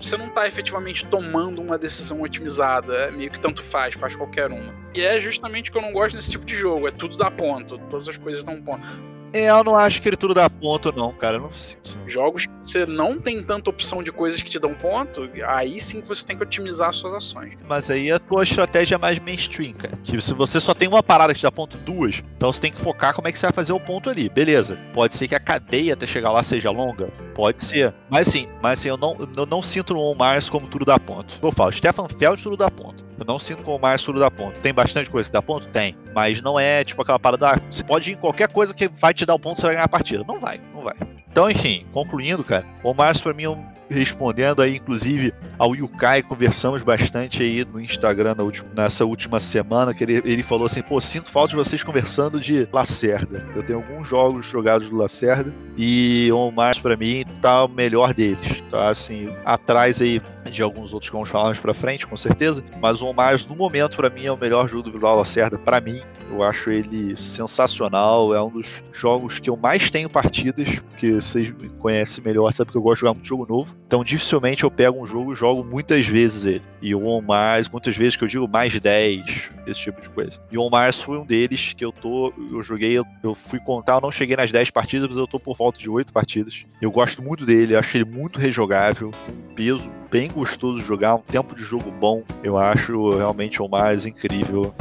Você 0.00 0.16
não 0.16 0.30
tá 0.30 0.46
efetivamente 0.46 1.04
tomando 1.06 1.60
uma 1.60 1.76
decisão 1.76 2.22
otimizada. 2.22 2.94
É 2.94 3.10
meio 3.10 3.30
que 3.30 3.38
tanto 3.38 3.62
faz, 3.62 3.94
faz 3.94 4.16
qualquer 4.16 4.50
uma. 4.50 4.74
E 4.94 5.02
é 5.02 5.20
justamente 5.20 5.68
o 5.68 5.72
que 5.72 5.78
eu 5.78 5.82
não 5.82 5.92
gosto 5.92 6.16
nesse 6.16 6.30
tipo 6.30 6.46
de 6.46 6.56
jogo. 6.56 6.88
É 6.88 6.90
tudo 6.90 7.18
dá 7.18 7.30
ponto. 7.30 7.76
Todas 7.90 8.08
as 8.08 8.16
coisas 8.16 8.42
dão 8.42 8.62
ponto. 8.62 8.86
É, 9.32 9.50
eu 9.50 9.64
não 9.64 9.76
acho 9.76 10.02
que 10.02 10.08
ele 10.08 10.16
tudo 10.16 10.34
dá 10.34 10.48
ponto, 10.48 10.94
não, 10.96 11.12
cara. 11.12 11.36
Eu 11.36 11.42
não 11.42 11.52
sinto. 11.52 11.96
Jogos 12.06 12.46
que 12.46 12.52
você 12.62 12.86
não 12.86 13.18
tem 13.18 13.42
tanta 13.42 13.70
opção 13.70 14.02
de 14.02 14.10
coisas 14.10 14.42
que 14.42 14.50
te 14.50 14.58
dão 14.58 14.74
ponto, 14.74 15.28
aí 15.46 15.80
sim 15.80 16.00
que 16.00 16.08
você 16.08 16.24
tem 16.24 16.36
que 16.36 16.42
otimizar 16.42 16.92
suas 16.92 17.14
ações. 17.14 17.54
Mas 17.68 17.90
aí 17.90 18.10
a 18.10 18.18
tua 18.18 18.42
estratégia 18.42 18.96
é 18.96 18.98
mais 18.98 19.18
mainstream, 19.18 19.72
cara. 19.72 19.98
Que 20.02 20.20
se 20.20 20.34
você 20.34 20.60
só 20.60 20.74
tem 20.74 20.88
uma 20.88 21.02
parada 21.02 21.32
que 21.32 21.38
te 21.38 21.44
dá 21.44 21.52
ponto 21.52 21.78
duas, 21.78 22.22
então 22.36 22.52
você 22.52 22.60
tem 22.60 22.72
que 22.72 22.80
focar 22.80 23.14
como 23.14 23.28
é 23.28 23.32
que 23.32 23.38
você 23.38 23.46
vai 23.46 23.52
fazer 23.52 23.72
o 23.72 23.80
ponto 23.80 24.10
ali. 24.10 24.28
Beleza. 24.28 24.76
Pode 24.92 25.14
ser 25.14 25.28
que 25.28 25.34
a 25.34 25.40
cadeia 25.40 25.94
até 25.94 26.06
chegar 26.06 26.32
lá 26.32 26.42
seja 26.42 26.70
longa. 26.70 27.08
Pode 27.34 27.64
ser. 27.64 27.94
Mas 28.08 28.28
sim, 28.28 28.48
mas 28.60 28.80
assim, 28.80 28.88
eu 28.88 28.96
não, 28.96 29.16
eu 29.36 29.46
não 29.46 29.62
sinto 29.62 29.94
no 29.94 30.00
On 30.00 30.14
Mars 30.14 30.48
como 30.50 30.66
tudo 30.66 30.84
dá 30.84 30.98
ponto. 30.98 31.38
Eu 31.42 31.52
falo, 31.52 31.72
Stefan 31.72 32.08
Feld 32.08 32.42
tudo 32.42 32.56
dá 32.56 32.70
ponto. 32.70 33.09
Eu 33.20 33.26
não 33.26 33.38
sinto 33.38 33.62
como 33.62 33.78
mais 33.78 34.02
tudo 34.02 34.18
dá 34.18 34.30
ponto. 34.30 34.58
Tem 34.60 34.72
bastante 34.72 35.10
coisa 35.10 35.28
que 35.28 35.32
dá 35.32 35.42
ponto? 35.42 35.66
Tem. 35.68 35.94
Mas 36.14 36.40
não 36.40 36.58
é 36.58 36.82
tipo 36.82 37.02
aquela 37.02 37.18
parada. 37.18 37.50
Ah, 37.50 37.58
você 37.70 37.84
pode 37.84 38.10
ir 38.10 38.14
em 38.14 38.16
qualquer 38.16 38.48
coisa 38.48 38.72
que 38.72 38.88
vai 38.88 39.12
te 39.12 39.26
dar 39.26 39.34
o 39.34 39.38
ponto 39.38 39.60
você 39.60 39.66
vai 39.66 39.74
ganhar 39.74 39.84
a 39.84 39.88
partida. 39.88 40.24
Não 40.26 40.40
vai, 40.40 40.58
não 40.74 40.82
vai. 40.82 40.94
Então, 41.30 41.50
enfim, 41.50 41.86
concluindo, 41.92 42.42
cara, 42.42 42.64
o 42.82 42.94
Márcio 42.94 43.22
pra 43.22 43.34
mim 43.34 43.44
é 43.44 43.50
um 43.50 43.62
respondendo 43.90 44.62
aí, 44.62 44.76
inclusive, 44.76 45.34
ao 45.58 45.74
Yukai, 45.74 46.22
conversamos 46.22 46.82
bastante 46.82 47.42
aí 47.42 47.64
no 47.64 47.80
Instagram 47.80 48.36
última, 48.38 48.68
nessa 48.74 49.04
última 49.04 49.40
semana, 49.40 49.92
que 49.92 50.04
ele, 50.04 50.22
ele 50.24 50.42
falou 50.42 50.66
assim, 50.66 50.82
pô, 50.82 51.00
sinto 51.00 51.30
falta 51.30 51.50
de 51.50 51.56
vocês 51.56 51.82
conversando 51.82 52.40
de 52.40 52.68
Lacerda. 52.72 53.46
Eu 53.54 53.62
tenho 53.62 53.80
alguns 53.80 54.08
jogos 54.08 54.46
jogados 54.46 54.88
do 54.88 54.96
Lacerda 54.96 55.52
e 55.76 56.30
o 56.32 56.50
Mars 56.50 56.78
para 56.78 56.96
mim 56.96 57.24
tá 57.40 57.64
o 57.64 57.68
melhor 57.68 58.14
deles, 58.14 58.62
tá 58.70 58.90
assim, 58.90 59.28
atrás 59.44 60.00
aí 60.00 60.20
de 60.50 60.62
alguns 60.62 60.92
outros 60.92 61.10
que 61.10 61.14
vamos 61.14 61.28
falar 61.28 61.46
mais 61.46 61.60
pra 61.60 61.74
frente, 61.74 62.06
com 62.06 62.16
certeza, 62.16 62.62
mas 62.80 63.02
o 63.02 63.12
Mars 63.12 63.46
no 63.46 63.56
momento 63.56 63.96
para 63.96 64.10
mim 64.10 64.26
é 64.26 64.32
o 64.32 64.36
melhor 64.36 64.68
jogo 64.68 64.84
do 64.84 64.92
Vidal 64.92 65.16
Lacerda 65.16 65.58
para 65.58 65.80
mim. 65.80 66.00
Eu 66.30 66.44
acho 66.44 66.70
ele 66.70 67.16
sensacional, 67.16 68.32
é 68.32 68.40
um 68.40 68.50
dos 68.50 68.82
jogos 68.92 69.40
que 69.40 69.50
eu 69.50 69.56
mais 69.56 69.90
tenho 69.90 70.08
partidas, 70.08 70.78
porque 70.78 71.14
vocês 71.14 71.50
me 71.50 71.68
conhecem 71.70 72.22
melhor, 72.22 72.52
sabe 72.52 72.70
que 72.70 72.76
eu 72.76 72.82
gosto 72.82 72.96
de 72.96 73.00
jogar 73.00 73.14
muito 73.14 73.26
jogo 73.26 73.46
novo. 73.48 73.79
Então, 73.90 74.04
dificilmente 74.04 74.62
eu 74.62 74.70
pego 74.70 75.02
um 75.02 75.04
jogo 75.04 75.32
e 75.32 75.34
jogo 75.34 75.64
muitas 75.64 76.06
vezes 76.06 76.44
ele. 76.44 76.62
E 76.80 76.94
o 76.94 77.08
On 77.08 77.20
Mars, 77.20 77.68
muitas 77.68 77.96
vezes 77.96 78.14
que 78.14 78.22
eu 78.22 78.28
digo 78.28 78.46
mais 78.46 78.72
de 78.72 78.78
10, 78.78 79.50
esse 79.66 79.80
tipo 79.80 80.00
de 80.00 80.08
coisa. 80.08 80.38
E 80.48 80.56
o 80.56 80.62
On 80.62 80.70
Mars 80.70 81.02
foi 81.02 81.18
um 81.18 81.26
deles 81.26 81.72
que 81.72 81.84
eu 81.84 81.90
tô. 81.90 82.32
Eu 82.52 82.62
joguei, 82.62 82.96
eu, 82.96 83.34
fui 83.34 83.58
contar, 83.58 83.94
eu 83.94 84.00
não 84.00 84.12
cheguei 84.12 84.36
nas 84.36 84.52
10 84.52 84.70
partidas, 84.70 85.08
mas 85.08 85.16
eu 85.16 85.26
tô 85.26 85.40
por 85.40 85.56
volta 85.56 85.76
de 85.76 85.90
8 85.90 86.12
partidas. 86.12 86.64
Eu 86.80 86.92
gosto 86.92 87.20
muito 87.20 87.44
dele, 87.44 87.74
acho 87.74 87.96
ele 87.96 88.04
muito 88.04 88.38
rejogável, 88.38 89.10
um 89.28 89.54
peso 89.56 89.90
bem 90.08 90.28
gostoso 90.28 90.78
de 90.78 90.86
jogar, 90.86 91.16
um 91.16 91.22
tempo 91.22 91.56
de 91.56 91.64
jogo 91.64 91.90
bom. 91.90 92.22
Eu 92.44 92.56
acho 92.56 93.16
realmente 93.16 93.60
o 93.60 93.66
Mars 93.66 94.06
incrível. 94.06 94.72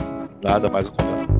Nada 0.43 0.69
mais 0.69 0.87
a 0.87 0.91
comentar. 0.91 1.38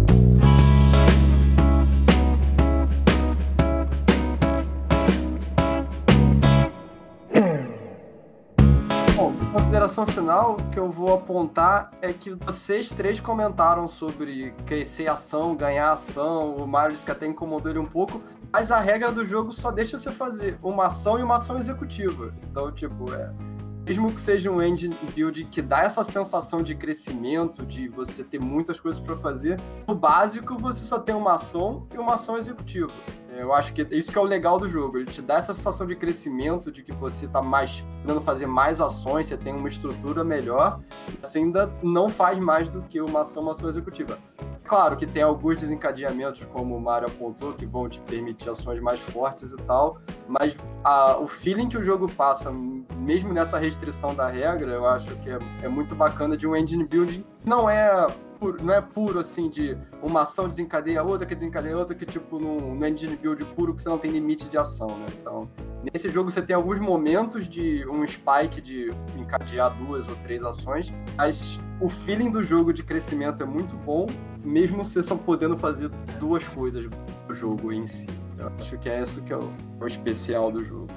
Consideração 9.89 10.05
final 10.05 10.57
que 10.71 10.77
eu 10.77 10.91
vou 10.91 11.15
apontar 11.15 11.91
é 11.99 12.13
que 12.13 12.31
vocês 12.31 12.89
três 12.89 13.19
comentaram 13.19 13.87
sobre 13.87 14.53
crescer 14.65 15.07
ação, 15.07 15.55
ganhar 15.55 15.91
ação. 15.91 16.55
O 16.57 16.67
Mario 16.67 16.93
disse 16.93 17.05
que 17.05 17.11
até 17.11 17.25
incomodou 17.25 17.71
ele 17.71 17.79
um 17.79 17.85
pouco. 17.85 18.21
Mas 18.51 18.71
a 18.71 18.79
regra 18.79 19.11
do 19.11 19.25
jogo 19.25 19.51
só 19.51 19.71
deixa 19.71 19.97
você 19.97 20.11
fazer 20.11 20.59
uma 20.61 20.87
ação 20.87 21.17
e 21.17 21.23
uma 21.23 21.37
ação 21.37 21.57
executiva. 21.57 22.31
Então, 22.43 22.71
tipo, 22.71 23.11
é, 23.13 23.31
mesmo 23.83 24.11
que 24.11 24.19
seja 24.19 24.51
um 24.51 24.61
engine 24.61 24.95
build 25.15 25.43
que 25.45 25.61
dá 25.61 25.83
essa 25.83 26.03
sensação 26.03 26.61
de 26.61 26.75
crescimento, 26.75 27.65
de 27.65 27.87
você 27.87 28.23
ter 28.23 28.39
muitas 28.39 28.79
coisas 28.79 29.01
para 29.01 29.15
fazer, 29.17 29.59
no 29.87 29.95
básico 29.95 30.55
você 30.57 30.83
só 30.83 30.99
tem 30.99 31.15
uma 31.15 31.33
ação 31.33 31.87
e 31.91 31.97
uma 31.97 32.13
ação 32.13 32.37
executiva. 32.37 32.91
Eu 33.39 33.53
acho 33.53 33.73
que 33.73 33.81
isso 33.91 34.11
que 34.11 34.17
é 34.17 34.21
o 34.21 34.25
legal 34.25 34.59
do 34.59 34.67
jogo. 34.67 34.97
Ele 34.97 35.05
te 35.05 35.21
dá 35.21 35.35
essa 35.35 35.53
sensação 35.53 35.87
de 35.87 35.95
crescimento, 35.95 36.71
de 36.71 36.83
que 36.83 36.91
você 36.91 37.25
está 37.25 37.41
mais 37.41 37.85
podendo 38.01 38.21
fazer 38.21 38.47
mais 38.47 38.81
ações, 38.81 39.27
você 39.27 39.37
tem 39.37 39.53
uma 39.53 39.67
estrutura 39.67 40.23
melhor, 40.23 40.79
você 41.21 41.39
ainda 41.39 41.71
não 41.83 42.09
faz 42.09 42.39
mais 42.39 42.69
do 42.69 42.81
que 42.81 42.99
uma 42.99 43.21
ação, 43.21 43.43
uma 43.43 43.51
ação 43.51 43.69
executiva. 43.69 44.17
Claro 44.69 44.95
que 44.95 45.07
tem 45.07 45.23
alguns 45.23 45.57
desencadeamentos, 45.57 46.45
como 46.45 46.77
o 46.77 46.79
Mario 46.79 47.07
apontou, 47.07 47.55
que 47.55 47.65
vão 47.65 47.89
te 47.89 47.99
permitir 48.01 48.51
ações 48.51 48.79
mais 48.79 48.99
fortes 48.99 49.51
e 49.51 49.57
tal, 49.63 49.97
mas 50.27 50.55
a, 50.83 51.17
o 51.17 51.27
feeling 51.27 51.67
que 51.67 51.75
o 51.75 51.83
jogo 51.83 52.07
passa, 52.07 52.51
mesmo 52.95 53.33
nessa 53.33 53.57
restrição 53.57 54.13
da 54.13 54.27
regra, 54.27 54.71
eu 54.71 54.85
acho 54.85 55.07
que 55.23 55.31
é, 55.31 55.39
é 55.63 55.67
muito 55.67 55.95
bacana 55.95 56.37
de 56.37 56.45
um 56.45 56.55
engine 56.55 56.83
building. 56.83 57.25
Não 57.43 57.67
é 57.67 58.05
puro, 58.39 58.63
não 58.63 58.71
é 58.71 58.79
puro 58.79 59.17
assim 59.17 59.49
de 59.49 59.75
uma 60.03 60.21
ação 60.21 60.47
desencadeia 60.47 61.01
outra, 61.01 61.25
que 61.25 61.33
desencadeia 61.33 61.75
outra, 61.75 61.95
que 61.95 62.05
tipo 62.05 62.37
no, 62.37 62.75
no 62.75 62.85
engine 62.85 63.15
build 63.15 63.43
puro 63.55 63.73
que 63.73 63.81
você 63.81 63.89
não 63.89 63.97
tem 63.97 64.11
limite 64.11 64.47
de 64.47 64.57
ação, 64.59 64.99
né? 64.99 65.07
Então, 65.19 65.49
nesse 65.91 66.09
jogo 66.09 66.29
você 66.29 66.43
tem 66.43 66.55
alguns 66.55 66.77
momentos 66.77 67.47
de 67.47 67.83
um 67.87 68.05
spike 68.05 68.61
de 68.61 68.93
encadear 69.17 69.75
duas 69.75 70.07
ou 70.07 70.15
três 70.17 70.43
ações, 70.43 70.93
mas 71.17 71.59
o 71.81 71.89
feeling 71.89 72.29
do 72.29 72.43
jogo 72.43 72.71
de 72.71 72.83
crescimento 72.83 73.41
é 73.41 73.45
muito 73.47 73.75
bom, 73.75 74.05
mesmo 74.43 74.83
você 74.83 75.01
só 75.03 75.15
podendo 75.15 75.57
fazer 75.57 75.89
duas 76.19 76.47
coisas 76.47 76.85
do 77.27 77.33
jogo 77.33 77.71
em 77.71 77.85
si. 77.85 78.07
Eu 78.37 78.51
acho 78.57 78.77
que 78.77 78.89
é 78.89 79.01
isso 79.01 79.21
que 79.21 79.33
é 79.33 79.37
o, 79.37 79.51
o 79.79 79.85
especial 79.85 80.51
do 80.51 80.63
jogo. 80.63 80.87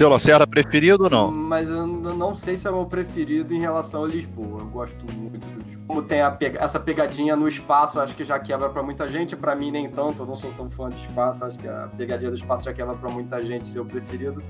Teu 0.00 0.08
Lacerda 0.08 0.46
preferido 0.46 1.04
ou 1.04 1.10
não? 1.10 1.30
Mas 1.30 1.68
eu 1.68 1.86
não 1.86 2.34
sei 2.34 2.56
se 2.56 2.66
é 2.66 2.70
o 2.70 2.74
meu 2.74 2.86
preferido 2.86 3.52
em 3.52 3.60
relação 3.60 4.00
ao 4.00 4.06
Lisboa. 4.06 4.62
Eu 4.62 4.66
gosto 4.68 4.96
muito 5.12 5.46
do 5.46 5.62
Lisboa. 5.62 5.84
Como 5.86 6.02
tem 6.02 6.20
pega 6.38 6.58
essa 6.58 6.80
pegadinha 6.80 7.36
no 7.36 7.46
espaço, 7.46 8.00
acho 8.00 8.14
que 8.14 8.24
já 8.24 8.38
quebra 8.38 8.70
para 8.70 8.82
muita 8.82 9.06
gente. 9.06 9.36
Para 9.36 9.54
mim, 9.54 9.70
nem 9.70 9.90
tanto. 9.90 10.22
Eu 10.22 10.26
não 10.26 10.36
sou 10.36 10.50
tão 10.54 10.70
fã 10.70 10.88
de 10.88 10.96
espaço. 11.02 11.44
Acho 11.44 11.58
que 11.58 11.68
a 11.68 11.90
pegadinha 11.98 12.30
do 12.30 12.34
espaço 12.34 12.64
já 12.64 12.72
quebra 12.72 12.94
para 12.94 13.10
muita 13.10 13.44
gente 13.44 13.66
ser 13.66 13.80
o 13.80 13.84
preferido. 13.84 14.42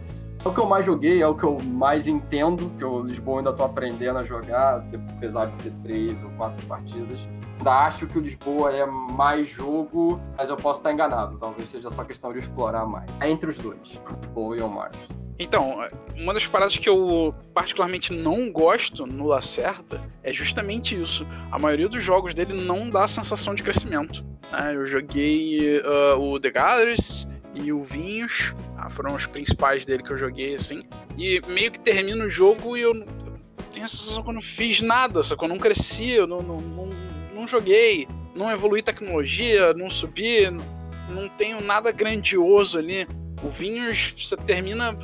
É 0.44 0.48
o 0.48 0.52
que 0.52 0.60
eu 0.60 0.66
mais 0.66 0.86
joguei, 0.86 1.20
é 1.20 1.27
o 1.27 1.35
que 1.35 1.43
eu 1.43 1.59
mais 1.60 2.06
entendo, 2.06 2.70
que 2.78 2.85
o 2.85 3.02
Lisboa 3.02 3.40
ainda 3.40 3.52
tô 3.52 3.64
aprendendo 3.64 4.20
a 4.20 4.22
jogar, 4.22 4.85
apesar 5.16 5.47
de 5.47 5.56
ter 5.56 5.72
três 5.82 6.22
ou 6.22 6.31
quatro 6.31 6.64
partidas. 6.66 7.28
Ainda 7.59 7.72
acho 7.72 8.06
que 8.06 8.18
o 8.18 8.20
Lisboa 8.22 8.72
é 8.72 8.86
mais 8.86 9.48
jogo, 9.48 10.20
mas 10.39 10.48
eu 10.48 10.56
posso 10.56 10.78
estar 10.78 10.93
enganado. 10.93 11.39
Talvez 11.39 11.68
seja 11.68 11.90
só 11.90 12.05
questão 12.05 12.32
de 12.32 12.39
explorar 12.39 12.86
mais. 12.86 13.10
É 13.18 13.28
entre 13.28 13.51
os 13.51 13.59
dois, 13.59 14.01
o 14.09 14.14
Lisboa 14.14 14.56
e 14.56 14.60
o 14.62 14.68
Mars. 14.68 15.20
Então, 15.43 15.83
uma 16.19 16.35
das 16.35 16.47
paradas 16.47 16.77
que 16.77 16.87
eu 16.87 17.35
particularmente 17.55 18.12
não 18.12 18.53
gosto 18.53 19.07
no 19.07 19.27
Lacerda 19.27 20.03
é 20.23 20.31
justamente 20.35 20.95
isso. 20.95 21.27
A 21.51 21.59
maioria 21.59 21.89
dos 21.89 22.05
jogos 22.05 22.35
dele 22.35 22.53
não 22.53 22.91
dá 22.91 23.05
a 23.05 23.09
sensação 23.09 23.55
de 23.55 23.62
crescimento. 23.62 24.23
É, 24.53 24.75
eu 24.75 24.85
joguei 24.85 25.79
uh, 25.79 26.21
o 26.21 26.39
The 26.39 26.51
Gathers 26.51 27.27
e 27.55 27.73
o 27.73 27.83
Vinhos, 27.83 28.55
ah, 28.77 28.91
foram 28.91 29.15
os 29.15 29.25
principais 29.25 29.87
dele 29.87 30.03
que 30.03 30.11
eu 30.11 30.19
joguei, 30.19 30.55
assim. 30.55 30.83
E 31.17 31.41
meio 31.49 31.73
que 31.73 31.81
termina 31.81 32.23
o 32.23 32.29
jogo 32.29 32.77
e 32.77 32.83
eu 32.83 32.93
tenho 33.73 33.87
a 33.87 33.89
sensação 33.89 34.23
que 34.23 34.29
eu 34.29 34.35
não 34.35 34.43
fiz 34.43 34.83
nada, 34.83 35.23
só 35.23 35.37
que 35.37 35.43
eu 35.43 35.49
não 35.49 35.59
cresci, 35.59 36.11
eu 36.11 36.27
não, 36.27 36.43
não, 36.43 36.61
não, 36.61 36.91
não 37.35 37.49
joguei, 37.49 38.07
não 38.35 38.51
evolui 38.51 38.83
tecnologia, 38.83 39.73
não 39.73 39.89
subi, 39.89 40.51
não 41.09 41.31
tenho 41.31 41.62
nada 41.62 41.91
grandioso 41.91 42.77
ali. 42.77 43.07
O 43.43 43.49
Vinhos, 43.49 44.15
você 44.19 44.37
termina 44.37 44.95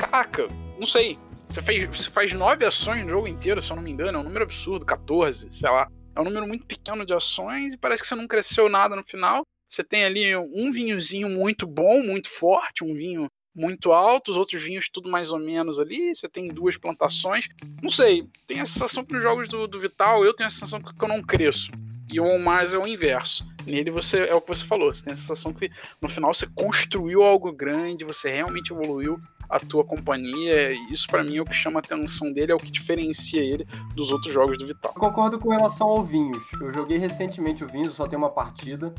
caraca, 0.00 0.48
não 0.78 0.86
sei. 0.86 1.18
Você, 1.48 1.60
fez, 1.60 1.84
você 1.84 2.10
faz 2.10 2.32
nove 2.32 2.64
ações 2.64 3.02
no 3.04 3.10
jogo 3.10 3.28
inteiro, 3.28 3.60
se 3.60 3.70
eu 3.70 3.76
não 3.76 3.82
me 3.82 3.90
engano, 3.90 4.18
é 4.18 4.20
um 4.20 4.24
número 4.24 4.44
absurdo, 4.44 4.86
14, 4.86 5.48
sei 5.50 5.68
lá. 5.68 5.88
É 6.14 6.20
um 6.20 6.24
número 6.24 6.46
muito 6.46 6.66
pequeno 6.66 7.04
de 7.04 7.12
ações 7.12 7.74
e 7.74 7.76
parece 7.76 8.02
que 8.02 8.08
você 8.08 8.14
não 8.14 8.26
cresceu 8.26 8.68
nada 8.68 8.96
no 8.96 9.02
final. 9.04 9.42
Você 9.68 9.84
tem 9.84 10.04
ali 10.04 10.34
um 10.36 10.72
vinhozinho 10.72 11.28
muito 11.28 11.66
bom, 11.66 12.02
muito 12.02 12.28
forte, 12.28 12.82
um 12.82 12.94
vinho 12.94 13.28
muito 13.54 13.92
alto, 13.92 14.30
os 14.30 14.36
outros 14.36 14.62
vinhos 14.62 14.88
tudo 14.88 15.10
mais 15.10 15.30
ou 15.30 15.38
menos 15.38 15.78
ali. 15.78 16.14
Você 16.14 16.28
tem 16.28 16.48
duas 16.48 16.76
plantações. 16.76 17.48
Não 17.82 17.90
sei, 17.90 18.24
tem 18.46 18.60
a 18.60 18.66
sensação 18.66 19.04
que 19.04 19.12
nos 19.12 19.22
jogos 19.22 19.48
do, 19.48 19.66
do 19.66 19.78
Vital 19.78 20.24
eu 20.24 20.34
tenho 20.34 20.48
a 20.48 20.50
sensação 20.50 20.80
que 20.80 20.92
eu 21.00 21.08
não 21.08 21.22
cresço. 21.22 21.70
E 22.12 22.18
o 22.18 22.38
Mars 22.38 22.74
é 22.74 22.78
o 22.78 22.86
inverso. 22.86 23.44
Nele 23.64 23.90
você 23.90 24.24
é 24.24 24.34
o 24.34 24.40
que 24.40 24.48
você 24.48 24.64
falou, 24.64 24.92
você 24.92 25.04
tem 25.04 25.12
a 25.12 25.16
sensação 25.16 25.52
que 25.52 25.70
no 26.00 26.08
final 26.08 26.34
você 26.34 26.46
construiu 26.46 27.22
algo 27.22 27.52
grande, 27.52 28.04
você 28.04 28.30
realmente 28.30 28.72
evoluiu 28.72 29.18
a 29.50 29.58
tua 29.58 29.84
companhia. 29.84 30.72
Isso 30.90 31.06
para 31.08 31.24
mim 31.24 31.36
é 31.36 31.42
o 31.42 31.44
que 31.44 31.52
chama 31.52 31.80
a 31.80 31.82
atenção 31.82 32.32
dele, 32.32 32.52
é 32.52 32.54
o 32.54 32.58
que 32.58 32.70
diferencia 32.70 33.42
ele 33.42 33.66
dos 33.94 34.12
outros 34.12 34.32
jogos 34.32 34.56
do 34.56 34.66
Vital. 34.66 34.92
Eu 34.94 35.00
concordo 35.00 35.38
com 35.38 35.50
relação 35.50 35.88
ao 35.88 36.04
Vinhos. 36.04 36.42
Eu 36.60 36.70
joguei 36.70 36.96
recentemente 36.96 37.64
o 37.64 37.66
Vinhos, 37.66 37.94
só 37.94 38.06
tem 38.06 38.18
uma 38.18 38.30
partida, 38.30 38.94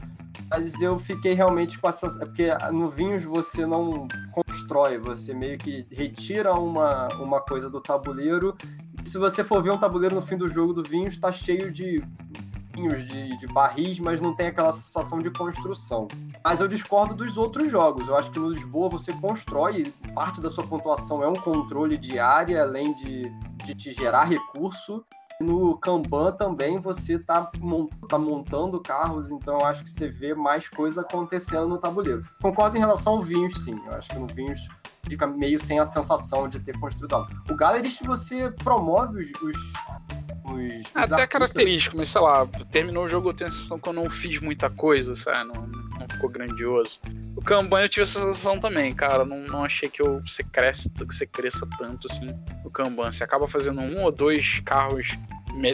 mas 0.49 0.81
eu 0.81 0.99
fiquei 0.99 1.33
realmente 1.33 1.79
com 1.79 1.87
essa. 1.87 2.07
É 2.21 2.25
porque 2.25 2.49
no 2.71 2.89
Vinhos 2.89 3.23
você 3.23 3.65
não 3.65 4.07
constrói, 4.31 4.97
você 4.97 5.33
meio 5.33 5.57
que 5.57 5.87
retira 5.89 6.53
uma, 6.53 7.07
uma 7.15 7.39
coisa 7.39 7.69
do 7.69 7.79
tabuleiro. 7.79 8.55
Se 9.05 9.17
você 9.17 9.43
for 9.43 9.63
ver 9.63 9.71
um 9.71 9.77
tabuleiro 9.77 10.13
no 10.13 10.21
fim 10.21 10.37
do 10.37 10.47
jogo 10.47 10.73
do 10.73 10.83
Vinhos, 10.83 11.17
tá 11.17 11.31
cheio 11.31 11.71
de 11.71 12.03
de, 12.71 13.37
de 13.37 13.47
barris, 13.47 13.99
mas 13.99 14.21
não 14.21 14.35
tem 14.35 14.47
aquela 14.47 14.71
sensação 14.71 15.21
de 15.21 15.29
construção. 15.29 16.07
Mas 16.43 16.61
eu 16.61 16.67
discordo 16.67 17.13
dos 17.13 17.37
outros 17.37 17.69
jogos. 17.69 18.07
Eu 18.07 18.15
acho 18.15 18.31
que 18.31 18.39
no 18.39 18.49
Lisboa 18.49 18.89
você 18.89 19.13
constrói, 19.13 19.91
parte 20.15 20.41
da 20.41 20.49
sua 20.49 20.65
pontuação 20.65 21.23
é 21.23 21.27
um 21.27 21.35
controle 21.35 21.97
de 21.97 22.19
área, 22.19 22.61
além 22.61 22.93
de, 22.93 23.29
de 23.65 23.75
te 23.75 23.93
gerar 23.93 24.23
recurso. 24.23 25.03
No 25.39 25.75
Kanban 25.77 26.33
também 26.33 26.79
você 26.79 27.17
tá, 27.17 27.51
tá 28.07 28.17
montando 28.17 28.79
carros, 28.79 29.31
então 29.31 29.59
eu 29.59 29.65
acho 29.65 29.83
que 29.83 29.89
você 29.89 30.07
vê 30.07 30.35
mais 30.35 30.69
coisa 30.69 31.01
acontecendo 31.01 31.67
no 31.67 31.79
tabuleiro. 31.79 32.21
Concordo 32.39 32.77
em 32.77 32.79
relação 32.79 33.13
ao 33.13 33.21
Vinhos, 33.21 33.63
sim. 33.65 33.79
Eu 33.87 33.93
acho 33.93 34.09
que 34.09 34.19
no 34.19 34.27
Vinhos 34.27 34.69
fica 35.09 35.25
meio 35.25 35.59
sem 35.59 35.79
a 35.79 35.85
sensação 35.85 36.47
de 36.47 36.59
ter 36.59 36.79
construído 36.79 37.13
algo. 37.13 37.31
O 37.49 37.55
Gallerist 37.55 38.03
você 38.05 38.51
promove 38.51 39.23
os, 39.23 39.41
os 39.41 39.57
os, 40.55 40.81
os 40.85 41.11
Até 41.11 41.27
característico, 41.27 41.97
mas 41.97 42.09
sei 42.09 42.21
lá, 42.21 42.47
terminou 42.71 43.05
o 43.05 43.07
jogo 43.07 43.29
eu 43.29 43.33
tenho 43.33 43.49
a 43.49 43.51
sensação 43.51 43.79
que 43.79 43.87
eu 43.87 43.93
não 43.93 44.09
fiz 44.09 44.39
muita 44.39 44.69
coisa, 44.69 45.15
sabe? 45.15 45.45
Não, 45.45 45.67
não 45.67 46.07
ficou 46.09 46.29
grandioso. 46.29 46.99
O 47.35 47.41
Kanban 47.41 47.81
eu 47.81 47.89
tive 47.89 48.03
essa 48.03 48.19
sensação 48.19 48.59
também, 48.59 48.93
cara. 48.93 49.25
Não, 49.25 49.39
não 49.39 49.63
achei 49.63 49.89
que 49.89 50.01
eu, 50.01 50.21
você, 50.21 50.43
cresce, 50.43 50.89
que 50.89 51.05
você 51.05 51.25
cresça 51.25 51.67
tanto 51.77 52.07
assim 52.09 52.33
no 52.63 52.71
Kanban. 52.71 53.11
Você 53.11 53.23
acaba 53.23 53.47
fazendo 53.47 53.81
um 53.81 54.03
ou 54.03 54.11
dois 54.11 54.59
carros 54.61 55.09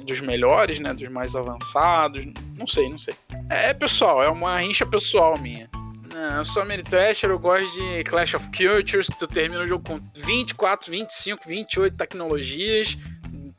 dos 0.04 0.22
melhores, 0.22 0.80
né? 0.80 0.94
Dos 0.94 1.10
mais 1.10 1.36
avançados. 1.36 2.26
Não 2.56 2.68
sei, 2.68 2.90
não 2.90 3.00
sei. 3.00 3.14
É, 3.50 3.70
é 3.70 3.74
pessoal, 3.74 4.24
é 4.24 4.30
uma 4.30 4.60
rincha 4.60 4.86
pessoal 4.86 5.38
minha. 5.40 5.70
eu 6.38 6.46
sou 6.46 6.62
Ameritrasher, 6.62 7.30
eu 7.30 7.40
gosto 7.40 7.72
de 7.74 8.04
Clash 8.04 8.34
of 8.34 8.48
Cultures, 8.48 9.08
que 9.08 9.18
tu 9.18 9.28
termina 9.28 9.64
o 9.64 9.68
jogo 9.68 9.84
com 9.84 10.00
24, 10.16 10.92
25, 10.92 11.48
28 11.48 11.98
tecnologias 11.98 12.98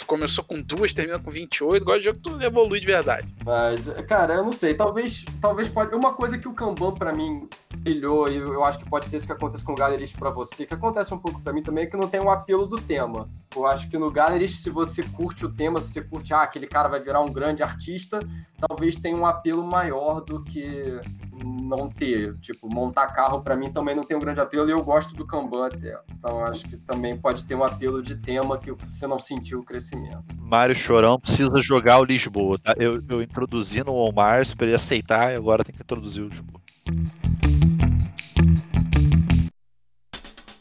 começou 0.09 0.43
com 0.43 0.61
duas, 0.61 0.95
termina 0.95 1.19
com 1.19 1.31
28. 1.31 1.85
Gosto 1.85 1.99
de 1.99 2.05
jogo 2.07 2.17
que 2.17 2.23
tudo 2.23 2.43
evolui 2.43 2.81
de 2.81 2.87
verdade. 2.87 3.33
Mas, 3.45 3.89
cara, 4.09 4.35
eu 4.35 4.43
não 4.43 4.53
sei. 4.53 4.75
Talvez, 4.75 5.25
talvez 5.41 5.69
pode. 5.69 5.95
Uma 5.95 6.15
coisa 6.15 6.39
que 6.39 6.49
o 6.49 6.55
Kanban, 6.55 6.95
para 6.95 7.13
mim, 7.13 7.49
brilhou, 7.77 8.29
e 8.29 8.37
eu 8.37 8.65
acho 8.65 8.79
que 8.79 8.89
pode 8.89 9.07
ser 9.07 9.19
isso 9.19 9.27
que 9.27 9.33
acontece 9.33 9.65
com 9.65 9.73
o 9.73 9.77
Galerist 9.77 10.17
para 10.17 10.31
você, 10.31 10.65
que 10.65 10.75
acontece 10.75 11.13
um 11.13 11.19
pouco 11.19 11.41
para 11.43 11.53
mim 11.53 11.63
também, 11.63 11.85
é 11.85 11.87
que 11.87 11.97
não 11.97 12.09
tem 12.09 12.21
um 12.21 12.31
apelo 12.31 12.67
do 12.67 12.81
tema. 12.81 13.29
Eu 13.55 13.67
acho 13.67 13.89
que 13.89 13.99
no 13.99 14.11
Galerist, 14.11 14.59
se 14.59 14.71
você 14.71 15.03
curte 15.03 15.45
o 15.45 15.53
tema, 15.53 15.81
se 15.81 15.93
você 15.93 16.03
curte, 16.03 16.33
ah, 16.33 16.43
aquele 16.43 16.67
cara 16.67 16.89
vai 16.89 17.01
virar 17.01 17.21
um 17.21 17.33
grande 17.33 17.63
artista, 17.63 18.27
talvez 18.59 18.97
tenha 18.97 19.17
um 19.17 19.27
apelo 19.27 19.65
maior 19.65 20.21
do 20.21 20.43
que 20.43 20.99
não 21.45 21.89
ter. 21.89 22.37
Tipo, 22.39 22.69
montar 22.69 23.09
carro 23.09 23.43
para 23.43 23.57
mim 23.57 23.73
também 23.73 23.95
não 23.95 24.03
tem 24.03 24.17
um 24.17 24.21
grande 24.21 24.41
apelo 24.41 24.69
e 24.69 24.73
eu 24.73 24.83
gosto 24.85 25.15
do 25.15 25.27
Kanban 25.27 25.67
até. 25.67 25.99
Então 26.13 26.45
acho 26.45 26.65
que 26.65 26.77
também 26.77 27.17
pode 27.17 27.45
ter 27.45 27.55
um 27.55 27.65
apelo 27.65 28.03
de 28.03 28.17
tema 28.17 28.59
que 28.59 28.73
você 28.73 29.07
não 29.07 29.19
sentiu 29.19 29.61
o 29.61 29.65
crescimento. 29.65 30.25
Mário 30.39 30.75
Chorão 30.75 31.19
precisa 31.19 31.61
jogar 31.61 31.99
o 31.99 32.05
Lisboa, 32.05 32.59
tá? 32.59 32.75
Eu, 32.77 33.01
eu 33.09 33.23
introduzi 33.23 33.83
no 33.83 33.95
Omar 33.95 34.43
ele 34.61 34.75
aceitar 34.75 35.33
e 35.33 35.37
agora 35.37 35.65
tem 35.65 35.75
que 35.75 35.83
introduzir 35.83 36.25
o 36.25 36.29
Lisboa. 36.29 36.61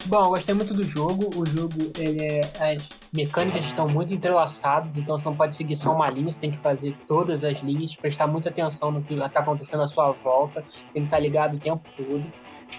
Bom, 0.08 0.24
eu 0.24 0.30
gostei 0.30 0.56
muito 0.56 0.74
do 0.74 0.84
jogo. 0.84 1.30
O 1.36 1.46
jogo, 1.46 1.92
ele 2.00 2.24
é, 2.24 2.40
as 2.40 2.90
mecânicas 3.14 3.66
estão 3.66 3.86
muito 3.90 4.14
entrelaçadas, 4.14 4.90
então 4.96 5.20
você 5.20 5.26
não 5.26 5.36
pode 5.36 5.54
seguir 5.54 5.76
só 5.76 5.94
uma 5.94 6.10
linha, 6.10 6.32
você 6.32 6.40
tem 6.40 6.52
que 6.52 6.58
fazer 6.60 6.96
todas 7.06 7.44
as 7.44 7.60
linhas, 7.60 7.94
prestar 7.94 8.26
muita 8.26 8.48
atenção 8.48 8.90
no 8.90 9.02
que 9.02 9.14
está 9.14 9.42
acontecendo 9.42 9.84
à 9.84 9.88
sua 9.90 10.14
volta, 10.14 10.62
tem 10.94 11.02
que 11.02 11.08
estar 11.08 11.20
ligado 11.20 11.56
o 11.56 11.60
tempo 11.60 11.84
todo. 11.98 12.24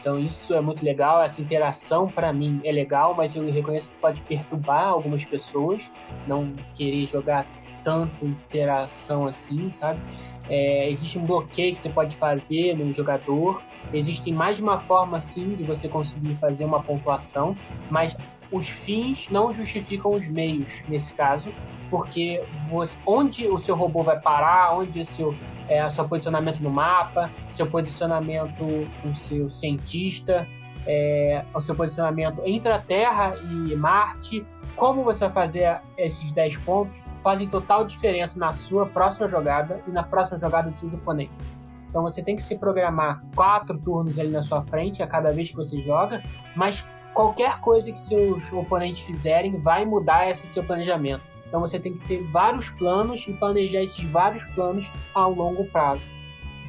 Então 0.00 0.18
isso 0.18 0.55
é 0.55 0.60
muito 0.62 0.82
legal, 0.82 1.22
essa 1.22 1.42
interação 1.42 2.09
para 2.09 2.32
mim 2.32 2.62
é 2.64 2.72
legal, 2.72 3.14
mas 3.14 3.36
eu 3.36 3.44
reconheço 3.50 3.90
que 3.90 3.96
pode 3.98 4.22
perturbar 4.22 4.88
algumas 4.88 5.22
pessoas, 5.22 5.90
não 6.26 6.55
querer 6.76 7.06
jogar 7.06 7.46
tanta 7.84 8.24
interação 8.24 9.26
assim, 9.26 9.70
sabe? 9.70 10.00
É, 10.48 10.88
existe 10.88 11.18
um 11.18 11.26
bloqueio 11.26 11.74
que 11.74 11.82
você 11.82 11.88
pode 11.88 12.16
fazer 12.16 12.76
no 12.76 12.92
jogador. 12.92 13.62
Existe 13.92 14.32
mais 14.32 14.60
uma 14.60 14.78
forma, 14.78 15.20
sim, 15.20 15.50
de 15.50 15.62
você 15.62 15.88
conseguir 15.88 16.34
fazer 16.36 16.64
uma 16.64 16.82
pontuação, 16.82 17.56
mas 17.90 18.16
os 18.50 18.68
fins 18.68 19.28
não 19.30 19.52
justificam 19.52 20.10
os 20.10 20.26
meios 20.26 20.82
nesse 20.88 21.12
caso, 21.14 21.52
porque 21.90 22.42
você, 22.68 22.98
onde 23.06 23.46
o 23.46 23.58
seu 23.58 23.74
robô 23.76 24.02
vai 24.02 24.18
parar, 24.18 24.76
onde 24.76 25.00
o 25.00 25.04
seu, 25.04 25.34
é, 25.68 25.84
o 25.84 25.90
seu 25.90 26.08
posicionamento 26.08 26.60
no 26.60 26.70
mapa, 26.70 27.30
seu 27.50 27.66
posicionamento 27.66 28.88
com 29.02 29.14
seu 29.14 29.50
cientista, 29.50 30.46
é, 30.86 31.44
o 31.54 31.60
seu 31.60 31.74
posicionamento 31.74 32.40
entre 32.44 32.72
a 32.72 32.78
Terra 32.78 33.36
e 33.36 33.74
Marte, 33.76 34.44
como 34.78 35.02
você 35.02 35.24
vai 35.24 35.30
fazer 35.30 35.80
esses 35.96 36.30
10 36.30 36.59
pontos 36.59 37.05
fazem 37.20 37.48
total 37.48 37.84
diferença 37.84 38.38
na 38.38 38.52
sua 38.52 38.86
próxima 38.86 39.28
jogada 39.28 39.82
e 39.86 39.90
na 39.90 40.05
próxima 40.05 40.38
jogada 40.38 40.70
dos 40.70 40.78
seus 40.78 40.94
oponentes. 40.94 41.36
Então 41.90 42.02
você 42.02 42.22
tem 42.22 42.36
que 42.36 42.42
se 42.42 42.56
programar 42.56 43.22
quatro 43.34 43.76
turnos 43.78 44.18
ali 44.18 44.30
na 44.30 44.42
sua 44.42 44.62
frente 44.62 45.02
a 45.02 45.06
cada 45.06 45.32
vez 45.32 45.50
que 45.50 45.56
você 45.56 45.82
joga, 45.82 46.22
mas 46.55 46.86
qualquer 47.12 47.60
coisa 47.60 47.90
que 47.90 48.00
seus 48.00 48.52
oponentes 48.52 49.00
fizerem 49.00 49.60
vai 49.60 49.84
mudar 49.84 50.30
esse 50.30 50.46
seu 50.46 50.62
planejamento. 50.62 51.24
Então 51.48 51.60
você 51.60 51.80
tem 51.80 51.94
que 51.94 52.06
ter 52.06 52.22
vários 52.30 52.70
planos 52.70 53.26
e 53.26 53.32
planejar 53.32 53.82
esses 53.82 54.05
vários 54.05 54.44
planos 54.55 54.92
a 55.12 55.26
longo 55.26 55.64
prazo. 55.64 56.02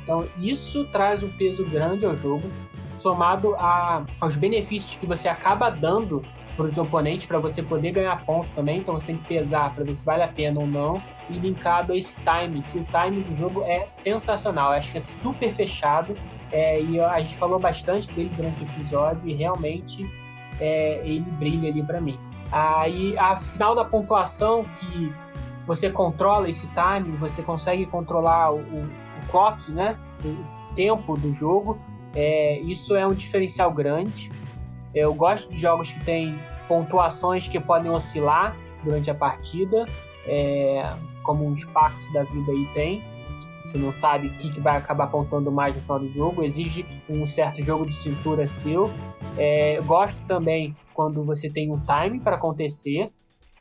Então 0.02 0.26
isso 0.40 0.86
traz 0.86 1.22
um 1.22 1.30
peso 1.30 1.64
grande 1.66 2.06
ao 2.06 2.18
jogo, 2.18 2.50
somado 2.98 3.54
a, 3.56 4.04
aos 4.20 4.36
benefícios 4.36 4.96
que 4.96 5.06
você 5.06 5.30
acaba 5.30 5.70
dando 5.70 6.24
para 6.60 6.68
os 6.68 6.78
oponentes 6.78 7.26
para 7.26 7.40
você 7.40 7.64
poder 7.64 7.94
ganhar 7.94 8.26
ponto 8.26 8.50
também. 8.54 8.80
Então 8.80 8.94
você 8.94 9.08
tem 9.08 9.18
que 9.18 9.28
pesar 9.28 9.74
para 9.74 9.86
ver 9.86 9.96
se 9.96 10.06
vale 10.06 10.24
a 10.24 10.28
pena 10.28 10.60
ou 10.60 10.68
não. 10.68 11.02
E 11.30 11.34
linkado 11.34 11.96
esse 11.96 12.18
time, 12.20 12.62
que 12.64 12.80
o 12.80 12.84
time 12.84 13.24
do 13.24 13.38
jogo 13.38 13.64
é 13.64 13.88
sensacional. 13.88 14.72
Eu 14.72 14.80
acho 14.80 14.92
que 14.92 14.98
é 14.98 15.02
super 15.02 15.54
fechado. 15.54 16.14
É, 16.52 16.82
e 16.82 17.00
a 17.00 17.20
gente 17.20 17.38
falou 17.38 17.60
bastante 17.60 18.12
dele 18.12 18.30
durante 18.36 18.62
o 18.62 18.66
episódio 18.66 19.30
e 19.30 19.34
realmente 19.34 20.06
é, 20.60 21.00
ele 21.06 21.22
brilha 21.22 21.70
ali 21.70 21.82
para 21.82 22.02
mim. 22.02 22.20
Aí 22.52 23.18
a 23.18 23.38
final 23.38 23.74
da 23.74 23.86
pontuação 23.86 24.66
que 24.66 25.14
você 25.66 25.90
controla 25.90 26.50
esse 26.50 26.68
time, 26.68 27.16
você 27.18 27.42
consegue 27.42 27.86
controlar 27.86 28.52
o, 28.52 28.58
o, 28.58 28.84
o 28.84 29.32
clock, 29.32 29.72
né? 29.72 29.98
O 30.26 30.74
tempo 30.76 31.16
do 31.16 31.34
jogo. 31.34 31.80
É, 32.14 32.60
isso 32.62 32.96
é 32.96 33.08
um 33.08 33.14
diferencial 33.14 33.72
grande. 33.72 34.30
Eu 34.94 35.14
gosto 35.14 35.50
de 35.50 35.58
jogos 35.58 35.92
que 35.92 36.04
têm 36.04 36.40
pontuações 36.68 37.48
que 37.48 37.60
podem 37.60 37.92
oscilar 37.92 38.56
durante 38.84 39.10
a 39.10 39.16
partida, 39.16 39.86
é, 40.26 40.94
como 41.24 41.46
um 41.46 41.56
Spax 41.56 42.12
da 42.14 42.24
vida 42.24 42.52
aí 42.52 42.66
tem. 42.74 43.04
Você 43.66 43.78
não 43.78 43.92
sabe 43.92 44.28
o 44.28 44.38
que, 44.38 44.52
que 44.52 44.60
vai 44.60 44.78
acabar 44.78 45.08
pontuando 45.08 45.52
mais 45.52 45.76
no 45.76 45.82
final 45.82 46.00
do 46.00 46.10
jogo, 46.12 46.44
exige 46.44 46.86
um 47.08 47.26
certo 47.26 47.62
jogo 47.62 47.86
de 47.86 47.94
cintura 47.94 48.48
seu. 48.48 48.90
É, 49.38 49.80
gosto 49.82 50.20
também 50.26 50.76
quando 50.94 51.24
você 51.24 51.50
tem 51.50 51.72
um 51.72 51.80
time 51.80 52.20
para 52.20 52.36
acontecer 52.36 53.12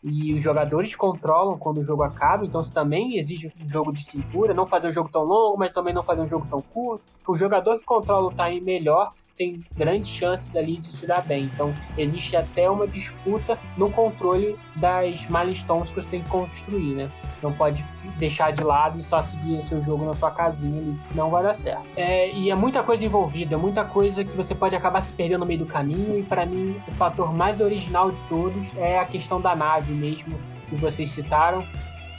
e 0.03 0.33
os 0.33 0.43
jogadores 0.43 0.95
controlam 0.95 1.59
quando 1.59 1.79
o 1.79 1.85
jogo 1.85 2.05
acaba, 2.05 2.47
então 2.47 2.61
isso 2.61 2.73
também 2.73 3.19
exige 3.19 3.53
um 3.61 3.69
jogo 3.69 3.93
de 3.93 4.03
cintura, 4.05 4.55
não 4.55 4.67
fazer 4.67 4.87
um 4.87 4.93
jogo 4.93 5.11
tão 5.11 5.25
longo, 5.25 5.59
mas 5.59 5.73
também 5.73 5.93
não 5.93 6.03
fazer 6.03 6.23
um 6.23 6.29
jogo 6.29 6.47
tão 6.49 6.61
curto. 6.61 7.05
O 7.27 7.37
jogador 7.37 7.79
que 7.79 7.85
controla 7.85 8.29
o 8.29 8.33
time 8.33 8.61
melhor 8.61 9.11
tem 9.39 9.61
grandes 9.77 10.11
chances 10.11 10.55
ali 10.57 10.77
de 10.77 10.93
se 10.93 11.07
dar 11.07 11.23
bem. 11.23 11.45
Então, 11.45 11.73
existe 11.97 12.37
até 12.37 12.69
uma 12.69 12.87
disputa 12.87 13.57
no 13.77 13.89
controle 13.91 14.59
das 14.75 15.27
milestones 15.27 15.91
que 15.91 15.95
você 15.95 16.09
tem 16.09 16.23
que 16.23 16.29
construir, 16.29 16.97
né? 16.97 17.11
Não 17.41 17.53
pode 17.53 17.85
deixar 18.19 18.51
de 18.51 18.65
lado 18.65 18.99
e 18.99 19.03
só 19.03 19.23
seguir 19.23 19.57
o 19.57 19.63
seu 19.63 19.83
jogo 19.83 20.05
na 20.05 20.15
sua 20.15 20.33
casinha 20.33 20.81
ali, 20.81 20.99
não 21.15 21.31
vai 21.31 21.45
dar 21.45 21.55
certo. 21.55 21.87
É, 21.97 22.31
e 22.33 22.51
é 22.51 22.55
muita 22.57 22.83
coisa 22.83 23.07
envolvida, 23.07 23.55
é 23.55 23.59
muita 23.59 23.85
coisa 23.85 24.25
que 24.25 24.37
você 24.37 24.55
pode 24.55 24.75
acabar 24.75 25.01
se 25.01 25.13
perdendo 25.13 25.41
no 25.41 25.47
meio 25.47 25.61
do 25.61 25.67
caminho, 25.67 26.19
e 26.19 26.23
para 26.25 26.45
mim, 26.45 26.77
o 26.89 26.93
fator 26.93 27.33
mais 27.33 27.61
original 27.61 28.11
de 28.11 28.21
todos 28.25 28.77
é 28.77 28.99
a 28.99 29.05
questão 29.05 29.41
da 29.41 29.55
nave 29.55 29.93
mesmo, 29.93 30.37
que 30.69 30.75
vocês 30.75 31.11
citaram. 31.11 31.65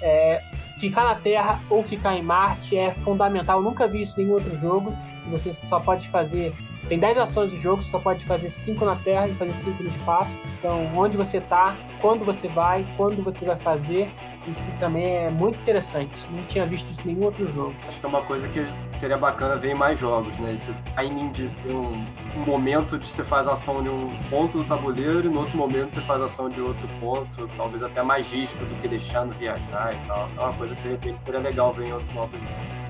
É, 0.02 0.42
ficar 0.78 1.04
na 1.04 1.16
Terra 1.16 1.60
ou 1.70 1.84
ficar 1.84 2.16
em 2.16 2.24
Marte 2.24 2.78
é 2.78 2.94
fundamental. 2.94 3.60
Eu 3.60 3.64
nunca 3.64 3.86
vi 3.86 4.02
isso 4.02 4.20
em 4.20 4.24
nenhum 4.24 4.36
outro 4.36 4.58
jogo. 4.58 4.96
Você 5.30 5.52
só 5.52 5.78
pode 5.82 6.08
fazer 6.08 6.56
Tem 6.90 6.98
10 6.98 7.20
ações 7.20 7.52
do 7.52 7.58
jogo, 7.58 7.84
você 7.84 7.92
só 7.92 8.00
pode 8.00 8.26
fazer 8.26 8.50
5 8.50 8.84
na 8.84 8.96
Terra 8.96 9.28
e 9.28 9.36
fazer 9.36 9.54
5 9.54 9.84
no 9.84 9.90
espaço. 9.90 10.32
Então, 10.58 10.90
onde 10.96 11.16
você 11.16 11.40
tá, 11.40 11.78
quando 12.02 12.26
você 12.26 12.48
vai, 12.48 12.84
quando 12.98 13.24
você 13.24 13.46
vai 13.46 13.56
fazer, 13.56 14.10
isso 14.48 14.60
também 14.80 15.06
é 15.06 15.30
muito 15.30 15.60
interessante. 15.60 16.10
Não 16.32 16.44
tinha 16.46 16.66
visto 16.66 16.90
isso 16.90 17.02
em 17.04 17.14
nenhum 17.14 17.26
outro 17.26 17.46
jogo. 17.54 17.76
Acho 17.88 18.00
que 18.00 18.06
é 18.08 18.10
uma 18.10 18.24
coisa 18.24 18.50
que 18.50 18.66
seria 18.92 19.20
bacana 19.20 19.56
ver 19.56 19.74
em 19.74 19.76
mais 19.76 20.00
jogos, 20.00 20.36
né? 20.40 20.52
Esse 20.52 20.74
timing 20.96 21.32
de 21.32 21.46
um, 21.68 22.06
um 22.36 22.44
momento 22.44 22.98
de 22.98 23.06
você 23.06 23.24
faz 23.24 23.48
ação 23.48 23.84
de 23.84 23.90
um 23.90 24.10
ponto 24.28 24.58
do 24.58 24.64
tabuleiro 24.64 25.28
e 25.28 25.30
no 25.30 25.42
outro 25.42 25.60
momento 25.60 25.94
você 25.94 26.02
faz 26.02 26.24
ação 26.24 26.50
de 26.50 26.60
outro 26.60 26.88
ponto, 27.00 27.48
talvez 27.56 27.84
até 27.84 28.02
mais 28.02 28.32
rígido 28.32 28.66
do 28.66 28.74
que 28.82 28.88
deixando 28.88 29.32
viajar 29.36 29.94
e 29.94 30.08
tal. 30.08 30.28
É 30.36 30.40
uma 30.40 30.54
coisa 30.56 30.76
que 30.76 30.82
de 30.82 30.90
repente 30.90 31.20
seria 31.24 31.40
legal 31.40 31.72
ver 31.72 31.86
em 31.86 31.94
outro 31.94 32.12
modo 32.14 32.32
jogo. 32.32 32.89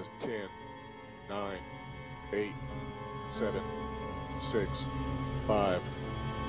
Minus 0.00 0.10
10, 0.20 0.48
9, 1.28 1.58
8, 2.32 2.54
7, 3.32 3.52
6, 4.40 4.68
5, 5.46 5.80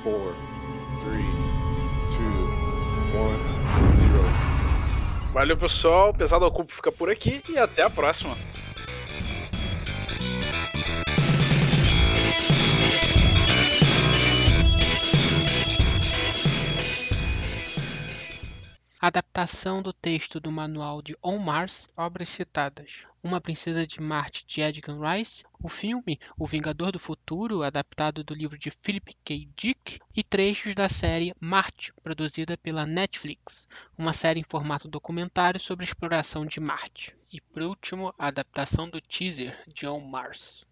4, 0.04 0.36
3, 1.04 1.26
2, 2.12 2.32
1, 3.14 3.32
0. 4.12 5.34
Valeu, 5.34 5.58
pessoal. 5.58 6.14
Pesado 6.14 6.46
ao 6.46 6.52
fica 6.68 6.92
por 6.92 7.10
aqui 7.10 7.44
e 7.50 7.58
até 7.58 7.84
a 7.84 7.90
próxima. 7.90 8.36
Adaptação 19.04 19.82
do 19.82 19.92
texto 19.92 20.40
do 20.40 20.52
manual 20.52 21.02
de 21.02 21.18
On 21.24 21.40
Mars, 21.40 21.90
obras 21.98 22.30
citadas: 22.30 23.08
Uma 23.24 23.42
Princesa 23.42 23.88
de 23.88 24.00
Marte, 24.00 24.46
de 24.46 24.62
Edgar 24.62 24.96
Rice, 24.96 25.44
o 25.60 25.68
filme 25.68 26.20
O 26.38 26.46
Vingador 26.46 26.92
do 26.92 27.00
Futuro, 27.00 27.64
adaptado 27.64 28.24
do 28.24 28.36
livro 28.36 28.60
de 28.60 28.70
Philip 28.70 29.18
K. 29.26 29.50
Dick, 29.56 30.00
e 30.16 30.24
trechos 30.24 30.76
da 30.76 30.88
série 30.88 31.34
Marte, 31.40 31.92
produzida 32.04 32.56
pela 32.56 32.86
Netflix, 32.86 33.68
uma 33.98 34.14
série 34.14 34.40
em 34.40 34.44
formato 34.44 34.88
documentário 34.88 35.60
sobre 35.60 35.84
a 35.84 35.88
exploração 35.88 36.46
de 36.46 36.60
Marte. 36.60 37.16
E 37.34 37.42
por 37.42 37.64
último, 37.64 38.14
a 38.20 38.28
adaptação 38.28 38.88
do 38.88 39.02
teaser 39.02 39.64
de 39.68 39.88
On 39.88 40.00
Mars. 40.00 40.64